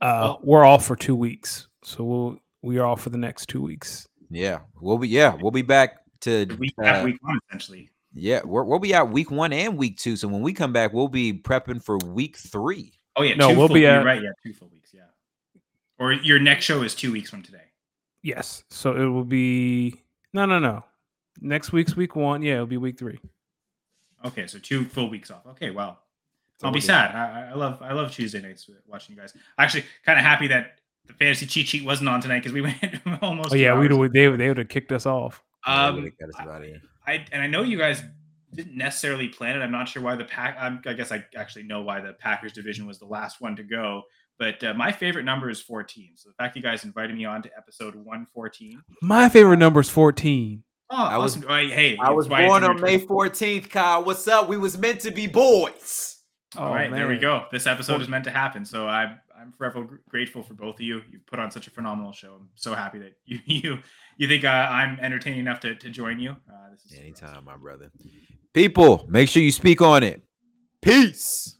Uh, 0.00 0.36
we're 0.42 0.64
off 0.64 0.86
for 0.86 0.96
two 0.96 1.16
weeks. 1.16 1.68
So 1.82 2.04
we'll 2.04 2.38
we 2.62 2.78
are 2.78 2.86
off 2.86 3.02
for 3.02 3.10
the 3.10 3.18
next 3.18 3.46
two 3.46 3.62
weeks. 3.62 4.08
Yeah, 4.30 4.60
we'll 4.80 4.98
be 4.98 5.08
yeah, 5.08 5.36
we'll 5.40 5.50
be 5.50 5.62
back 5.62 5.98
to 6.20 6.46
week, 6.58 6.74
uh, 6.82 7.02
week 7.04 7.16
one 7.22 7.38
essentially. 7.48 7.90
Yeah, 8.14 8.40
we 8.44 8.62
will 8.62 8.78
be 8.78 8.94
out 8.94 9.10
week 9.10 9.30
one 9.30 9.52
and 9.52 9.76
week 9.76 9.98
two. 9.98 10.16
So 10.16 10.28
when 10.28 10.42
we 10.42 10.52
come 10.52 10.72
back, 10.72 10.92
we'll 10.92 11.08
be 11.08 11.32
prepping 11.32 11.82
for 11.82 11.98
week 11.98 12.36
three. 12.36 12.92
Oh 13.16 13.22
yeah, 13.22 13.34
no, 13.34 13.48
we'll 13.48 13.68
full, 13.68 13.74
be 13.74 13.86
at, 13.86 14.04
right. 14.04 14.22
Yeah, 14.22 14.30
two 14.44 14.52
full 14.52 14.68
weeks. 14.68 14.90
Yeah, 14.92 15.02
or 15.98 16.12
your 16.12 16.38
next 16.38 16.64
show 16.64 16.82
is 16.82 16.94
two 16.94 17.12
weeks 17.12 17.30
from 17.30 17.42
today. 17.42 17.62
Yes, 18.22 18.64
so 18.70 18.96
it 18.96 19.06
will 19.06 19.24
be 19.24 20.02
no, 20.32 20.46
no, 20.46 20.58
no. 20.58 20.84
Next 21.40 21.72
week's 21.72 21.96
week 21.96 22.16
one. 22.16 22.42
Yeah, 22.42 22.54
it'll 22.54 22.66
be 22.66 22.76
week 22.76 22.98
three. 22.98 23.18
Okay, 24.24 24.46
so 24.46 24.58
two 24.58 24.84
full 24.84 25.08
weeks 25.08 25.30
off. 25.30 25.46
Okay, 25.46 25.70
well, 25.70 26.00
I'll 26.62 26.72
be 26.72 26.80
sad. 26.80 27.14
I, 27.14 27.50
I, 27.50 27.54
love 27.54 27.80
I 27.80 27.92
love 27.92 28.10
Tuesday 28.10 28.40
nights 28.40 28.68
watching 28.86 29.14
you 29.14 29.20
guys. 29.20 29.32
Actually, 29.58 29.84
kind 30.04 30.18
of 30.18 30.24
happy 30.24 30.48
that 30.48 30.77
the 31.08 31.14
fantasy 31.14 31.46
cheat 31.46 31.68
sheet 31.68 31.84
wasn't 31.84 32.08
on 32.08 32.20
tonight 32.20 32.40
because 32.40 32.52
we 32.52 32.60
went 32.62 32.78
almost. 33.22 33.52
Oh 33.52 33.56
yeah, 33.56 33.78
we 33.78 33.88
would 33.88 34.12
they 34.12 34.28
they 34.28 34.48
would 34.48 34.58
have 34.58 34.68
kicked 34.68 34.92
us 34.92 35.06
off. 35.06 35.42
Um, 35.66 36.10
I, 36.38 36.80
I, 37.06 37.26
and 37.32 37.42
I 37.42 37.46
know 37.46 37.62
you 37.62 37.76
guys 37.76 38.02
didn't 38.54 38.76
necessarily 38.76 39.28
plan 39.28 39.56
it. 39.56 39.62
I'm 39.62 39.72
not 39.72 39.88
sure 39.88 40.02
why 40.02 40.14
the 40.14 40.24
pack. 40.24 40.56
I'm, 40.58 40.80
i 40.86 40.92
guess 40.92 41.12
I 41.12 41.24
actually 41.36 41.64
know 41.64 41.82
why 41.82 42.00
the 42.00 42.12
Packers 42.14 42.52
division 42.52 42.86
was 42.86 42.98
the 42.98 43.06
last 43.06 43.40
one 43.40 43.56
to 43.56 43.62
go. 43.62 44.02
But 44.38 44.62
uh, 44.62 44.72
my 44.74 44.92
favorite 44.92 45.24
number 45.24 45.50
is 45.50 45.60
14. 45.60 46.12
So 46.14 46.30
the 46.30 46.34
fact 46.34 46.56
you 46.56 46.62
guys 46.62 46.84
invited 46.84 47.16
me 47.16 47.24
on 47.24 47.42
to 47.42 47.50
episode 47.56 47.96
114. 47.96 48.80
My 49.02 49.28
favorite 49.28 49.56
number 49.56 49.80
is 49.80 49.90
14. 49.90 50.62
Oh, 50.90 50.96
I 50.96 51.18
was 51.18 51.34
hey, 51.34 51.98
I 52.00 52.10
was 52.10 52.28
born 52.28 52.64
on 52.64 52.80
May 52.80 52.98
14th, 52.98 53.68
Kyle. 53.68 54.04
What's 54.04 54.26
up? 54.26 54.48
We 54.48 54.56
was 54.56 54.78
meant 54.78 55.00
to 55.00 55.10
be 55.10 55.26
boys. 55.26 56.16
All 56.56 56.72
right, 56.72 56.90
man. 56.90 56.98
there 56.98 57.08
we 57.08 57.18
go. 57.18 57.44
This 57.52 57.66
episode 57.66 58.00
is 58.00 58.08
meant 58.08 58.24
to 58.24 58.30
happen. 58.30 58.64
So 58.64 58.88
I'm 58.88 59.20
I'm 59.40 59.52
forever 59.52 60.00
grateful 60.08 60.42
for 60.42 60.54
both 60.54 60.76
of 60.76 60.80
you. 60.80 61.02
You 61.10 61.20
put 61.26 61.38
on 61.38 61.50
such 61.50 61.66
a 61.66 61.70
phenomenal 61.70 62.12
show. 62.12 62.34
I'm 62.40 62.48
so 62.54 62.74
happy 62.74 62.98
that 62.98 63.12
you 63.26 63.40
you 63.46 63.78
you 64.16 64.28
think 64.28 64.44
uh, 64.44 64.48
I'm 64.48 64.98
entertaining 65.00 65.40
enough 65.40 65.60
to, 65.60 65.74
to 65.74 65.90
join 65.90 66.18
you. 66.18 66.30
Uh, 66.50 66.96
Anytime, 66.98 67.44
my 67.44 67.56
brother. 67.56 67.90
People, 68.54 69.06
make 69.08 69.28
sure 69.28 69.42
you 69.42 69.52
speak 69.52 69.80
on 69.80 70.02
it. 70.02 70.22
Peace. 70.82 71.57